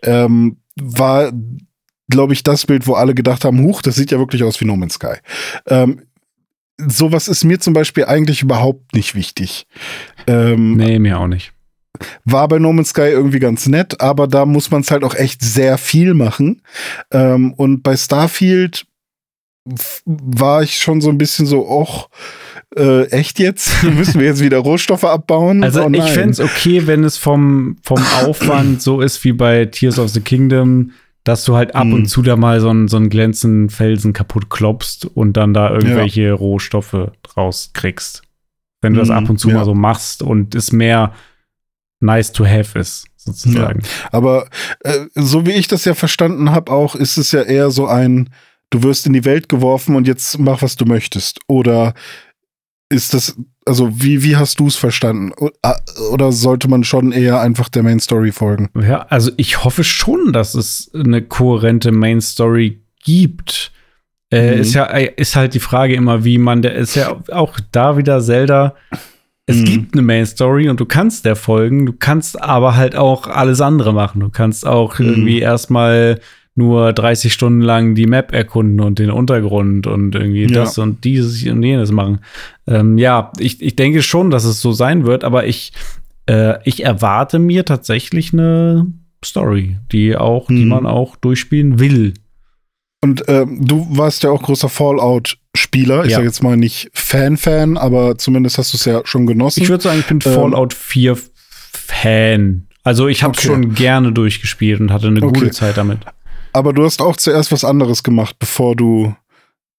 Ähm, 0.03 0.57
war, 0.79 1.31
glaube 2.09 2.33
ich, 2.33 2.43
das 2.43 2.65
Bild, 2.67 2.85
wo 2.87 2.93
alle 2.93 3.13
gedacht 3.15 3.43
haben, 3.45 3.59
huch, 3.63 3.81
das 3.81 3.95
sieht 3.95 4.11
ja 4.11 4.19
wirklich 4.19 4.43
aus 4.43 4.59
wie 4.61 4.65
No 4.65 4.75
Man's 4.75 4.95
Sky. 4.95 5.15
Ähm, 5.67 6.01
sowas 6.77 7.27
ist 7.27 7.43
mir 7.43 7.59
zum 7.59 7.73
Beispiel 7.73 8.05
eigentlich 8.05 8.41
überhaupt 8.41 8.93
nicht 8.95 9.15
wichtig. 9.15 9.67
Ähm, 10.27 10.75
Nee, 10.75 10.99
mir 10.99 11.19
auch 11.19 11.27
nicht. 11.27 11.53
war 12.25 12.47
bei 12.47 12.59
No 12.59 12.73
Man's 12.73 12.89
Sky 12.89 13.01
irgendwie 13.09 13.39
ganz 13.39 13.67
nett, 13.67 14.01
aber 14.01 14.27
da 14.27 14.45
muss 14.45 14.71
man 14.71 14.81
es 14.81 14.91
halt 14.91 15.03
auch 15.03 15.15
echt 15.15 15.41
sehr 15.43 15.77
viel 15.77 16.13
machen. 16.13 16.61
Ähm, 17.11 17.53
und 17.53 17.83
bei 17.83 17.95
Starfield 17.95 18.85
war 20.05 20.63
ich 20.63 20.77
schon 20.77 20.99
so 20.99 21.09
ein 21.09 21.17
bisschen 21.17 21.45
so, 21.45 21.65
och, 21.69 22.09
äh, 22.75 23.05
echt 23.11 23.39
jetzt? 23.39 23.83
Müssen 23.95 24.19
wir 24.19 24.27
jetzt 24.27 24.41
wieder 24.43 24.57
Rohstoffe 24.57 25.05
abbauen? 25.05 25.63
Also 25.63 25.85
Oh 25.85 25.89
ich 25.91 26.03
fände 26.03 26.31
es 26.31 26.39
okay, 26.39 26.85
wenn 26.87 27.03
es 27.03 27.17
vom, 27.17 27.77
vom 27.83 28.03
Aufwand 28.23 28.81
so 28.81 28.99
ist 28.99 29.23
wie 29.23 29.31
bei 29.31 29.65
Tears 29.65 29.99
of 29.99 30.09
the 30.09 30.19
Kingdom, 30.21 30.91
dass 31.23 31.45
du 31.45 31.55
halt 31.55 31.73
ab 31.75 31.85
Mhm. 31.85 31.93
und 31.93 32.05
zu 32.07 32.21
da 32.21 32.35
mal 32.35 32.59
so 32.59 32.69
einen, 32.69 32.87
so 32.87 32.97
einen 32.97 33.09
glänzenden 33.09 33.69
Felsen 33.69 34.13
kaputt 34.13 34.49
klopfst 34.49 35.05
und 35.13 35.37
dann 35.37 35.53
da 35.53 35.69
irgendwelche 35.71 36.31
Rohstoffe 36.33 37.11
draus 37.23 37.71
kriegst. 37.73 38.23
Wenn 38.81 38.93
du 38.93 38.99
das 38.99 39.09
Mhm, 39.09 39.15
ab 39.15 39.29
und 39.29 39.37
zu 39.39 39.49
ja. 39.49 39.55
mal 39.55 39.65
so 39.65 39.73
machst 39.73 40.21
und 40.21 40.53
es 40.55 40.71
mehr 40.73 41.13
nice 42.01 42.33
to 42.33 42.45
have 42.45 42.77
ist, 42.77 43.05
sozusagen. 43.15 43.81
Aber 44.11 44.47
äh, 44.81 45.05
so 45.15 45.45
wie 45.45 45.51
ich 45.53 45.67
das 45.69 45.85
ja 45.85 45.93
verstanden 45.93 46.51
habe, 46.51 46.71
auch 46.71 46.95
ist 46.95 47.15
es 47.17 47.31
ja 47.31 47.41
eher 47.43 47.71
so 47.71 47.87
ein, 47.87 48.29
du 48.71 48.83
wirst 48.83 49.07
in 49.07 49.13
die 49.13 49.23
Welt 49.23 49.47
geworfen 49.47 49.95
und 49.95 50.05
jetzt 50.07 50.37
mach, 50.39 50.61
was 50.61 50.75
du 50.75 50.83
möchtest. 50.85 51.39
Oder 51.47 51.93
ist 52.93 53.13
das, 53.13 53.35
also 53.65 53.89
wie, 54.01 54.23
wie 54.23 54.35
hast 54.35 54.59
du 54.59 54.67
es 54.67 54.75
verstanden? 54.75 55.31
Oder 56.11 56.31
sollte 56.31 56.67
man 56.69 56.83
schon 56.83 57.11
eher 57.11 57.41
einfach 57.41 57.69
der 57.69 57.83
Main 57.83 57.99
Story 57.99 58.31
folgen? 58.31 58.69
Ja, 58.79 59.05
also 59.09 59.31
ich 59.37 59.63
hoffe 59.63 59.83
schon, 59.83 60.31
dass 60.33 60.53
es 60.55 60.91
eine 60.93 61.21
kohärente 61.21 61.91
Main 61.91 62.21
Story 62.21 62.81
gibt. 63.03 63.71
Äh, 64.31 64.55
Mhm. 64.55 64.61
Ist 64.61 64.73
ja 64.73 64.85
äh, 64.85 65.11
ist 65.15 65.35
halt 65.35 65.53
die 65.53 65.59
Frage 65.59 65.93
immer, 65.95 66.23
wie 66.23 66.37
man 66.37 66.61
der 66.61 66.73
ist 66.75 66.95
ja 66.95 67.15
auch 67.31 67.59
da 67.71 67.97
wieder 67.97 68.19
Zelda. 68.21 68.75
Es 69.45 69.57
Mhm. 69.57 69.65
gibt 69.65 69.93
eine 69.93 70.01
Main 70.03 70.25
Story 70.25 70.69
und 70.69 70.79
du 70.79 70.85
kannst 70.85 71.25
der 71.25 71.35
folgen, 71.35 71.85
du 71.85 71.93
kannst 71.93 72.41
aber 72.41 72.75
halt 72.75 72.95
auch 72.95 73.27
alles 73.27 73.59
andere 73.61 73.93
machen. 73.93 74.21
Du 74.21 74.29
kannst 74.29 74.65
auch 74.65 74.97
Mhm. 74.99 75.05
irgendwie 75.09 75.39
erstmal 75.39 76.19
nur 76.55 76.93
30 76.93 77.33
Stunden 77.33 77.61
lang 77.61 77.95
die 77.95 78.05
Map 78.05 78.31
erkunden 78.31 78.79
und 78.79 78.99
den 78.99 79.09
Untergrund 79.09 79.85
und 79.87 80.13
irgendwie 80.15 80.43
Ja. 80.45 80.61
das 80.63 80.77
und 80.77 81.03
dieses 81.03 81.43
und 81.47 81.63
jenes 81.63 81.91
machen. 81.91 82.19
Ähm, 82.67 82.97
ja, 82.97 83.31
ich, 83.39 83.61
ich 83.61 83.75
denke 83.75 84.01
schon, 84.01 84.31
dass 84.31 84.43
es 84.45 84.61
so 84.61 84.71
sein 84.71 85.05
wird, 85.05 85.23
aber 85.23 85.45
ich, 85.47 85.73
äh, 86.29 86.55
ich 86.63 86.83
erwarte 86.85 87.39
mir 87.39 87.65
tatsächlich 87.65 88.31
eine 88.33 88.87
Story, 89.23 89.77
die 89.91 90.15
auch, 90.15 90.47
die 90.47 90.63
Mhm. 90.63 90.67
man 90.69 90.85
auch 90.85 91.15
durchspielen 91.17 91.79
will. 91.79 92.13
Und 93.01 93.25
ähm, 93.27 93.65
du 93.65 93.85
warst 93.89 94.23
ja 94.23 94.29
auch 94.31 94.41
großer 94.41 94.69
Fallout-Spieler. 94.69 96.05
Ich 96.05 96.11
Ja. 96.11 96.17
sage 96.17 96.27
jetzt 96.27 96.41
mal 96.41 96.55
nicht 96.55 96.89
Fan-Fan, 96.93 97.75
aber 97.77 98.17
zumindest 98.17 98.57
hast 98.57 98.71
du 98.73 98.77
es 98.77 98.85
ja 98.85 99.01
schon 99.03 99.25
genossen. 99.25 99.61
Ich 99.61 99.67
würde 99.69 99.83
sagen, 99.83 99.99
ich 99.99 100.05
bin 100.07 100.19
Ähm, 100.25 100.33
Fallout 100.33 100.73
4 100.73 101.17
Fan. 101.73 102.67
Also 102.83 103.07
ich 103.07 103.23
habe 103.23 103.31
Okay. 103.37 103.47
schon 103.47 103.73
gerne 103.75 104.11
durchgespielt 104.11 104.79
und 104.79 104.91
hatte 104.91 105.07
eine 105.07 105.21
Okay. 105.23 105.39
gute 105.39 105.51
Zeit 105.51 105.77
damit. 105.77 105.99
aber 106.53 106.71
du 106.73 106.83
hast 106.85 107.01
auch 107.01 107.15
zuerst 107.17 107.51
was 107.51 107.63
anderes 107.63 108.03
gemacht, 108.03 108.35
bevor 108.39 108.75
du 108.75 109.15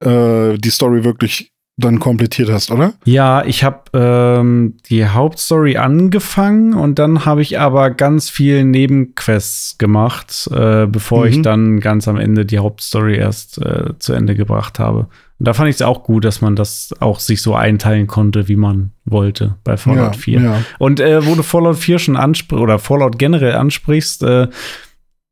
äh, 0.04 0.58
die 0.58 0.70
Story 0.70 1.04
wirklich 1.04 1.52
dann 1.76 1.98
komplettiert 1.98 2.50
hast, 2.50 2.70
oder? 2.70 2.92
Ja, 3.04 3.44
ich 3.44 3.64
habe 3.64 3.80
ähm, 3.94 4.76
die 4.88 5.08
Hauptstory 5.08 5.76
angefangen 5.76 6.74
und 6.74 7.00
dann 7.00 7.24
habe 7.24 7.42
ich 7.42 7.58
aber 7.58 7.90
ganz 7.90 8.30
viel 8.30 8.64
Nebenquests 8.64 9.76
gemacht, 9.78 10.48
äh, 10.52 10.86
bevor 10.86 11.24
Mhm. 11.24 11.30
ich 11.30 11.42
dann 11.42 11.80
ganz 11.80 12.06
am 12.06 12.16
Ende 12.16 12.46
die 12.46 12.60
Hauptstory 12.60 13.16
erst 13.16 13.58
äh, 13.58 13.98
zu 13.98 14.12
Ende 14.12 14.36
gebracht 14.36 14.78
habe. 14.78 15.08
Und 15.40 15.48
da 15.48 15.52
fand 15.52 15.68
ich 15.68 15.74
es 15.74 15.82
auch 15.82 16.04
gut, 16.04 16.24
dass 16.24 16.40
man 16.40 16.54
das 16.54 16.94
auch 17.00 17.18
sich 17.18 17.42
so 17.42 17.56
einteilen 17.56 18.06
konnte, 18.06 18.46
wie 18.46 18.54
man 18.56 18.92
wollte 19.04 19.56
bei 19.64 19.76
Fallout 19.76 20.14
ja, 20.14 20.20
4. 20.20 20.40
Ja. 20.40 20.62
Und 20.78 21.00
äh, 21.00 21.26
wo 21.26 21.34
du 21.34 21.42
Fallout 21.42 21.76
4 21.76 21.98
schon 21.98 22.16
ansprichst 22.16 22.62
oder 22.62 22.78
Fallout 22.78 23.18
generell 23.18 23.54
ansprichst, 23.56 24.22
äh, 24.22 24.46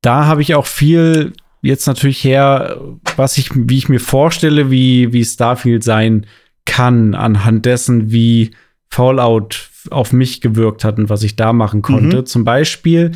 da 0.00 0.26
habe 0.26 0.42
ich 0.42 0.56
auch 0.56 0.66
viel 0.66 1.34
jetzt 1.62 1.86
natürlich 1.86 2.22
her, 2.24 2.76
was 3.16 3.38
ich, 3.38 3.50
wie 3.54 3.78
ich 3.78 3.88
mir 3.88 4.00
vorstelle, 4.00 4.70
wie, 4.70 5.12
wie 5.12 5.24
Starfield 5.24 5.84
sein 5.84 6.26
kann, 6.66 7.14
anhand 7.14 7.66
dessen, 7.66 8.10
wie 8.12 8.50
Fallout 8.90 9.70
auf 9.90 10.12
mich 10.12 10.40
gewirkt 10.40 10.84
hat 10.84 10.98
und 10.98 11.08
was 11.08 11.22
ich 11.22 11.34
da 11.36 11.52
machen 11.52 11.82
konnte. 11.82 12.18
Mhm. 12.18 12.26
Zum 12.26 12.44
Beispiel 12.44 13.12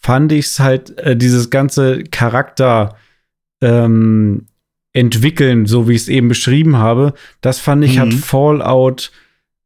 fand 0.00 0.32
ich 0.32 0.46
es 0.46 0.60
halt, 0.60 0.96
äh, 0.98 1.16
dieses 1.16 1.50
ganze 1.50 2.04
Charakter 2.04 2.96
ähm, 3.60 4.46
entwickeln, 4.92 5.66
so 5.66 5.88
wie 5.88 5.94
ich 5.94 6.02
es 6.02 6.08
eben 6.08 6.28
beschrieben 6.28 6.76
habe, 6.78 7.14
das 7.42 7.58
fand 7.60 7.84
ich, 7.84 7.98
hat 7.98 8.08
Mhm. 8.08 8.12
Fallout 8.18 9.12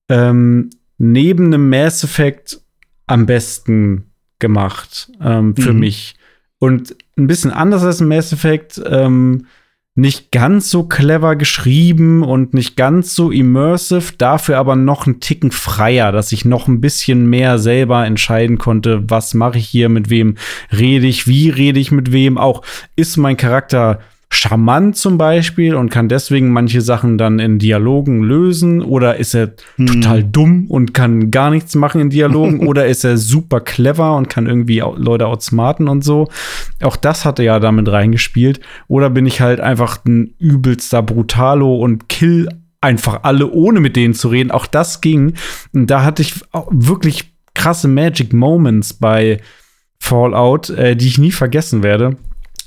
ähm, 0.09 0.71
neben 0.99 1.47
einem 1.47 1.69
Mass 1.71 2.05
Effect 2.05 2.61
am 3.07 3.27
besten 3.27 4.11
gemacht 4.39 5.11
ähm, 5.23 5.55
für 5.57 5.73
Mhm. 5.73 5.81
mich. 5.81 6.15
Und 6.65 6.97
ein 7.19 7.27
bisschen 7.27 7.51
anders 7.51 7.83
als 7.83 8.01
ein 8.01 8.09
Mass 8.09 8.33
Effect, 8.33 8.81
ähm, 8.87 9.45
nicht 9.95 10.33
ganz 10.33 10.71
so 10.71 10.85
clever 10.85 11.37
geschrieben 11.37 12.23
und 12.23 12.55
nicht 12.55 12.75
ganz 12.75 13.15
so 13.15 13.31
immersive, 13.31 14.15
dafür 14.17 14.57
aber 14.57 14.75
noch 14.75 15.07
einen 15.07 15.21
Ticken 15.21 15.51
freier, 15.51 16.11
dass 16.11 16.33
ich 16.33 16.47
noch 16.47 16.67
ein 16.67 16.81
bisschen 16.81 17.29
mehr 17.29 17.59
selber 17.59 18.07
entscheiden 18.07 18.57
konnte, 18.57 19.09
was 19.11 19.35
mache 19.35 19.59
ich 19.59 19.69
hier, 19.69 19.91
mit 19.91 20.09
wem 20.09 20.37
rede 20.73 21.07
ich, 21.07 21.29
wie 21.29 21.51
rede 21.51 21.79
ich 21.79 21.93
mit 21.93 22.13
wem, 22.13 22.39
auch 22.39 22.63
ist 22.97 23.19
mein 23.19 23.37
Charakter 23.37 24.01
charmant 24.35 24.97
zum 24.97 25.17
Beispiel 25.19 25.75
und 25.75 25.91
kann 25.91 26.09
deswegen 26.09 26.51
manche 26.51 26.81
Sachen 26.81 27.19
dann 27.19 27.39
in 27.39 27.59
Dialogen 27.59 28.23
lösen 28.23 28.83
oder 28.83 29.17
ist 29.17 29.35
er 29.35 29.53
Hm. 29.77 29.87
total 29.87 30.25
dumm 30.25 30.67
und 30.69 30.95
kann 30.95 31.31
gar 31.31 31.51
nichts 31.51 31.75
machen 31.75 32.01
in 32.01 32.11
Dialogen 32.11 32.61
oder 32.67 32.87
ist 32.87 33.05
er 33.05 33.17
super 33.17 33.61
clever 33.61 34.17
und 34.17 34.29
kann 34.29 34.47
irgendwie 34.47 34.81
Leute 34.97 35.27
outsmarten 35.27 35.89
und 35.89 36.05
so. 36.05 36.29
Auch 36.83 36.97
das 36.97 37.25
hatte 37.25 37.43
ja 37.43 37.61
damit 37.61 37.91
reingespielt. 37.91 38.61
Oder 38.89 39.11
bin 39.11 39.27
ich 39.27 39.41
halt 39.41 39.61
einfach 39.61 40.05
ein 40.05 40.35
übelster 40.39 41.03
Brutalo 41.03 41.77
und 41.77 42.09
kill 42.09 42.49
einfach 42.81 43.21
alle, 43.23 43.51
ohne 43.51 43.81
mit 43.81 43.97
denen 43.97 44.15
zu 44.15 44.29
reden. 44.29 44.51
Auch 44.51 44.67
das 44.67 45.01
ging. 45.01 45.35
Und 45.73 45.89
da 45.89 46.05
hatte 46.05 46.23
ich 46.23 46.35
wirklich 46.71 47.33
krasse 47.55 47.89
Magic 47.89 48.33
Moments 48.33 48.95
bei 48.95 49.41
Fallout, 49.99 50.71
äh, 50.71 50.95
die 50.97 51.07
ich 51.07 51.19
nie 51.19 51.31
vergessen 51.33 51.83
werde. 51.83 52.17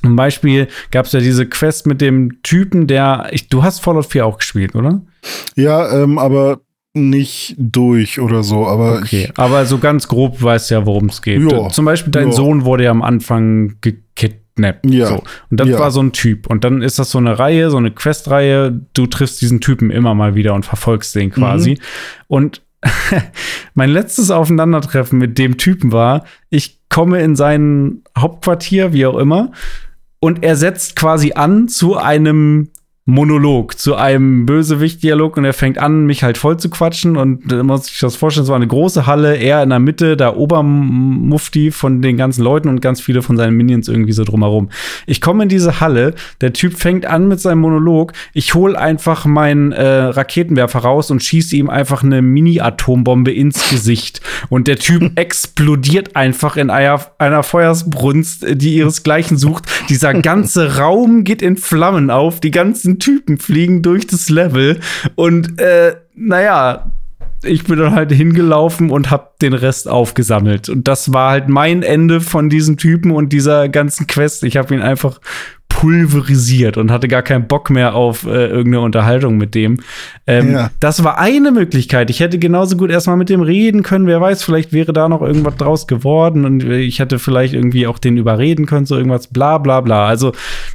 Zum 0.02 0.16
Beispiel 0.16 0.68
gab 0.92 1.06
es 1.08 1.12
ja 1.12 1.20
diese 1.20 1.46
Quest 1.48 1.88
mit 1.88 2.02
dem 2.02 2.42
Typen, 2.44 2.88
der. 2.88 3.28
Ich, 3.32 3.48
du 3.50 3.64
hast 3.64 3.80
Fallout 3.80 4.06
4 4.06 4.26
auch 4.26 4.38
gespielt, 4.38 4.76
oder? 4.76 5.02
Ja, 5.56 5.92
ähm, 6.04 6.18
aber 6.20 6.60
nicht 6.94 7.56
durch 7.58 8.20
oder 8.20 8.44
so. 8.44 8.66
Aber 8.68 9.00
Okay, 9.00 9.30
aber 9.36 9.66
so 9.66 9.78
ganz 9.78 10.08
grob 10.08 10.42
weißt 10.42 10.72
du 10.72 10.76
ja, 10.76 10.86
worum 10.86 11.08
es 11.10 11.22
geht. 11.22 11.52
Ja. 11.52 11.70
Zum 11.70 11.86
Beispiel, 11.86 12.12
dein 12.12 12.28
Ja. 12.30 12.34
Sohn 12.34 12.66
wurde 12.66 12.86
ja 12.86 12.92
am 12.92 13.02
Anfang 13.04 13.76
gekidnappt. 13.82 14.86
Ja. 14.90 15.08
So. 15.08 15.16
Und 15.52 15.60
das 15.60 15.68
Ja. 15.68 15.80
war 15.80 15.92
so 15.92 16.02
ein 16.02 16.12
Typ. 16.12 16.48
Und 16.48 16.64
dann 16.64 16.82
ist 16.82 16.98
das 16.98 17.12
so 17.12 17.18
eine 17.20 17.38
Reihe, 17.38 17.70
so 17.70 17.78
eine 17.78 17.92
Questreihe. 17.92 18.80
Du 18.94 19.06
triffst 19.06 19.42
diesen 19.42 19.62
Typen 19.62 19.92
immer 19.92 20.16
mal 20.16 20.34
wieder 20.36 20.54
und 20.56 20.66
verfolgst 20.66 21.14
den 21.16 21.30
quasi. 21.32 21.72
Mhm. 21.72 21.78
Und 22.28 22.62
mein 23.74 23.90
letztes 23.90 24.32
Aufeinandertreffen 24.32 25.18
mit 25.20 25.38
dem 25.38 25.58
Typen 25.58 25.92
war, 25.92 26.24
ich 26.50 26.80
komme 26.90 27.22
in 27.22 27.36
sein 27.36 28.02
Hauptquartier, 28.18 28.94
wie 28.94 29.06
auch 29.06 29.18
immer, 29.18 29.52
und 30.20 30.44
er 30.44 30.56
setzt 30.56 30.96
quasi 30.96 31.34
an 31.34 31.68
zu 31.68 31.98
einem 31.98 32.70
Monolog 33.10 33.80
zu 33.80 33.96
einem 33.96 34.46
Bösewicht-Dialog 34.46 35.38
und 35.38 35.46
er 35.46 35.54
fängt 35.54 35.78
an, 35.78 36.06
mich 36.06 36.24
halt 36.24 36.38
voll 36.38 36.58
zu 36.58 36.70
quatschen 36.70 37.16
und 37.16 37.50
da 37.50 37.64
muss 37.64 37.90
ich 37.90 38.02
das 38.02 38.18
vorstellen, 38.18 38.44
es 38.44 38.50
war 38.50 38.58
eine 38.58 38.68
große 38.68 39.08
Halle, 39.08 39.38
er 39.38 39.64
in 39.64 39.70
der 39.70 39.80
Mitte, 39.80 40.18
der 40.18 40.36
Obermufti 40.36 41.72
von 41.72 42.02
den 42.02 42.18
ganzen 42.18 42.44
Leuten 42.44 42.68
und 42.68 42.82
ganz 42.82 43.00
viele 43.00 43.22
von 43.22 43.38
seinen 43.38 43.56
Minions 43.56 43.88
irgendwie 43.88 44.12
so 44.12 44.26
drumherum. 44.26 44.68
Ich 45.06 45.22
komme 45.22 45.44
in 45.44 45.50
diese 45.50 45.80
Halle, 45.80 46.16
der 46.42 46.52
Typ 46.52 46.78
fängt 46.78 47.06
an 47.06 47.30
mit 47.30 47.40
seinem 47.40 47.60
Monolog, 47.60 48.12
ich 48.34 48.54
hol 48.56 48.76
einfach 48.76 49.24
meinen 49.24 49.72
äh, 49.72 49.88
Raketenwerfer 49.88 50.80
raus 50.80 51.10
und 51.10 51.24
schieße 51.24 51.56
ihm 51.56 51.70
einfach 51.70 52.04
eine 52.04 52.22
Mini-Atombombe 52.22 53.32
ins 53.32 53.70
Gesicht 53.70 54.20
und 54.50 54.68
der 54.68 54.80
Typ 54.80 55.12
explodiert 55.18 56.18
einfach 56.18 56.58
in 56.58 56.70
einer, 56.70 57.00
einer 57.20 57.44
Feuersbrunst, 57.44 58.46
die 58.56 58.76
ihresgleichen 58.76 59.38
sucht. 59.38 59.64
Dieser 59.88 60.14
ganze 60.14 60.76
Raum 60.78 61.24
geht 61.24 61.42
in 61.42 61.56
Flammen 61.56 62.10
auf, 62.10 62.42
die 62.42 62.52
ganzen 62.52 62.97
Typen 63.00 63.38
fliegen 63.38 63.82
durch 63.82 64.08
das 64.08 64.30
Level 64.30 64.80
und 65.16 65.60
äh, 65.60 65.96
naja, 66.16 66.92
ich 67.44 67.64
bin 67.64 67.78
dann 67.78 67.94
halt 67.94 68.12
hingelaufen 68.12 68.90
und 68.90 69.12
hab 69.12 69.40
den 69.40 69.54
Rest 69.54 69.88
aufgesammelt. 69.88 70.70
Und 70.70 70.88
das 70.88 71.14
war 71.14 71.32
halt 71.32 71.50
mein 71.50 71.84
Ende 71.84 72.20
von 72.20 72.50
diesem 72.50 72.78
Typen 72.78 73.12
und 73.12 73.32
dieser 73.32 73.70
ganzen 73.70 74.08
Quest. 74.08 74.44
Ich 74.44 74.58
habe 74.58 74.74
ihn 74.74 74.82
einfach 74.82 75.20
pulverisiert 75.70 76.78
und 76.78 76.90
hatte 76.92 77.08
gar 77.08 77.22
keinen 77.22 77.48
Bock 77.48 77.70
mehr 77.70 77.94
auf 77.94 78.26
äh, 78.26 78.48
irgendeine 78.48 78.82
Unterhaltung 78.82 79.38
mit 79.38 79.54
dem. 79.54 79.80
Ähm, 80.26 80.54
ja. 80.54 80.72
Das 80.80 81.04
war 81.04 81.20
eine 81.20 81.52
Möglichkeit. 81.52 82.10
Ich 82.10 82.20
hätte 82.20 82.40
genauso 82.40 82.78
gut 82.78 82.90
erstmal 82.90 83.18
mit 83.18 83.30
dem 83.30 83.42
reden 83.42 83.84
können. 83.84 84.08
Wer 84.08 84.20
weiß, 84.20 84.44
vielleicht 84.44 84.74
wäre 84.74 84.92
da 84.92 85.08
noch 85.08 85.22
irgendwas 85.22 85.56
draus 85.56 85.86
geworden 85.86 86.46
und 86.46 86.64
ich 86.64 87.00
hätte 87.00 87.20
vielleicht 87.20 87.54
irgendwie 87.54 87.86
auch 87.86 88.00
den 88.00 88.18
überreden 88.18 88.66
können, 88.66 88.88
so 88.88 88.98
irgendwas, 88.98 89.28
bla 89.28 89.60
bla 89.60 89.82
bla. 89.82 90.08
Also 90.08 90.32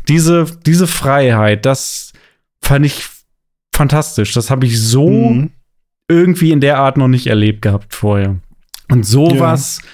diese, 0.07 0.47
diese 0.67 0.87
Freiheit, 0.87 1.67
das 1.67 2.13
fand 2.61 2.87
ich 2.87 3.09
fantastisch. 3.75 4.33
Das 4.35 4.51
habe 4.51 4.67
ich 4.67 4.81
so 4.81 5.09
mhm. 5.09 5.51
irgendwie 6.07 6.53
in 6.53 6.61
der 6.61 6.79
Art 6.79 6.97
noch 6.97 7.09
nicht 7.09 7.27
erlebt 7.27 7.63
gehabt 7.63 7.95
vorher. 7.95 8.37
Und 8.89 9.05
sowas. 9.05 9.81
Ja 9.83 9.89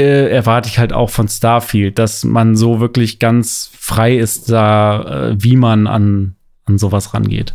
äh, 0.00 0.30
erwarte 0.30 0.68
ich 0.68 0.78
halt 0.78 0.92
auch 0.92 1.10
von 1.10 1.28
Starfield, 1.28 1.98
dass 1.98 2.24
man 2.24 2.56
so 2.56 2.80
wirklich 2.80 3.18
ganz 3.18 3.70
frei 3.78 4.16
ist, 4.16 4.50
da, 4.50 5.30
äh, 5.30 5.36
wie 5.38 5.56
man 5.56 5.86
an, 5.86 6.36
an 6.64 6.78
sowas 6.78 7.12
rangeht. 7.12 7.54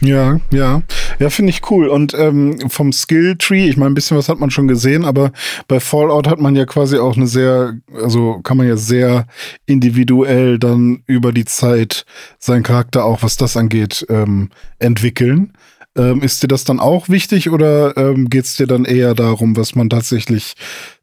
Ja, 0.00 0.38
ja. 0.52 0.82
Ja, 1.18 1.30
finde 1.30 1.50
ich 1.50 1.68
cool. 1.70 1.88
Und 1.88 2.14
ähm, 2.14 2.70
vom 2.70 2.92
Skill 2.92 3.36
Tree, 3.36 3.68
ich 3.68 3.76
meine, 3.76 3.90
ein 3.90 3.94
bisschen 3.94 4.16
was 4.16 4.28
hat 4.28 4.38
man 4.38 4.50
schon 4.50 4.68
gesehen, 4.68 5.04
aber 5.04 5.32
bei 5.66 5.80
Fallout 5.80 6.28
hat 6.28 6.40
man 6.40 6.54
ja 6.54 6.64
quasi 6.66 6.98
auch 6.98 7.16
eine 7.16 7.26
sehr, 7.26 7.74
also 7.92 8.40
kann 8.42 8.56
man 8.56 8.68
ja 8.68 8.76
sehr 8.76 9.26
individuell 9.66 10.58
dann 10.58 11.02
über 11.06 11.32
die 11.32 11.44
Zeit 11.44 12.06
seinen 12.38 12.62
Charakter 12.62 13.04
auch, 13.04 13.22
was 13.22 13.36
das 13.36 13.56
angeht, 13.56 14.06
ähm, 14.08 14.50
entwickeln. 14.78 15.52
Ähm, 15.96 16.22
ist 16.22 16.44
dir 16.44 16.48
das 16.48 16.62
dann 16.62 16.78
auch 16.78 17.08
wichtig 17.08 17.50
oder 17.50 17.96
ähm, 17.96 18.30
geht 18.30 18.44
es 18.44 18.54
dir 18.54 18.68
dann 18.68 18.84
eher 18.84 19.14
darum, 19.14 19.56
was 19.56 19.74
man 19.74 19.90
tatsächlich 19.90 20.54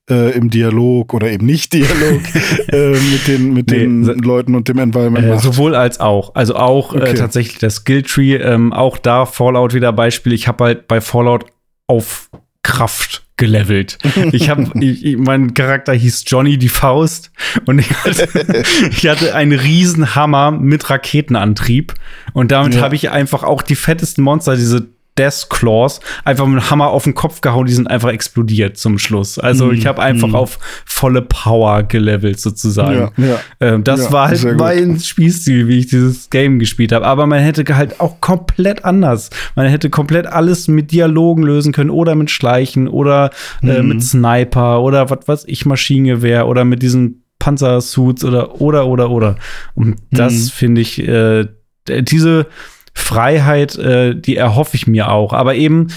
äh, 0.09 0.37
im 0.37 0.49
Dialog 0.49 1.13
oder 1.13 1.31
eben 1.31 1.45
nicht 1.45 1.73
Dialog 1.73 2.21
äh, 2.71 2.91
mit 2.91 3.27
den, 3.27 3.53
mit 3.53 3.71
nee, 3.71 3.79
den 3.79 4.03
Leuten 4.03 4.55
und 4.55 4.67
dem 4.67 4.77
Environment 4.77 5.25
äh, 5.25 5.39
Sowohl 5.39 5.75
als 5.75 5.99
auch. 5.99 6.35
Also 6.35 6.55
auch 6.55 6.93
äh, 6.93 6.97
okay. 6.97 7.13
tatsächlich 7.15 7.57
das 7.57 7.77
Skilltree, 7.77 8.35
ähm, 8.35 8.73
auch 8.73 8.97
da 8.97 9.25
Fallout 9.25 9.73
wieder 9.73 9.93
Beispiel. 9.93 10.33
Ich 10.33 10.47
habe 10.47 10.63
halt 10.63 10.87
bei 10.87 11.01
Fallout 11.01 11.45
auf 11.87 12.29
Kraft 12.63 13.25
gelevelt. 13.37 13.97
Ich 14.31 14.49
habe, 14.49 14.69
mein 15.17 15.53
Charakter 15.53 15.93
hieß 15.93 16.23
Johnny 16.27 16.57
die 16.57 16.69
Faust 16.69 17.31
und 17.65 17.79
ich 17.79 17.91
hatte, 17.91 18.63
ich 18.91 19.07
hatte 19.07 19.35
einen 19.35 19.57
riesen 19.57 20.15
Hammer 20.15 20.51
mit 20.51 20.89
Raketenantrieb 20.89 21.93
und 22.33 22.51
damit 22.51 22.75
ja. 22.75 22.81
habe 22.81 22.95
ich 22.95 23.09
einfach 23.11 23.43
auch 23.43 23.61
die 23.61 23.75
fettesten 23.75 24.23
Monster, 24.23 24.55
diese 24.55 24.87
Death 25.17 25.47
Claws 25.49 26.01
einfach 26.25 26.45
mit 26.45 26.61
dem 26.61 26.69
Hammer 26.69 26.87
auf 26.87 27.05
den 27.05 27.15
Kopf 27.15 27.41
gehauen, 27.41 27.65
die 27.65 27.73
sind 27.73 27.89
einfach 27.89 28.09
explodiert 28.09 28.77
zum 28.77 28.99
Schluss. 28.99 29.39
Also 29.39 29.67
mm, 29.67 29.73
ich 29.73 29.87
habe 29.87 30.01
einfach 30.01 30.27
mm. 30.27 30.35
auf 30.35 30.59
volle 30.85 31.21
Power 31.21 31.83
gelevelt 31.83 32.39
sozusagen. 32.39 33.11
Ja, 33.17 33.25
ja, 33.25 33.39
ähm, 33.61 33.83
das 33.83 34.05
ja, 34.05 34.11
war 34.11 34.27
halt 34.27 34.57
mein 34.57 34.99
Spielstil, 34.99 35.67
wie 35.67 35.79
ich 35.79 35.87
dieses 35.87 36.29
Game 36.29 36.59
gespielt 36.59 36.91
habe. 36.91 37.05
Aber 37.05 37.27
man 37.27 37.39
hätte 37.39 37.75
halt 37.75 37.99
auch 38.01 38.19
komplett 38.19 38.83
anders. 38.83 39.29
Man 39.55 39.67
hätte 39.67 39.89
komplett 39.89 40.27
alles 40.27 40.67
mit 40.67 40.91
Dialogen 40.91 41.43
lösen 41.43 41.71
können 41.71 41.89
oder 41.89 42.15
mit 42.15 42.29
Schleichen 42.29 42.87
oder 42.87 43.29
äh, 43.63 43.81
mm. 43.81 43.87
mit 43.87 44.03
Sniper 44.03 44.81
oder 44.81 45.09
was 45.09 45.27
weiß 45.27 45.43
ich, 45.47 45.65
Maschinengewehr 45.65 46.47
oder 46.47 46.65
mit 46.65 46.81
diesen 46.81 47.23
Panzersuits 47.39 48.23
oder 48.23 48.59
oder 48.59 48.87
oder 48.87 49.11
oder. 49.11 49.35
Und 49.75 49.97
das 50.11 50.33
mhm. 50.33 50.49
finde 50.49 50.81
ich 50.81 51.07
äh, 51.07 51.45
diese 51.87 52.47
Freiheit, 52.95 53.77
äh, 53.77 54.15
die 54.15 54.35
erhoffe 54.35 54.75
ich 54.75 54.87
mir 54.87 55.11
auch. 55.11 55.33
Aber 55.33 55.55
eben, 55.55 55.89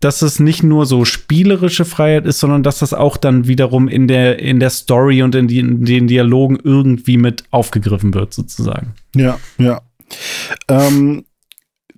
dass 0.00 0.22
es 0.22 0.40
nicht 0.40 0.62
nur 0.62 0.86
so 0.86 1.04
spielerische 1.04 1.84
Freiheit 1.84 2.26
ist, 2.26 2.40
sondern 2.40 2.62
dass 2.62 2.78
das 2.78 2.94
auch 2.94 3.16
dann 3.18 3.46
wiederum 3.46 3.86
in 3.86 4.08
der, 4.08 4.38
in 4.38 4.58
der 4.58 4.70
Story 4.70 5.22
und 5.22 5.34
in, 5.34 5.46
die, 5.46 5.58
in 5.58 5.84
den 5.84 6.06
Dialogen 6.06 6.58
irgendwie 6.62 7.18
mit 7.18 7.44
aufgegriffen 7.50 8.14
wird, 8.14 8.32
sozusagen. 8.32 8.94
Ja, 9.14 9.38
ja. 9.58 9.82
Ähm, 10.68 11.24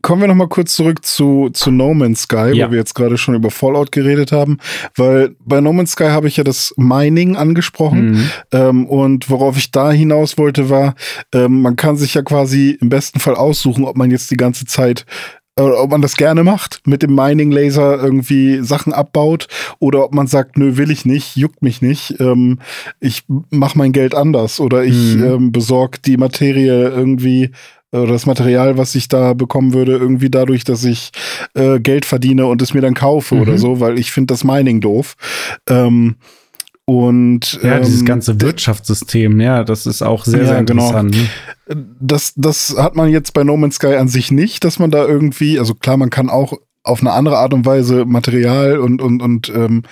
kommen 0.03 0.21
wir 0.21 0.29
noch 0.29 0.35
mal 0.35 0.49
kurz 0.49 0.75
zurück 0.75 1.05
zu, 1.05 1.51
zu 1.53 1.71
No 1.71 1.95
Man's 1.95 2.23
Sky, 2.23 2.53
ja. 2.53 2.67
wo 2.67 2.73
wir 2.73 2.79
jetzt 2.79 2.95
gerade 2.95 3.17
schon 3.17 3.35
über 3.35 3.51
Fallout 3.51 3.93
geredet 3.93 4.33
haben, 4.33 4.59
weil 4.97 5.35
bei 5.45 5.61
No 5.61 5.73
Man's 5.73 5.93
Sky 5.93 6.09
habe 6.09 6.29
ich 6.29 6.37
ja 6.37 6.45
das 6.45 6.75
Mining 6.77 7.37
angesprochen 7.37 8.13
mhm. 8.13 8.31
ähm, 8.53 8.87
und 8.87 9.31
worauf 9.31 9.57
ich 9.57 9.71
da 9.71 9.93
hinaus 9.93 10.37
wollte 10.39 10.69
war, 10.69 10.95
ähm, 11.33 11.63
man 11.63 11.77
kann 11.77 11.97
sich 11.97 12.15
ja 12.15 12.23
quasi 12.23 12.77
im 12.81 12.89
besten 12.89 13.21
Fall 13.21 13.37
aussuchen, 13.37 13.85
ob 13.85 13.97
man 13.97 14.11
jetzt 14.11 14.31
die 14.31 14.37
ganze 14.37 14.67
Zeit 14.67 15.07
äh, 15.55 15.63
ob 15.63 15.91
man 15.91 16.01
das 16.01 16.17
gerne 16.17 16.45
macht, 16.45 16.81
mit 16.87 17.03
dem 17.03 17.15
Mining 17.15 17.53
Laser 17.53 18.03
irgendwie 18.03 18.61
Sachen 18.63 18.95
abbaut 18.95 19.49
oder 19.79 20.03
ob 20.05 20.15
man 20.15 20.27
sagt, 20.27 20.57
nö, 20.57 20.79
will 20.79 20.91
ich 20.91 21.05
nicht, 21.05 21.37
juckt 21.37 21.63
mich 21.63 21.83
nicht, 21.83 22.19
ähm, 22.21 22.59
ich 23.01 23.25
mach 23.51 23.75
mein 23.75 23.93
Geld 23.93 24.15
anders 24.15 24.61
oder 24.61 24.83
ich 24.83 25.17
mhm. 25.17 25.25
ähm, 25.25 25.53
besorge 25.53 25.99
die 26.05 26.17
Materie 26.17 26.89
irgendwie 26.89 27.51
oder 27.93 28.13
das 28.13 28.27
Material, 28.27 28.79
was 28.79 28.95
ich 28.95 29.09
da 29.09 29.35
bekommen 29.35 29.75
würde, 29.75 29.93
irgendwie 29.93 30.31
dadurch, 30.31 30.65
dass 30.65 30.85
ich 30.85 31.11
äh, 31.55 31.79
Geld 31.79 32.05
verdiene 32.05 32.47
und 32.47 32.63
es 32.63 32.75
mir 32.75 32.81
dann 32.81 32.95
kaufe 32.95 33.35
mhm. 33.35 33.43
oder 33.43 33.59
so, 33.59 33.81
weil 33.81 33.99
ich 33.99 34.13
finde 34.13 34.33
das 34.33 34.45
Mining 34.45 34.81
doof. 34.81 35.15
Ähm, 35.69 36.17
und 36.85 37.61
ja, 37.63 37.77
ähm, 37.77 37.85
dieses 37.85 38.05
ganze 38.05 38.41
Wirtschaftssystem, 38.41 39.41
ja, 39.41 39.63
das 39.63 39.87
ist 39.87 40.03
auch 40.03 40.25
sehr, 40.25 40.41
ja, 40.41 40.47
sehr 40.47 40.65
genau. 40.65 40.89
interessant. 40.89 41.17
Genau. 41.69 41.85
Das, 42.01 42.33
das 42.37 42.75
hat 42.77 42.97
man 42.97 43.09
jetzt 43.09 43.35
bei 43.35 43.45
No 43.45 43.57
Man's 43.57 43.77
Sky 43.77 43.95
an 43.95 44.09
sich 44.09 44.31
nicht, 44.31 44.65
dass 44.65 44.79
man 44.79 44.91
da 44.91 45.07
irgendwie, 45.07 45.59
also 45.59 45.75
klar, 45.75 45.97
man 45.97 46.11
kann 46.11 46.29
auch 46.29 46.55
auf 46.85 47.01
eine 47.01 47.13
andere 47.13 47.39
Art 47.39 47.55
und 47.55 47.65
Weise 47.65 48.05
Material 48.05 48.79
und 48.79 49.01
und 49.01 49.23
und 49.23 49.49
ähm, 49.55 49.85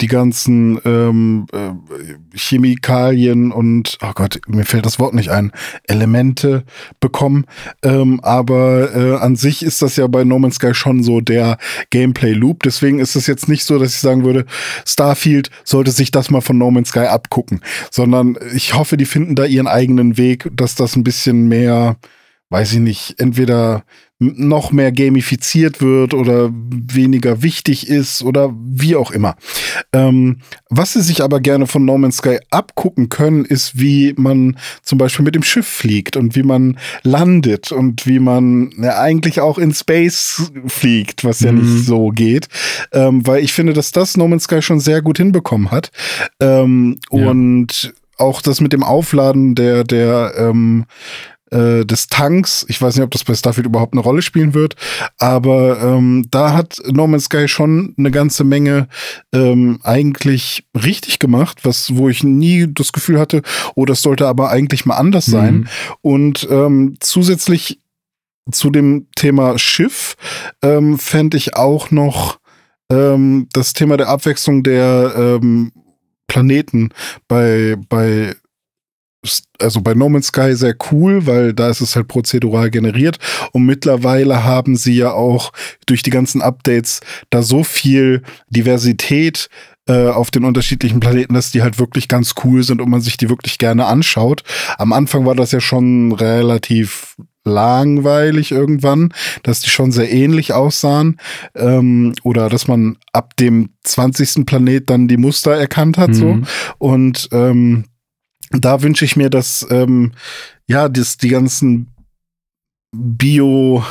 die 0.00 0.08
ganzen 0.08 0.80
ähm, 0.84 1.46
äh, 1.52 2.36
Chemikalien 2.36 3.52
und 3.52 3.98
oh 4.02 4.12
Gott, 4.14 4.40
mir 4.48 4.64
fällt 4.64 4.84
das 4.84 4.98
Wort 4.98 5.14
nicht 5.14 5.30
ein, 5.30 5.52
Elemente 5.84 6.64
bekommen. 6.98 7.46
Ähm, 7.82 8.18
aber 8.22 8.94
äh, 8.94 9.16
an 9.16 9.36
sich 9.36 9.62
ist 9.62 9.80
das 9.80 9.96
ja 9.96 10.08
bei 10.08 10.24
No 10.24 10.38
Man's 10.40 10.56
Sky 10.56 10.74
schon 10.74 11.04
so 11.04 11.20
der 11.20 11.58
Gameplay 11.90 12.32
Loop. 12.32 12.64
Deswegen 12.64 12.98
ist 12.98 13.14
es 13.14 13.28
jetzt 13.28 13.48
nicht 13.48 13.64
so, 13.64 13.78
dass 13.78 13.94
ich 13.94 14.00
sagen 14.00 14.24
würde, 14.24 14.44
Starfield 14.84 15.50
sollte 15.62 15.92
sich 15.92 16.10
das 16.10 16.30
mal 16.30 16.40
von 16.40 16.58
No 16.58 16.70
Man's 16.70 16.88
Sky 16.88 17.06
abgucken, 17.06 17.60
sondern 17.92 18.36
ich 18.54 18.74
hoffe, 18.74 18.96
die 18.96 19.06
finden 19.06 19.36
da 19.36 19.44
ihren 19.44 19.68
eigenen 19.68 20.16
Weg, 20.16 20.50
dass 20.52 20.74
das 20.74 20.96
ein 20.96 21.04
bisschen 21.04 21.46
mehr 21.46 21.96
weiß 22.50 22.74
ich 22.74 22.78
nicht, 22.78 23.18
entweder 23.18 23.84
noch 24.20 24.70
mehr 24.70 24.92
gamifiziert 24.92 25.80
wird 25.80 26.14
oder 26.14 26.50
weniger 26.52 27.42
wichtig 27.42 27.88
ist 27.88 28.22
oder 28.22 28.54
wie 28.54 28.94
auch 28.94 29.10
immer. 29.10 29.36
Ähm, 29.92 30.38
was 30.70 30.92
sie 30.92 31.02
sich 31.02 31.22
aber 31.22 31.40
gerne 31.40 31.66
von 31.66 31.84
No 31.84 31.98
Man's 31.98 32.18
Sky 32.18 32.38
abgucken 32.50 33.08
können, 33.08 33.44
ist, 33.44 33.78
wie 33.78 34.14
man 34.16 34.56
zum 34.82 34.98
Beispiel 34.98 35.24
mit 35.24 35.34
dem 35.34 35.42
Schiff 35.42 35.66
fliegt 35.66 36.16
und 36.16 36.36
wie 36.36 36.44
man 36.44 36.78
landet 37.02 37.72
und 37.72 38.06
wie 38.06 38.20
man 38.20 38.70
ja, 38.78 39.00
eigentlich 39.00 39.40
auch 39.40 39.58
in 39.58 39.74
Space 39.74 40.52
fliegt, 40.66 41.24
was 41.24 41.40
ja 41.40 41.50
mhm. 41.50 41.60
nicht 41.60 41.86
so 41.86 42.08
geht. 42.10 42.48
Ähm, 42.92 43.26
weil 43.26 43.42
ich 43.42 43.52
finde, 43.52 43.72
dass 43.72 43.90
das 43.90 44.16
No 44.16 44.28
Man's 44.28 44.44
Sky 44.44 44.62
schon 44.62 44.80
sehr 44.80 45.02
gut 45.02 45.18
hinbekommen 45.18 45.72
hat. 45.72 45.90
Ähm, 46.40 46.98
ja. 47.10 47.28
Und 47.28 47.94
auch 48.16 48.42
das 48.42 48.60
mit 48.60 48.72
dem 48.72 48.84
Aufladen 48.84 49.54
der, 49.54 49.82
der 49.84 50.34
ähm, 50.38 50.86
äh, 51.50 51.84
des 51.84 52.08
Tanks. 52.08 52.64
Ich 52.68 52.80
weiß 52.80 52.96
nicht, 52.96 53.04
ob 53.04 53.10
das 53.10 53.24
bei 53.24 53.34
Starfield 53.34 53.66
überhaupt 53.66 53.94
eine 53.94 54.02
Rolle 54.02 54.22
spielen 54.22 54.54
wird, 54.54 54.76
aber 55.18 55.80
ähm, 55.80 56.26
da 56.30 56.52
hat 56.52 56.78
No 56.90 57.06
Man's 57.06 57.24
Sky 57.24 57.48
schon 57.48 57.94
eine 57.98 58.10
ganze 58.10 58.44
Menge 58.44 58.88
ähm, 59.32 59.78
eigentlich 59.82 60.66
richtig 60.74 61.18
gemacht, 61.18 61.60
was 61.64 61.96
wo 61.96 62.08
ich 62.08 62.24
nie 62.24 62.66
das 62.72 62.92
Gefühl 62.92 63.18
hatte, 63.18 63.42
oh, 63.74 63.84
das 63.84 64.02
sollte 64.02 64.26
aber 64.26 64.50
eigentlich 64.50 64.86
mal 64.86 64.96
anders 64.96 65.26
sein. 65.26 65.54
Mhm. 65.54 65.68
Und 66.02 66.48
ähm, 66.50 66.96
zusätzlich 67.00 67.80
zu 68.50 68.70
dem 68.70 69.06
Thema 69.16 69.58
Schiff 69.58 70.16
ähm, 70.62 70.98
fände 70.98 71.36
ich 71.36 71.56
auch 71.56 71.90
noch 71.90 72.38
ähm, 72.90 73.48
das 73.52 73.72
Thema 73.72 73.96
der 73.96 74.08
Abwechslung 74.08 74.62
der 74.62 75.14
ähm, 75.16 75.72
Planeten 76.26 76.90
bei, 77.28 77.76
bei 77.88 78.34
also 79.58 79.80
bei 79.80 79.94
No 79.94 80.08
Man's 80.08 80.28
Sky 80.28 80.54
sehr 80.54 80.74
cool, 80.90 81.26
weil 81.26 81.52
da 81.52 81.68
ist 81.68 81.80
es 81.80 81.96
halt 81.96 82.08
prozedural 82.08 82.70
generiert 82.70 83.18
und 83.52 83.64
mittlerweile 83.64 84.44
haben 84.44 84.76
sie 84.76 84.94
ja 84.94 85.12
auch 85.12 85.52
durch 85.86 86.02
die 86.02 86.10
ganzen 86.10 86.42
Updates 86.42 87.00
da 87.30 87.42
so 87.42 87.64
viel 87.64 88.22
Diversität 88.48 89.48
äh, 89.86 90.08
auf 90.08 90.30
den 90.30 90.44
unterschiedlichen 90.44 91.00
Planeten, 91.00 91.34
dass 91.34 91.50
die 91.50 91.62
halt 91.62 91.78
wirklich 91.78 92.08
ganz 92.08 92.34
cool 92.44 92.62
sind 92.62 92.80
und 92.80 92.88
man 92.88 93.00
sich 93.00 93.16
die 93.16 93.28
wirklich 93.28 93.58
gerne 93.58 93.86
anschaut. 93.86 94.42
Am 94.78 94.92
Anfang 94.92 95.26
war 95.26 95.34
das 95.34 95.52
ja 95.52 95.60
schon 95.60 96.12
relativ 96.12 97.16
langweilig 97.44 98.52
irgendwann, 98.52 99.12
dass 99.42 99.60
die 99.60 99.68
schon 99.68 99.92
sehr 99.92 100.10
ähnlich 100.10 100.54
aussahen 100.54 101.20
ähm, 101.54 102.14
oder 102.22 102.48
dass 102.48 102.66
man 102.66 102.96
ab 103.12 103.36
dem 103.36 103.70
20. 103.82 104.46
Planet 104.46 104.88
dann 104.88 105.08
die 105.08 105.18
Muster 105.18 105.52
erkannt 105.52 105.98
hat 105.98 106.10
mhm. 106.10 106.14
so 106.14 106.38
und 106.78 107.28
ähm, 107.32 107.84
da 108.50 108.82
wünsche 108.82 109.04
ich 109.04 109.16
mir, 109.16 109.30
dass 109.30 109.66
ähm, 109.70 110.12
ja, 110.66 110.88
das, 110.88 111.16
die 111.16 111.28
ganzen 111.28 111.94
Bio, 112.92 113.84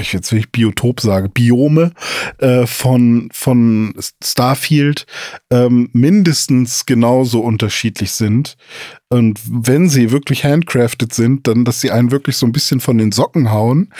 ich 0.00 0.12
jetzt 0.12 0.32
will 0.32 0.40
ich 0.40 0.50
Biotop 0.50 1.00
sage, 1.00 1.28
Biome 1.28 1.92
äh, 2.38 2.66
von, 2.66 3.28
von 3.32 3.94
Starfield 4.22 5.06
ähm, 5.50 5.88
mindestens 5.92 6.86
genauso 6.86 7.40
unterschiedlich 7.40 8.12
sind. 8.12 8.56
Und 9.08 9.40
wenn 9.46 9.88
sie 9.88 10.10
wirklich 10.10 10.44
handcrafted 10.44 11.12
sind, 11.14 11.46
dann, 11.46 11.64
dass 11.64 11.80
sie 11.80 11.90
einen 11.90 12.10
wirklich 12.10 12.36
so 12.36 12.46
ein 12.46 12.52
bisschen 12.52 12.80
von 12.80 12.98
den 12.98 13.12
Socken 13.12 13.50
hauen. 13.50 13.92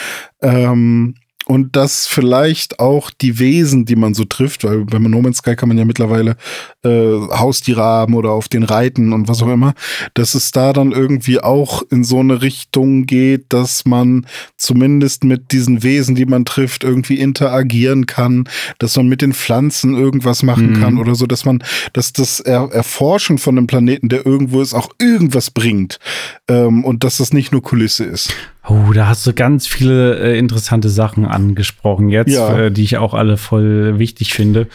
Ähm, 0.43 1.15
und 1.47 1.77
dass 1.77 2.07
vielleicht 2.07 2.81
auch 2.81 3.11
die 3.11 3.39
Wesen, 3.39 3.85
die 3.85 3.97
man 3.97 4.15
so 4.15 4.25
trifft, 4.25 4.65
weil 4.65 4.85
bei 4.85 4.99
No 4.99 5.21
Man's 5.21 5.39
Sky 5.39 5.57
kann 5.57 5.69
man 5.69 5.77
ja 5.77 5.85
mittlerweile 5.85 6.37
äh, 6.83 6.89
Haustiere 6.89 7.83
haben 7.83 8.15
oder 8.15 8.31
auf 8.31 8.49
den 8.49 8.63
reiten 8.63 9.13
und 9.13 9.29
was 9.29 9.43
auch 9.43 9.53
immer, 9.53 9.75
dass 10.15 10.35
es 10.35 10.53
da 10.53 10.73
dann 10.73 10.93
irgendwie 10.93 11.41
auch 11.41 11.83
in 11.91 12.03
so 12.03 12.21
eine 12.21 12.41
Richtung 12.41 13.05
geht, 13.05 13.47
dass 13.51 13.85
man 13.85 14.27
zumindest 14.57 15.25
mit 15.25 15.53
diesen 15.53 15.83
Wesen, 15.83 16.15
die 16.15 16.27
man 16.27 16.47
trifft, 16.47 16.83
irgendwie 16.83 17.19
interagieren 17.19 18.07
kann, 18.07 18.49
dass 18.79 18.97
man 18.97 19.09
mit 19.09 19.21
den 19.21 19.35
Pflanzen 19.35 19.95
irgendwas 19.95 20.43
machen 20.43 20.71
mhm. 20.71 20.81
kann 20.81 20.99
oder 20.99 21.15
so, 21.15 21.27
dass 21.27 21.45
man, 21.45 21.63
dass 21.93 22.15
das 22.15 22.41
er 22.41 22.71
Erforschen 22.73 23.37
von 23.37 23.59
einem 23.59 23.67
Planeten, 23.67 24.09
der 24.09 24.25
irgendwo 24.25 24.63
ist, 24.63 24.73
auch 24.73 24.89
irgendwas 24.99 25.51
bringt 25.51 25.99
ähm, 26.49 26.85
und 26.85 27.05
dass 27.05 27.19
das 27.19 27.35
nicht 27.35 27.53
nur 27.53 27.63
Kulisse 27.63 28.05
ist. 28.05 28.33
Oh, 28.67 28.93
da 28.95 29.09
hast 29.09 29.27
du 29.27 29.35
ganz 29.35 29.67
viele 29.67 30.19
äh, 30.19 30.39
interessante 30.39 30.89
Sachen 30.89 31.27
angesprochen 31.27 32.09
jetzt, 32.09 32.33
ja. 32.33 32.59
äh, 32.59 32.73
die 32.73 32.83
ich 32.83 32.97
auch 32.97 33.13
alle 33.13 33.37
voll 33.37 33.99
wichtig 33.99 34.33
finde. 34.33 34.69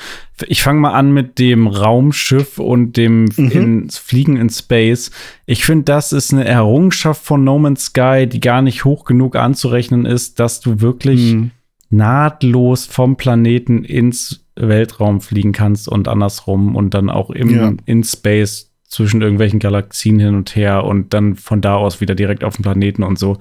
Ich 0.47 0.61
fange 0.61 0.79
mal 0.79 0.93
an 0.93 1.11
mit 1.11 1.39
dem 1.39 1.65
Raumschiff 1.65 2.59
und 2.59 2.97
dem 2.97 3.25
mhm. 3.35 3.51
in, 3.51 3.89
Fliegen 3.89 4.37
in 4.37 4.51
Space. 4.51 5.09
Ich 5.47 5.65
finde, 5.65 5.85
das 5.85 6.13
ist 6.13 6.31
eine 6.31 6.45
Errungenschaft 6.45 7.25
von 7.25 7.43
No 7.43 7.57
Man's 7.57 7.85
Sky, 7.85 8.27
die 8.27 8.39
gar 8.39 8.61
nicht 8.61 8.85
hoch 8.85 9.05
genug 9.05 9.35
anzurechnen 9.35 10.05
ist, 10.05 10.39
dass 10.39 10.59
du 10.59 10.81
wirklich 10.81 11.33
mhm. 11.33 11.51
nahtlos 11.89 12.85
vom 12.85 13.17
Planeten 13.17 13.83
ins 13.83 14.45
Weltraum 14.55 15.19
fliegen 15.19 15.51
kannst 15.51 15.87
und 15.87 16.07
andersrum 16.07 16.75
und 16.75 16.93
dann 16.93 17.09
auch 17.09 17.31
im, 17.31 17.49
ja. 17.49 17.73
in 17.85 18.03
Space 18.03 18.68
zwischen 18.89 19.21
irgendwelchen 19.21 19.59
Galaxien 19.59 20.19
hin 20.19 20.35
und 20.35 20.55
her 20.55 20.83
und 20.83 21.13
dann 21.13 21.35
von 21.35 21.61
da 21.61 21.75
aus 21.75 22.01
wieder 22.01 22.15
direkt 22.15 22.43
auf 22.43 22.55
den 22.55 22.63
Planeten 22.63 23.03
und 23.03 23.19
so. 23.19 23.37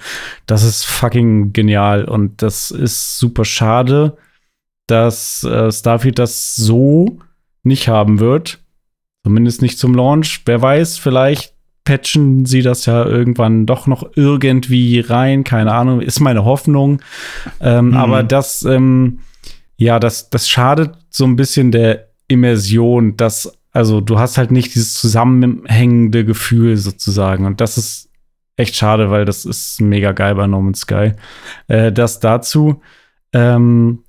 Das 0.47 0.63
ist 0.63 0.85
fucking 0.85 1.55
genial 1.55 2.05
und 2.05 2.43
das 2.43 2.71
ist 2.71 3.19
super 3.19 3.47
schade, 3.47 4.17
dass 4.87 5.45
äh, 5.45 5.73
Starfield 5.73 6.19
das 6.19 6.55
so 6.55 7.19
nicht 7.63 7.89
haben 7.89 8.21
wird. 8.21 8.61
Zumindest 9.25 9.63
nicht 9.63 9.79
zum 9.79 9.95
Launch. 9.95 10.43
Wer 10.45 10.61
weiß, 10.61 10.99
vielleicht 10.99 11.55
patchen 11.85 12.45
sie 12.45 12.61
das 12.61 12.85
ja 12.85 13.05
irgendwann 13.07 13.65
doch 13.65 13.87
noch 13.87 14.11
irgendwie 14.15 15.01
rein. 15.01 15.45
Keine 15.45 15.73
Ahnung, 15.73 16.03
ist 16.03 16.21
meine 16.21 16.45
Hoffnung. 16.45 17.01
Ähm, 17.61 17.89
mhm. 17.89 17.95
Aber 17.95 18.23
das, 18.23 18.63
ähm, 18.65 19.21
ja, 19.79 19.99
das, 19.99 20.29
das 20.29 20.47
schadet 20.49 20.95
so 21.09 21.25
ein 21.25 21.37
bisschen 21.37 21.73
der 21.73 22.09
Immersion, 22.29 23.17
dass 23.17 23.58
also 23.79 24.01
du 24.01 24.19
hast 24.19 24.39
halt 24.39 24.51
nicht 24.51 24.75
dieses 24.75 24.95
zusammenhängende 24.95 26.25
Gefühl 26.25 26.77
sozusagen. 26.77 27.47
Und 27.47 27.61
das 27.61 27.79
ist 27.79 28.09
echt 28.57 28.75
schade, 28.75 29.09
weil 29.09 29.25
das 29.25 29.45
ist 29.45 29.81
mega 29.81 30.11
geil 30.11 30.35
bei 30.35 30.49
No 30.49 30.61
Man's 30.61 30.81
Sky. 30.81 31.13
Äh, 31.69 31.93
das 31.93 32.19
dazu. 32.19 32.83
Ähm, 33.33 34.01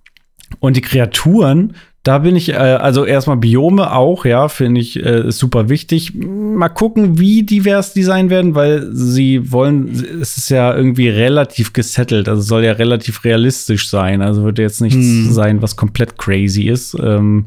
und 0.59 0.75
die 0.75 0.81
Kreaturen, 0.81 1.75
da 2.01 2.17
bin 2.17 2.35
ich, 2.35 2.49
äh, 2.49 2.55
also 2.55 3.05
erstmal 3.05 3.37
Biome 3.37 3.93
auch, 3.93 4.25
ja, 4.25 4.47
finde 4.47 4.81
ich 4.81 5.05
äh, 5.05 5.31
super 5.31 5.69
wichtig. 5.69 6.15
Mal 6.15 6.69
gucken, 6.69 7.19
wie 7.19 7.43
divers 7.43 7.93
die 7.93 8.01
sein 8.01 8.31
werden, 8.31 8.55
weil 8.55 8.89
sie 8.91 9.51
wollen, 9.51 9.89
es 10.19 10.35
ist 10.35 10.49
ja 10.49 10.75
irgendwie 10.75 11.09
relativ 11.09 11.73
gesettelt, 11.73 12.27
also 12.27 12.41
soll 12.41 12.63
ja 12.63 12.71
relativ 12.71 13.23
realistisch 13.23 13.87
sein. 13.87 14.23
Also 14.23 14.45
wird 14.45 14.57
jetzt 14.57 14.81
nichts 14.81 14.97
hm. 14.97 15.31
sein, 15.31 15.61
was 15.61 15.75
komplett 15.75 16.17
crazy 16.17 16.63
ist. 16.63 16.97
Ähm, 16.99 17.45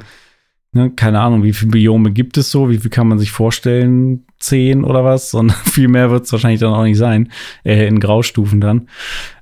Ne, 0.74 0.90
keine 0.90 1.20
Ahnung, 1.20 1.42
wie 1.42 1.52
viele 1.52 1.70
Biome 1.70 2.12
gibt 2.12 2.38
es 2.38 2.50
so, 2.50 2.70
wie 2.70 2.78
viel 2.78 2.90
kann 2.90 3.06
man 3.06 3.18
sich 3.18 3.30
vorstellen? 3.30 4.24
Zehn 4.38 4.84
oder 4.84 5.04
was? 5.04 5.34
Und 5.34 5.52
viel 5.70 5.88
mehr 5.88 6.10
wird 6.10 6.24
es 6.24 6.32
wahrscheinlich 6.32 6.60
dann 6.60 6.72
auch 6.72 6.84
nicht 6.84 6.96
sein, 6.96 7.30
äh, 7.62 7.86
in 7.86 8.00
Graustufen 8.00 8.58
dann. 8.62 8.88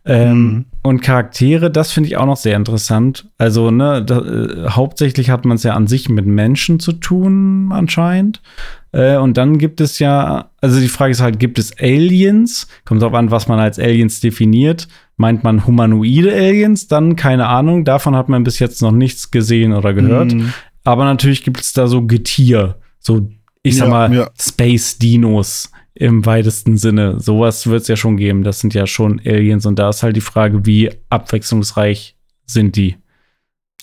Ähm, 0.05 0.43
mhm. 0.43 0.65
Und 0.83 1.03
Charaktere, 1.03 1.71
das 1.71 1.93
finde 1.93 2.09
ich 2.09 2.17
auch 2.17 2.27
noch 2.27 2.37
sehr 2.37 2.57
interessant. 2.57 3.29
Also, 3.39 3.71
ne, 3.71 4.05
da, 4.05 4.19
äh, 4.19 4.71
hauptsächlich 4.71 5.31
hat 5.31 5.45
man 5.45 5.55
es 5.55 5.63
ja 5.63 5.75
an 5.75 5.87
sich 5.87 6.09
mit 6.09 6.27
Menschen 6.27 6.81
zu 6.81 6.95
tun, 6.95 7.71
anscheinend. 7.71 8.43
Äh, 8.91 9.17
und 9.17 9.37
dann 9.37 9.59
gibt 9.59 9.81
es 9.81 10.01
ja, 10.01 10.51
also 10.61 10.81
die 10.81 10.89
Frage 10.89 11.13
ist 11.13 11.23
halt, 11.23 11.39
gibt 11.39 11.61
es 11.61 11.79
Aliens? 11.79 12.67
Kommt 12.85 13.03
drauf 13.03 13.15
an, 13.15 13.31
was 13.31 13.47
man 13.47 13.61
als 13.61 13.79
Aliens 13.79 14.19
definiert. 14.19 14.89
Meint 15.17 15.45
man 15.45 15.65
humanoide 15.67 16.33
Aliens? 16.33 16.89
Dann 16.89 17.15
keine 17.15 17.47
Ahnung. 17.47 17.85
Davon 17.85 18.17
hat 18.17 18.29
man 18.29 18.43
bis 18.43 18.59
jetzt 18.59 18.83
noch 18.83 18.91
nichts 18.91 19.31
gesehen 19.31 19.75
oder 19.75 19.95
gehört. 19.95 20.33
Mhm. 20.33 20.53
Aber 20.85 21.05
natürlich 21.05 21.43
gibt 21.43 21.61
es 21.61 21.73
da 21.73 21.87
so 21.87 22.07
Getier, 22.07 22.77
so, 22.99 23.31
ich 23.63 23.77
sag 23.77 23.87
ja, 23.87 23.91
mal, 23.91 24.15
ja. 24.15 24.31
Space-Dinos 24.39 25.71
im 25.95 26.25
weitesten 26.25 26.79
Sinne. 26.79 27.21
Sowas 27.21 27.67
wird 27.67 27.83
es 27.83 27.89
ja 27.89 27.97
schon 27.97 28.17
geben. 28.17 28.43
Das 28.43 28.61
sind 28.61 28.73
ja 28.73 28.87
schon 28.87 29.21
Aliens 29.25 29.67
und 29.67 29.79
da 29.79 29.91
ist 29.91 30.03
halt 30.03 30.17
die 30.17 30.23
Frage, 30.23 30.65
wie 30.65 30.91
abwechslungsreich 31.11 32.17
sind 32.47 32.77
die? 32.77 32.97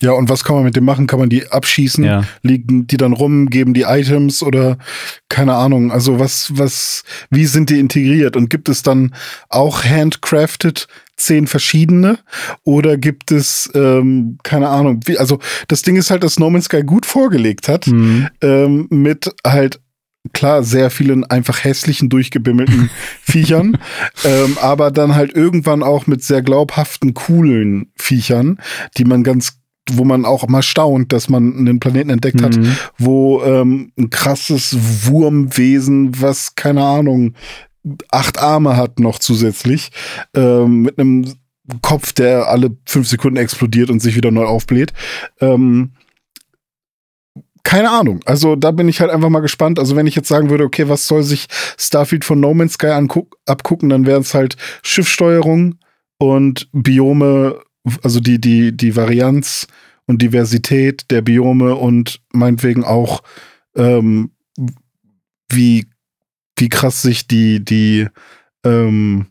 Ja, 0.00 0.12
und 0.12 0.28
was 0.28 0.44
kann 0.44 0.56
man 0.56 0.64
mit 0.64 0.76
dem 0.76 0.84
machen? 0.84 1.08
Kann 1.08 1.18
man 1.18 1.28
die 1.28 1.48
abschießen? 1.48 2.04
Ja. 2.04 2.22
Liegen 2.42 2.86
die 2.86 2.96
dann 2.96 3.12
rum, 3.12 3.50
geben 3.50 3.74
die 3.74 3.82
Items 3.82 4.42
oder 4.42 4.78
keine 5.28 5.54
Ahnung. 5.54 5.90
Also 5.90 6.20
was, 6.20 6.56
was, 6.56 7.02
wie 7.30 7.46
sind 7.46 7.70
die 7.70 7.80
integriert? 7.80 8.36
Und 8.36 8.48
gibt 8.48 8.68
es 8.68 8.82
dann 8.82 9.14
auch 9.48 9.84
handcrafted 9.84 10.86
zehn 11.18 11.46
verschiedene? 11.46 12.18
Oder 12.64 12.96
gibt 12.96 13.30
es, 13.30 13.70
ähm, 13.74 14.38
keine 14.42 14.68
Ahnung, 14.68 15.00
wie, 15.04 15.18
also 15.18 15.38
das 15.68 15.82
Ding 15.82 15.96
ist 15.96 16.10
halt, 16.10 16.22
dass 16.22 16.38
No 16.38 16.50
Man's 16.50 16.66
Sky 16.66 16.82
gut 16.82 17.06
vorgelegt 17.06 17.68
hat, 17.68 17.86
mhm. 17.86 18.28
ähm, 18.40 18.86
mit 18.90 19.34
halt 19.46 19.80
klar, 20.32 20.62
sehr 20.62 20.90
vielen 20.90 21.24
einfach 21.24 21.64
hässlichen, 21.64 22.08
durchgebimmelten 22.08 22.90
Viechern, 23.22 23.78
ähm, 24.24 24.58
aber 24.60 24.90
dann 24.90 25.14
halt 25.14 25.34
irgendwann 25.34 25.82
auch 25.82 26.06
mit 26.06 26.22
sehr 26.22 26.42
glaubhaften, 26.42 27.14
coolen 27.14 27.92
Viechern, 27.96 28.58
die 28.96 29.04
man 29.04 29.22
ganz 29.24 29.58
wo 29.90 30.04
man 30.04 30.26
auch 30.26 30.46
mal 30.48 30.60
staunt, 30.60 31.14
dass 31.14 31.30
man 31.30 31.56
einen 31.56 31.80
Planeten 31.80 32.10
entdeckt 32.10 32.42
hat, 32.42 32.58
mhm. 32.58 32.76
wo 32.98 33.42
ähm, 33.42 33.90
ein 33.98 34.10
krasses 34.10 34.76
Wurmwesen, 35.06 36.20
was 36.20 36.54
keine 36.54 36.84
Ahnung, 36.84 37.32
acht 38.10 38.38
Arme 38.38 38.76
hat 38.76 38.98
noch 38.98 39.18
zusätzlich, 39.18 39.90
ähm, 40.34 40.82
mit 40.82 40.98
einem 40.98 41.34
Kopf, 41.82 42.12
der 42.12 42.48
alle 42.48 42.76
fünf 42.86 43.08
Sekunden 43.08 43.36
explodiert 43.36 43.90
und 43.90 44.00
sich 44.00 44.16
wieder 44.16 44.30
neu 44.30 44.44
aufbläht. 44.44 44.92
Ähm, 45.40 45.92
keine 47.62 47.90
Ahnung. 47.90 48.20
Also 48.24 48.56
da 48.56 48.70
bin 48.70 48.88
ich 48.88 49.00
halt 49.00 49.10
einfach 49.10 49.28
mal 49.28 49.40
gespannt. 49.40 49.78
Also 49.78 49.94
wenn 49.94 50.06
ich 50.06 50.14
jetzt 50.14 50.28
sagen 50.28 50.48
würde, 50.48 50.64
okay, 50.64 50.88
was 50.88 51.06
soll 51.06 51.22
sich 51.22 51.46
Starfield 51.78 52.24
von 52.24 52.40
No 52.40 52.54
Man's 52.54 52.74
Sky 52.74 52.98
abgucken, 53.46 53.90
dann 53.90 54.06
wären 54.06 54.22
es 54.22 54.32
halt 54.32 54.56
Schiffssteuerung 54.82 55.74
und 56.18 56.68
Biome, 56.72 57.60
also 58.02 58.20
die, 58.20 58.40
die, 58.40 58.74
die 58.74 58.96
Varianz 58.96 59.66
und 60.06 60.22
Diversität 60.22 61.10
der 61.10 61.20
Biome 61.20 61.74
und 61.74 62.22
meinetwegen 62.32 62.84
auch, 62.84 63.22
ähm, 63.76 64.30
wie 65.50 65.86
wie 66.58 66.68
krass 66.68 67.02
sich 67.02 67.26
die, 67.26 67.64
die, 67.64 68.06
ähm, 68.64 69.26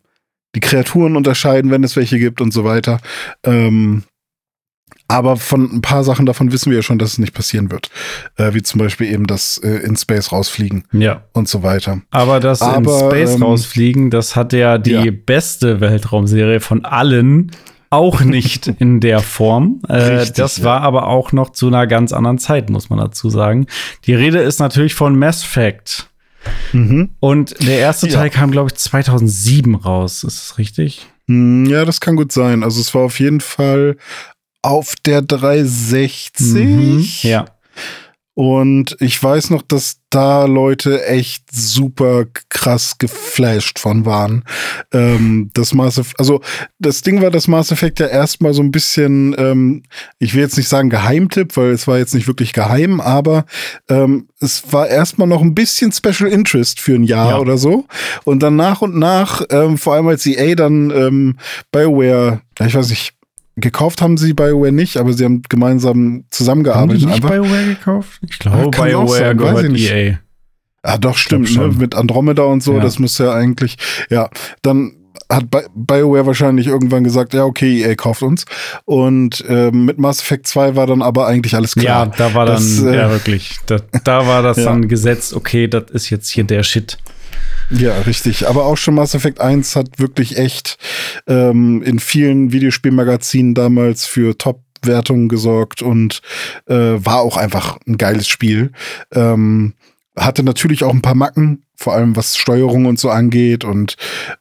die 0.56 0.60
Kreaturen 0.60 1.16
unterscheiden, 1.16 1.72
wenn 1.72 1.84
es 1.84 1.96
welche 1.96 2.20
gibt 2.20 2.42
und 2.42 2.54
so 2.54 2.64
weiter. 2.64 3.00
Ähm, 3.44 4.04
aber 5.10 5.38
von 5.38 5.78
ein 5.78 5.82
paar 5.82 6.04
Sachen 6.04 6.26
davon 6.26 6.52
wissen 6.52 6.70
wir 6.70 6.78
ja 6.78 6.84
schon, 6.84 7.00
dass 7.00 7.14
es 7.14 7.18
nicht 7.18 7.34
passieren 7.34 7.72
wird. 7.72 7.90
Äh, 8.36 8.54
wie 8.54 8.62
zum 8.62 8.80
Beispiel 8.80 9.08
eben 9.12 9.26
das 9.26 9.58
äh, 9.58 9.86
in 9.86 9.96
Space 9.96 10.32
rausfliegen 10.32 10.84
ja. 10.92 11.24
und 11.32 11.48
so 11.48 11.64
weiter. 11.64 12.02
Aber 12.12 12.40
das 12.40 12.62
Aber, 12.62 12.78
in 12.78 13.10
Space 13.10 13.36
ähm, 13.36 13.44
rausfliegen, 13.44 14.10
das 14.10 14.36
hat 14.36 14.52
ja 14.52 14.78
die 14.78 14.92
ja. 14.92 15.12
beste 15.12 15.80
Weltraumserie 15.80 16.60
von 16.60 16.84
allen 16.84 17.52
auch 17.90 18.20
nicht 18.22 18.68
in 18.80 19.00
der 19.00 19.20
Form. 19.20 19.82
Äh, 19.88 19.94
Richtig, 19.94 20.36
das 20.36 20.58
ja. 20.58 20.66
war 20.66 20.82
aber 20.82 21.08
auch 21.08 21.32
noch 21.32 21.52
zu 21.52 21.68
einer 21.68 21.88
ganz 21.88 22.12
anderen 22.12 22.38
Zeit, 22.38 22.70
muss 22.70 22.90
man 22.90 23.00
dazu 23.00 23.30
sagen. 23.30 23.68
Die 24.06 24.14
Rede 24.14 24.40
ist 24.40 24.60
natürlich 24.60 24.94
von 24.94 25.18
Mass 25.18 25.44
Effect. 25.44 26.07
Mhm. 26.74 27.10
Und 27.20 27.56
der 27.68 27.80
erste 27.80 28.08
Ja. 28.08 28.14
Teil 28.20 28.30
kam, 28.30 28.52
glaube 28.52 28.70
ich, 28.72 28.78
2007 28.78 29.76
raus. 29.76 30.24
Ist 30.24 30.50
das 30.50 30.58
richtig? 30.58 31.06
Hm, 31.28 31.66
Ja, 31.66 31.84
das 31.86 32.00
kann 32.00 32.16
gut 32.16 32.32
sein. 32.32 32.64
Also 32.64 32.80
es 32.82 32.94
war 32.96 33.02
auf 33.04 33.20
jeden 33.20 33.42
Fall 33.42 33.98
auf 34.62 34.96
der 35.06 35.22
360. 35.22 37.24
Ja. 37.24 37.46
Und 38.38 38.96
ich 39.00 39.22
weiß 39.22 39.50
noch, 39.50 39.64
dass 39.64 39.96
da 40.12 40.46
Leute 40.46 41.04
echt 41.08 41.46
super 41.52 42.26
krass 42.50 43.00
geflasht 43.00 43.80
von 43.80 44.06
waren. 44.06 44.44
Ähm, 44.94 45.50
das 45.56 45.74
Mass 45.74 45.98
Effect, 45.98 46.20
also 46.20 46.42
das 46.78 47.02
Ding 47.02 47.20
war, 47.24 47.32
dass 47.32 47.48
Mass 47.48 47.72
Effect 47.72 48.00
ja 48.00 48.06
erstmal 48.06 48.54
so 48.54 48.62
ein 48.62 48.70
bisschen, 48.70 49.36
ähm, 49.40 49.82
ich 50.20 50.36
will 50.36 50.42
jetzt 50.42 50.56
nicht 50.56 50.70
sagen 50.70 50.92
Geheimtipp, 50.92 51.58
weil 51.58 51.72
es 51.72 51.88
war 51.88 51.98
jetzt 51.98 52.14
nicht 52.14 52.28
wirklich 52.28 52.54
geheim, 52.54 53.02
aber 53.02 53.46
ähm, 53.90 54.28
es 54.40 54.72
war 54.72 54.88
erstmal 54.88 55.28
noch 55.28 55.42
ein 55.42 55.56
bisschen 55.56 55.92
Special 55.92 56.30
Interest 56.30 56.80
für 56.80 56.94
ein 56.94 57.06
Jahr 57.06 57.32
Ja. 57.32 57.40
oder 57.40 57.58
so. 57.58 57.86
Und 58.24 58.44
dann 58.44 58.56
nach 58.56 58.84
und 58.84 58.96
nach, 59.00 59.42
ähm, 59.50 59.80
vor 59.80 59.96
allem 59.96 60.10
als 60.10 60.28
EA 60.28 60.54
dann 60.54 60.92
ähm, 60.92 61.38
BioWare, 61.72 62.42
ich 62.64 62.76
weiß 62.76 62.90
nicht, 62.92 63.17
gekauft 63.58 64.02
haben 64.02 64.18
sie 64.18 64.34
BioWare 64.34 64.72
nicht, 64.72 64.98
aber 64.98 65.12
sie 65.14 65.26
haben 65.26 65.42
gemeinsam 65.50 65.90
Haben 65.98 66.20
die 66.24 66.30
zusammengearbeitet. 66.30 67.02
nicht 67.06 67.14
einfach. 67.16 67.30
BioWare 67.32 67.66
gekauft? 67.66 68.20
Ich 68.30 68.40
glaube, 68.40 68.58
Ja, 68.58 68.66
auch 68.66 68.72
BioWare 68.72 69.08
sein, 69.10 69.40
weiß 69.40 69.46
gehört 69.50 69.64
ich 69.66 69.72
nicht. 69.72 69.92
EA. 69.92 70.20
Ah, 70.84 70.98
doch, 70.98 71.18
stimmt, 71.18 71.54
ne? 71.58 71.68
Mit 71.78 71.96
Andromeda 71.96 72.44
und 72.44 72.64
so, 72.64 72.76
Ja. 72.76 72.80
das 72.82 72.98
muss 73.00 73.18
ja 73.18 73.34
eigentlich, 73.34 73.78
ja, 74.10 74.30
dann 74.62 74.94
hat 75.30 75.50
Bi- 75.52 75.66
BioWare 75.76 76.26
wahrscheinlich 76.26 76.68
irgendwann 76.68 77.04
gesagt, 77.04 77.34
ja, 77.34 77.44
okay, 77.44 77.82
EA 77.82 77.96
kauft 77.96 78.22
uns. 78.24 78.46
Und 78.86 79.44
ähm, 79.50 79.84
mit 79.86 79.98
Mass 79.98 80.22
Effect 80.22 80.48
2 80.48 80.76
war 80.78 80.88
dann 80.88 81.02
aber 81.02 81.28
eigentlich 81.28 81.54
alles 81.56 81.74
Ja, 81.76 81.82
klar. 81.82 82.14
da 82.16 82.34
war 82.34 82.46
dann, 82.46 82.56
Das, 82.56 82.82
äh, 82.82 82.96
ja 82.96 83.10
wirklich, 83.12 83.58
da, 83.66 83.80
da 84.06 84.26
war 84.28 84.42
das 84.44 84.58
Ja. 84.58 84.66
dann 84.66 84.88
gesetzt, 84.88 85.34
okay, 85.34 85.68
das 85.68 85.90
ist 85.92 86.10
jetzt 86.12 86.30
hier 86.30 86.46
der 86.46 86.64
Shit. 86.64 86.98
Ja, 87.70 88.00
richtig. 88.02 88.48
Aber 88.48 88.66
auch 88.66 88.78
schon 88.78 88.96
Mass 88.96 89.14
Effect 89.14 89.42
1 89.42 89.76
hat 89.76 90.00
wirklich 90.00 90.38
echt 90.38 90.78
ähm, 91.28 91.82
in 91.84 92.00
vielen 92.00 92.52
Videospielmagazinen 92.52 93.54
damals 93.54 94.06
für 94.06 94.38
Top-Wertungen 94.38 95.28
gesorgt 95.28 95.82
und 95.82 96.22
äh, 96.68 96.76
war 96.76 97.20
auch 97.20 97.38
einfach 97.38 97.78
ein 97.86 97.98
geiles 97.98 98.28
Spiel. 98.28 98.72
Ähm, 99.14 99.74
hatte 100.16 100.44
natürlich 100.44 100.84
auch 100.84 100.94
ein 100.94 101.02
paar 101.02 101.16
Macken, 101.16 101.67
vor 101.80 101.94
allem 101.94 102.16
was 102.16 102.36
Steuerung 102.38 102.86
und 102.88 103.00
so 103.00 103.10
angeht 103.10 103.64
und 103.64 103.96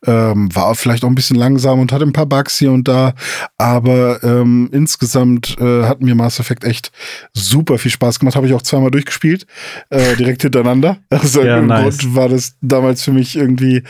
ähm, 0.06 0.54
war 0.54 0.74
vielleicht 0.74 1.04
auch 1.04 1.08
ein 1.08 1.14
bisschen 1.14 1.36
langsam 1.36 1.80
und 1.80 1.92
hatte 1.92 2.04
ein 2.04 2.12
paar 2.14 2.26
Bugs 2.26 2.58
hier 2.58 2.72
und 2.72 2.88
da. 2.88 3.12
Aber 3.58 4.22
ähm, 4.24 4.68
insgesamt 4.72 5.56
äh, 5.60 5.84
hat 5.84 6.00
mir 6.00 6.14
Mass 6.14 6.40
Effect 6.40 6.64
echt 6.64 6.92
super 7.34 7.78
viel 7.78 7.90
Spaß 7.90 8.18
gemacht. 8.18 8.36
Habe 8.36 8.46
ich 8.46 8.54
auch 8.54 8.62
zweimal 8.62 8.90
durchgespielt, 8.90 9.46
äh, 9.90 10.16
direkt 10.16 10.42
hintereinander. 10.42 10.96
Also 11.10 11.42
Ja, 11.42 11.60
nice. 11.60 11.98
Grund 11.98 12.14
war 12.14 12.28
das 12.28 12.54
damals 12.60 13.02
für 13.02 13.12
mich 13.12 13.36
irgendwie, 13.36 13.82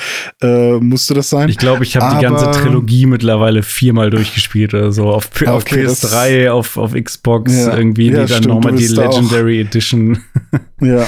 äh, 0.42 0.72
musste 0.78 1.14
das 1.14 1.30
sein. 1.30 1.48
Ich 1.48 1.56
glaube, 1.58 1.84
ich 1.84 1.96
habe 1.96 2.16
die 2.16 2.22
ganze 2.22 2.50
Trilogie 2.50 3.06
mittlerweile 3.06 3.62
viermal 3.62 4.10
durchgespielt 4.10 4.74
oder 4.74 4.90
so. 4.92 5.08
Auf, 5.08 5.30
auf 5.46 5.62
Okay, 5.62 5.84
das- 5.84 6.04
PS3, 6.04 6.50
auf, 6.50 6.76
auf 6.76 6.94
Xbox, 6.94 7.52
Ja. 7.54 7.76
irgendwie 7.76 8.10
Ja, 8.10 8.24
die 8.24 8.32
dann 8.32 8.42
nochmal 8.44 8.74
die 8.74 8.86
Legendary 8.86 9.60
Edition. 9.60 10.18
Ja. 10.80 11.06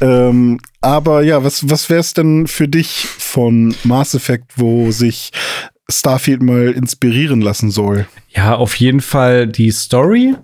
Ähm, 0.00 0.58
aber 0.82 1.22
ja, 1.22 1.42
was, 1.44 1.68
was 1.70 1.88
wäre 1.88 2.00
es 2.00 2.12
denn 2.12 2.46
für 2.46 2.68
dich 2.68 3.06
von 3.06 3.74
Mass 3.84 4.14
Effect, 4.14 4.52
wo 4.56 4.90
sich 4.90 5.30
Starfield 5.90 6.42
mal 6.42 6.70
inspirieren 6.72 7.40
lassen 7.40 7.70
soll? 7.70 8.06
Ja, 8.28 8.54
auf 8.54 8.74
jeden 8.76 9.00
Fall 9.00 9.46
die 9.46 9.70
Story. 9.70 10.34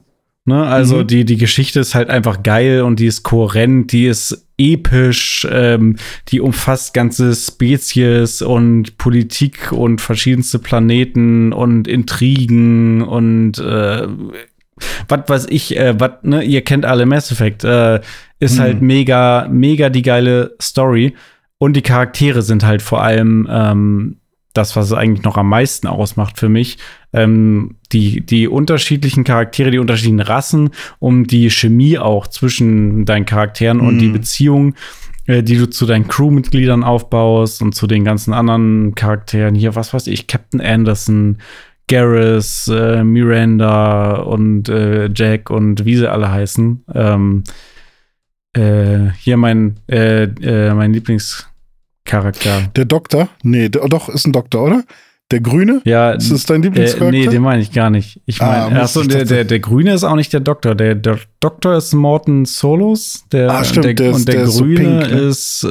Ne? 0.45 0.65
Also 0.67 0.99
Mhm. 0.99 1.07
die, 1.07 1.25
die 1.27 1.37
Geschichte 1.37 1.81
ist 1.81 1.95
halt 1.95 2.09
einfach 2.09 2.43
geil 2.43 2.81
und 2.81 2.99
die 3.01 3.07
ist 3.07 3.23
kohärent, 3.23 3.93
die 3.93 4.07
ist 4.07 4.47
episch, 4.57 5.47
ähm, 5.51 5.97
die 6.29 6.41
umfasst 6.41 6.95
ganze 6.95 7.35
Spezies 7.35 8.41
und 8.41 8.97
Politik 8.97 9.73
und 9.73 10.01
verschiedenste 10.01 10.59
Planeten 10.59 11.53
und 11.53 11.87
Intrigen 11.87 13.03
und 13.03 13.59
äh, 13.59 14.07
was 15.09 15.21
weiß 15.29 15.47
ich, 15.51 15.77
äh, 15.77 15.99
was, 16.01 16.13
ne, 16.23 16.43
ihr 16.43 16.63
kennt 16.63 16.85
alle 16.87 17.05
Mass 17.05 17.31
Effect, 17.31 17.65
äh, 17.65 18.01
ist 18.41 18.57
Mhm. 18.57 18.61
halt 18.63 18.83
mega, 18.83 19.49
mega 19.51 19.89
die 19.89 20.03
geile 20.03 20.55
Story. 20.61 21.15
Und 21.59 21.75
die 21.75 21.83
Charaktere 21.83 22.43
sind 22.43 22.65
halt 22.65 22.83
vor 22.83 23.03
allem 23.03 23.47
ähm, 23.51 24.17
das, 24.55 24.77
was 24.77 24.87
es 24.87 24.93
eigentlich 24.93 25.25
noch 25.25 25.37
am 25.37 25.49
meisten 25.49 25.87
ausmacht 25.87 26.39
für 26.39 26.49
mich. 26.49 26.79
Ähm, 27.13 27.77
die, 27.93 28.21
die 28.25 28.49
unterschiedlichen 28.49 29.25
Charaktere, 29.25 29.71
die 29.71 29.79
unterschiedlichen 29.79 30.21
Rassen, 30.21 30.71
um 30.99 31.27
die 31.27 31.51
Chemie 31.51 31.99
auch 31.99 32.27
zwischen 32.27 33.05
deinen 33.05 33.25
Charakteren 33.27 33.81
und 33.81 33.97
Mhm. 33.97 33.99
die 33.99 34.09
Beziehung, 34.09 34.75
äh, 35.27 35.43
die 35.43 35.57
du 35.57 35.69
zu 35.69 35.85
deinen 35.87 36.07
Crewmitgliedern 36.09 36.85
aufbaust 36.85 37.61
und 37.63 37.75
zu 37.75 37.87
den 37.87 38.05
ganzen 38.05 38.33
anderen 38.33 38.95
Charakteren. 38.95 39.55
Hier, 39.55 39.75
was 39.75 39.93
weiß 39.95 40.07
ich, 40.07 40.27
Captain 40.27 40.61
Anderson, 40.61 41.39
Garrus, 41.89 42.69
äh, 42.69 43.03
Miranda 43.03 44.17
und 44.17 44.69
äh, 44.69 45.09
Jack 45.15 45.51
und 45.51 45.85
wie 45.85 45.97
sie 45.97 46.11
alle 46.11 46.31
heißen. 46.31 46.85
Ähm, 46.95 47.45
äh, 48.55 49.11
hier 49.19 49.37
mein, 49.37 49.79
äh, 49.91 50.25
äh, 50.25 50.75
mein 50.75 50.93
Lieblingscharakter. 50.93 52.71
Der 52.77 52.85
Doktor? 52.85 53.29
Nee, 53.43 53.69
der, 53.69 53.87
doch, 53.89 54.09
ist 54.09 54.27
ein 54.27 54.33
Doktor, 54.33 54.65
oder? 54.65 54.85
Der 55.31 55.41
Grüne? 55.41 55.83
Ja, 55.85 56.13
Ist 56.13 56.33
das 56.33 56.47
dein 56.47 56.63
äh, 56.63 56.65
Lieblingscharakter? 56.67 57.11
nee, 57.11 57.27
den 57.27 57.43
meine 57.43 57.61
ich 57.61 57.71
gar 57.73 57.91
nicht. 57.91 58.21
Ich 58.25 58.41
Ah, 58.41 58.69
meine, 58.69 58.81
Mist, 58.81 58.97
achso, 58.97 59.03
der, 59.09 59.27
der, 59.27 59.45
der 59.45 59.61
Grüne 59.61 59.93
ist 59.93 60.03
auch 60.05 60.17
nicht 60.17 60.33
der 60.33 60.41
Doktor. 60.41 60.75
Der, 60.75 60.95
der 60.95 61.19
Doktor 61.41 61.77
ist 61.77 61.93
Morton 61.93 62.47
Solos. 62.47 63.25
Der, 63.31 63.51
Ah, 63.51 63.63
stimmt, 63.63 63.85
der, 63.85 63.95
der 63.95 64.15
und 64.15 64.27
der, 64.27 64.35
der 64.37 64.45
ist 64.45 64.55
so 64.55 64.65
Grüne 64.65 64.79
pink, 64.79 65.13
ne? 65.13 65.19
ist 65.21 65.65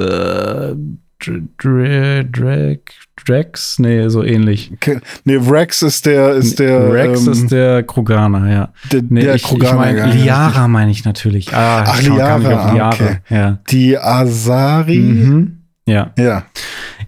Dr- 1.20 1.42
Dra- 1.58 2.24
Drag, 2.24 2.80
Drax? 3.26 3.80
Nee, 3.80 4.08
so 4.10 4.24
ähnlich. 4.24 4.72
Okay. 4.76 5.00
Nee, 5.24 5.38
Rex 5.38 5.82
ist 5.82 6.06
der, 6.06 6.34
ist 6.36 6.60
der, 6.60 6.92
Rex 6.94 7.26
ähm, 7.26 7.34
ist 7.34 7.52
der 7.52 7.84
Kroganer, 7.84 8.52
ja. 8.52 8.70
der, 8.92 9.02
Nee, 9.10 9.22
der 9.22 9.36
ich, 9.36 9.42
ich 9.44 9.48
Kroganer, 9.48 9.76
meine, 9.78 10.00
ja. 10.00 10.06
Liara 10.06 10.68
meine 10.68 10.92
ich 10.92 11.06
natürlich. 11.06 11.54
Ah, 11.54 11.84
Ach, 11.88 12.00
ich 12.00 12.08
Liara, 12.08 12.38
Liara. 12.74 12.90
okay. 12.94 13.18
Ja. 13.30 13.60
Die 13.70 13.98
Asari. 13.98 15.00
Mhm. 15.00 15.54
Ja. 15.88 16.12
Ja. 16.18 16.44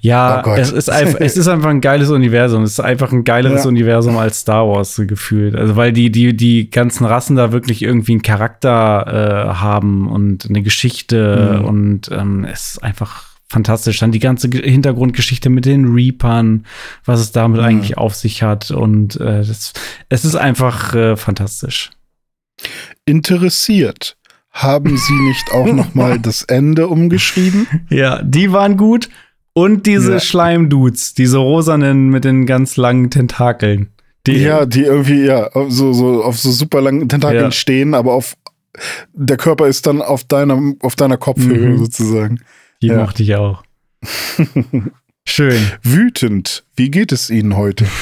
Ja, 0.02 0.42
Oh 0.46 0.54
es 0.56 0.72
ist 0.72 0.90
einfach, 0.90 1.20
es 1.20 1.36
ist 1.36 1.50
einfach 1.50 1.70
ein 1.70 1.82
geiles 1.82 2.10
Universum. 2.10 2.64
Es 2.64 2.72
ist 2.72 2.80
einfach 2.80 3.12
ein 3.12 3.26
geileres 3.26 3.64
Ja. 3.66 3.68
Universum 3.70 4.16
als 4.18 4.40
Star 4.40 4.66
Wars 4.66 4.96
so 4.96 5.06
gefühlt. 5.06 5.54
Also 5.56 5.76
weil 5.76 5.92
die 5.92 6.10
die 6.10 6.36
die 6.38 6.70
ganzen 6.70 7.06
Rassen 7.06 7.36
da 7.36 7.52
wirklich 7.52 7.82
irgendwie 7.82 8.14
einen 8.14 8.22
Charakter 8.22 9.50
äh, 9.52 9.54
haben 9.56 10.08
und 10.08 10.46
eine 10.48 10.62
Geschichte 10.64 11.60
Mhm. 11.60 11.66
und 11.66 12.10
ähm, 12.14 12.46
es 12.50 12.72
ist 12.76 12.84
einfach 12.84 13.29
fantastisch. 13.50 14.00
Dann 14.00 14.12
die 14.12 14.20
ganze 14.20 14.48
Ge- 14.50 14.70
Hintergrundgeschichte 14.70 15.50
mit 15.50 15.66
den 15.66 15.86
Reapern, 15.94 16.66
was 17.06 17.20
es 17.20 17.32
damit 17.32 17.60
Mhm. 17.62 17.66
eigentlich 17.68 17.98
auf 17.98 18.16
sich 18.16 18.44
hat 18.44 18.72
und 18.72 19.16
äh, 19.20 19.44
das, 19.46 19.74
es 20.10 20.24
ist 20.26 20.36
einfach 20.36 20.94
äh, 20.96 21.18
fantastisch. 21.18 21.90
Interessiert. 23.06 24.16
Haben 24.52 24.98
Sie 24.98 25.14
nicht 25.14 25.52
auch 25.52 25.72
noch 25.72 25.94
mal 25.94 26.20
das 26.22 26.44
Ende 26.44 26.88
umgeschrieben? 26.88 27.68
Ja, 27.90 28.22
die 28.22 28.52
waren 28.52 28.78
gut. 28.78 29.10
Und 29.54 29.86
diese 29.86 30.14
Ja. 30.14 30.20
Schleimdudes, 30.20 31.14
diese 31.16 31.38
rosanen 31.38 32.10
mit 32.10 32.24
den 32.24 32.46
ganz 32.46 32.78
langen 32.78 33.10
Tentakeln. 33.10 33.90
Die, 34.28 34.34
Ja, 34.38 34.66
die 34.66 34.82
irgendwie, 34.84 35.26
ja, 35.26 35.48
auf 35.54 35.72
so, 35.72 35.92
so, 35.94 36.24
auf 36.24 36.38
so 36.38 36.52
super 36.52 36.82
langen 36.82 37.08
Tentakeln 37.10 37.46
Ja. 37.46 37.52
stehen, 37.52 37.94
aber 37.94 38.14
auf, 38.14 38.36
der 39.14 39.38
Körper 39.38 39.68
ist 39.68 39.88
dann 39.88 40.02
auf 40.02 40.24
deiner, 40.24 40.74
auf 40.82 40.96
deiner 40.96 41.18
Kopfhöhe 41.18 41.70
Mhm. 41.70 41.78
sozusagen. 41.78 42.40
Die 42.82 42.88
ja. 42.88 42.98
mochte 42.98 43.24
ich 43.24 43.36
auch. 43.36 43.64
Schön. 45.26 45.62
Wütend. 45.84 46.64
Wie 46.76 46.90
geht 46.90 47.12
es 47.12 47.30
Ihnen 47.30 47.56
heute? 47.56 47.86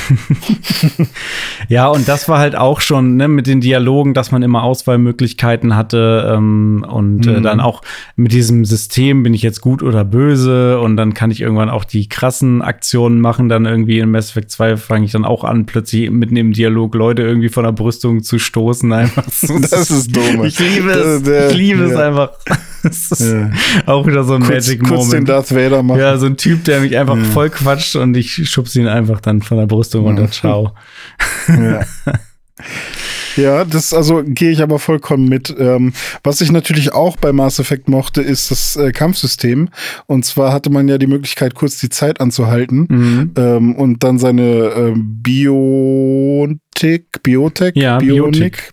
Ja, 1.69 1.87
und 1.89 2.07
das 2.07 2.29
war 2.29 2.39
halt 2.39 2.55
auch 2.55 2.79
schon 2.79 3.17
ne, 3.17 3.27
mit 3.27 3.45
den 3.47 3.59
Dialogen, 3.59 4.13
dass 4.13 4.31
man 4.31 4.41
immer 4.43 4.63
Auswahlmöglichkeiten 4.63 5.75
hatte 5.75 6.31
ähm, 6.33 6.85
und 6.87 7.27
äh, 7.27 7.31
Mhm. 7.39 7.43
dann 7.43 7.59
auch 7.59 7.81
mit 8.15 8.31
diesem 8.31 8.63
System 8.63 9.23
bin 9.23 9.33
ich 9.33 9.41
jetzt 9.41 9.59
gut 9.59 9.83
oder 9.83 10.05
böse 10.05 10.79
und 10.79 10.95
dann 10.95 11.13
kann 11.13 11.29
ich 11.31 11.41
irgendwann 11.41 11.69
auch 11.69 11.83
die 11.83 12.07
krassen 12.07 12.61
Aktionen 12.61 13.19
machen. 13.19 13.49
Dann 13.49 13.65
irgendwie 13.65 13.99
in 13.99 14.11
Mass 14.11 14.29
Effect 14.29 14.51
2 14.51 14.77
fange 14.77 15.05
ich 15.05 15.11
dann 15.11 15.25
auch 15.25 15.43
an, 15.43 15.65
plötzlich 15.65 16.09
mitten 16.09 16.37
im 16.37 16.53
Dialog 16.53 16.95
Leute 16.95 17.23
irgendwie 17.23 17.49
von 17.49 17.65
der 17.65 17.73
Brüstung 17.73 18.23
zu 18.23 18.39
stoßen. 18.39 18.93
Einfach. 18.93 19.23
Das 19.25 19.89
ist 19.91 20.15
dumm. 20.15 20.45
Ich 20.45 20.59
liebe 20.59 20.91
es. 20.91 21.23
Der- 21.23 21.49
ich 21.49 21.57
liebe 21.57 21.83
es 21.83 21.91
ja. 21.93 22.07
einfach. 22.07 22.29
Ist 22.87 23.19
Ja. 23.21 23.51
auch 23.85 24.05
wieder 24.07 24.23
so 24.23 24.33
ein 24.35 24.41
Kurz, 24.41 24.67
Magic 24.67 24.83
kurz 24.83 25.01
den 25.01 25.07
Moment. 25.09 25.29
Darth 25.29 25.53
Vader 25.55 25.83
machen. 25.83 25.99
Ja, 25.99 26.17
so 26.17 26.25
ein 26.27 26.37
Typ, 26.37 26.63
der 26.65 26.81
mich 26.81 26.97
einfach 26.97 27.17
Ja. 27.17 27.23
voll 27.23 27.49
quatscht 27.49 27.95
und 27.95 28.15
ich 28.17 28.49
schubse 28.49 28.79
ihn 28.81 28.87
einfach 28.87 29.21
dann 29.21 29.41
von 29.41 29.57
der 29.57 29.65
Brüstung 29.67 30.03
runter. 30.05 30.29
Ciao. 30.31 30.73
Ja. 31.47 31.81
Ja, 33.35 33.65
das 33.65 33.93
also 33.93 34.23
gehe 34.25 34.49
ich 34.49 34.63
aber 34.63 34.79
vollkommen 34.79 35.29
mit. 35.29 35.55
Ähm, 35.59 35.93
was 36.23 36.41
ich 36.41 36.51
natürlich 36.51 36.93
auch 36.93 37.17
bei 37.17 37.31
Mass 37.31 37.59
Effect 37.59 37.87
mochte, 37.87 38.23
ist 38.23 38.49
das 38.49 38.75
äh, 38.77 38.91
Kampfsystem. 38.91 39.69
Und 40.07 40.25
zwar 40.25 40.51
hatte 40.51 40.71
man 40.71 40.87
ja 40.87 40.97
die 40.97 41.05
Möglichkeit, 41.05 41.53
kurz 41.53 41.77
die 41.79 41.89
Zeit 41.89 42.19
anzuhalten 42.19 42.87
Mhm. 42.89 43.31
ähm, 43.37 43.75
und 43.75 44.03
dann 44.03 44.17
seine 44.17 44.71
ähm, 44.75 45.19
Biotik, 45.21 47.21
Biotech, 47.21 47.73
Ja, 47.75 47.99
Bionik, 47.99 48.71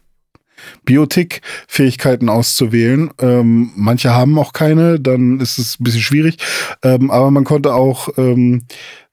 Biotik-Fähigkeiten 0.85 2.29
auszuwählen. 2.29 3.11
Ähm, 3.21 3.71
manche 3.77 4.11
haben 4.15 4.39
auch 4.39 4.53
keine, 4.53 5.01
dann 5.01 5.41
ist 5.41 5.59
es 5.59 5.79
ein 5.81 5.85
bisschen 5.85 6.01
schwierig. 6.03 6.39
Ähm, 6.83 7.11
aber 7.11 7.31
man 7.31 7.45
konnte 7.45 7.75
auch 7.75 8.09
ähm, 8.17 8.63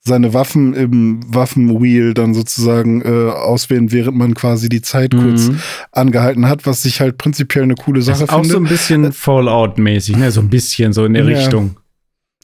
seine 0.03 0.33
Waffen 0.33 0.73
im 0.73 1.19
Waffenwheel 1.27 2.15
dann 2.15 2.33
sozusagen 2.33 3.01
äh, 3.03 3.29
auswählen, 3.31 3.91
während 3.91 4.17
man 4.17 4.33
quasi 4.33 4.67
die 4.67 4.81
Zeit 4.81 5.11
kurz 5.11 5.49
Mhm. 5.49 5.59
angehalten 5.91 6.47
hat, 6.49 6.65
was 6.65 6.83
ich 6.85 7.01
halt 7.01 7.17
prinzipiell 7.19 7.63
eine 7.63 7.75
coole 7.75 8.01
Sache 8.01 8.23
ist 8.23 8.29
auch 8.31 8.39
finde. 8.39 8.49
so 8.49 8.57
ein 8.57 8.63
bisschen 8.67 9.11
Fallout-mäßig, 9.11 10.17
ne? 10.17 10.31
So 10.31 10.41
ein 10.41 10.49
bisschen 10.49 10.91
so 10.93 11.05
in 11.05 11.13
der 11.13 11.23
Ja. 11.29 11.37
Richtung. 11.37 11.75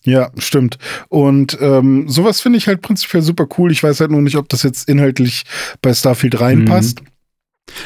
Ja, 0.04 0.30
stimmt. 0.38 0.78
Und 1.10 1.58
ähm, 1.60 2.08
sowas 2.08 2.40
finde 2.42 2.60
ich 2.60 2.68
halt 2.68 2.82
prinzipiell 2.82 3.22
super 3.24 3.48
cool. 3.58 3.72
Ich 3.72 3.82
weiß 3.84 4.00
halt 4.00 4.12
nur 4.12 4.22
nicht, 4.22 4.38
ob 4.38 4.48
das 4.50 4.64
jetzt 4.64 4.88
inhaltlich 4.88 5.44
bei 5.82 5.94
Starfield 5.94 6.40
reinpasst. 6.40 7.02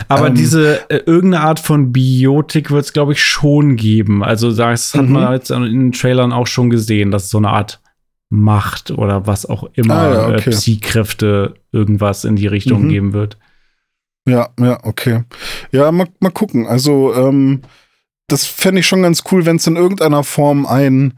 Aber 0.08 0.28
Ähm, 0.28 0.36
diese 0.36 0.90
äh, 0.90 0.98
irgendeine 1.06 1.44
Art 1.44 1.60
von 1.60 1.91
Biotik 1.91 2.72
wird 2.72 2.86
es, 2.86 2.94
glaube 2.94 3.14
ich, 3.14 3.24
schon 3.24 3.76
geben. 3.76 4.24
Also 4.24 4.53
das 4.56 4.94
hat 4.94 5.06
Mhm. 5.08 5.12
man 5.14 5.34
jetzt 5.34 5.52
in 5.52 5.64
den 5.64 5.91
Trailern 5.91 6.32
auch 6.34 6.48
schon 6.48 6.70
gesehen, 6.70 7.12
dass 7.12 7.26
es 7.26 7.30
so 7.30 7.38
eine 7.40 7.49
Art 7.49 7.82
Macht 8.30 8.91
oder 8.91 9.28
was 9.28 9.45
auch 9.45 9.66
immer, 9.74 9.94
Ah, 9.95 10.14
ja, 10.14 10.30
äh, 10.30 10.34
okay. 10.36 10.52
Psy-Kräfte, 10.52 11.56
irgendwas 11.74 12.24
in 12.24 12.38
die 12.38 12.48
Richtung 12.48 12.84
Mhm. 12.86 12.90
geben 12.90 13.14
wird. 13.14 13.38
Ja, 14.26 14.49
ja, 14.60 14.80
okay. 14.84 15.24
Ja, 15.72 15.91
mal, 15.91 16.08
mal 16.22 16.30
gucken. 16.32 16.66
Also, 16.68 17.14
ähm, 17.14 17.62
das 18.28 18.45
fände 18.45 18.80
ich 18.80 18.88
schon 18.88 19.02
ganz 19.02 19.24
cool, 19.32 19.45
wenn 19.45 19.58
es 19.58 19.68
in 19.68 19.76
irgendeiner 19.76 20.24
Form 20.24 20.66
ein, 20.66 21.16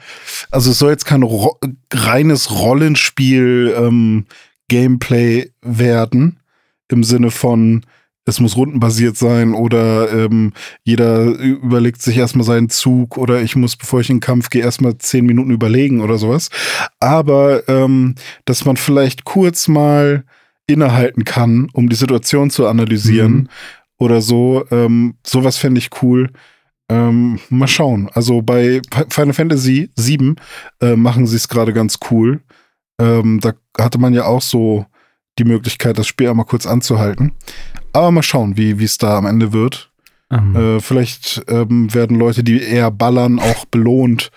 also 0.49 0.71
es 0.71 0.79
soll 0.79 0.89
jetzt 0.89 1.05
kein 1.05 1.21
Ro 1.21 1.59
reines 1.93 2.49
Rollenspiel 2.59 3.75
ähm, 3.77 4.25
Gameplay 4.69 5.51
werden, 5.61 6.39
im 6.87 7.03
Sinne 7.03 7.29
von, 7.29 7.85
es 8.25 8.39
muss 8.39 8.55
rundenbasiert 8.55 9.17
sein 9.17 9.53
oder 9.53 10.11
ähm, 10.11 10.53
jeder 10.83 11.23
überlegt 11.23 12.01
sich 12.01 12.17
erstmal 12.17 12.45
seinen 12.45 12.69
Zug 12.69 13.17
oder 13.17 13.41
ich 13.41 13.55
muss, 13.55 13.75
bevor 13.75 13.99
ich 13.99 14.09
in 14.09 14.17
den 14.17 14.21
Kampf 14.21 14.49
gehe, 14.49 14.61
erstmal 14.63 14.97
zehn 14.97 15.25
Minuten 15.25 15.51
überlegen 15.51 16.01
oder 16.01 16.17
sowas. 16.17 16.49
Aber 16.99 17.67
ähm, 17.67 18.15
dass 18.45 18.63
man 18.65 18.77
vielleicht 18.77 19.25
kurz 19.25 19.67
mal 19.67 20.23
innehalten 20.67 21.25
kann, 21.25 21.67
um 21.73 21.89
die 21.89 21.95
Situation 21.97 22.49
zu 22.49 22.67
analysieren 22.67 23.33
Mhm. 23.33 23.47
oder 23.97 24.21
so. 24.21 24.63
Ähm, 24.71 25.15
sowas 25.25 25.57
fände 25.57 25.79
ich 25.79 25.89
cool. 26.01 26.29
Ähm, 26.89 27.39
mal 27.49 27.67
schauen. 27.67 28.09
Also 28.13 28.41
bei 28.41 28.81
Final 29.09 29.33
Fantasy 29.33 29.89
VII 29.97 30.35
äh, 30.81 30.95
machen 30.95 31.27
sie 31.27 31.35
es 31.37 31.47
gerade 31.49 31.73
ganz 31.73 31.99
cool. 32.11 32.41
Ähm, 32.99 33.39
da 33.41 33.53
hatte 33.77 33.97
man 33.99 34.13
ja 34.13 34.25
auch 34.25 34.41
so 34.41 34.85
die 35.39 35.43
Möglichkeit, 35.45 35.97
das 35.97 36.07
Spiel 36.07 36.29
einmal 36.29 36.45
kurz 36.45 36.65
anzuhalten. 36.65 37.31
Aber 37.91 38.11
mal 38.11 38.23
schauen, 38.23 38.57
wie 38.57 38.79
wie 38.79 38.85
es 38.85 38.97
da 38.97 39.17
am 39.17 39.25
Ende 39.25 39.53
wird. 39.53 39.91
Ähm, 40.31 40.55
Äh, 40.55 40.79
vielleicht 40.79 41.43
ähm, 41.47 41.93
werden 41.93 42.17
Leute, 42.17 42.43
die 42.43 42.61
eher 42.61 42.91
ballern, 42.91 43.39
auch 43.39 43.65
belohnt. 43.65 44.31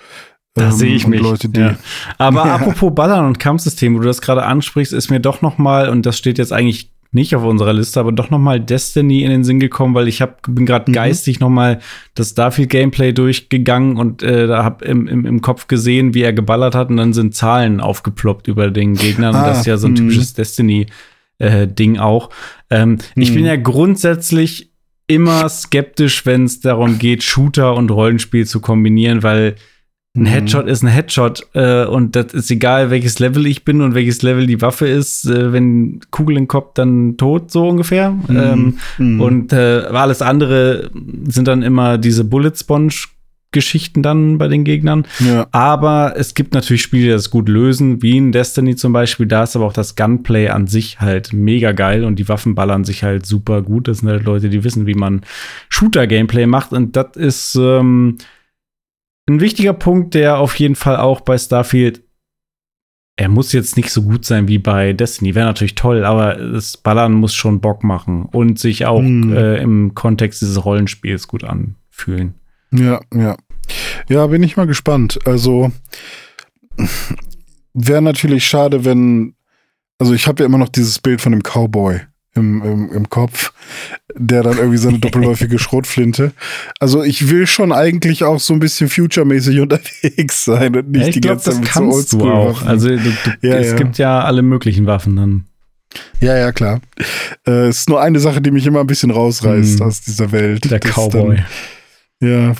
Da 0.55 0.65
Ähm, 0.65 0.73
sehe 0.73 0.95
ich 0.95 1.07
mich. 1.07 1.21
Leute, 1.21 1.49
die, 1.49 1.61
ja. 1.61 1.77
Aber 2.19 2.45
apropos 2.53 2.95
Ballern 2.95 3.27
und 3.27 3.39
Kampfsystem, 3.39 3.95
wo 3.95 3.99
du 4.01 4.07
das 4.07 4.21
gerade 4.23 4.45
ansprichst, 4.45 4.93
ist 4.93 5.11
mir 5.11 5.21
doch 5.21 5.43
noch 5.43 5.59
mal 5.59 5.89
und 5.89 6.05
das 6.07 6.17
steht 6.19 6.39
jetzt 6.39 6.53
eigentlich 6.53 6.93
nicht 7.17 7.35
auf 7.35 7.43
unserer 7.43 7.73
Liste, 7.73 7.99
aber 7.99 8.13
doch 8.13 8.31
noch 8.31 8.39
mal 8.39 8.61
Destiny 8.61 9.23
in 9.23 9.31
den 9.31 9.43
Sinn 9.43 9.59
gekommen, 9.59 9.95
weil 9.95 10.07
ich 10.07 10.23
hab, 10.23 10.43
bin 10.49 10.65
gerade 10.67 10.89
Mhm. 10.91 10.95
geistig 10.95 11.41
noch 11.41 11.49
mal 11.51 11.81
das 12.15 12.31
Starfield 12.31 12.71
Gameplay 12.71 13.13
durchgegangen 13.13 13.97
und 13.97 14.23
äh, 14.23 14.47
da 14.47 14.63
hab 14.63 14.83
im, 14.83 15.09
im, 15.09 15.27
im 15.27 15.41
Kopf 15.41 15.67
gesehen, 15.67 16.15
wie 16.15 16.23
er 16.23 16.33
geballert 16.33 16.75
hat 16.77 16.91
und 16.91 16.99
dann 16.99 17.13
sind 17.13 17.35
Zahlen 17.35 17.81
aufgeploppt 17.81 18.47
über 18.47 18.71
den 18.71 18.95
Gegnern 18.95 19.35
und 19.35 19.41
Ah, 19.41 19.47
das 19.49 19.61
ist 19.61 19.67
ja 19.67 19.77
so 19.77 19.89
ein 19.89 19.93
mhm. 19.93 19.97
typisches 19.97 20.35
Destiny 20.35 20.87
äh, 21.39 21.67
Ding 21.67 21.99
auch. 21.99 22.31
Ähm, 22.71 22.99
Ich 23.17 23.31
Mhm. 23.31 23.35
bin 23.35 23.45
ja 23.47 23.57
grundsätzlich 23.57 24.71
immer 25.09 25.49
skeptisch, 25.49 26.27
wenn 26.27 26.45
es 26.45 26.61
darum 26.61 26.99
geht, 26.99 27.23
Shooter 27.23 27.75
und 27.75 27.91
Rollenspiel 27.91 28.47
zu 28.47 28.61
kombinieren, 28.61 29.23
weil 29.23 29.55
ein 30.17 30.23
Mhm. 30.23 30.27
Headshot 30.27 30.67
ist 30.67 30.83
ein 30.83 30.89
Headshot 30.89 31.47
äh, 31.55 31.85
und 31.85 32.17
das 32.17 32.33
ist 32.33 32.51
egal, 32.51 32.91
welches 32.91 33.19
Level 33.19 33.47
ich 33.47 33.65
bin 33.65 33.81
und 33.83 33.95
welches 33.95 34.23
Level 34.23 34.47
die 34.47 34.61
Waffe 34.63 34.87
ist. 34.87 35.27
Äh, 35.27 35.53
wenn 35.53 36.01
Kugel 36.11 36.37
im 36.37 36.49
Kopf, 36.49 36.73
dann 36.75 37.17
tot, 37.17 37.51
so 37.51 37.69
ungefähr. 37.69 38.11
Mhm. 38.11 38.37
Ähm, 38.37 38.79
Mhm. 38.99 39.21
Und 39.21 39.53
äh, 39.53 39.83
alles 39.91 40.23
andere 40.23 40.91
sind 41.29 41.47
dann 41.49 41.63
immer 41.63 41.99
diese 41.99 42.25
Bullet 42.25 42.53
Sponge 42.57 42.93
Geschichten 43.53 44.03
dann 44.03 44.37
bei 44.37 44.49
den 44.49 44.65
Gegnern. 44.65 45.07
ja. 45.21 45.47
Aber 45.53 46.15
es 46.17 46.35
gibt 46.35 46.53
natürlich 46.53 46.83
Spiele, 46.83 47.05
die 47.05 47.11
das 47.11 47.31
gut 47.31 47.49
lösen, 47.49 48.03
wie 48.03 48.19
in 48.19 48.31
Destiny 48.33 48.77
zum 48.77 48.93
Beispiel. 48.93 49.25
Da 49.25 49.45
ist 49.45 49.57
aber 49.57 49.65
auch 49.65 49.73
das 49.73 49.97
Gunplay 49.97 50.49
an 50.49 50.67
sich 50.67 51.01
halt 51.01 51.33
mega 51.33 51.73
geil 51.73 52.05
und 52.05 52.19
die 52.19 52.29
Waffen 52.29 52.55
ballern 52.55 52.85
sich 52.85 53.03
halt 53.03 53.25
super 53.25 53.63
gut. 53.63 53.89
Das 53.89 53.99
sind 53.99 54.11
halt 54.11 54.25
Leute, 54.25 54.51
die 54.51 54.63
wissen, 54.63 54.87
wie 54.87 54.95
man 54.95 55.23
Shooter-Gameplay 55.71 56.47
macht. 56.47 56.73
Und 56.73 56.97
das 56.97 57.17
ist 57.17 57.55
ähm, 57.59 58.19
ein 59.29 59.41
wichtiger 59.41 59.73
Punkt, 59.73 60.15
der 60.15 60.39
auf 60.39 60.59
jeden 60.59 60.77
Fall 60.77 60.97
auch 60.97 61.21
bei 61.21 61.37
Starfield. 61.37 62.03
Er 63.19 63.29
muss 63.29 63.53
jetzt 63.53 63.77
nicht 63.77 63.91
so 63.91 64.03
gut 64.03 64.25
sein 64.27 64.47
wie 64.47 64.59
bei 64.59 64.93
Destiny, 64.93 65.35
wäre 65.35 65.47
natürlich 65.47 65.75
toll, 65.75 66.05
aber 66.05 66.35
das 66.35 66.77
Ballern 66.77 67.15
muss 67.15 67.35
schon 67.35 67.61
Bock 67.63 67.83
machen 67.83 68.27
und 68.27 68.59
sich 68.59 68.85
auch 68.85 69.01
Hm. 69.01 69.33
äh, 69.35 69.57
im 69.57 69.95
Kontext 69.95 70.43
dieses 70.43 70.65
Rollenspiels 70.65 71.27
gut 71.27 71.43
anfühlen. 71.43 72.35
Ja, 72.73 73.01
ja. 73.15 73.37
Ja, 74.09 74.27
bin 74.27 74.43
ich 74.43 74.57
mal 74.57 74.67
gespannt. 74.67 75.19
Also 75.25 75.73
wäre 77.75 78.03
natürlich 78.03 78.47
schade, 78.47 78.85
wenn. 78.85 79.35
Also 79.99 80.13
ich 80.13 80.27
habe 80.27 80.43
ja 80.43 80.47
immer 80.47 80.59
noch 80.59 80.69
dieses 80.69 80.99
Bild 80.99 81.21
von 81.23 81.33
dem 81.33 81.43
Cowboy 81.43 82.01
im, 82.37 82.63
im, 82.63 82.93
im 82.93 83.09
Kopf, 83.11 83.53
der 84.15 84.43
dann 84.43 84.59
irgendwie 84.59 84.79
seine 84.79 84.99
doppelläufige 84.99 85.59
Schrotflinte. 85.59 86.33
Also 86.81 87.03
ich 87.03 87.29
will 87.31 87.47
schon 87.47 87.73
eigentlich 87.73 88.25
auch 88.25 88.39
so 88.41 88.53
ein 88.53 88.61
bisschen 88.61 88.89
future-mäßig 88.89 89.61
unterwegs 89.61 90.45
sein 90.45 90.77
und 90.77 90.91
nicht 90.91 91.01
Ja, 91.03 91.09
ich 91.09 91.15
die 91.15 91.21
glaube, 91.21 91.37
ganze 91.43 91.61
das 91.61 91.73
Zeit 91.73 91.83
mit 91.85 92.09
so 92.09 92.19
du 92.19 92.31
auch. 92.31 92.63
Also 92.63 92.89
du, 92.89 92.99
du, 92.99 93.13
Ja, 93.49 93.57
es 93.57 93.69
ja. 93.73 93.77
gibt 93.77 93.99
ja 93.99 94.21
alle 94.21 94.43
möglichen 94.43 94.87
Waffen 94.87 95.17
dann. 95.17 95.45
ja, 96.21 96.37
ja, 96.37 96.53
klar. 96.53 96.81
Äh, 97.47 97.69
Es 97.69 97.79
ist 97.81 97.89
nur 97.89 98.01
eine 98.01 98.21
Sache, 98.21 98.41
die 98.41 98.51
mich 98.51 98.67
immer 98.67 98.81
ein 98.81 98.87
bisschen 98.87 99.11
rausreißt 99.11 99.81
Hm. 99.81 99.87
aus 99.87 100.01
dieser 100.03 100.31
Welt. 100.33 100.71
Der 100.71 100.81
Cowboy. 100.81 101.37
Dann, 101.37 101.45
ja, 102.29 102.55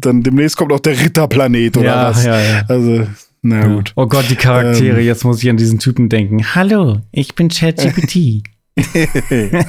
dann 0.00 0.22
demnächst 0.22 0.56
kommt 0.56 0.72
auch 0.72 0.80
der 0.80 0.98
Ritterplanet 0.98 1.76
oder 1.78 1.86
ja, 1.86 2.10
was. 2.10 2.24
ja, 2.24 2.38
ja. 2.40 2.62
Also, 2.68 3.06
na 3.40 3.66
gut. 3.66 3.92
Oh 3.96 4.06
Gott, 4.06 4.26
die 4.28 4.36
Charaktere. 4.36 5.00
Ähm. 5.00 5.06
Jetzt 5.06 5.24
muss 5.24 5.42
ich 5.42 5.48
an 5.48 5.56
diesen 5.56 5.78
Typen 5.78 6.08
denken. 6.10 6.44
Hallo, 6.54 7.00
ich 7.12 7.34
bin 7.34 7.48
ChatGPT. 7.48 8.42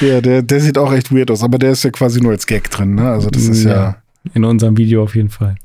Ja, 0.00 0.20
der, 0.20 0.42
der 0.42 0.60
sieht 0.60 0.76
auch 0.78 0.92
echt 0.92 1.14
weird 1.14 1.30
aus, 1.30 1.42
aber 1.42 1.58
der 1.58 1.70
ist 1.70 1.84
ja 1.84 1.90
quasi 1.90 2.20
nur 2.20 2.32
als 2.32 2.46
Gag 2.46 2.68
drin, 2.70 2.96
ne? 2.96 3.08
Also 3.08 3.30
das 3.30 3.44
ist 3.44 3.64
ja. 3.64 3.70
Ja. 3.70 3.96
In 4.34 4.44
unserem 4.44 4.76
Video 4.76 5.02
auf 5.02 5.16
jeden 5.16 5.30
Fall. 5.30 5.56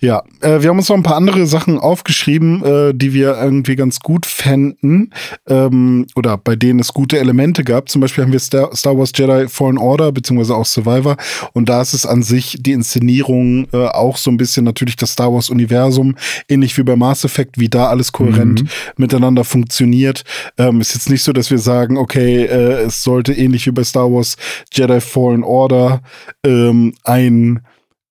Ja, 0.00 0.22
äh, 0.40 0.60
wir 0.60 0.68
haben 0.70 0.78
uns 0.78 0.88
noch 0.88 0.96
ein 0.96 1.02
paar 1.02 1.16
andere 1.16 1.46
Sachen 1.46 1.78
aufgeschrieben, 1.78 2.62
äh, 2.64 2.92
die 2.94 3.12
wir 3.12 3.36
irgendwie 3.40 3.76
ganz 3.76 4.00
gut 4.00 4.26
fänden 4.26 5.12
ähm, 5.48 6.06
oder 6.14 6.36
bei 6.36 6.56
denen 6.56 6.80
es 6.80 6.92
gute 6.92 7.18
Elemente 7.18 7.64
gab. 7.64 7.88
Zum 7.88 8.00
Beispiel 8.00 8.24
haben 8.24 8.32
wir 8.32 8.38
Star, 8.40 8.74
Star 8.74 8.96
Wars 8.98 9.12
Jedi 9.14 9.48
Fallen 9.48 9.78
Order 9.78 10.12
beziehungsweise 10.12 10.54
auch 10.54 10.66
Survivor 10.66 11.16
und 11.52 11.68
da 11.68 11.80
ist 11.82 11.92
es 11.94 12.06
an 12.06 12.22
sich 12.22 12.56
die 12.60 12.72
Inszenierung 12.72 13.66
äh, 13.72 13.86
auch 13.86 14.16
so 14.16 14.30
ein 14.30 14.36
bisschen 14.36 14.64
natürlich 14.64 14.96
das 14.96 15.12
Star 15.12 15.32
Wars 15.32 15.50
Universum, 15.50 16.16
ähnlich 16.48 16.76
wie 16.78 16.82
bei 16.82 16.96
Mass 16.96 17.24
Effect, 17.24 17.58
wie 17.58 17.68
da 17.68 17.88
alles 17.88 18.12
kohärent 18.12 18.62
Mhm. 18.62 18.68
miteinander 18.96 19.44
funktioniert. 19.44 20.22
Ähm, 20.58 20.80
ist 20.80 20.94
jetzt 20.94 21.10
nicht 21.10 21.22
so, 21.22 21.32
dass 21.32 21.50
wir 21.50 21.58
sagen, 21.58 21.96
okay, 21.96 22.44
äh, 22.44 22.84
es 22.86 23.02
sollte 23.02 23.32
ähnlich 23.32 23.66
wie 23.66 23.70
bei 23.72 23.84
Star 23.84 24.10
Wars 24.12 24.36
Jedi 24.72 25.00
Fallen 25.00 25.42
Order 25.44 26.00
ähm, 26.44 26.94
ein 27.04 27.60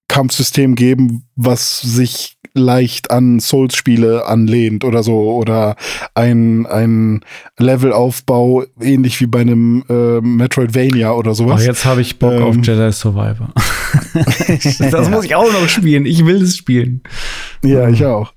Kampfsystem 0.07 0.75
geben, 0.75 1.23
was 1.35 1.81
sich 1.81 2.37
leicht 2.57 3.11
an 3.11 3.41
Souls-Spiele 3.41 4.25
anlehnt 4.27 4.85
oder 4.85 5.03
so 5.03 5.33
oder 5.33 5.75
ein, 6.13 6.65
ein 6.67 7.19
Levelaufbau 7.59 8.63
ähnlich 8.79 9.19
wie 9.19 9.25
bei 9.25 9.41
einem 9.41 9.83
äh, 9.89 10.21
Metroidvania 10.21 11.11
oder 11.11 11.31
Oh, 11.31 11.33
sowas. 11.33 11.65
jetzt 11.65 11.83
habe 11.83 11.99
ich 12.01 12.17
Bock 12.17 12.31
Ähm. 12.33 12.43
auf 12.43 12.55
Jedi 12.55 12.91
Survivor. 12.93 13.49
das 14.91 15.09
muss 15.09 15.25
ich 15.25 15.35
auch 15.35 15.51
noch 15.51 15.67
spielen. 15.67 16.05
Ich 16.05 16.25
will 16.25 16.41
es 16.43 16.55
spielen. 16.55 17.01
Ja, 17.63 17.89
ich 17.89 18.05
auch. 18.05 18.31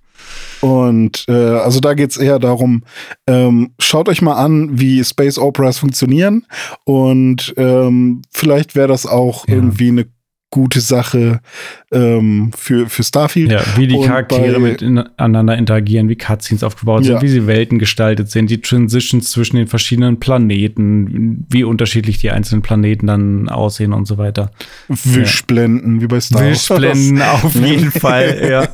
Und 0.61 1.25
äh, 1.29 1.33
also 1.33 1.79
da 1.79 1.95
geht's 1.95 2.17
eher 2.17 2.41
darum, 2.41 2.83
ähm, 3.29 3.71
schaut 3.79 4.09
euch 4.09 4.21
mal 4.23 4.35
an, 4.35 4.81
wie 4.81 5.05
Space 5.05 5.39
Operas 5.39 5.79
funktionieren 5.79 6.47
und 6.85 7.55
ähm, 7.57 8.23
vielleicht 8.33 8.75
wäre 8.75 8.89
das 8.89 9.07
auch 9.07 9.47
Ja. 9.47 9.55
irgendwie 9.55 9.89
eine 9.89 10.07
gute 10.51 10.81
Sache 10.81 11.41
ähm, 11.91 12.51
für, 12.57 12.89
für 12.89 13.03
Starfield. 13.03 13.51
Ja, 13.51 13.63
wie 13.77 13.87
die 13.87 13.99
Charaktere 14.01 14.61
miteinander 14.61 15.57
interagieren, 15.57 16.09
wie 16.09 16.17
Cutscenes 16.17 16.63
aufgebaut 16.63 17.05
sind, 17.05 17.15
ja. 17.15 17.23
wie 17.23 17.29
sie 17.29 17.47
Welten 17.47 17.79
gestaltet 17.79 18.31
sind, 18.31 18.51
die 18.51 18.61
Transitions 18.61 19.31
zwischen 19.31 19.57
den 19.57 19.67
verschiedenen 19.67 20.21
Planeten, 20.21 21.47
wie 21.49 21.65
unterschiedlich 21.65 22.19
die 22.19 22.31
einzelnen 22.31 22.63
Planeten 22.63 23.07
dann 23.07 23.49
aussehen 23.49 23.95
und 23.95 24.07
so 24.07 24.19
weiter. 24.19 24.51
Wischblenden, 24.89 25.97
ja. 25.97 26.03
wie 26.03 26.07
bei 26.09 26.21
Star 26.21 26.43
Wars. 26.43 26.71
Wischblenden 26.71 27.23
auf 27.43 27.55
jeden 27.55 27.91
Fall, 27.91 28.49
ja. 28.51 28.69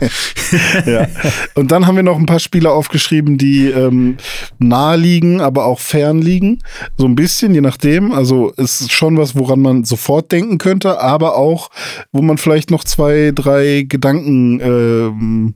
ja. 0.93 1.07
Und 1.55 1.71
dann 1.71 1.87
haben 1.87 1.97
wir 1.97 2.03
noch 2.03 2.19
ein 2.19 2.27
paar 2.27 2.41
Spiele 2.41 2.71
aufgeschrieben, 2.71 3.39
die 3.39 3.67
ähm, 3.67 4.17
nahe 4.59 4.97
liegen, 4.97 5.41
aber 5.41 5.67
auch 5.67 5.79
fern 5.79 6.21
liegen. 6.21 6.59
So 6.97 7.07
ein 7.07 7.15
bisschen, 7.15 7.55
je 7.55 7.61
nachdem. 7.61 8.11
Also 8.11 8.51
ist 8.57 8.91
schon 8.91 9.17
was, 9.19 9.37
woran 9.37 9.61
man 9.61 9.85
sofort 9.85 10.33
denken 10.33 10.59
könnte, 10.59 11.01
aber 11.01 11.37
auch 11.37 11.71
wo 12.13 12.23
man 12.23 12.39
vielleicht 12.39 12.71
noch 12.71 12.83
zwei, 12.83 13.04
drei 13.35 13.87
Gedanken 13.89 14.61
ähm, 14.61 15.55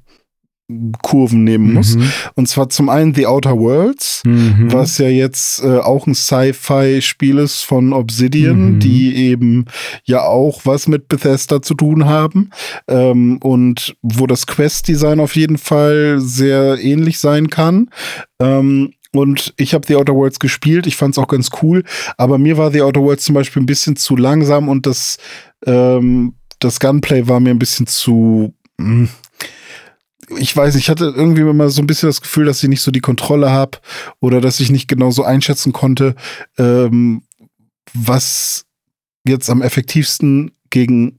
Kurven 1.02 1.44
nehmen 1.44 1.72
muss. 1.72 1.96
Mhm. 1.96 2.10
Und 2.34 2.48
zwar 2.48 2.68
zum 2.68 2.90
einen 2.90 3.14
The 3.14 3.26
Outer 3.26 3.58
Worlds, 3.58 4.22
mhm. 4.26 4.70
was 4.70 4.98
ja 4.98 5.08
jetzt 5.08 5.62
äh, 5.62 5.78
auch 5.78 6.06
ein 6.06 6.14
Sci-Fi-Spiel 6.14 7.38
ist 7.38 7.62
von 7.62 7.94
Obsidian, 7.94 8.74
mhm. 8.74 8.78
die 8.78 9.16
eben 9.16 9.64
ja 10.04 10.24
auch 10.24 10.60
was 10.64 10.86
mit 10.86 11.08
Bethesda 11.08 11.62
zu 11.62 11.74
tun 11.74 12.04
haben. 12.04 12.50
Ähm, 12.86 13.38
und 13.38 13.96
wo 14.02 14.26
das 14.26 14.46
Quest-Design 14.46 15.20
auf 15.20 15.36
jeden 15.36 15.56
Fall 15.56 16.20
sehr 16.20 16.78
ähnlich 16.78 17.18
sein 17.18 17.48
kann. 17.48 17.88
Ähm, 18.38 18.92
und 19.14 19.54
ich 19.56 19.72
habe 19.72 19.86
The 19.86 19.96
Outer 19.96 20.14
Worlds 20.14 20.38
gespielt, 20.38 20.86
ich 20.86 20.96
fand 20.96 21.14
es 21.14 21.18
auch 21.18 21.28
ganz 21.28 21.48
cool, 21.62 21.82
aber 22.18 22.36
mir 22.36 22.58
war 22.58 22.70
The 22.70 22.82
Outer 22.82 23.00
Worlds 23.00 23.24
zum 23.24 23.34
Beispiel 23.34 23.62
ein 23.62 23.66
bisschen 23.66 23.96
zu 23.96 24.16
langsam 24.16 24.68
und 24.68 24.84
das 24.84 25.16
ähm, 25.66 26.34
das 26.58 26.80
Gunplay 26.80 27.28
war 27.28 27.40
mir 27.40 27.50
ein 27.50 27.58
bisschen 27.58 27.86
zu. 27.86 28.54
Hm, 28.80 29.08
ich 30.36 30.54
weiß, 30.54 30.74
ich 30.74 30.90
hatte 30.90 31.12
irgendwie 31.16 31.40
immer 31.40 31.70
so 31.70 31.80
ein 31.80 31.86
bisschen 31.86 32.08
das 32.08 32.20
Gefühl, 32.20 32.44
dass 32.44 32.62
ich 32.62 32.68
nicht 32.68 32.82
so 32.82 32.90
die 32.90 33.00
Kontrolle 33.00 33.50
habe 33.50 33.78
oder 34.20 34.40
dass 34.40 34.60
ich 34.60 34.70
nicht 34.70 34.88
genau 34.88 35.10
so 35.10 35.24
einschätzen 35.24 35.72
konnte, 35.72 36.14
ähm, 36.58 37.22
was 37.94 38.66
jetzt 39.26 39.48
am 39.48 39.62
effektivsten 39.62 40.52
gegen 40.70 41.18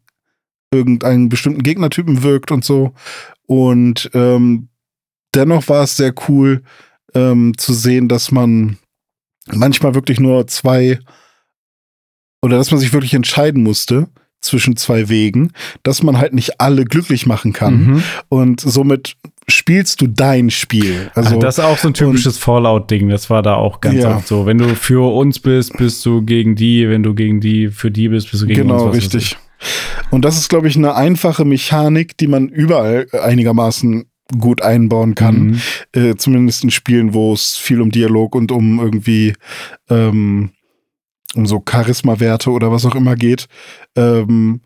irgendeinen 0.71 1.29
bestimmten 1.29 1.63
Gegnertypen 1.63 2.21
wirkt 2.21 2.51
und 2.51 2.63
so. 2.63 2.93
Und 3.47 4.11
ähm, 4.13 4.69
dennoch 5.33 5.67
war 5.67 5.83
es 5.83 5.97
sehr 5.97 6.13
cool 6.27 6.61
ähm, 7.15 7.57
zu 7.57 7.73
sehen, 7.73 8.07
dass 8.07 8.31
man 8.31 8.77
manchmal 9.47 9.95
wirklich 9.95 10.19
nur 10.19 10.45
zwei 10.45 10.99
oder 12.43 12.57
dass 12.57 12.69
man 12.69 12.79
sich 12.79 12.93
wirklich 12.93 13.15
entscheiden 13.15 13.63
musste 13.63 14.07
zwischen 14.41 14.77
zwei 14.77 15.09
Wegen, 15.09 15.51
dass 15.83 16.03
man 16.03 16.17
halt 16.17 16.33
nicht 16.33 16.59
alle 16.61 16.85
glücklich 16.85 17.25
machen 17.25 17.53
kann. 17.53 17.85
Mhm. 17.85 18.03
Und 18.29 18.61
somit 18.61 19.15
spielst 19.47 20.01
du 20.01 20.07
dein 20.07 20.49
Spiel. 20.49 21.11
Also, 21.15 21.39
das 21.39 21.57
ist 21.57 21.63
auch 21.63 21.77
so 21.77 21.89
ein 21.89 21.93
typisches 21.93 22.37
Fallout-Ding. 22.37 23.09
Das 23.09 23.29
war 23.29 23.41
da 23.41 23.55
auch 23.55 23.81
ganz 23.81 23.99
ja. 23.99 24.17
oft 24.17 24.27
so. 24.27 24.45
Wenn 24.45 24.57
du 24.57 24.75
für 24.75 25.13
uns 25.13 25.39
bist, 25.39 25.77
bist 25.77 26.05
du 26.05 26.21
gegen 26.21 26.55
die. 26.55 26.89
Wenn 26.89 27.03
du 27.03 27.13
gegen 27.13 27.41
die, 27.41 27.69
für 27.69 27.91
die 27.91 28.09
bist, 28.09 28.31
bist 28.31 28.43
du 28.43 28.47
gegen 28.47 28.61
genau, 28.63 28.75
uns. 28.75 28.83
Genau, 28.83 28.93
richtig. 28.93 29.37
Und 30.11 30.23
das 30.23 30.37
ist, 30.37 30.49
glaube 30.49 30.67
ich, 30.67 30.77
eine 30.77 30.95
einfache 30.95 31.45
Mechanik, 31.45 32.17
die 32.17 32.27
man 32.27 32.47
überall 32.47 33.07
einigermaßen 33.11 34.05
gut 34.37 34.61
einbauen 34.61 35.15
kann. 35.15 35.47
Mhm. 35.47 35.61
Äh, 35.93 36.15
zumindest 36.15 36.63
in 36.63 36.71
Spielen, 36.71 37.13
wo 37.13 37.33
es 37.33 37.55
viel 37.55 37.81
um 37.81 37.91
Dialog 37.91 38.35
und 38.35 38.51
um 38.51 38.79
irgendwie 38.79 39.33
ähm, 39.89 40.51
um 41.35 41.45
so 41.45 41.63
Charisma-Werte 41.67 42.49
oder 42.51 42.71
was 42.71 42.85
auch 42.85 42.95
immer 42.95 43.15
geht. 43.15 43.47
Ähm, 43.95 44.61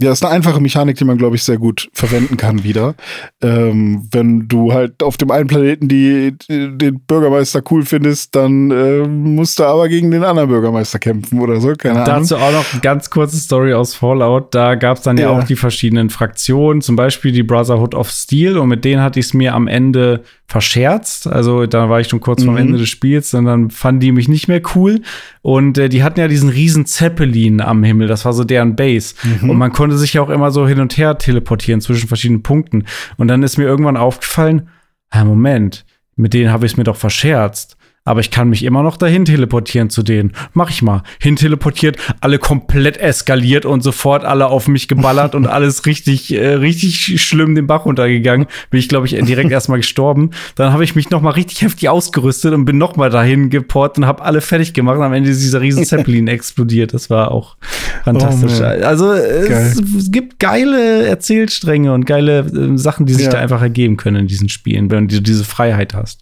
ja, 0.00 0.12
ist 0.12 0.24
eine 0.24 0.34
einfache 0.34 0.60
Mechanik, 0.60 0.96
die 0.96 1.04
man, 1.04 1.18
glaube 1.18 1.36
ich, 1.36 1.42
sehr 1.42 1.58
gut 1.58 1.90
verwenden 1.92 2.36
kann 2.36 2.64
wieder. 2.64 2.94
Ähm, 3.42 4.08
wenn 4.10 4.48
du 4.48 4.72
halt 4.72 5.02
auf 5.02 5.16
dem 5.16 5.30
einen 5.30 5.46
Planeten 5.46 5.88
die, 5.88 6.34
die 6.48 6.76
den 6.76 7.00
Bürgermeister 7.00 7.62
cool 7.70 7.84
findest, 7.84 8.34
dann 8.34 8.70
äh, 8.70 9.06
musst 9.06 9.58
du 9.58 9.64
aber 9.64 9.88
gegen 9.88 10.10
den 10.10 10.24
anderen 10.24 10.48
Bürgermeister 10.48 10.98
kämpfen 10.98 11.40
oder 11.40 11.60
so. 11.60 11.74
Keine 11.74 12.04
Dazu 12.04 12.36
Ahnung. 12.36 12.48
auch 12.48 12.52
noch 12.52 12.72
eine 12.72 12.80
ganz 12.80 13.10
kurze 13.10 13.36
Story 13.36 13.74
aus 13.74 13.94
Fallout. 13.94 14.54
Da 14.54 14.74
gab 14.74 14.96
es 14.96 15.02
dann 15.02 15.18
ja. 15.18 15.30
ja. 15.30 15.38
auch 15.38 15.44
die 15.44 15.56
verschiedenen 15.56 16.08
Fraktionen, 16.08 16.80
zum 16.80 16.96
Beispiel 16.96 17.32
die 17.32 17.42
Brotherhood 17.42 17.94
of 17.94 18.10
Steel 18.10 18.56
und 18.56 18.68
mit 18.68 18.84
denen 18.84 19.02
hatte 19.02 19.20
ich 19.20 19.26
es 19.26 19.34
mir 19.34 19.54
am 19.54 19.68
Ende 19.68 20.22
verscherzt. 20.50 21.28
Also 21.28 21.66
da 21.66 21.88
war 21.88 22.00
ich 22.00 22.08
schon 22.08 22.18
kurz 22.18 22.40
mhm. 22.40 22.46
vorm 22.46 22.56
Ende 22.56 22.78
des 22.78 22.88
Spiels 22.88 23.32
und 23.34 23.44
dann 23.44 23.70
fanden 23.70 24.00
die 24.00 24.12
mich 24.12 24.28
nicht 24.28 24.48
mehr 24.48 24.60
cool. 24.74 25.00
Und 25.42 25.78
äh, 25.78 25.88
die 25.88 26.02
hatten 26.02 26.18
ja 26.18 26.26
diesen 26.26 26.48
riesen 26.48 26.86
Zeppelin 26.86 27.60
am 27.60 27.84
Himmel, 27.84 28.08
das 28.08 28.24
war 28.24 28.32
so 28.32 28.42
deren 28.42 28.74
Base. 28.74 29.14
Mhm. 29.22 29.50
Und 29.50 29.58
man 29.58 29.72
konnte 29.72 29.89
sich 29.96 30.14
ja 30.14 30.22
auch 30.22 30.28
immer 30.28 30.50
so 30.50 30.66
hin 30.66 30.80
und 30.80 30.96
her 30.96 31.18
teleportieren 31.18 31.80
zwischen 31.80 32.08
verschiedenen 32.08 32.42
Punkten. 32.42 32.84
Und 33.16 33.28
dann 33.28 33.42
ist 33.42 33.58
mir 33.58 33.64
irgendwann 33.64 33.96
aufgefallen, 33.96 34.68
ah, 35.10 35.24
Moment, 35.24 35.84
mit 36.16 36.34
denen 36.34 36.52
habe 36.52 36.66
ich 36.66 36.72
es 36.72 36.76
mir 36.76 36.84
doch 36.84 36.96
verscherzt 36.96 37.76
aber 38.04 38.20
ich 38.20 38.30
kann 38.30 38.48
mich 38.48 38.64
immer 38.64 38.82
noch 38.82 38.96
dahin 38.96 39.26
teleportieren 39.26 39.90
zu 39.90 40.02
denen. 40.02 40.32
Mach 40.54 40.70
ich 40.70 40.80
mal. 40.80 41.02
Hin 41.20 41.36
teleportiert, 41.36 41.98
alle 42.20 42.38
komplett 42.38 42.96
eskaliert 42.96 43.66
und 43.66 43.82
sofort 43.82 44.24
alle 44.24 44.46
auf 44.46 44.68
mich 44.68 44.88
geballert 44.88 45.34
und 45.34 45.46
alles 45.48 45.84
richtig, 45.84 46.32
äh, 46.32 46.54
richtig 46.54 47.22
schlimm 47.22 47.54
den 47.54 47.66
Bach 47.66 47.84
runtergegangen. 47.84 48.46
Bin 48.70 48.80
ich, 48.80 48.88
glaube 48.88 49.06
ich, 49.06 49.12
direkt 49.12 49.50
erstmal 49.50 49.78
gestorben. 49.78 50.30
Dann 50.54 50.72
habe 50.72 50.82
ich 50.82 50.94
mich 50.94 51.10
noch 51.10 51.20
mal 51.20 51.30
richtig 51.30 51.60
heftig 51.60 51.90
ausgerüstet 51.90 52.54
und 52.54 52.64
bin 52.64 52.78
noch 52.78 52.96
mal 52.96 53.10
dahin 53.10 53.50
geportet 53.50 53.98
und 53.98 54.06
habe 54.06 54.22
alle 54.22 54.40
fertig 54.40 54.72
gemacht. 54.72 54.96
Und 54.96 55.04
am 55.04 55.12
Ende 55.12 55.28
ist 55.28 55.42
dieser 55.42 55.60
riesen 55.60 55.84
Zeppelin 55.90 56.26
explodiert. 56.26 56.94
Das 56.94 57.10
war 57.10 57.30
auch 57.30 57.56
fantastisch. 58.04 58.60
Oh, 58.60 58.64
also 58.64 59.12
es, 59.12 59.78
es, 59.78 60.10
gibt 60.10 60.38
geile 60.38 61.06
Erzählstränge 61.06 61.92
und 61.92 62.06
geile 62.06 62.40
äh, 62.40 62.78
Sachen, 62.78 63.04
die 63.04 63.12
sich 63.12 63.26
ja. 63.26 63.32
da 63.32 63.38
einfach 63.38 63.60
ergeben 63.60 63.98
können 63.98 64.16
in 64.16 64.26
diesen 64.26 64.48
Spielen, 64.48 64.90
wenn 64.90 65.06
du 65.06 65.20
diese 65.20 65.44
Freiheit 65.44 65.92
hast. 65.94 66.20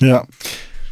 Ja. 0.00 0.26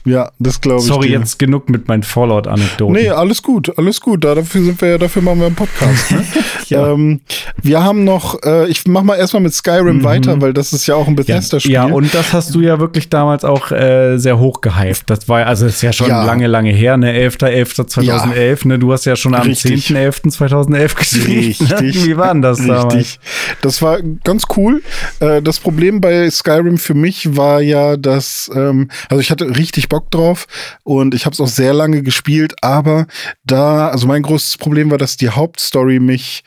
Ja, 0.04 0.30
das 0.38 0.60
glaube 0.60 0.80
ich. 0.80 0.86
Sorry, 0.86 1.08
dir. 1.08 1.18
jetzt 1.18 1.38
genug 1.38 1.70
mit 1.70 1.88
meinen 1.88 2.02
Fallout-Anekdoten. 2.02 2.92
Nee, 2.92 3.08
alles 3.08 3.42
gut, 3.42 3.76
alles 3.78 4.00
gut. 4.00 4.24
Dafür 4.24 4.62
sind 4.62 4.80
wir 4.80 4.88
ja, 4.90 4.98
dafür 4.98 5.22
machen 5.22 5.38
wir 5.38 5.46
einen 5.46 5.54
Podcast. 5.54 6.12
Ne? 6.12 6.24
ja. 6.68 6.92
ähm, 6.92 7.20
wir 7.62 7.82
haben 7.82 8.04
noch, 8.04 8.42
äh, 8.44 8.68
ich 8.68 8.86
mach 8.86 9.02
mal 9.02 9.16
erstmal 9.16 9.42
mit 9.42 9.54
Skyrim 9.54 9.98
mhm. 9.98 10.04
weiter, 10.04 10.40
weil 10.42 10.52
das 10.52 10.74
ist 10.74 10.86
ja 10.86 10.94
auch 10.94 11.08
ein 11.08 11.16
Bethesda-Spiel. 11.16 11.72
Ja, 11.72 11.88
ja, 11.88 11.94
und 11.94 12.14
das 12.14 12.34
hast 12.34 12.54
du 12.54 12.60
ja 12.60 12.78
wirklich 12.78 13.08
damals 13.08 13.44
auch 13.44 13.70
äh, 13.70 14.18
sehr 14.18 14.38
hoch 14.38 14.60
gehypt. 14.60 15.04
Das 15.06 15.26
war, 15.28 15.46
also 15.46 15.64
das 15.64 15.76
ist 15.76 15.82
ja 15.82 15.92
schon 15.94 16.08
ja. 16.08 16.22
lange, 16.24 16.48
lange 16.48 16.70
her, 16.70 16.98
ne? 16.98 17.10
11.11.2011, 17.26 18.34
ja. 18.34 18.56
ne? 18.68 18.78
Du 18.78 18.92
hast 18.92 19.06
ja 19.06 19.16
schon 19.16 19.34
am 19.34 19.48
10.11.2011 19.48 20.96
geschrieben. 20.96 21.66
Ne? 21.66 21.80
Richtig. 21.80 22.06
Wie 22.06 22.16
war 22.18 22.32
denn 22.32 22.42
das 22.42 22.58
Richtig. 22.58 22.76
damals? 22.76 23.18
Das 23.62 23.80
war 23.80 24.00
ganz 24.22 24.44
cool. 24.56 24.82
Äh, 25.20 25.40
das 25.40 25.60
Problem 25.60 26.02
bei 26.02 26.28
Skyrim 26.30 26.76
für 26.76 26.94
mich 26.94 27.36
war 27.36 27.62
ja, 27.62 27.96
dass, 27.96 28.50
ähm, 28.54 28.90
also 29.08 29.20
ich 29.22 29.30
hatte 29.30 29.56
richtig 29.56 29.88
Bock 29.94 30.10
drauf 30.10 30.46
und 30.82 31.14
ich 31.14 31.24
habe 31.24 31.34
es 31.34 31.40
auch 31.40 31.46
sehr 31.46 31.72
lange 31.72 32.02
gespielt, 32.02 32.56
aber 32.62 33.06
da, 33.44 33.90
also 33.90 34.08
mein 34.08 34.22
großes 34.22 34.56
Problem 34.56 34.90
war, 34.90 34.98
dass 34.98 35.16
die 35.16 35.30
Hauptstory 35.30 36.00
mich 36.00 36.42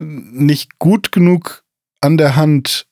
nicht 0.00 0.80
gut 0.80 1.12
genug 1.12 1.62
an 2.00 2.16
der 2.16 2.34
Hand 2.34 2.88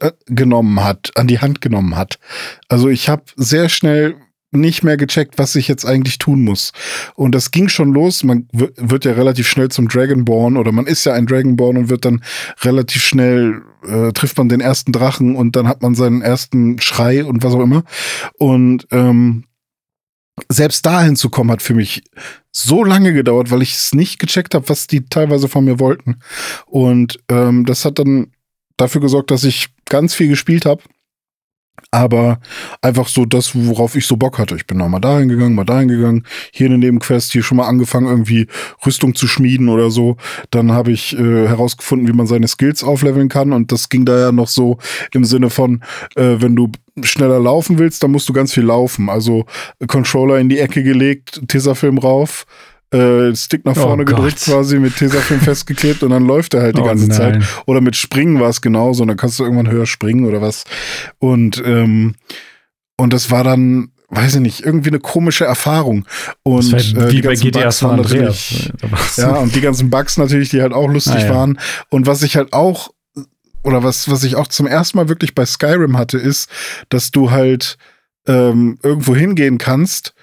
äh, 0.00 0.10
genommen 0.26 0.82
hat, 0.82 1.12
an 1.14 1.28
die 1.28 1.38
Hand 1.38 1.60
genommen 1.60 1.94
hat. 1.94 2.18
Also 2.66 2.88
ich 2.88 3.08
habe 3.08 3.22
sehr 3.36 3.68
schnell 3.68 4.16
nicht 4.60 4.82
mehr 4.82 4.96
gecheckt, 4.96 5.38
was 5.38 5.54
ich 5.56 5.68
jetzt 5.68 5.84
eigentlich 5.84 6.18
tun 6.18 6.42
muss. 6.42 6.72
Und 7.14 7.34
das 7.34 7.50
ging 7.50 7.68
schon 7.68 7.92
los. 7.92 8.24
Man 8.24 8.48
wird 8.52 9.04
ja 9.04 9.12
relativ 9.12 9.48
schnell 9.48 9.68
zum 9.68 9.88
Dragonborn 9.88 10.56
oder 10.56 10.72
man 10.72 10.86
ist 10.86 11.04
ja 11.04 11.12
ein 11.12 11.26
Dragonborn 11.26 11.76
und 11.76 11.88
wird 11.88 12.04
dann 12.04 12.22
relativ 12.62 13.02
schnell 13.02 13.62
äh, 13.86 14.12
trifft 14.12 14.38
man 14.38 14.48
den 14.48 14.60
ersten 14.60 14.92
Drachen 14.92 15.36
und 15.36 15.56
dann 15.56 15.68
hat 15.68 15.82
man 15.82 15.94
seinen 15.94 16.22
ersten 16.22 16.78
Schrei 16.80 17.24
und 17.24 17.42
was 17.42 17.54
auch 17.54 17.60
immer. 17.60 17.84
Und 18.38 18.86
ähm, 18.90 19.44
selbst 20.48 20.84
dahin 20.84 21.16
zu 21.16 21.30
kommen, 21.30 21.50
hat 21.50 21.62
für 21.62 21.74
mich 21.74 22.02
so 22.52 22.84
lange 22.84 23.12
gedauert, 23.12 23.50
weil 23.50 23.62
ich 23.62 23.74
es 23.74 23.94
nicht 23.94 24.18
gecheckt 24.18 24.54
habe, 24.54 24.68
was 24.68 24.86
die 24.86 25.06
teilweise 25.06 25.48
von 25.48 25.64
mir 25.64 25.80
wollten. 25.80 26.16
Und 26.66 27.18
ähm, 27.28 27.64
das 27.64 27.84
hat 27.84 27.98
dann 27.98 28.32
dafür 28.76 29.00
gesorgt, 29.00 29.30
dass 29.30 29.44
ich 29.44 29.68
ganz 29.86 30.14
viel 30.14 30.28
gespielt 30.28 30.66
habe 30.66 30.82
aber 31.90 32.40
einfach 32.82 33.08
so 33.08 33.24
das, 33.24 33.54
worauf 33.54 33.96
ich 33.96 34.06
so 34.06 34.16
Bock 34.16 34.38
hatte. 34.38 34.56
Ich 34.56 34.66
bin 34.66 34.78
da 34.78 34.88
mal 34.88 35.00
dahin 35.00 35.28
gegangen, 35.28 35.54
mal 35.54 35.64
dahin 35.64 35.88
gegangen, 35.88 36.24
hier 36.52 36.66
eine 36.66 36.78
Nebenquest, 36.78 37.32
hier 37.32 37.42
schon 37.42 37.56
mal 37.56 37.66
angefangen, 37.66 38.06
irgendwie 38.06 38.46
Rüstung 38.84 39.14
zu 39.14 39.26
schmieden 39.26 39.68
oder 39.68 39.90
so. 39.90 40.16
Dann 40.50 40.72
habe 40.72 40.92
ich 40.92 41.18
äh, 41.18 41.48
herausgefunden, 41.48 42.08
wie 42.08 42.12
man 42.12 42.26
seine 42.26 42.48
Skills 42.48 42.84
aufleveln 42.84 43.28
kann. 43.28 43.52
Und 43.52 43.72
das 43.72 43.88
ging 43.88 44.04
da 44.04 44.18
ja 44.18 44.32
noch 44.32 44.48
so 44.48 44.78
im 45.12 45.24
Sinne 45.24 45.50
von, 45.50 45.82
äh, 46.16 46.36
wenn 46.38 46.56
du 46.56 46.70
schneller 47.02 47.40
laufen 47.40 47.78
willst, 47.78 48.02
dann 48.02 48.10
musst 48.10 48.28
du 48.28 48.32
ganz 48.32 48.52
viel 48.54 48.64
laufen. 48.64 49.08
Also 49.08 49.44
Controller 49.86 50.38
in 50.38 50.48
die 50.48 50.58
Ecke 50.58 50.82
gelegt, 50.82 51.42
Tesafilm 51.48 51.98
rauf, 51.98 52.46
äh, 52.92 53.34
Stick 53.34 53.64
nach 53.64 53.76
vorne 53.76 54.02
oh 54.02 54.06
gedrückt 54.06 54.40
quasi 54.44 54.78
mit 54.78 54.96
Tesafilm 54.96 55.40
festgeklebt 55.42 56.02
und 56.02 56.10
dann 56.10 56.24
läuft 56.26 56.54
er 56.54 56.62
halt 56.62 56.76
die 56.76 56.82
oh 56.82 56.84
ganze 56.84 57.08
nein. 57.08 57.42
Zeit. 57.42 57.42
Oder 57.66 57.80
mit 57.80 57.96
Springen 57.96 58.40
war 58.40 58.48
es 58.48 58.60
genauso 58.60 59.02
und 59.02 59.08
dann 59.08 59.16
kannst 59.16 59.38
du 59.38 59.44
irgendwann 59.44 59.70
höher 59.70 59.86
springen 59.86 60.24
oder 60.24 60.40
was. 60.40 60.64
Und, 61.18 61.62
ähm, 61.64 62.14
und 62.96 63.12
das 63.12 63.30
war 63.30 63.44
dann 63.44 63.90
weiß 64.08 64.36
ich 64.36 64.40
nicht, 64.40 64.60
irgendwie 64.60 64.90
eine 64.90 65.00
komische 65.00 65.44
Erfahrung. 65.44 66.06
Und 66.42 66.72
Das 66.72 66.94
war 66.94 67.04
äh, 67.04 67.10
wie 67.10 67.16
die 67.16 67.22
bei 67.22 67.34
ganzen 67.34 67.50
Bugs 67.50 67.82
waren 67.82 67.96
natürlich, 67.96 68.72
ja, 69.16 69.30
und 69.36 69.54
die 69.54 69.60
ganzen 69.60 69.90
Bugs 69.90 70.16
natürlich, 70.16 70.50
die 70.50 70.62
halt 70.62 70.72
auch 70.72 70.88
lustig 70.88 71.14
Ah, 71.14 71.26
ja. 71.26 71.34
waren. 71.34 71.58
Und 71.90 72.06
was 72.06 72.22
ich 72.22 72.36
halt 72.36 72.52
auch, 72.52 72.90
oder 73.64 73.82
was, 73.82 74.08
was 74.08 74.22
ich 74.22 74.36
auch 74.36 74.46
zum 74.46 74.66
ersten 74.66 74.98
Mal 74.98 75.08
wirklich 75.08 75.34
bei 75.34 75.44
Skyrim 75.44 75.98
hatte, 75.98 76.18
ist, 76.18 76.48
dass 76.88 77.10
du 77.10 77.30
halt 77.32 77.78
ähm, 78.28 78.78
irgendwo 78.82 79.16
hingehen 79.16 79.58
kannst, 79.58 80.14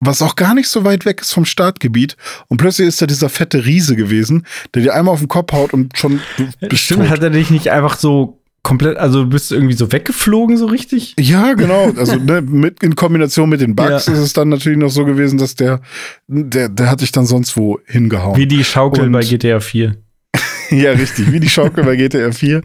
was 0.00 0.22
auch 0.22 0.36
gar 0.36 0.54
nicht 0.54 0.68
so 0.68 0.84
weit 0.84 1.04
weg 1.04 1.20
ist 1.20 1.32
vom 1.32 1.44
Startgebiet. 1.44 2.16
Und 2.48 2.58
plötzlich 2.58 2.88
ist 2.88 3.02
da 3.02 3.06
dieser 3.06 3.28
fette 3.28 3.64
Riese 3.66 3.96
gewesen, 3.96 4.46
der 4.74 4.82
dir 4.82 4.94
einmal 4.94 5.14
auf 5.14 5.20
den 5.20 5.28
Kopf 5.28 5.52
haut 5.52 5.72
und 5.72 5.96
schon 5.98 6.20
du 6.36 6.68
bist 6.68 6.82
Stimmt, 6.84 7.02
tot. 7.02 7.10
hat 7.10 7.22
er 7.22 7.30
dich 7.30 7.50
nicht 7.50 7.70
einfach 7.70 7.98
so 7.98 8.40
komplett, 8.62 8.96
also 8.98 9.24
du 9.24 9.30
bist 9.30 9.50
irgendwie 9.50 9.74
so 9.74 9.90
weggeflogen, 9.92 10.56
so 10.56 10.66
richtig? 10.66 11.14
Ja, 11.18 11.54
genau. 11.54 11.90
Also 11.96 12.16
ne, 12.16 12.42
mit, 12.42 12.82
in 12.82 12.94
Kombination 12.96 13.48
mit 13.48 13.60
den 13.60 13.74
Bugs 13.74 14.06
Ja. 14.06 14.12
ist 14.12 14.18
es 14.18 14.32
dann 14.34 14.50
natürlich 14.50 14.78
noch 14.78 14.90
so 14.90 15.04
gewesen, 15.04 15.38
dass 15.38 15.54
der, 15.54 15.80
der, 16.26 16.68
der 16.68 16.90
hat 16.90 17.00
dich 17.00 17.10
dann 17.12 17.24
sonst 17.24 17.56
wo 17.56 17.78
hingehauen. 17.86 18.36
Wie 18.36 18.46
die 18.46 18.62
Schaukel 18.64 19.04
Und- 19.04 19.12
bei 19.12 19.20
GTA 19.22 19.60
4. 19.60 19.96
Ja, 20.70 20.90
richtig, 20.90 21.32
wie 21.32 21.40
die 21.40 21.48
Schaukel 21.48 21.82
bei 21.82 21.96
GTA 21.96 22.30
4. 22.30 22.60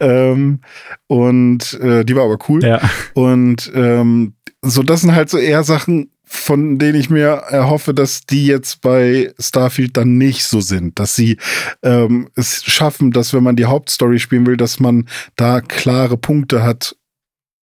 Ähm, 0.00 0.60
und 1.06 1.74
äh, 1.82 2.02
die 2.02 2.16
war 2.16 2.24
aber 2.24 2.38
cool. 2.48 2.64
Ja. 2.64 2.80
Und 3.12 3.70
ähm, 3.74 4.32
so, 4.62 4.82
das 4.82 5.02
sind 5.02 5.14
halt 5.14 5.28
so 5.28 5.36
eher 5.36 5.62
Sachen, 5.62 6.08
von 6.32 6.78
denen 6.78 6.98
ich 6.98 7.10
mir 7.10 7.26
erhoffe, 7.26 7.92
dass 7.92 8.22
die 8.22 8.46
jetzt 8.46 8.80
bei 8.80 9.34
Starfield 9.38 9.98
dann 9.98 10.16
nicht 10.16 10.44
so 10.44 10.62
sind. 10.62 10.98
Dass 10.98 11.14
sie 11.14 11.36
ähm, 11.82 12.30
es 12.34 12.64
schaffen, 12.64 13.10
dass 13.10 13.34
wenn 13.34 13.42
man 13.42 13.54
die 13.54 13.66
Hauptstory 13.66 14.18
spielen 14.18 14.46
will, 14.46 14.56
dass 14.56 14.80
man 14.80 15.06
da 15.36 15.60
klare 15.60 16.16
Punkte 16.16 16.62
hat, 16.62 16.96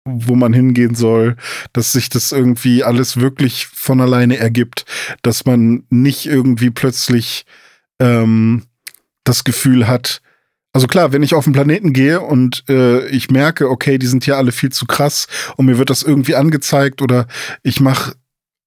wo 0.05 0.35
man 0.35 0.53
hingehen 0.53 0.97
soll, 0.97 1.37
dass 1.73 1.93
sich 1.93 2.09
das 2.09 2.33
irgendwie 2.33 2.83
alles 2.83 3.19
wirklich 3.19 3.67
von 3.67 4.01
alleine 4.01 4.37
ergibt, 4.39 4.85
dass 5.23 5.47
man 5.47 5.85
nicht 5.89 6.27
irgendwie 6.27 6.71
plötzlich 6.71 7.47
ähm, 8.01 8.65
das 9.23 9.45
Gefühl 9.45 9.87
hat, 9.87 10.23
also 10.73 10.89
klar, 10.89 11.13
wenn 11.13 11.23
ich 11.23 11.35
auf 11.35 11.45
den 11.45 11.55
Planeten 11.55 11.93
gehe 11.93 12.21
und 12.21 12.65
äh, 12.69 13.07
ich 13.07 13.31
merke, 13.31 13.71
okay, 13.71 13.97
die 13.97 14.07
sind 14.07 14.25
hier 14.25 14.37
alle 14.37 14.53
viel 14.53 14.71
zu 14.71 14.87
krass 14.87 15.27
und 15.57 15.67
mir 15.67 15.79
wird 15.79 15.89
das 15.89 16.03
irgendwie 16.03 16.35
angezeigt 16.35 17.01
oder 17.01 17.29
ich 17.63 17.81
mache 17.81 18.15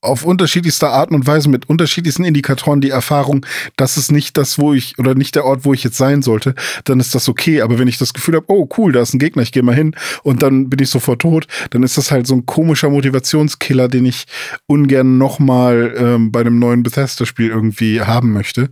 auf 0.00 0.24
unterschiedlichste 0.24 0.88
Arten 0.88 1.14
und 1.14 1.26
Weise 1.26 1.48
mit 1.48 1.68
unterschiedlichsten 1.68 2.24
Indikatoren 2.24 2.80
die 2.80 2.90
Erfahrung, 2.90 3.44
das 3.76 3.96
ist 3.96 4.12
nicht 4.12 4.36
das, 4.36 4.58
wo 4.58 4.72
ich 4.72 4.98
oder 4.98 5.14
nicht 5.14 5.34
der 5.34 5.44
Ort, 5.44 5.64
wo 5.64 5.74
ich 5.74 5.82
jetzt 5.82 5.96
sein 5.96 6.22
sollte, 6.22 6.54
dann 6.84 7.00
ist 7.00 7.14
das 7.14 7.28
okay. 7.28 7.62
Aber 7.62 7.78
wenn 7.78 7.88
ich 7.88 7.98
das 7.98 8.14
Gefühl 8.14 8.36
habe, 8.36 8.46
oh 8.48 8.68
cool, 8.78 8.92
da 8.92 9.00
ist 9.00 9.14
ein 9.14 9.18
Gegner, 9.18 9.42
ich 9.42 9.50
gehe 9.50 9.62
mal 9.62 9.74
hin 9.74 9.96
und 10.22 10.42
dann 10.42 10.70
bin 10.70 10.78
ich 10.80 10.90
sofort 10.90 11.22
tot, 11.22 11.46
dann 11.70 11.82
ist 11.82 11.98
das 11.98 12.12
halt 12.12 12.26
so 12.28 12.34
ein 12.34 12.46
komischer 12.46 12.90
Motivationskiller, 12.90 13.88
den 13.88 14.06
ich 14.06 14.26
ungern 14.66 15.18
nochmal 15.18 15.94
ähm, 15.96 16.30
bei 16.30 16.40
einem 16.40 16.60
neuen 16.60 16.84
Bethesda-Spiel 16.84 17.48
irgendwie 17.48 18.00
haben 18.02 18.32
möchte. 18.32 18.70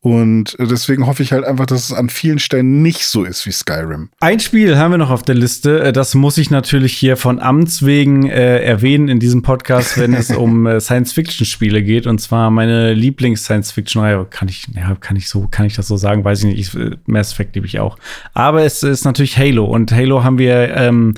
Und 0.00 0.56
deswegen 0.60 1.06
hoffe 1.06 1.24
ich 1.24 1.32
halt 1.32 1.44
einfach, 1.44 1.66
dass 1.66 1.84
es 1.84 1.92
an 1.92 2.08
vielen 2.08 2.38
Stellen 2.38 2.82
nicht 2.82 3.04
so 3.04 3.24
ist 3.24 3.46
wie 3.46 3.52
Skyrim. 3.52 4.10
Ein 4.20 4.38
Spiel 4.38 4.78
haben 4.78 4.92
wir 4.92 4.98
noch 4.98 5.10
auf 5.10 5.22
der 5.22 5.34
Liste. 5.34 5.80
Äh, 5.80 5.92
Das 5.92 6.14
muss 6.14 6.38
ich 6.38 6.50
natürlich 6.50 6.92
hier 6.92 7.16
von 7.16 7.40
Amts 7.40 7.84
wegen 7.84 8.28
äh, 8.28 8.60
erwähnen 8.60 9.08
in 9.08 9.18
diesem 9.18 9.42
Podcast, 9.42 9.98
wenn 9.98 10.14
es 10.14 10.30
um 10.30 10.67
äh, 10.68 10.80
Science-Fiction-Spiele 10.80 11.82
geht. 11.82 12.06
Und 12.06 12.20
zwar 12.20 12.50
meine 12.50 12.94
Lieblings-Science-Fiction-Reihe. 12.94 14.26
Kann 14.30 14.48
ich, 14.48 14.66
ja, 14.74 14.94
kann 14.94 15.16
ich 15.16 15.28
so, 15.28 15.48
kann 15.50 15.66
ich 15.66 15.74
das 15.74 15.88
so 15.88 15.96
sagen? 15.96 16.24
Weiß 16.24 16.40
ich 16.40 16.44
nicht. 16.46 16.58
Ich, 16.58 16.80
äh, 16.80 16.96
Mass 17.06 17.32
Effect 17.32 17.54
liebe 17.54 17.66
ich 17.66 17.80
auch. 17.80 17.98
Aber 18.34 18.62
es 18.62 18.82
ist 18.82 19.04
natürlich 19.04 19.36
Halo. 19.38 19.64
Und 19.64 19.92
Halo 19.92 20.24
haben 20.24 20.38
wir, 20.38 20.74
ähm, 20.76 21.14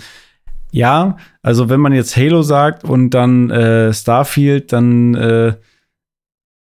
ja, 0.72 1.16
also 1.42 1.68
wenn 1.68 1.80
man 1.80 1.92
jetzt 1.92 2.16
Halo 2.16 2.42
sagt 2.42 2.84
und 2.84 3.10
dann 3.10 3.50
äh, 3.50 3.92
Starfield, 3.92 4.72
dann 4.72 5.14
äh, 5.14 5.54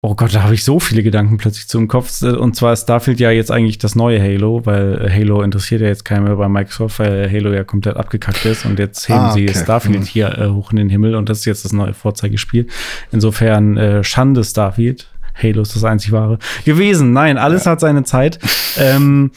Oh 0.01 0.15
Gott, 0.15 0.33
da 0.33 0.43
habe 0.43 0.53
ich 0.53 0.63
so 0.63 0.79
viele 0.79 1.03
Gedanken 1.03 1.35
plötzlich 1.35 1.67
zu 1.67 1.77
im 1.77 1.89
Kopf. 1.89 2.21
Und 2.21 2.55
zwar 2.55 2.71
ist 2.71 2.83
Starfield 2.83 3.19
ja 3.19 3.31
jetzt 3.31 3.51
eigentlich 3.51 3.79
das 3.79 3.95
neue 3.95 4.21
Halo, 4.21 4.65
weil 4.65 5.11
Halo 5.13 5.41
interessiert 5.41 5.81
ja 5.81 5.87
jetzt 5.87 6.05
keinen 6.05 6.23
mehr 6.23 6.37
bei 6.37 6.47
Microsoft, 6.47 6.99
weil 6.99 7.29
Halo 7.29 7.51
ja 7.51 7.65
komplett 7.65 7.97
abgekackt 7.97 8.45
ist 8.45 8.63
und 8.65 8.79
jetzt 8.79 9.09
heben 9.09 9.19
Ah, 9.19 9.31
sie 9.33 9.49
okay. 9.49 9.59
Starfield 9.61 9.99
Mhm. 9.99 10.05
hier 10.05 10.37
äh, 10.37 10.47
hoch 10.47 10.71
in 10.71 10.77
den 10.77 10.89
Himmel 10.89 11.15
und 11.15 11.27
das 11.27 11.39
ist 11.39 11.45
jetzt 11.45 11.65
das 11.65 11.73
neue 11.73 11.93
Vorzeigespiel. 11.93 12.67
Insofern 13.11 13.75
äh, 13.75 14.03
Schande 14.05 14.45
Starfield. 14.45 15.09
Halo 15.41 15.61
ist 15.63 15.75
das 15.75 15.83
einzig 15.83 16.13
wahre 16.13 16.39
gewesen. 16.63 17.11
Nein, 17.11 17.37
alles 17.37 17.65
hat 17.65 17.81
seine 17.81 18.03
Zeit. 18.03 18.39
ähm, 18.77 19.31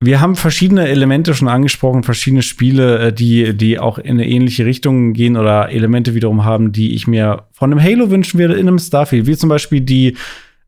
wir 0.00 0.20
haben 0.20 0.36
verschiedene 0.36 0.86
Elemente 0.86 1.34
schon 1.34 1.48
angesprochen, 1.48 2.04
verschiedene 2.04 2.42
Spiele, 2.42 3.08
äh, 3.08 3.12
die, 3.12 3.56
die 3.56 3.78
auch 3.78 3.98
in 3.98 4.12
eine 4.12 4.28
ähnliche 4.28 4.64
Richtung 4.64 5.12
gehen 5.12 5.36
oder 5.36 5.70
Elemente 5.70 6.14
wiederum 6.14 6.44
haben, 6.44 6.72
die 6.72 6.94
ich 6.94 7.06
mir 7.06 7.46
von 7.52 7.72
einem 7.72 7.82
Halo 7.82 8.10
wünschen 8.10 8.38
würde 8.38 8.54
in 8.54 8.68
einem 8.68 8.78
Starfield, 8.78 9.26
wie 9.26 9.36
zum 9.36 9.48
Beispiel 9.48 9.80
die, 9.80 10.16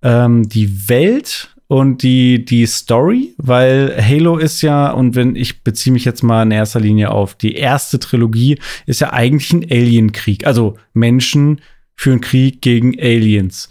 ähm, 0.02 0.48
die 0.48 0.88
Welt 0.88 1.54
und 1.68 2.02
die, 2.02 2.44
die 2.44 2.66
Story, 2.66 3.32
weil 3.36 3.96
Halo 3.96 4.38
ist 4.38 4.62
ja, 4.62 4.90
und 4.90 5.14
wenn 5.14 5.36
ich 5.36 5.62
beziehe 5.62 5.92
mich 5.92 6.04
jetzt 6.04 6.24
mal 6.24 6.42
in 6.42 6.50
erster 6.50 6.80
Linie 6.80 7.12
auf 7.12 7.36
die 7.36 7.54
erste 7.54 8.00
Trilogie, 8.00 8.58
ist 8.86 9.00
ja 9.00 9.12
eigentlich 9.12 9.52
ein 9.52 9.64
Alienkrieg. 9.70 10.44
Also 10.44 10.76
Menschen 10.94 11.60
führen 11.94 12.20
Krieg 12.20 12.60
gegen 12.62 12.98
Aliens. 12.98 13.68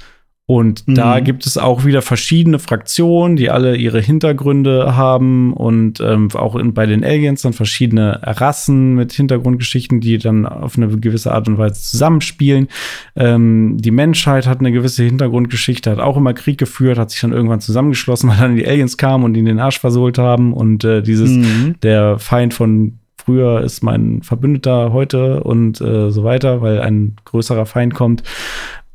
Und 0.50 0.82
da 0.88 1.20
Mhm. 1.20 1.24
gibt 1.26 1.46
es 1.46 1.60
auch 1.60 1.86
wieder 1.86 2.02
verschiedene 2.02 2.58
Fraktionen, 2.58 3.36
die 3.36 3.52
alle 3.52 3.76
ihre 3.76 4.02
Hintergründe 4.02 4.96
haben 4.96 5.54
und 5.54 6.00
ähm, 6.00 6.28
auch 6.34 6.56
in, 6.56 6.74
bei 6.74 6.88
den 6.88 7.04
Aliens 7.04 7.44
dann 7.44 7.54
verschiedene 7.54 8.20
Rassen 8.24 8.96
mit 8.96 9.12
Hintergrundgeschichten, 9.14 10.00
die 10.02 10.18
dann 10.18 10.48
auf 10.48 10.76
eine 10.76 10.88
gewisse 10.88 11.32
Art 11.36 11.48
und 11.48 11.60
Weise 11.60 11.80
zusammenspielen. 11.80 12.68
Ähm, 13.16 13.78
die 13.80 13.92
Menschheit 13.92 14.48
hat 14.48 14.60
eine 14.60 14.72
gewisse 14.72 15.04
Hintergrundgeschichte, 15.04 15.92
hat 15.92 16.00
auch 16.00 16.18
immer 16.18 16.34
Krieg 16.34 16.58
geführt, 16.58 16.98
hat 16.98 17.12
sich 17.12 17.22
dann 17.22 17.32
irgendwann 17.32 17.62
zusammengeschlossen, 17.62 18.28
weil 18.32 18.38
dann 18.40 18.56
die 18.56 18.68
Aliens 18.68 18.98
kamen 18.98 19.26
und 19.26 19.38
ihn 19.38 19.46
den 19.46 19.60
Arsch 19.60 19.80
versohlt 19.80 20.18
haben 20.18 20.54
und 20.54 20.84
äh, 20.84 21.04
dieses 21.04 21.30
Mhm. 21.30 21.76
der 21.84 22.18
Feind 22.18 22.56
von 22.56 22.94
früher 23.24 23.62
ist 23.62 23.84
mein 23.84 24.24
Verbündeter 24.24 24.94
heute 24.94 25.44
und 25.44 25.80
äh, 25.80 26.10
so 26.10 26.24
weiter, 26.24 26.64
weil 26.64 26.82
ein 26.82 27.18
größerer 27.26 27.68
Feind 27.68 27.94
kommt. 27.94 28.24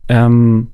Ähm, 0.09 0.66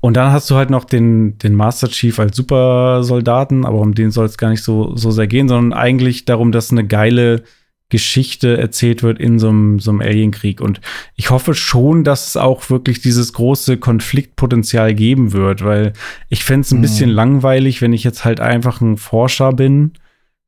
und 0.00 0.16
dann 0.16 0.32
hast 0.32 0.48
du 0.50 0.54
halt 0.56 0.70
noch 0.70 0.84
den, 0.84 1.38
den 1.38 1.54
Master 1.54 1.88
Chief 1.88 2.18
als 2.18 2.36
Supersoldaten, 2.36 3.64
aber 3.64 3.78
um 3.78 3.94
den 3.94 4.10
soll 4.10 4.26
es 4.26 4.38
gar 4.38 4.50
nicht 4.50 4.62
so, 4.62 4.94
so 4.96 5.10
sehr 5.10 5.26
gehen, 5.26 5.48
sondern 5.48 5.78
eigentlich 5.78 6.24
darum, 6.24 6.52
dass 6.52 6.70
eine 6.70 6.86
geile 6.86 7.42
Geschichte 7.90 8.58
erzählt 8.58 9.02
wird 9.02 9.18
in 9.18 9.38
so 9.38 9.48
einem, 9.48 9.78
so 9.80 9.90
einem 9.90 10.02
Alienkrieg. 10.02 10.60
Und 10.60 10.80
ich 11.16 11.30
hoffe 11.30 11.54
schon, 11.54 12.04
dass 12.04 12.28
es 12.28 12.36
auch 12.36 12.68
wirklich 12.68 13.00
dieses 13.00 13.32
große 13.32 13.78
Konfliktpotenzial 13.78 14.94
geben 14.94 15.32
wird, 15.32 15.64
weil 15.64 15.94
ich 16.28 16.44
fände 16.44 16.60
es 16.66 16.70
ein 16.72 16.78
Mhm. 16.78 16.82
bisschen 16.82 17.10
langweilig, 17.10 17.80
wenn 17.80 17.94
ich 17.94 18.04
jetzt 18.04 18.24
halt 18.26 18.40
einfach 18.40 18.82
ein 18.82 18.98
Forscher 18.98 19.52
bin, 19.52 19.92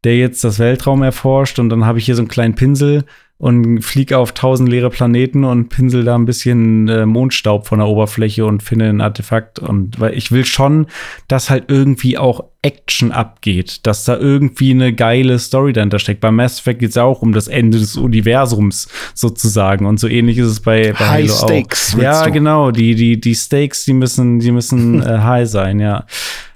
der 0.05 0.19
jetzt 0.19 0.45
das 0.45 0.59
Weltraum 0.59 1.03
erforscht 1.03 1.59
und 1.59 1.71
dann 1.71 1.87
habe 1.87 1.99
ich 1.99 2.05
hier 2.05 2.15
so 2.15 2.23
einen 2.23 2.29
kleinen 2.29 2.55
Pinsel 2.55 3.05
und 3.41 3.81
fliege 3.81 4.19
auf 4.19 4.33
tausend 4.33 4.69
leere 4.69 4.91
Planeten 4.91 5.45
und 5.45 5.71
pinsel 5.71 6.05
da 6.05 6.15
ein 6.15 6.27
bisschen 6.27 6.89
äh, 6.89 7.07
Mondstaub 7.07 7.67
von 7.67 7.79
der 7.79 7.89
Oberfläche 7.89 8.45
und 8.45 8.63
finde 8.63 8.91
ein 8.91 9.01
Artefakt. 9.01 9.59
Und 9.59 9.99
weil 9.99 10.13
ich 10.17 10.31
will 10.31 10.45
schon, 10.45 10.87
dass 11.27 11.49
halt 11.49 11.65
irgendwie 11.69 12.19
auch 12.19 12.45
Action 12.63 13.11
abgeht, 13.11 13.87
dass 13.87 14.05
da 14.05 14.19
irgendwie 14.19 14.73
eine 14.73 14.93
geile 14.93 15.39
Story 15.39 15.73
dahinter 15.73 15.99
steckt. 15.99 16.21
Bei 16.21 16.31
Mass 16.31 16.59
Effect 16.59 16.81
geht 16.81 16.91
es 16.91 16.97
ja 16.97 17.05
auch 17.05 17.23
um 17.23 17.33
das 17.33 17.49
Ende 17.49 17.79
des 17.79 17.97
Universums 17.97 18.89
sozusagen. 19.15 19.87
Und 19.87 19.99
so 19.99 20.07
ähnlich 20.07 20.37
ist 20.37 20.47
es 20.49 20.61
bei, 20.61 20.93
bei 20.93 21.09
High 21.09 21.31
Halo 21.31 21.49
Stakes, 21.49 21.95
auch. 21.97 22.03
Ja, 22.03 22.29
genau. 22.29 22.71
Die, 22.71 22.95
die, 22.95 23.19
die 23.19 23.35
Stakes, 23.35 23.87
die 23.87 23.95
müssen, 23.95 24.41
die 24.41 24.53
müssen 24.53 25.03
äh, 25.07 25.19
high 25.21 25.49
sein, 25.49 25.81
ja. 25.81 26.05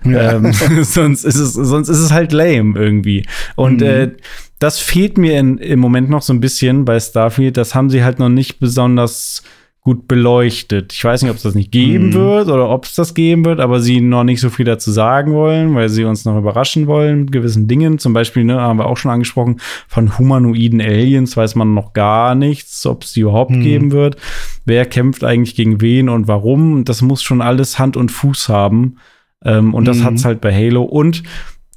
Ja. 0.04 0.32
Ähm, 0.34 0.52
sonst, 0.82 1.24
ist 1.24 1.36
es, 1.36 1.54
sonst 1.54 1.88
ist 1.88 2.00
es 2.00 2.12
halt 2.12 2.32
lame 2.32 2.78
irgendwie. 2.78 3.24
Und 3.56 3.80
Mhm. 3.80 3.86
äh, 3.86 4.10
das 4.58 4.78
fehlt 4.78 5.18
mir 5.18 5.38
in, 5.38 5.58
im 5.58 5.80
Moment 5.80 6.08
noch 6.10 6.22
so 6.22 6.32
ein 6.32 6.40
bisschen 6.40 6.84
bei 6.84 6.98
Starfield. 7.00 7.56
Das 7.56 7.74
haben 7.74 7.90
sie 7.90 8.02
halt 8.04 8.18
noch 8.18 8.28
nicht 8.28 8.60
besonders 8.60 9.42
gut 9.80 10.08
beleuchtet. 10.08 10.94
Ich 10.94 11.04
weiß 11.04 11.20
nicht, 11.20 11.30
ob 11.30 11.36
es 11.36 11.42
das 11.42 11.54
nicht 11.54 11.70
geben 11.70 12.06
Mhm. 12.08 12.14
wird 12.14 12.48
oder 12.48 12.70
ob 12.70 12.86
es 12.86 12.94
das 12.94 13.12
geben 13.12 13.44
wird, 13.44 13.60
aber 13.60 13.80
sie 13.80 14.00
noch 14.00 14.24
nicht 14.24 14.40
so 14.40 14.48
viel 14.48 14.64
dazu 14.64 14.90
sagen 14.90 15.34
wollen, 15.34 15.74
weil 15.74 15.90
sie 15.90 16.04
uns 16.04 16.24
noch 16.24 16.38
überraschen 16.38 16.86
wollen 16.86 17.20
mit 17.20 17.32
gewissen 17.32 17.68
Dingen. 17.68 17.98
Zum 17.98 18.14
Beispiel, 18.14 18.44
ne, 18.44 18.58
haben 18.58 18.78
wir 18.78 18.86
auch 18.86 18.96
schon 18.96 19.10
angesprochen, 19.10 19.60
von 19.86 20.18
humanoiden 20.18 20.80
Aliens 20.80 21.36
weiß 21.36 21.54
man 21.56 21.74
noch 21.74 21.92
gar 21.92 22.34
nichts, 22.34 22.86
ob 22.86 23.02
es 23.02 23.12
die 23.12 23.20
überhaupt 23.20 23.50
Mhm. 23.50 23.60
geben 23.62 23.92
wird. 23.92 24.16
Wer 24.64 24.86
kämpft 24.86 25.22
eigentlich 25.22 25.54
gegen 25.54 25.82
wen 25.82 26.08
und 26.08 26.28
warum? 26.28 26.84
Das 26.84 27.02
muss 27.02 27.22
schon 27.22 27.42
alles 27.42 27.78
Hand 27.78 27.98
und 27.98 28.10
Fuß 28.10 28.48
haben. 28.48 28.96
Ähm, 29.44 29.74
und 29.74 29.86
das 29.86 29.98
Mhm. 29.98 30.04
hat's 30.04 30.24
halt 30.24 30.40
bei 30.40 30.54
Halo. 30.54 30.82
Und 30.82 31.22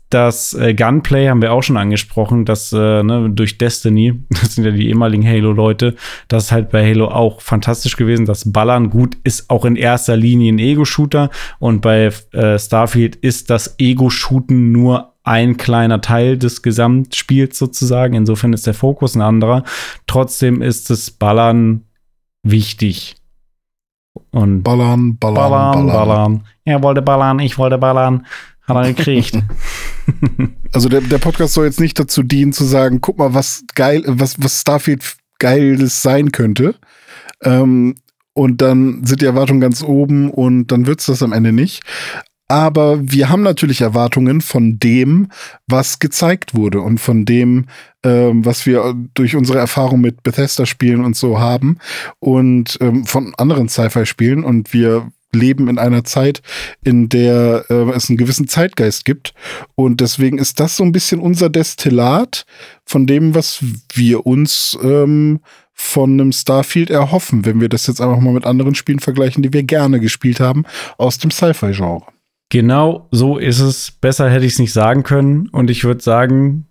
das 0.09 0.53
äh, 0.53 0.73
Gunplay 0.73 1.27
haben 1.27 1.41
wir 1.41 1.51
auch 1.51 1.63
schon 1.63 1.77
angesprochen, 1.77 2.45
dass 2.45 2.71
äh, 2.71 3.03
ne, 3.03 3.29
durch 3.29 3.57
Destiny, 3.57 4.23
das 4.29 4.55
sind 4.55 4.63
ja 4.63 4.71
die 4.71 4.87
ehemaligen 4.87 5.27
Halo-Leute, 5.27 5.95
das 6.27 6.45
ist 6.45 6.51
halt 6.51 6.69
bei 6.69 6.87
Halo 6.87 7.07
auch 7.07 7.41
fantastisch 7.41 7.97
gewesen. 7.97 8.25
Das 8.25 8.51
Ballern 8.51 8.89
gut 8.89 9.17
ist 9.23 9.49
auch 9.49 9.65
in 9.65 9.75
erster 9.75 10.15
Linie 10.15 10.53
ein 10.53 10.59
Ego-Shooter 10.59 11.29
und 11.59 11.81
bei 11.81 12.11
äh, 12.31 12.57
Starfield 12.57 13.17
ist 13.17 13.49
das 13.49 13.75
Ego-Shooten 13.79 14.71
nur 14.71 15.13
ein 15.23 15.57
kleiner 15.57 15.99
Teil 15.99 16.37
des 16.37 16.61
Gesamtspiels 16.61 17.57
sozusagen. 17.57 18.13
Insofern 18.13 18.53
ist 18.53 18.65
der 18.65 18.73
Fokus 18.73 19.13
ein 19.15 19.21
anderer. 19.21 19.63
Trotzdem 20.07 20.61
ist 20.61 20.89
das 20.89 21.11
Ballern 21.11 21.83
wichtig. 22.43 23.15
Und 24.31 24.63
Ballern, 24.63 25.17
ballern, 25.17 25.35
ballern, 25.35 25.87
ballern. 25.87 26.07
ballern. 26.07 26.43
Er 26.63 26.81
wollte 26.81 27.01
ballern, 27.01 27.39
ich 27.39 27.57
wollte 27.57 27.77
ballern. 27.77 28.25
Hat 28.67 28.75
er 28.75 28.93
gekriegt. 28.93 29.37
Also 30.73 30.89
der, 30.89 31.01
der 31.01 31.17
Podcast 31.17 31.53
soll 31.53 31.65
jetzt 31.65 31.79
nicht 31.79 31.97
dazu 31.99 32.23
dienen 32.23 32.53
zu 32.53 32.63
sagen, 32.63 33.01
guck 33.01 33.17
mal, 33.17 33.33
was 33.33 33.63
geil, 33.73 34.03
was, 34.05 34.35
was 34.41 34.61
Starfield 34.61 35.15
geiles 35.39 36.01
sein 36.01 36.31
könnte. 36.31 36.75
Ähm, 37.41 37.95
und 38.33 38.61
dann 38.61 39.03
sind 39.05 39.21
die 39.21 39.25
Erwartungen 39.25 39.61
ganz 39.61 39.81
oben 39.81 40.29
und 40.29 40.67
dann 40.67 40.85
wird's 40.85 41.07
das 41.07 41.23
am 41.23 41.33
Ende 41.33 41.51
nicht. 41.51 41.81
Aber 42.47 42.99
wir 43.01 43.29
haben 43.29 43.43
natürlich 43.43 43.81
Erwartungen 43.81 44.39
von 44.39 44.79
dem, 44.79 45.29
was 45.67 45.99
gezeigt 45.99 46.55
wurde 46.55 46.79
und 46.79 46.99
von 46.99 47.25
dem, 47.25 47.65
ähm, 48.03 48.45
was 48.45 48.65
wir 48.65 48.95
durch 49.13 49.35
unsere 49.35 49.59
Erfahrung 49.59 49.99
mit 49.99 50.23
Bethesda-Spielen 50.23 51.03
und 51.03 51.17
so 51.17 51.39
haben 51.39 51.77
und 52.19 52.77
ähm, 52.79 53.05
von 53.05 53.33
anderen 53.37 53.67
Sci-Fi-Spielen. 53.67 54.45
Und 54.45 54.71
wir 54.71 55.11
leben 55.33 55.67
in 55.67 55.77
einer 55.77 56.03
Zeit, 56.03 56.41
in 56.83 57.09
der 57.09 57.65
äh, 57.69 57.91
es 57.91 58.09
einen 58.09 58.17
gewissen 58.17 58.47
Zeitgeist 58.47 59.05
gibt. 59.05 59.33
Und 59.75 60.01
deswegen 60.01 60.37
ist 60.37 60.59
das 60.59 60.77
so 60.77 60.83
ein 60.83 60.91
bisschen 60.91 61.19
unser 61.19 61.49
Destillat 61.49 62.45
von 62.85 63.07
dem, 63.07 63.35
was 63.35 63.63
wir 63.93 64.25
uns 64.25 64.77
ähm, 64.81 65.39
von 65.73 66.13
einem 66.13 66.31
Starfield 66.31 66.89
erhoffen, 66.89 67.45
wenn 67.45 67.61
wir 67.61 67.69
das 67.69 67.87
jetzt 67.87 68.01
einfach 68.01 68.19
mal 68.19 68.33
mit 68.33 68.45
anderen 68.45 68.73
Spielen 68.73 68.99
vergleichen, 68.99 69.43
die 69.43 69.53
wir 69.53 69.63
gerne 69.63 69.99
gespielt 69.99 70.39
haben, 70.39 70.63
aus 70.97 71.19
dem 71.19 71.29
Sci-Fi-Genre. 71.29 72.03
Genau 72.49 73.07
so 73.11 73.37
ist 73.37 73.59
es. 73.59 73.91
Besser 73.91 74.29
hätte 74.29 74.45
ich 74.45 74.53
es 74.53 74.59
nicht 74.59 74.73
sagen 74.73 75.03
können. 75.03 75.49
Und 75.49 75.69
ich 75.69 75.83
würde 75.83 76.01
sagen, 76.01 76.65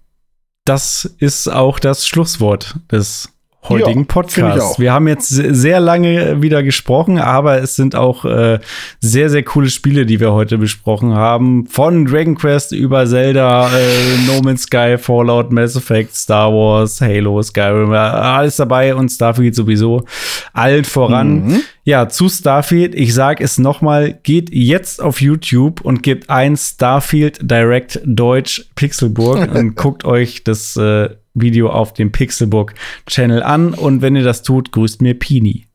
das 0.65 1.05
ist 1.19 1.49
auch 1.49 1.79
das 1.79 2.07
Schlusswort 2.07 2.77
des 2.91 3.36
heutigen 3.69 4.01
Ja, 4.01 4.65
auch. 4.65 4.79
Wir 4.79 4.93
haben 4.93 5.09
jetzt 5.09 5.29
se- 5.29 5.55
sehr 5.55 5.81
lange 5.81 6.43
wieder 6.43 6.63
gesprochen, 6.63 7.19
aber 7.19 7.61
es 7.63 7.77
sind 7.77 7.95
auch 7.95 8.25
äh, 8.25 8.59
sehr, 9.01 9.31
sehr 9.31 9.43
coole 9.43 9.69
Spiele, 9.71 10.07
die 10.07 10.21
wir 10.21 10.33
heute 10.33 10.59
besprochen 10.59 11.15
haben. 11.15 11.67
Von 11.67 12.05
Dragon 12.07 12.35
Quest 12.37 12.73
über 12.73 13.07
Zelda, 13.07 13.69
äh, 13.69 14.27
No 14.27 14.41
Man's 14.43 14.63
Sky, 14.63 14.97
Fallout, 14.99 15.53
Mass 15.53 15.77
Effect, 15.77 16.15
Star 16.15 16.53
Wars, 16.53 17.01
Halo, 17.01 17.43
Skyrim, 17.43 17.93
äh, 17.93 17.97
alles 17.97 18.57
dabei 18.57 18.95
und 18.95 19.09
Starfield 19.11 19.55
sowieso. 19.55 20.05
Allen 20.53 20.85
voran. 20.85 21.47
Mhm. 21.47 21.61
Ja, 21.85 22.09
zu 22.09 22.29
Starfield. 22.29 22.95
Ich 22.97 23.15
sag 23.15 23.41
es 23.41 23.59
nochmal, 23.59 24.19
geht 24.25 24.51
jetzt 24.53 25.01
auf 25.01 25.21
YouTube 25.21 25.81
und 25.83 26.03
gebt 26.03 26.29
ein 26.31 26.57
Starfield 26.57 27.39
Direct 27.43 28.01
Deutsch 28.05 28.65
Pixelburg 28.75 29.49
und 29.55 29.77
guckt 29.77 30.05
euch 30.05 30.43
das 30.43 30.77
äh, 30.77 31.11
Video 31.37 31.71
auf 31.71 31.93
dem 31.93 32.11
Pixelburg 32.11 32.75
Channel 33.07 33.43
an. 33.43 33.75
Und 33.75 34.03
wenn 34.03 34.17
ihr 34.17 34.25
das 34.25 34.43
tut, 34.43 34.73
grüßt 34.73 35.03
mir 35.03 35.15
Pini. 35.15 35.67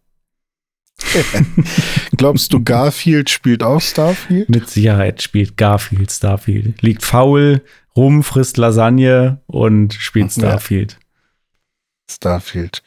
Glaubst 2.17 2.53
du, 2.53 2.63
Garfield 2.63 3.29
spielt 3.29 3.63
auch 3.63 3.81
Starfield? 3.81 4.49
Mit 4.49 4.69
Sicherheit 4.69 5.21
spielt 5.21 5.57
Garfield 5.57 6.11
Starfield. 6.11 6.81
Liegt 6.81 7.03
faul, 7.03 7.61
rum, 7.95 8.23
frisst 8.23 8.57
Lasagne 8.57 9.41
und 9.47 9.93
spielt 9.93 10.35
Ja. 10.35 10.49
Starfield. 10.49 10.99
Starfield. 12.09 12.83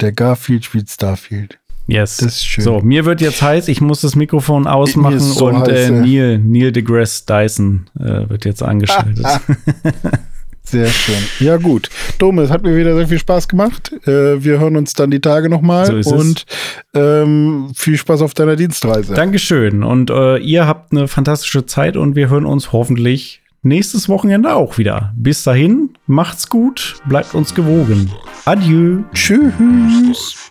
Der 0.00 0.12
Garfield 0.12 0.64
spielt 0.64 0.90
Starfield. 0.90 1.58
Yes. 1.88 2.16
Das 2.18 2.34
ist 2.34 2.44
schön. 2.46 2.64
So, 2.64 2.80
mir 2.80 3.04
wird 3.04 3.20
jetzt 3.20 3.40
heiß, 3.42 3.68
ich 3.68 3.80
muss 3.80 4.00
das 4.00 4.16
Mikrofon 4.16 4.66
ausmachen 4.66 5.20
so 5.20 5.46
und 5.46 5.62
heiß, 5.62 5.68
äh, 5.70 5.92
ja. 5.92 6.00
Neil, 6.02 6.38
Neil 6.38 6.72
deGrasse 6.72 7.24
Dyson 7.26 7.88
äh, 7.98 8.28
wird 8.28 8.44
jetzt 8.44 8.62
angeschaltet. 8.62 9.24
Sehr 10.68 10.88
schön. 10.88 11.14
Ja, 11.38 11.58
gut. 11.58 11.90
Dome, 12.18 12.42
es 12.42 12.50
hat 12.50 12.62
mir 12.62 12.76
wieder 12.76 12.94
sehr 12.96 13.06
viel 13.06 13.20
Spaß 13.20 13.46
gemacht. 13.48 13.92
Äh, 14.06 14.42
wir 14.42 14.58
hören 14.58 14.76
uns 14.76 14.94
dann 14.94 15.10
die 15.10 15.20
Tage 15.20 15.48
nochmal 15.48 16.02
So 16.02 16.14
und 16.14 16.44
ähm, 16.92 17.70
viel 17.74 17.96
Spaß 17.96 18.20
auf 18.22 18.34
deiner 18.34 18.56
Dienstreise. 18.56 19.14
Dankeschön. 19.14 19.84
Und 19.84 20.10
äh, 20.10 20.38
ihr 20.38 20.66
habt 20.66 20.92
eine 20.92 21.06
fantastische 21.06 21.66
Zeit 21.66 21.96
und 21.96 22.16
wir 22.16 22.28
hören 22.28 22.46
uns 22.46 22.72
hoffentlich 22.72 23.42
nächstes 23.62 24.08
Wochenende 24.08 24.54
auch 24.54 24.76
wieder. 24.76 25.12
Bis 25.16 25.44
dahin, 25.44 25.90
macht's 26.06 26.48
gut, 26.48 26.96
bleibt 27.08 27.34
uns 27.34 27.54
gewogen. 27.54 28.10
Adieu. 28.44 29.02
Tschüss. 29.14 30.50